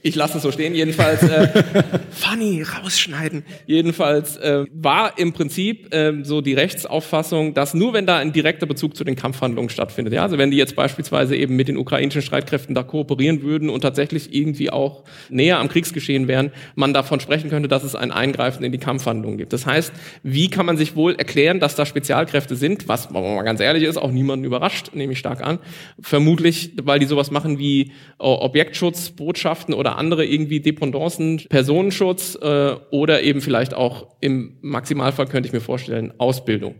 Ich 0.06 0.14
lasse 0.14 0.38
es 0.38 0.44
so 0.44 0.52
stehen. 0.52 0.76
Jedenfalls, 0.76 1.24
äh, 1.24 1.48
funny, 2.12 2.62
rausschneiden. 2.62 3.44
Jedenfalls 3.66 4.38
äh, 4.38 4.66
war 4.72 5.18
im 5.18 5.34
Prinzip 5.34 5.92
äh, 5.96 6.24
so 6.24 6.42
die 6.42 6.54
Rechtsauffassung, 6.54 7.56
dass 7.56 7.74
nur 7.74 7.94
wenn 7.94 8.06
da 8.06 8.18
ein 8.18 8.32
direkter 8.32 8.68
Bezug 8.68 8.96
zu 8.96 9.04
den 9.04 9.16
Kampfhandlungen 9.16 9.70
stattfindet, 9.70 10.14
ja, 10.14 10.22
also 10.22 10.38
wenn 10.38 10.52
die 10.52 10.58
jetzt 10.58 10.76
beispielsweise 10.76 11.36
eben 11.36 11.56
mit 11.56 11.70
den 11.70 11.78
ukrainischen 11.78 12.22
Streitkräften 12.22 12.76
da 12.76 12.84
kooperieren 12.84 13.42
würden 13.42 13.68
und 13.68 13.82
tatsächlich 13.82 14.32
irgendwie 14.32 14.70
auch 14.70 15.06
näher 15.30 15.58
am 15.58 15.70
Kriegsgeschehen 15.70 16.28
wären, 16.28 16.52
man 16.76 16.94
davon 16.94 17.20
sprechen 17.20 17.50
könnte, 17.50 17.68
dass 17.68 17.84
es 17.84 17.96
ein 17.96 18.12
Eingreifen 18.12 18.64
in 18.64 18.72
die 18.72 18.78
Kampfhandlungen 18.78 19.40
gibt. 19.40 19.54
Das 19.54 19.66
heißt, 19.66 19.92
wie 20.22 20.52
kann 20.52 20.68
man 20.68 20.78
sich 20.78 20.96
wohl 20.96 21.16
erklären, 21.16 21.60
dass 21.60 21.74
da 21.74 21.84
Spezialkräfte 21.84 22.56
sind, 22.56 22.88
was, 22.88 23.12
wenn 23.12 23.24
man 23.24 23.34
mal 23.34 23.42
ganz 23.42 23.60
ehrlich 23.60 23.82
ist, 23.82 23.98
auch 23.98 24.12
niemanden 24.12 24.46
überrascht, 24.46 24.92
nehme 24.94 25.14
ich 25.14 25.20
stark 25.20 25.44
an. 25.44 25.58
Vermutlich, 26.00 26.74
weil 26.84 27.00
die 27.00 27.08
sowas 27.08 27.32
machen 27.32 27.58
wie 27.58 27.82
äh, 28.20 28.24
Objektschutzbotschaften 28.24 29.74
oder 29.74 29.95
andere 29.98 30.26
irgendwie 30.26 30.60
Dependancen, 30.60 31.42
Personenschutz 31.50 32.38
äh, 32.42 32.76
oder 32.92 33.24
eben 33.24 33.42
vielleicht 33.42 33.74
auch 33.74 34.16
im 34.22 34.58
Maximalfall 34.62 35.28
könnte 35.28 35.48
ich 35.48 35.54
mir 35.54 35.62
vorstellen, 35.62 36.14
Ausbildung. 36.18 36.76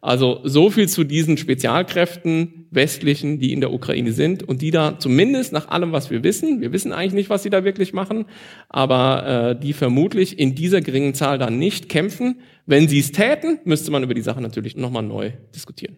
Also 0.00 0.40
so 0.44 0.70
viel 0.70 0.88
zu 0.88 1.04
diesen 1.04 1.36
Spezialkräften 1.36 2.66
westlichen, 2.70 3.38
die 3.38 3.52
in 3.52 3.60
der 3.60 3.72
Ukraine 3.72 4.12
sind 4.12 4.42
und 4.42 4.62
die 4.62 4.70
da 4.70 4.98
zumindest 4.98 5.52
nach 5.52 5.68
allem, 5.68 5.92
was 5.92 6.10
wir 6.10 6.24
wissen, 6.24 6.60
wir 6.60 6.72
wissen 6.72 6.92
eigentlich 6.92 7.14
nicht, 7.14 7.30
was 7.30 7.42
sie 7.42 7.50
da 7.50 7.64
wirklich 7.64 7.92
machen, 7.92 8.26
aber 8.68 9.54
äh, 9.56 9.60
die 9.60 9.72
vermutlich 9.72 10.38
in 10.38 10.54
dieser 10.54 10.80
geringen 10.80 11.14
Zahl 11.14 11.38
dann 11.38 11.58
nicht 11.58 11.88
kämpfen. 11.88 12.40
Wenn 12.66 12.88
sie 12.88 13.00
es 13.00 13.12
täten, 13.12 13.58
müsste 13.64 13.90
man 13.90 14.02
über 14.02 14.14
die 14.14 14.22
Sache 14.22 14.40
natürlich 14.40 14.76
nochmal 14.76 15.02
neu 15.02 15.32
diskutieren. 15.54 15.96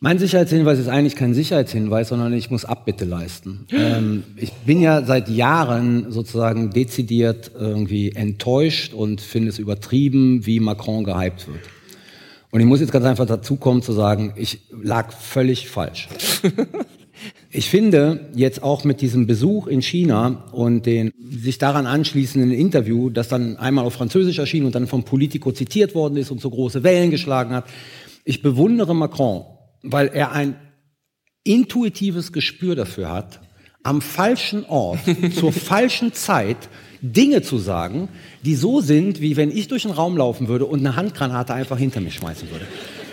Mein 0.00 0.20
Sicherheitshinweis 0.20 0.78
ist 0.78 0.86
eigentlich 0.86 1.16
kein 1.16 1.34
Sicherheitshinweis, 1.34 2.10
sondern 2.10 2.32
ich 2.32 2.50
muss 2.50 2.64
Abbitte 2.64 3.04
leisten. 3.04 3.66
Ähm, 3.78 4.24
ich 4.36 4.52
bin 4.52 4.80
ja 4.80 5.04
seit 5.04 5.28
Jahren 5.28 6.10
sozusagen 6.10 6.70
dezidiert 6.70 7.52
irgendwie 7.58 8.12
enttäuscht 8.12 8.92
und 8.92 9.20
finde 9.20 9.48
es 9.48 9.58
übertrieben, 9.58 10.46
wie 10.46 10.60
Macron 10.60 11.04
gehypt 11.04 11.48
wird. 11.48 11.60
Und 12.50 12.60
ich 12.60 12.66
muss 12.66 12.80
jetzt 12.80 12.92
ganz 12.92 13.04
einfach 13.04 13.26
dazu 13.26 13.56
kommen 13.56 13.82
zu 13.82 13.92
sagen, 13.92 14.34
ich 14.36 14.60
lag 14.70 15.12
völlig 15.12 15.68
falsch. 15.68 16.08
Ich 17.50 17.68
finde 17.68 18.28
jetzt 18.34 18.62
auch 18.62 18.84
mit 18.84 19.00
diesem 19.00 19.26
Besuch 19.26 19.66
in 19.66 19.82
China 19.82 20.44
und 20.52 20.86
den 20.86 21.10
sich 21.18 21.58
daran 21.58 21.86
anschließenden 21.86 22.52
Interview, 22.52 23.10
das 23.10 23.26
dann 23.26 23.56
einmal 23.56 23.84
auf 23.84 23.94
Französisch 23.94 24.38
erschien 24.38 24.64
und 24.66 24.74
dann 24.74 24.86
vom 24.86 25.02
Politico 25.02 25.50
zitiert 25.50 25.94
worden 25.96 26.16
ist 26.16 26.30
und 26.30 26.40
so 26.40 26.50
große 26.50 26.84
Wellen 26.84 27.10
geschlagen 27.10 27.54
hat, 27.54 27.64
ich 28.24 28.42
bewundere 28.42 28.94
Macron, 28.94 29.46
weil 29.82 30.08
er 30.08 30.32
ein 30.32 30.56
intuitives 31.44 32.32
Gespür 32.32 32.76
dafür 32.76 33.10
hat, 33.10 33.40
am 33.82 34.02
falschen 34.02 34.64
Ort, 34.66 35.00
zur 35.34 35.52
falschen 35.52 36.12
Zeit 36.12 36.68
Dinge 37.00 37.42
zu 37.42 37.58
sagen, 37.58 38.08
die 38.44 38.54
so 38.54 38.80
sind, 38.80 39.20
wie 39.20 39.36
wenn 39.36 39.50
ich 39.50 39.68
durch 39.68 39.82
den 39.82 39.92
Raum 39.92 40.16
laufen 40.16 40.48
würde 40.48 40.66
und 40.66 40.80
eine 40.80 40.96
Handgranate 40.96 41.54
einfach 41.54 41.78
hinter 41.78 42.00
mich 42.00 42.14
schmeißen 42.14 42.50
würde. 42.50 42.66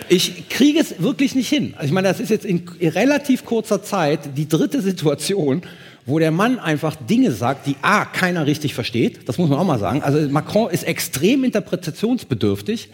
Ich 0.09 0.49
kriege 0.49 0.79
es 0.79 1.01
wirklich 1.01 1.33
nicht 1.35 1.49
hin. 1.49 1.73
Also 1.75 1.87
ich 1.87 1.91
meine, 1.91 2.07
das 2.07 2.19
ist 2.19 2.29
jetzt 2.29 2.45
in 2.45 2.67
relativ 2.81 3.45
kurzer 3.45 3.81
Zeit 3.81 4.37
die 4.37 4.47
dritte 4.47 4.81
Situation, 4.81 5.63
wo 6.05 6.19
der 6.19 6.31
Mann 6.31 6.59
einfach 6.59 6.95
Dinge 6.95 7.31
sagt, 7.31 7.65
die 7.65 7.75
A, 7.81 8.05
keiner 8.05 8.45
richtig 8.45 8.75
versteht. 8.75 9.27
Das 9.27 9.37
muss 9.39 9.49
man 9.49 9.57
auch 9.57 9.65
mal 9.65 9.79
sagen. 9.79 10.03
Also 10.03 10.29
Macron 10.29 10.69
ist 10.69 10.83
extrem 10.83 11.43
interpretationsbedürftig. 11.43 12.89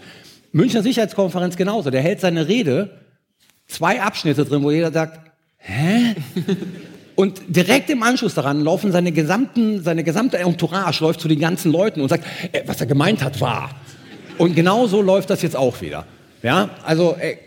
Münchner 0.54 0.84
Sicherheitskonferenz 0.84 1.58
genauso. 1.58 1.90
Der 1.90 2.02
hält 2.02 2.22
seine 2.22 2.48
Rede, 2.48 3.02
zwei 3.72 4.02
Abschnitte 4.02 4.46
drin, 4.46 4.64
wo 4.64 4.72
jeder 4.72 4.92
sagt, 4.92 5.20
hä? 5.58 6.16
Und 7.16 7.42
direkt 7.48 7.90
im 7.90 8.04
Anschluss 8.04 8.34
daran 8.34 8.64
laufen 8.64 8.92
seine 8.92 9.12
gesamten, 9.12 9.84
seine 9.84 10.04
gesamte 10.04 10.38
Entourage 10.38 11.04
läuft 11.04 11.22
zu 11.22 11.28
den 11.28 11.40
ganzen 11.40 11.72
Leuten 11.72 12.02
und 12.02 12.10
sagt, 12.10 12.26
äh, 12.52 12.64
was 12.66 12.80
er 12.80 12.88
gemeint 12.88 13.24
hat, 13.24 13.40
war. 13.42 13.72
Und 14.38 14.56
genau 14.56 14.88
so 14.88 15.02
läuft 15.02 15.30
das 15.30 15.42
jetzt 15.42 15.56
auch 15.56 15.82
wieder. 15.82 16.06
Ja, 16.42 16.72
also 16.84 17.16
äh, 17.20 17.38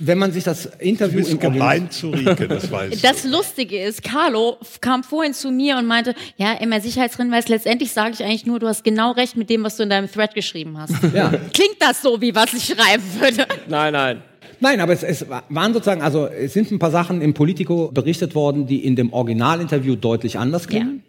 wenn 0.00 0.18
man 0.18 0.32
sich 0.32 0.42
das 0.42 0.66
Interview 0.80 1.20
Du 1.20 1.26
bist 1.26 1.40
gemein 1.40 1.90
zu 1.90 2.10
Rike, 2.10 2.48
das 2.48 2.70
weißt 2.72 3.04
Das 3.04 3.24
Lustige 3.24 3.80
ist, 3.80 4.02
Carlo 4.02 4.58
kam 4.80 5.04
vorhin 5.04 5.32
zu 5.32 5.52
mir 5.52 5.76
und 5.76 5.86
meinte, 5.86 6.14
ja, 6.36 6.54
immer 6.54 6.80
Sicherheitshinweis, 6.80 7.48
letztendlich 7.48 7.92
sage 7.92 8.14
ich 8.14 8.24
eigentlich 8.24 8.46
nur, 8.46 8.58
du 8.58 8.66
hast 8.66 8.82
genau 8.82 9.12
recht 9.12 9.36
mit 9.36 9.48
dem, 9.48 9.62
was 9.62 9.76
du 9.76 9.84
in 9.84 9.90
deinem 9.90 10.10
Thread 10.10 10.34
geschrieben 10.34 10.76
hast. 10.76 10.94
Ja. 11.14 11.28
Klingt 11.52 11.76
das 11.78 12.02
so, 12.02 12.20
wie 12.20 12.34
was 12.34 12.52
ich 12.52 12.64
schreiben 12.64 13.04
würde? 13.20 13.46
Nein, 13.68 13.92
nein. 13.92 14.22
Nein, 14.60 14.80
aber 14.80 14.92
es, 14.92 15.02
es 15.02 15.26
waren 15.28 15.72
sozusagen, 15.72 16.02
also 16.02 16.26
es 16.26 16.52
sind 16.52 16.70
ein 16.70 16.78
paar 16.78 16.90
Sachen 16.90 17.22
im 17.22 17.34
Politico 17.34 17.90
berichtet 17.92 18.34
worden, 18.34 18.66
die 18.66 18.84
in 18.84 18.94
dem 18.94 19.12
Originalinterview 19.12 19.96
deutlich 19.96 20.38
anders 20.38 20.68
klingen. 20.68 21.02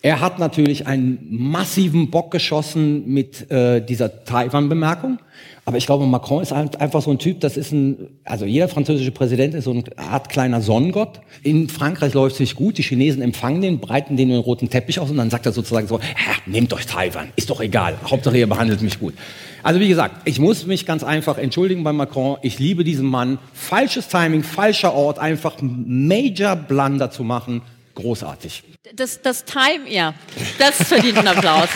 Er 0.00 0.20
hat 0.20 0.38
natürlich 0.38 0.86
einen 0.86 1.26
massiven 1.28 2.10
Bock 2.10 2.30
geschossen 2.30 3.08
mit 3.08 3.50
äh, 3.50 3.84
dieser 3.84 4.24
Taiwan-Bemerkung. 4.24 5.18
Aber 5.64 5.76
ich 5.76 5.86
glaube, 5.86 6.06
Macron 6.06 6.40
ist 6.40 6.52
halt 6.52 6.80
einfach 6.80 7.02
so 7.02 7.10
ein 7.10 7.18
Typ, 7.18 7.40
das 7.40 7.56
ist 7.56 7.72
ein, 7.72 8.08
also 8.24 8.46
jeder 8.46 8.68
französische 8.68 9.10
Präsident 9.10 9.54
ist 9.54 9.64
so 9.64 9.72
eine 9.72 9.84
Art 9.96 10.28
kleiner 10.28 10.62
Sonnengott. 10.62 11.20
In 11.42 11.68
Frankreich 11.68 12.14
läuft 12.14 12.34
es 12.34 12.40
nicht 12.40 12.54
gut, 12.54 12.78
die 12.78 12.82
Chinesen 12.82 13.22
empfangen 13.22 13.60
den, 13.60 13.78
breiten 13.78 14.16
den 14.16 14.28
den 14.28 14.38
roten 14.38 14.70
Teppich 14.70 15.00
aus 15.00 15.10
und 15.10 15.16
dann 15.16 15.30
sagt 15.30 15.46
er 15.46 15.52
sozusagen 15.52 15.86
so, 15.86 16.00
nehmt 16.46 16.72
euch 16.72 16.86
Taiwan, 16.86 17.28
ist 17.36 17.50
doch 17.50 17.60
egal, 17.60 17.98
Hauptsache 18.08 18.38
ihr 18.38 18.46
behandelt 18.46 18.80
mich 18.80 18.98
gut. 18.98 19.14
Also 19.62 19.80
wie 19.80 19.88
gesagt, 19.88 20.22
ich 20.24 20.38
muss 20.38 20.64
mich 20.64 20.86
ganz 20.86 21.02
einfach 21.02 21.36
entschuldigen 21.36 21.82
bei 21.82 21.92
Macron, 21.92 22.38
ich 22.42 22.58
liebe 22.58 22.84
diesen 22.84 23.06
Mann. 23.06 23.38
Falsches 23.52 24.08
Timing, 24.08 24.44
falscher 24.44 24.94
Ort, 24.94 25.18
einfach 25.18 25.56
Major 25.60 26.56
Blunder 26.56 27.10
zu 27.10 27.24
machen, 27.24 27.62
großartig. 27.98 28.62
Das, 28.94 29.20
das 29.20 29.44
Time, 29.44 29.88
ja, 29.88 30.14
das 30.58 30.76
verdient 30.88 31.18
einen 31.18 31.28
Applaus. 31.28 31.68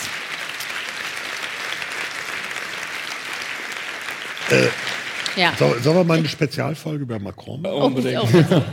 ja. 5.37 5.53
So, 5.59 5.75
sollen 5.81 5.97
wir 5.97 6.05
mal 6.05 6.19
eine 6.19 6.29
Spezialfolge 6.29 7.03
über 7.03 7.19
Macron 7.19 7.61
machen? 7.63 7.75
Unbedingt. 7.75 8.23
Oh, 8.23 8.29
oh. 8.51 8.63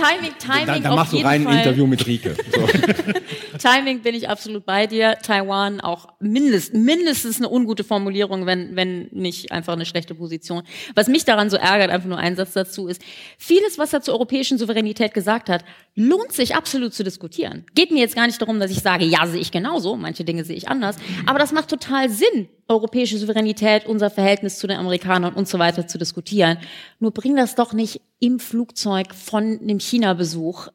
Timing, 0.00 0.32
Timing 0.38 0.66
Da, 0.66 0.78
da 0.78 0.94
machst 0.94 1.12
du 1.12 1.18
rein 1.18 1.46
ein. 1.46 1.58
Interview 1.58 1.86
mit 1.86 2.06
Rike. 2.06 2.36
So. 2.54 2.66
Timing 3.58 4.00
bin 4.00 4.14
ich 4.14 4.28
absolut 4.28 4.64
bei 4.64 4.86
dir. 4.86 5.16
Taiwan 5.22 5.80
auch 5.80 6.08
mindest, 6.18 6.74
mindestens 6.74 7.38
eine 7.38 7.50
ungute 7.50 7.84
Formulierung, 7.84 8.46
wenn, 8.46 8.74
wenn 8.76 9.08
nicht 9.12 9.52
einfach 9.52 9.74
eine 9.74 9.86
schlechte 9.86 10.14
Position. 10.14 10.62
Was 10.94 11.08
mich 11.08 11.24
daran 11.24 11.50
so 11.50 11.56
ärgert, 11.56 11.90
einfach 11.90 12.08
nur 12.08 12.18
ein 12.18 12.36
Satz 12.36 12.52
dazu 12.52 12.88
ist, 12.88 13.02
vieles, 13.38 13.78
was 13.78 13.92
er 13.92 14.00
zur 14.00 14.14
europäischen 14.14 14.58
Souveränität 14.58 15.14
gesagt 15.14 15.48
hat, 15.48 15.64
lohnt 15.94 16.32
sich 16.32 16.54
absolut 16.54 16.94
zu 16.94 17.04
diskutieren. 17.04 17.66
Geht 17.74 17.90
mir 17.90 18.00
jetzt 18.00 18.14
gar 18.14 18.26
nicht 18.26 18.40
darum, 18.40 18.60
dass 18.60 18.70
ich 18.70 18.80
sage, 18.80 19.04
ja, 19.04 19.26
sehe 19.26 19.40
ich 19.40 19.50
genauso, 19.52 19.96
manche 19.96 20.24
Dinge 20.24 20.44
sehe 20.44 20.56
ich 20.56 20.68
anders, 20.68 20.96
aber 21.26 21.38
das 21.38 21.52
macht 21.52 21.68
total 21.68 22.08
Sinn, 22.08 22.48
europäische 22.70 23.18
Souveränität, 23.18 23.86
unser 23.86 24.10
Verhältnis 24.10 24.58
zu 24.58 24.66
den 24.66 24.78
Amerikanern 24.78 25.34
und 25.34 25.48
so 25.48 25.58
weiter 25.58 25.86
zu 25.86 25.98
diskutieren. 25.98 26.58
Nur 27.00 27.10
bring 27.10 27.36
das 27.36 27.54
doch 27.54 27.72
nicht 27.72 28.00
im 28.20 28.38
Flugzeug 28.38 29.14
von 29.14 29.66
dem 29.66 29.80
China-Besuch 29.80 30.68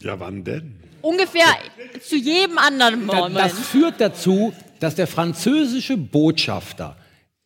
Ja, 0.00 0.20
wann 0.20 0.44
denn? 0.44 0.76
ungefähr 1.00 1.46
zu 2.00 2.16
jedem 2.16 2.58
anderen 2.58 3.04
Moment. 3.06 3.36
Das 3.36 3.52
führt 3.58 4.00
dazu, 4.00 4.52
dass 4.78 4.94
der 4.94 5.06
französische 5.06 5.96
Botschafter 5.96 6.96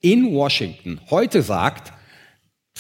in 0.01 0.35
Washington 0.35 1.01
heute 1.11 1.43
sagt, 1.43 1.93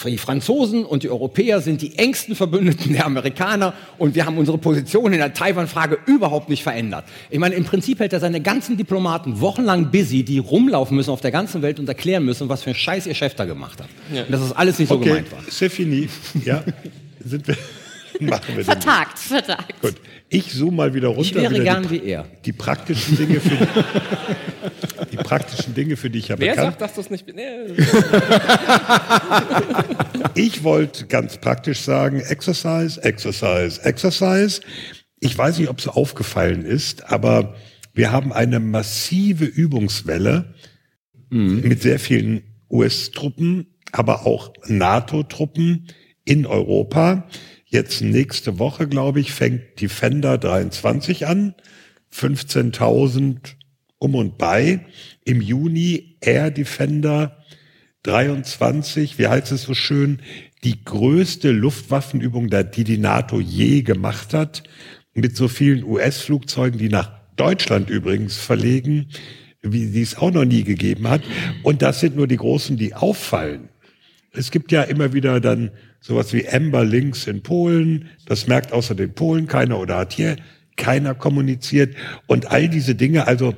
die 0.05 0.18
Franzosen 0.18 0.84
und 0.84 1.03
die 1.03 1.09
Europäer 1.11 1.61
sind 1.62 1.80
die 1.80 1.97
engsten 1.99 2.34
Verbündeten 2.36 2.92
der 2.92 3.07
Amerikaner 3.07 3.72
und 3.99 4.14
wir 4.14 4.26
haben 4.26 4.36
unsere 4.36 4.59
Position 4.59 5.12
in 5.12 5.18
der 5.18 5.32
Taiwan-Frage 5.32 5.99
überhaupt 6.07 6.49
nicht 6.51 6.62
verändert. 6.62 7.05
Ich 7.30 7.38
meine, 7.38 7.55
im 7.55 7.64
Prinzip 7.64 7.99
hält 8.01 8.12
er 8.12 8.20
seine 8.20 8.40
ganzen 8.42 8.76
Diplomaten 8.76 9.40
wochenlang 9.40 9.90
busy, 9.90 10.22
die 10.22 10.38
rumlaufen 10.38 10.97
müssen 10.97 11.11
auf 11.11 11.22
der 11.22 11.30
ganzen 11.32 11.62
Welt 11.62 11.80
und 11.80 11.88
erklären 11.88 12.24
müssen, 12.24 12.49
was 12.49 12.62
für 12.62 12.70
ein 12.70 12.76
Scheiß 12.76 13.07
ihr 13.07 13.14
Chef 13.14 13.34
da 13.34 13.47
gemacht 13.47 13.80
hat. 13.80 13.88
Und 14.11 14.30
dass 14.30 14.40
das 14.42 14.53
alles 14.53 14.78
nicht 14.78 14.88
so 14.90 14.97
Okay, 14.97 15.09
gemeint 15.09 15.32
war. 15.32 15.40
c'est 15.51 15.70
fini. 15.70 16.09
Ja, 16.44 16.62
sind 17.24 17.49
wir, 17.49 17.57
machen 18.20 18.48
wir 18.48 18.56
den. 18.56 18.64
vertagt, 18.64 19.18
vertagt. 19.18 19.80
Gut, 19.80 19.94
ich 20.28 20.52
zoome 20.52 20.76
mal 20.76 20.92
wieder 20.94 21.08
runter. 21.08 21.22
Ich 21.22 21.34
wäre 21.34 21.62
gern 21.62 21.84
die, 21.84 21.90
wie 21.90 22.04
er. 22.04 22.26
Die 22.44 22.52
praktischen 22.52 23.16
Dinge 23.16 23.40
für 23.40 23.56
die, 23.56 23.66
die 25.12 25.16
praktischen 25.16 25.74
Dinge, 25.74 25.96
für 25.96 26.10
die 26.10 26.18
ich 26.18 26.28
ja 26.28 26.38
Wer 26.38 26.54
bekannt 26.54 26.78
sagt, 26.78 26.82
dass 26.82 26.94
du 26.94 27.00
es 27.00 27.10
nicht... 27.10 27.26
Nee. 27.34 27.44
Ich 30.34 30.64
wollte 30.64 31.06
ganz 31.06 31.38
praktisch 31.38 31.80
sagen, 31.80 32.20
Exercise, 32.20 33.02
Exercise, 33.02 33.82
Exercise. 33.82 34.60
Ich 35.18 35.36
weiß 35.36 35.58
nicht, 35.58 35.70
ob 35.70 35.78
es 35.78 35.88
aufgefallen 35.88 36.66
ist, 36.66 37.10
aber 37.10 37.54
wir 37.94 38.12
haben 38.12 38.34
eine 38.34 38.60
massive 38.60 39.46
Übungswelle 39.46 40.52
mit 41.30 41.82
sehr 41.82 41.98
vielen 41.98 42.42
US-Truppen, 42.70 43.74
aber 43.92 44.26
auch 44.26 44.52
NATO-Truppen 44.66 45.88
in 46.24 46.46
Europa. 46.46 47.28
Jetzt 47.76 48.00
nächste 48.00 48.58
Woche, 48.58 48.88
glaube 48.88 49.20
ich, 49.20 49.32
fängt 49.32 49.82
Defender 49.82 50.38
23 50.38 51.26
an. 51.26 51.54
15.000 52.10 53.36
um 53.98 54.14
und 54.14 54.38
bei. 54.38 54.86
Im 55.26 55.42
Juni 55.42 56.16
Air 56.22 56.50
Defender 56.50 57.44
23, 58.04 59.18
wie 59.18 59.26
heißt 59.26 59.52
es 59.52 59.64
so 59.64 59.74
schön, 59.74 60.22
die 60.64 60.86
größte 60.86 61.50
Luftwaffenübung, 61.50 62.48
die 62.48 62.84
die 62.84 62.96
NATO 62.96 63.40
je 63.42 63.82
gemacht 63.82 64.32
hat. 64.32 64.62
mit 65.12 65.36
so 65.36 65.46
vielen 65.46 65.84
US-Flugzeugen, 65.84 66.78
die 66.78 66.88
nach 66.88 67.10
Deutschland 67.36 67.90
übrigens 67.90 68.38
verlegen, 68.38 69.08
wie 69.60 69.84
die 69.90 70.00
es 70.00 70.16
auch 70.16 70.32
noch 70.32 70.46
nie 70.46 70.64
gegeben 70.64 71.10
hat. 71.10 71.20
Und 71.62 71.82
das 71.82 72.00
sind 72.00 72.16
nur 72.16 72.26
die 72.26 72.38
großen, 72.38 72.78
die 72.78 72.94
auffallen. 72.94 73.68
Es 74.32 74.50
gibt 74.50 74.72
ja 74.72 74.82
immer 74.82 75.12
wieder 75.12 75.40
dann 75.40 75.72
sowas 76.01 76.32
wie 76.32 76.49
Amber 76.49 76.84
Links 76.84 77.26
in 77.26 77.42
Polen. 77.42 78.09
Das 78.26 78.47
merkt 78.47 78.72
außer 78.72 78.94
den 78.94 79.14
Polen 79.14 79.47
keiner 79.47 79.78
oder 79.78 79.99
hat 79.99 80.12
hier 80.12 80.36
keiner 80.76 81.14
kommuniziert. 81.14 81.97
Und 82.26 82.51
all 82.51 82.68
diese 82.68 82.94
Dinge, 82.94 83.26
also 83.26 83.55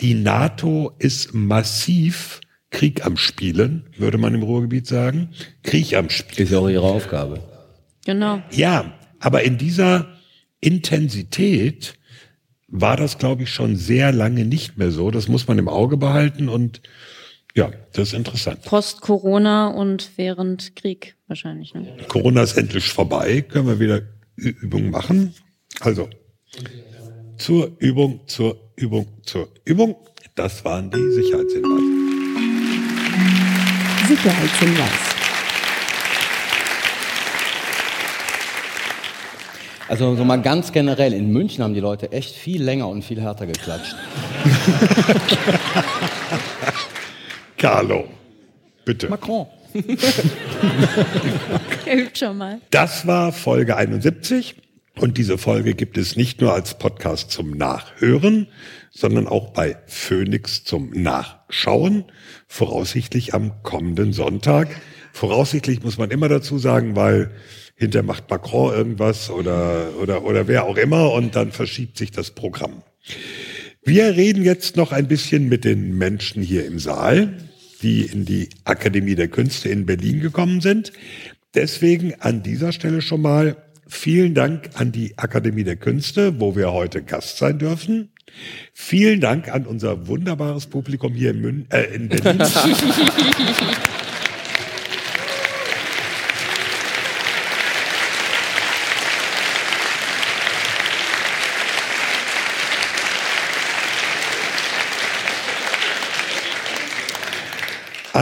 die 0.00 0.14
NATO 0.14 0.92
ist 0.98 1.34
massiv 1.34 2.40
Krieg 2.70 3.06
am 3.06 3.16
Spielen, 3.16 3.84
würde 3.96 4.18
man 4.18 4.34
im 4.34 4.42
Ruhrgebiet 4.42 4.86
sagen. 4.86 5.30
Krieg 5.62 5.94
am 5.94 6.10
Spielen. 6.10 6.44
Ist 6.44 6.52
ja 6.52 6.58
auch 6.58 6.68
ihre 6.68 6.84
Aufgabe. 6.84 7.40
Genau. 8.04 8.42
Ja, 8.50 8.94
aber 9.20 9.44
in 9.44 9.58
dieser 9.58 10.08
Intensität 10.60 11.94
war 12.68 12.96
das, 12.96 13.18
glaube 13.18 13.44
ich, 13.44 13.50
schon 13.50 13.76
sehr 13.76 14.12
lange 14.12 14.44
nicht 14.44 14.76
mehr 14.76 14.90
so. 14.90 15.10
Das 15.10 15.28
muss 15.28 15.46
man 15.46 15.58
im 15.58 15.68
Auge 15.68 15.96
behalten 15.96 16.48
und 16.48 16.82
ja, 17.56 17.70
das 17.92 18.08
ist 18.08 18.12
interessant. 18.14 18.62
Post-Corona 18.62 19.68
und 19.68 20.10
während 20.16 20.76
Krieg 20.76 21.16
wahrscheinlich. 21.26 21.74
Ne? 21.74 21.96
Corona 22.06 22.42
ist 22.42 22.56
endlich 22.56 22.88
vorbei, 22.92 23.40
können 23.40 23.66
wir 23.66 23.80
wieder 23.80 24.02
Ü- 24.38 24.54
Übung 24.60 24.90
machen. 24.90 25.34
Also 25.80 26.08
zur 27.38 27.72
Übung, 27.78 28.20
zur 28.26 28.56
Übung, 28.76 29.06
zur 29.24 29.48
Übung. 29.64 29.96
Das 30.34 30.64
waren 30.66 30.90
die 30.90 31.10
Sicherheitshinweise. 31.12 31.82
Sicherheitshinweis. 34.08 34.90
Also 39.88 40.16
so 40.16 40.24
mal 40.24 40.42
ganz 40.42 40.72
generell, 40.72 41.12
in 41.12 41.30
München 41.32 41.62
haben 41.62 41.72
die 41.74 41.80
Leute 41.80 42.10
echt 42.12 42.34
viel 42.34 42.62
länger 42.62 42.88
und 42.88 43.02
viel 43.04 43.20
härter 43.20 43.46
geklatscht. 43.46 43.94
Carlo, 47.66 48.06
bitte. 48.84 49.08
Macron. 49.08 49.48
Er 51.84 51.98
übt 51.98 52.16
schon 52.16 52.38
mal. 52.38 52.60
Das 52.70 53.08
war 53.08 53.32
Folge 53.32 53.76
71 53.76 54.54
und 54.94 55.18
diese 55.18 55.36
Folge 55.36 55.74
gibt 55.74 55.98
es 55.98 56.14
nicht 56.14 56.40
nur 56.40 56.52
als 56.52 56.78
Podcast 56.78 57.32
zum 57.32 57.50
Nachhören, 57.50 58.46
sondern 58.92 59.26
auch 59.26 59.50
bei 59.50 59.76
Phoenix 59.88 60.62
zum 60.62 60.90
Nachschauen, 60.90 62.04
voraussichtlich 62.46 63.34
am 63.34 63.64
kommenden 63.64 64.12
Sonntag. 64.12 64.68
Voraussichtlich 65.12 65.82
muss 65.82 65.98
man 65.98 66.12
immer 66.12 66.28
dazu 66.28 66.58
sagen, 66.58 66.94
weil 66.94 67.32
hinter 67.74 68.04
macht 68.04 68.30
Macron 68.30 68.72
irgendwas 68.72 69.28
oder, 69.28 69.88
oder, 70.00 70.22
oder 70.22 70.46
wer 70.46 70.66
auch 70.66 70.76
immer 70.76 71.10
und 71.10 71.34
dann 71.34 71.50
verschiebt 71.50 71.98
sich 71.98 72.12
das 72.12 72.30
Programm. 72.30 72.84
Wir 73.82 74.16
reden 74.16 74.44
jetzt 74.44 74.76
noch 74.76 74.92
ein 74.92 75.08
bisschen 75.08 75.48
mit 75.48 75.64
den 75.64 75.98
Menschen 75.98 76.44
hier 76.44 76.64
im 76.64 76.78
Saal, 76.78 77.36
die 77.82 78.02
in 78.02 78.24
die 78.24 78.48
Akademie 78.64 79.14
der 79.14 79.28
Künste 79.28 79.68
in 79.68 79.86
Berlin 79.86 80.20
gekommen 80.20 80.60
sind. 80.60 80.92
Deswegen 81.54 82.14
an 82.20 82.42
dieser 82.42 82.72
Stelle 82.72 83.00
schon 83.00 83.22
mal 83.22 83.56
vielen 83.86 84.34
Dank 84.34 84.70
an 84.74 84.92
die 84.92 85.16
Akademie 85.16 85.64
der 85.64 85.76
Künste, 85.76 86.40
wo 86.40 86.56
wir 86.56 86.72
heute 86.72 87.02
Gast 87.02 87.38
sein 87.38 87.58
dürfen. 87.58 88.10
Vielen 88.72 89.20
Dank 89.20 89.48
an 89.48 89.66
unser 89.66 90.08
wunderbares 90.08 90.66
Publikum 90.66 91.14
hier 91.14 91.30
in, 91.30 91.40
Mün 91.40 91.66
äh, 91.70 91.94
in 91.94 92.08
Berlin. 92.08 92.42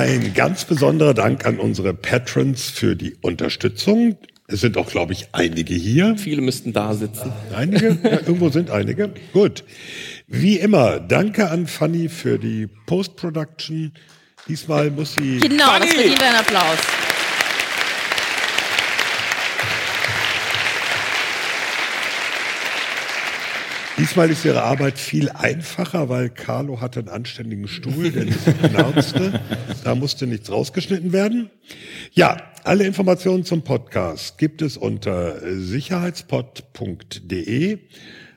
Ein 0.04 0.34
ganz 0.34 0.66
besonderer 0.66 1.14
Dank 1.14 1.46
an 1.46 1.58
unsere 1.58 1.94
Patrons 1.94 2.68
für 2.68 2.94
die 2.94 3.16
Unterstützung. 3.22 4.18
Es 4.46 4.60
sind 4.60 4.76
auch, 4.76 4.90
glaube 4.90 5.14
ich, 5.14 5.28
einige 5.32 5.72
hier. 5.72 6.18
Viele 6.18 6.42
müssten 6.42 6.74
da 6.74 6.92
sitzen. 6.92 7.32
Einige? 7.56 7.96
Ja, 8.02 8.10
irgendwo 8.26 8.50
sind 8.50 8.70
einige. 8.70 9.14
Gut. 9.32 9.64
Wie 10.26 10.58
immer, 10.58 11.00
danke 11.00 11.48
an 11.48 11.66
Fanny 11.66 12.10
für 12.10 12.38
die 12.38 12.68
Post-Production. 12.84 13.92
Diesmal 14.46 14.90
muss 14.90 15.14
sie. 15.14 15.38
Genau, 15.38 15.78
das 15.78 15.94
verdient 15.94 16.22
einen 16.22 16.36
Applaus. 16.36 16.76
Diesmal 23.96 24.28
ist 24.28 24.44
ihre 24.44 24.64
Arbeit 24.64 24.98
viel 24.98 25.30
einfacher, 25.30 26.08
weil 26.08 26.28
Carlo 26.28 26.80
hatte 26.80 26.98
einen 26.98 27.10
anständigen 27.10 27.68
Stuhl, 27.68 28.10
der 28.10 28.24
nicht 28.24 28.40
knarzte. 28.60 29.40
Da 29.84 29.94
musste 29.94 30.26
nichts 30.26 30.50
rausgeschnitten 30.50 31.12
werden. 31.12 31.48
Ja, 32.12 32.38
alle 32.64 32.86
Informationen 32.86 33.44
zum 33.44 33.62
Podcast 33.62 34.36
gibt 34.38 34.62
es 34.62 34.76
unter 34.76 35.38
sicherheitspod.de. 35.60 37.78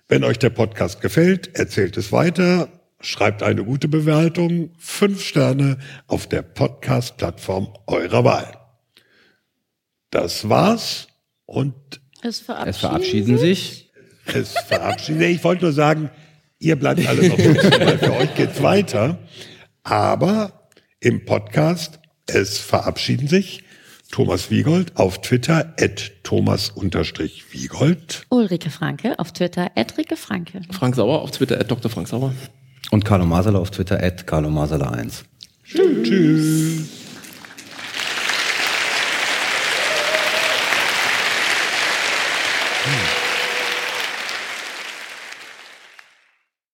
Wenn 0.08 0.24
euch 0.24 0.38
der 0.38 0.52
Podcast 0.52 1.02
gefällt, 1.02 1.58
erzählt 1.58 1.98
es 1.98 2.12
weiter, 2.12 2.70
schreibt 3.00 3.42
eine 3.42 3.64
gute 3.64 3.88
Bewertung, 3.88 4.70
fünf 4.78 5.24
Sterne 5.24 5.80
auf 6.06 6.28
der 6.28 6.44
Podcast-Plattform 6.44 7.74
eurer 7.88 8.24
Wahl. 8.24 8.60
Das 10.12 10.50
war's 10.50 11.08
und 11.46 11.74
Es 12.22 12.42
verabschieden, 12.42 12.70
Es 12.70 12.78
verabschieden 12.78 13.40
sich. 13.40 13.87
Es 14.34 14.54
verabschieden. 14.68 15.22
Ich 15.22 15.44
wollte 15.44 15.66
nur 15.66 15.74
sagen, 15.74 16.10
ihr 16.60 16.76
bleibt 16.76 17.06
alle 17.08 17.30
noch 17.30 17.38
weil 17.38 17.98
für 17.98 18.14
euch 18.14 18.36
geht's 18.36 18.62
weiter. 18.62 19.20
Aber 19.84 20.70
im 21.00 21.26
Podcast, 21.26 22.00
es 22.26 22.58
verabschieden 22.58 23.28
sich 23.28 23.64
Thomas 24.12 24.50
Wiegold 24.50 24.98
auf 24.98 25.22
Twitter 25.22 25.74
at 25.80 26.12
thomas-wiegold. 26.24 28.26
Ulrike 28.30 28.70
Franke 28.70 29.20
auf 29.20 29.34
Twitter, 29.34 29.72
Edrike 29.76 30.16
Franke. 30.16 30.62
Frank 30.72 30.96
Sauer 30.96 31.22
auf 31.22 31.32
Twitter, 31.32 31.60
at 31.60 31.70
Dr. 31.70 31.92
Frank 31.92 32.08
Sauer. 32.08 32.34
Und 32.92 33.06
Carlo 33.06 33.26
Masala 33.26 33.60
auf 33.60 33.72
Twitter, 33.72 34.02
at 34.02 34.26
Carlo 34.26 34.50
Masala 34.50 34.92
1. 34.92 35.26
Tschüss. 35.66 37.07